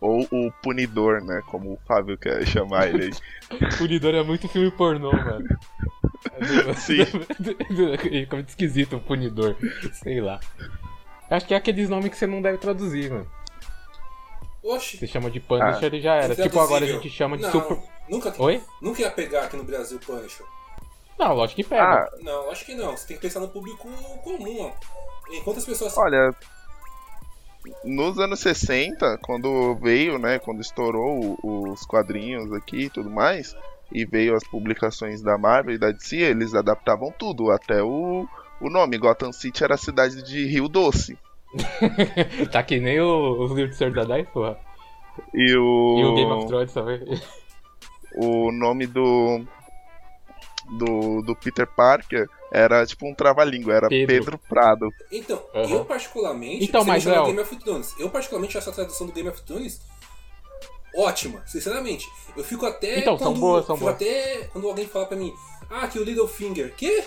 Ou 0.00 0.26
o 0.30 0.50
Punidor, 0.62 1.22
né? 1.22 1.42
Como 1.50 1.74
o 1.74 1.78
Fábio 1.86 2.16
quer 2.16 2.46
chamar 2.46 2.88
ele 2.88 3.04
aí. 3.04 3.68
Punidor 3.78 4.14
é 4.14 4.22
muito 4.22 4.48
filme 4.48 4.70
pornô, 4.70 5.12
mano. 5.12 5.46
Sim. 6.76 7.04
Fica 8.00 8.36
muito 8.36 8.48
esquisito 8.48 8.96
o 8.96 9.00
punidor. 9.00 9.56
Sei 9.92 10.20
lá. 10.20 10.40
Acho 11.30 11.46
que 11.46 11.54
é 11.54 11.56
aqueles 11.56 11.88
nomes 11.88 12.10
que 12.10 12.16
você 12.16 12.26
não 12.26 12.40
deve 12.42 12.58
traduzir, 12.58 13.10
mano. 13.10 13.26
Oxi. 14.62 14.98
Você 14.98 15.06
chama 15.06 15.30
de 15.30 15.40
Punisher 15.40 15.90
Ah. 15.92 15.96
e 15.96 16.00
já 16.00 16.14
era. 16.16 16.34
Tipo, 16.34 16.60
agora 16.60 16.84
a 16.84 16.88
gente 16.88 17.08
chama 17.10 17.36
de 17.36 17.42
não, 17.44 17.50
Super. 17.50 17.78
Nunca, 18.08 18.34
Oi? 18.42 18.62
nunca 18.80 19.00
ia 19.02 19.10
pegar 19.10 19.44
aqui 19.44 19.56
no 19.56 19.64
Brasil 19.64 19.96
o 19.98 20.00
Punisher. 20.00 20.44
Não, 21.18 21.34
lógico 21.34 21.62
que 21.62 21.68
pega. 21.68 21.82
Ah, 21.82 22.08
Não, 22.22 22.50
acho 22.50 22.64
que 22.64 22.74
não. 22.74 22.96
Você 22.96 23.06
tem 23.08 23.16
que 23.16 23.22
pensar 23.22 23.40
no 23.40 23.48
público 23.48 23.88
comum, 24.22 24.60
ó. 24.60 24.72
Enquanto 25.32 25.58
as 25.58 25.64
pessoas. 25.64 25.96
Olha, 25.96 26.34
nos 27.84 28.18
anos 28.18 28.40
60, 28.40 29.18
quando 29.22 29.74
veio, 29.76 30.18
né, 30.18 30.38
quando 30.38 30.60
estourou 30.60 31.38
os 31.42 31.84
quadrinhos 31.86 32.52
aqui 32.52 32.82
e 32.84 32.90
tudo 32.90 33.10
mais, 33.10 33.54
e 33.92 34.04
veio 34.04 34.34
as 34.34 34.44
publicações 34.46 35.20
da 35.20 35.36
Marvel 35.36 35.74
e 35.74 35.78
da 35.78 35.90
DC, 35.90 36.16
eles 36.16 36.54
adaptavam 36.54 37.12
tudo, 37.18 37.50
até 37.50 37.82
o, 37.82 38.26
o 38.60 38.70
nome. 38.70 38.96
Gotham 38.98 39.32
City 39.32 39.64
era 39.64 39.74
a 39.74 39.78
cidade 39.78 40.22
de 40.22 40.46
Rio 40.46 40.68
Doce. 40.68 41.18
tá 42.52 42.62
que 42.62 42.78
nem 42.78 43.00
o- 43.00 43.42
os 43.42 43.50
livros 43.52 43.74
do 43.74 43.78
Senhor 43.78 43.92
da 43.92 44.04
Dai, 44.04 44.24
porra. 44.24 44.56
E 45.34 45.54
o, 45.56 45.98
E 45.98 46.04
o 46.04 46.14
Game 46.14 46.30
of 46.32 46.46
Thrones 46.46 46.72
também. 46.72 47.00
o 48.14 48.52
nome 48.52 48.86
do, 48.86 49.44
do, 50.78 51.22
do 51.22 51.34
Peter 51.36 51.66
Parker 51.66 52.28
era 52.52 52.84
tipo 52.86 53.06
um 53.06 53.14
trava-língua, 53.14 53.74
era 53.74 53.88
Pedro. 53.88 54.06
Pedro, 54.14 54.38
Prado. 54.48 54.88
Então, 55.10 55.42
Aham. 55.54 55.70
eu 55.70 55.84
particularmente. 55.84 56.64
Então, 56.64 56.84
mas, 56.84 57.04
Léo- 57.04 57.26
Game 57.26 57.40
of 57.40 57.56
Thrones. 57.56 57.94
Eu 57.98 58.10
particularmente 58.10 58.56
acho 58.58 58.68
essa 58.68 58.74
tradução 58.76 59.06
do 59.06 59.12
Game 59.12 59.28
of 59.28 59.40
Thrones 59.42 59.80
ótima, 60.94 61.42
sinceramente. 61.46 62.06
Eu 62.36 62.42
fico 62.44 62.66
até. 62.66 62.98
Então, 63.00 63.16
são 63.18 63.28
quando, 63.32 63.40
boas, 63.40 63.66
são 63.66 63.76
fico 63.76 63.86
boas. 63.86 63.94
até 63.96 64.48
quando 64.52 64.68
alguém 64.68 64.86
fala 64.86 65.06
pra 65.06 65.16
mim, 65.16 65.32
ah, 65.70 65.86
que 65.86 65.98
o 65.98 66.04
Littlefinger. 66.04 66.74
Quê? 66.76 67.04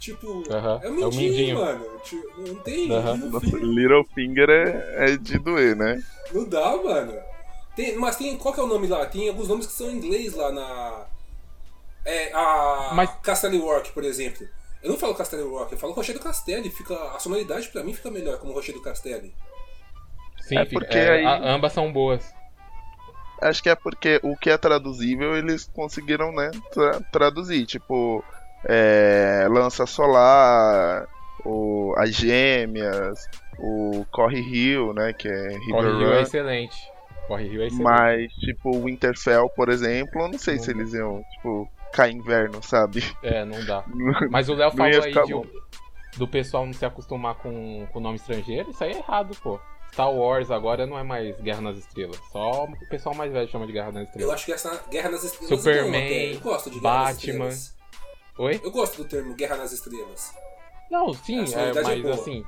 Tipo, 0.00 0.42
Aham, 0.52 0.80
é 0.82 0.86
é 0.86 0.90
um 0.90 0.92
o 0.92 0.96
mindinho, 0.96 1.30
mindinho. 1.30 1.58
mano. 1.60 1.86
Tipo, 2.04 2.40
não 2.40 2.54
tem. 2.56 2.88
Littlefinger. 2.88 3.60
Littlefinger 3.62 4.50
é, 4.50 5.12
é 5.12 5.16
de 5.16 5.38
doer, 5.38 5.76
né? 5.76 6.02
Não 6.32 6.44
dá, 6.44 6.76
mano. 6.76 7.14
Tem, 7.74 7.96
mas 7.96 8.16
tem. 8.16 8.36
Qual 8.36 8.52
que 8.52 8.60
é 8.60 8.62
o 8.62 8.66
nome 8.66 8.86
lá? 8.86 9.06
Tem 9.06 9.28
alguns 9.28 9.48
nomes 9.48 9.66
que 9.66 9.72
são 9.72 9.90
em 9.90 9.94
inglês 9.96 10.34
lá 10.34 10.52
na. 10.52 11.06
É, 12.04 12.32
a. 12.32 12.92
Mas- 12.94 13.10
Castelli 13.22 13.58
Rock, 13.58 13.92
por 13.92 14.04
exemplo. 14.04 14.46
Eu 14.82 14.90
não 14.90 14.98
falo 14.98 15.14
Castelli 15.14 15.42
Rock, 15.48 15.72
eu 15.72 15.78
falo 15.78 15.94
Rochedo 15.94 16.20
Castelli. 16.20 16.68
Fica, 16.70 16.94
a 16.94 17.18
sonoridade 17.18 17.68
pra 17.68 17.82
mim 17.82 17.94
fica 17.94 18.10
melhor 18.10 18.38
como 18.38 18.52
Rochedo 18.52 18.82
Castelli. 18.82 19.32
Sim, 20.42 20.58
É 20.58 20.66
fica- 20.66 20.80
porque 20.80 20.98
é, 20.98 21.10
aí- 21.10 21.24
a- 21.24 21.54
ambas 21.54 21.72
são 21.72 21.90
boas. 21.90 22.22
Acho 23.40 23.62
que 23.62 23.68
é 23.70 23.74
porque 23.74 24.20
o 24.22 24.36
que 24.36 24.50
é 24.50 24.56
traduzível 24.58 25.36
eles 25.36 25.64
conseguiram, 25.74 26.32
né, 26.32 26.50
tra- 26.72 27.00
traduzir. 27.12 27.64
Tipo, 27.66 28.22
é, 28.68 29.46
Lança 29.50 29.86
Solar, 29.86 31.06
o, 31.44 31.94
as 31.96 32.10
Gêmeas, 32.14 33.26
o 33.58 34.04
Corre 34.10 34.40
Rio, 34.40 34.92
né, 34.92 35.12
que 35.14 35.28
é 35.28 35.48
River 35.48 35.70
Corre 35.70 35.88
Rio 35.98 36.12
é 36.12 36.22
excelente. 36.22 36.76
Corre 37.26 37.48
Rio 37.48 37.62
é 37.62 37.66
excelente. 37.66 37.82
Mas, 37.82 38.32
tipo, 38.34 38.70
o 38.76 38.84
Winterfell, 38.84 39.48
por 39.50 39.68
exemplo, 39.70 40.20
eu 40.22 40.28
não 40.28 40.38
sei 40.38 40.58
se 40.58 40.70
eles 40.70 40.92
iam, 40.94 41.22
tipo, 41.36 41.68
cair 41.94 42.14
inverno, 42.14 42.62
sabe? 42.62 43.02
É, 43.22 43.44
não 43.44 43.64
dá. 43.64 43.84
Mas 44.30 44.48
o 44.48 44.54
Léo 44.54 44.70
falou 44.70 45.02
aí 45.02 45.12
de- 45.12 45.64
do 46.18 46.28
pessoal 46.28 46.64
não 46.66 46.72
se 46.72 46.84
acostumar 46.84 47.34
com 47.36 47.86
o 47.92 48.00
nome 48.00 48.16
estrangeiro. 48.16 48.70
Isso 48.70 48.82
aí 48.84 48.92
é 48.92 48.98
errado, 48.98 49.36
pô. 49.42 49.58
Star 49.92 50.12
Wars 50.12 50.50
agora 50.50 50.86
não 50.86 50.98
é 50.98 51.02
mais 51.04 51.36
Guerra 51.40 51.60
nas 51.60 51.78
Estrelas. 51.78 52.20
Só 52.32 52.64
o 52.64 52.88
pessoal 52.88 53.14
mais 53.14 53.32
velho 53.32 53.48
chama 53.48 53.66
de 53.66 53.72
Guerra 53.72 53.92
nas 53.92 54.02
Eu 54.02 54.04
Estrelas. 54.08 54.34
acho 54.34 54.44
que 54.46 54.52
essa 54.52 54.82
Guerra 54.90 55.10
nas 55.10 55.24
Estrelas 55.24 55.52
é 55.52 55.56
Superman, 55.56 56.04
até. 56.04 56.34
Eu 56.36 56.40
gosto 56.40 56.70
de 56.70 56.80
Guerra 56.80 56.94
nas 57.04 57.14
Batman. 57.16 57.48
Estrelas. 57.48 57.76
Oi? 58.38 58.60
Eu 58.64 58.70
gosto 58.72 58.96
do 59.02 59.08
termo 59.08 59.34
Guerra 59.34 59.56
nas 59.56 59.72
Estrelas. 59.72 60.34
Não, 60.90 61.14
sim, 61.14 61.44
é, 61.54 61.70
é 61.70 61.82
mas 61.82 62.02
boa. 62.02 62.14
assim. 62.14 62.44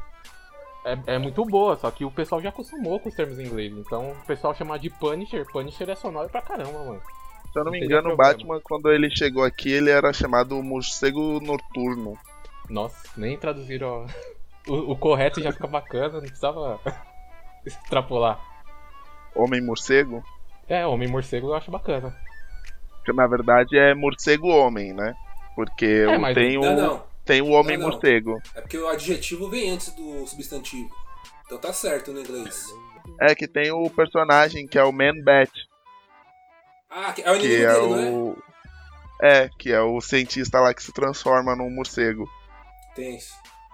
É, 0.85 1.15
é 1.15 1.19
muito 1.19 1.45
boa, 1.45 1.77
só 1.77 1.91
que 1.91 2.05
o 2.05 2.11
pessoal 2.11 2.41
já 2.41 2.49
acostumou 2.51 3.01
com 3.01 3.09
os 3.09 3.15
termos 3.15 3.39
em 3.41 3.45
inglês. 3.47 3.73
Então 3.77 4.11
o 4.13 4.27
pessoal 4.27 4.55
chama 4.55 4.79
de 4.79 4.91
Punisher. 4.91 5.45
Punisher 5.51 5.89
é 5.91 5.97
sonoro 5.97 6.29
pra 6.29 6.43
caramba, 6.43 6.79
mano. 6.85 7.03
Se 7.57 7.61
eu 7.61 7.65
não 7.65 7.73
me 7.73 7.81
Não 7.81 7.87
engano, 7.87 8.13
o. 8.13 8.17
Batman, 8.17 8.61
quando 8.63 8.93
ele 8.93 9.09
chegou 9.11 9.43
aqui, 9.43 9.73
ele 9.73 9.89
era 9.91 10.13
chamado 10.13 10.63
Morcego 10.63 11.41
Noturno. 11.41 12.19
Nossa, 12.69 13.09
nem 13.17 13.39
traduziram. 13.39 14.05
O, 14.69 14.93
o 14.93 14.97
correto 14.97 15.41
já 15.41 15.53
fica 15.53 15.67
bacana, 15.67 16.15
não 16.15 16.21
precisava 16.21 16.79
extrapolar. 17.65 18.39
Homem 19.35 19.61
Morcego, 19.63 20.23
É, 20.69 20.87
Homem 20.87 21.09
Morcego 21.09 21.49
eu 21.49 21.55
acho 21.55 21.71
bacana. 21.71 22.15
que 23.05 23.13
na 23.13 23.27
verdade 23.27 23.79
é 23.79 23.95
Morcego 23.95 24.49
Homem, 24.49 24.93
né? 24.93 25.15
Porque 25.55 25.87
É, 25.87 26.17
o- 26.17 26.21
mas- 26.21 26.35
tem, 26.35 26.59
o, 26.59 26.61
Não, 26.63 26.77
não. 26.77 27.03
tem 27.25 27.41
o 27.41 27.51
Homem 27.53 27.77
Não, 27.79 27.85
não. 27.87 27.93
Morcego. 27.93 28.39
É 28.55 28.61
porque 28.61 28.77
o 28.77 28.89
adjetivo 28.89 29.49
vem 29.49 29.71
antes 29.71 29.95
do 29.95 30.27
substantivo. 30.27 30.91
Então 31.47 31.57
tá 31.59 31.73
certo 31.73 32.13
no 32.13 32.21
inglês. 32.21 32.67
É 33.21 33.35
que 33.35 33.47
tem 33.49 33.71
o 33.71 33.89
personagem 33.89 34.67
que 34.67 34.79
é 34.79 34.83
o 34.83 34.93
Man 34.93 35.23
Bat, 35.25 35.51
Ah, 36.91 37.13
que- 37.13 37.23
é 37.23 37.31
o 37.31 37.39
que 37.39 37.47
inimigo 37.47 37.65
é 37.71 37.75
dele, 37.75 37.87
não 37.89 37.99
é? 38.01 38.11
o. 38.11 38.37
É, 39.23 39.49
que 39.59 39.73
é 39.73 39.81
o 39.81 40.01
cientista 40.01 40.61
lá 40.61 40.75
que 40.75 40.83
se 40.83 40.93
transforma 40.93 41.57
num 41.57 41.71
morcego. 41.71 42.29
Tem. 42.95 43.19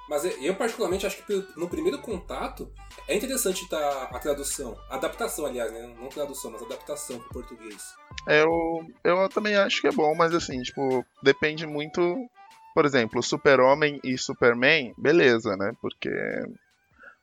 Mas 0.09 0.25
eu- 0.25 0.55
particularmente 0.55 1.07
acho 1.07 1.25
que 1.25 1.47
no 1.57 1.69
primeiro 1.69 1.99
contato 1.99 2.71
é 3.09 3.17
interessante 3.17 3.69
tá 3.69 4.09
a 4.13 4.19
tradução. 4.19 4.77
A 4.91 4.97
adaptação, 4.97 5.47
aliás, 5.47 5.73
né? 5.73 5.95
Não 5.99 6.09
tradução, 6.09 6.51
mas 6.51 6.63
adaptação 6.63 7.19
pro 7.19 7.29
português. 7.43 7.95
Eu, 8.27 8.85
eu 9.05 9.29
também 9.29 9.57
acho 9.57 9.81
que 9.81 9.87
é 9.89 9.93
bom, 9.93 10.15
mas 10.15 10.35
assim, 10.35 10.61
tipo, 10.63 11.05
depende 11.23 11.67
muito. 11.67 12.01
Por 12.75 12.85
exemplo, 12.85 13.23
Super-Homem 13.23 14.01
e 14.03 14.17
Superman, 14.19 14.95
beleza, 14.99 15.57
né? 15.57 15.73
Porque 15.81 16.11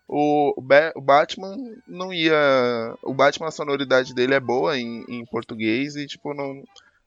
o, 0.09 0.53
o 0.95 1.01
Batman 1.01 1.55
não 1.87 2.13
ia. 2.13 2.35
O 3.03 3.13
Batman, 3.13 3.47
a 3.49 3.51
sonoridade 3.51 4.13
dele 4.13 4.33
é 4.35 4.39
boa 4.39 4.77
em, 4.77 5.05
em 5.07 5.25
português 5.25 5.95
e, 5.95 6.07
tipo, 6.07 6.33
não, 6.33 6.63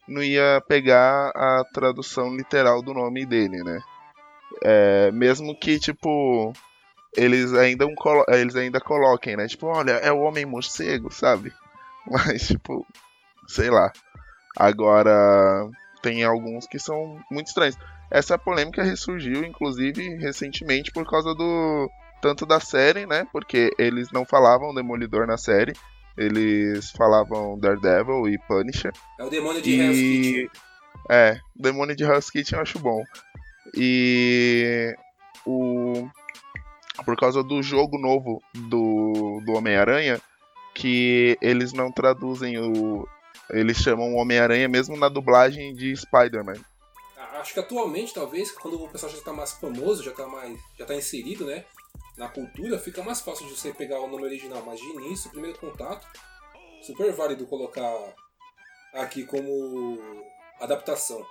não 0.09 0.23
ia 0.23 0.63
pegar 0.69 1.31
a 1.35 1.65
tradução 1.73 2.35
literal 2.37 2.83
do 2.83 2.95
nome 2.95 3.27
dele, 3.27 3.63
né? 3.65 3.81
É, 4.65 5.11
mesmo 5.13 5.55
que, 5.59 5.79
tipo, 5.79 6.53
eles 7.17 7.53
ainda, 7.55 7.87
um 7.87 7.95
colo- 7.95 8.25
eles 8.29 8.57
ainda 8.57 8.81
coloquem, 8.81 9.37
né? 9.37 9.49
Tipo, 9.49 9.67
olha, 9.69 9.93
é 9.93 10.13
o 10.13 10.21
Homem 10.21 10.47
Morcego, 10.47 11.13
sabe? 11.13 11.53
Mas, 12.11 12.49
tipo, 12.49 12.87
sei 13.49 13.71
lá. 13.71 13.93
Agora, 14.57 15.69
tem 16.03 16.25
alguns 16.25 16.67
que 16.67 16.79
são 16.79 17.21
muito 17.31 17.49
estranhos. 17.49 17.77
Essa 18.11 18.39
polêmica 18.39 18.83
ressurgiu, 18.83 19.45
inclusive, 19.45 20.17
recentemente 20.17 20.93
por 20.93 21.09
causa 21.09 21.35
do. 21.35 21.91
Tanto 22.23 22.47
da 22.47 22.61
série, 22.61 23.05
né? 23.05 23.27
Porque 23.33 23.75
eles 23.77 24.13
não 24.13 24.25
falavam 24.25 24.73
Demolidor 24.73 25.27
na 25.27 25.37
série. 25.37 25.73
Eles 26.17 26.91
falavam 26.93 27.59
Daredevil 27.59 28.29
e 28.29 28.39
Punisher. 28.47 28.93
É 29.19 29.25
o 29.25 29.29
demônio 29.29 29.61
de 29.61 29.81
Hell's 29.81 29.97
Kitchen. 29.99 30.45
E. 30.45 30.51
É, 31.11 31.41
o 31.59 31.63
demônio 31.63 31.97
de 31.97 32.05
Hell's 32.05 32.31
Kitchen 32.31 32.57
eu 32.57 32.63
acho 32.63 32.79
bom. 32.79 33.03
E. 33.77 34.95
O. 35.45 36.09
Por 37.05 37.17
causa 37.17 37.43
do 37.43 37.61
jogo 37.63 37.99
novo 37.99 38.41
do, 38.55 39.41
do 39.45 39.53
Homem-Aranha, 39.55 40.21
que 40.75 41.37
eles 41.41 41.73
não 41.73 41.91
traduzem 41.91 42.57
o. 42.59 43.09
Eles 43.51 43.79
chamam 43.79 44.15
o 44.15 44.17
Homem-Aranha 44.17 44.69
mesmo 44.69 44.97
na 44.97 45.09
dublagem 45.09 45.75
de 45.75 45.97
Spider-Man. 45.97 46.61
Ah, 47.19 47.41
Acho 47.41 47.55
que 47.55 47.61
atualmente, 47.61 48.15
talvez, 48.15 48.53
quando 48.53 48.81
o 48.81 48.89
pessoal 48.89 49.11
já 49.11 49.21
tá 49.23 49.33
mais 49.33 49.53
famoso, 49.53 50.05
já 50.05 50.13
tá 50.13 50.27
mais. 50.29 50.57
já 50.79 50.85
tá 50.87 50.95
inserido, 50.95 51.45
né? 51.47 51.65
Na 52.17 52.29
cultura, 52.29 52.79
fica 52.79 53.03
mais 53.03 53.21
fácil 53.21 53.47
de 53.47 53.57
você 53.57 53.73
pegar 53.73 54.01
o 54.01 54.07
nome 54.07 54.25
original. 54.25 54.63
Mas 54.65 54.81
de 54.81 54.87
início, 54.87 55.31
primeiro 55.31 55.59
contato, 55.59 56.07
super 56.83 57.13
válido 57.13 57.47
colocar 57.47 58.15
aqui 58.95 59.25
como 59.25 59.99
adaptação. 60.61 61.25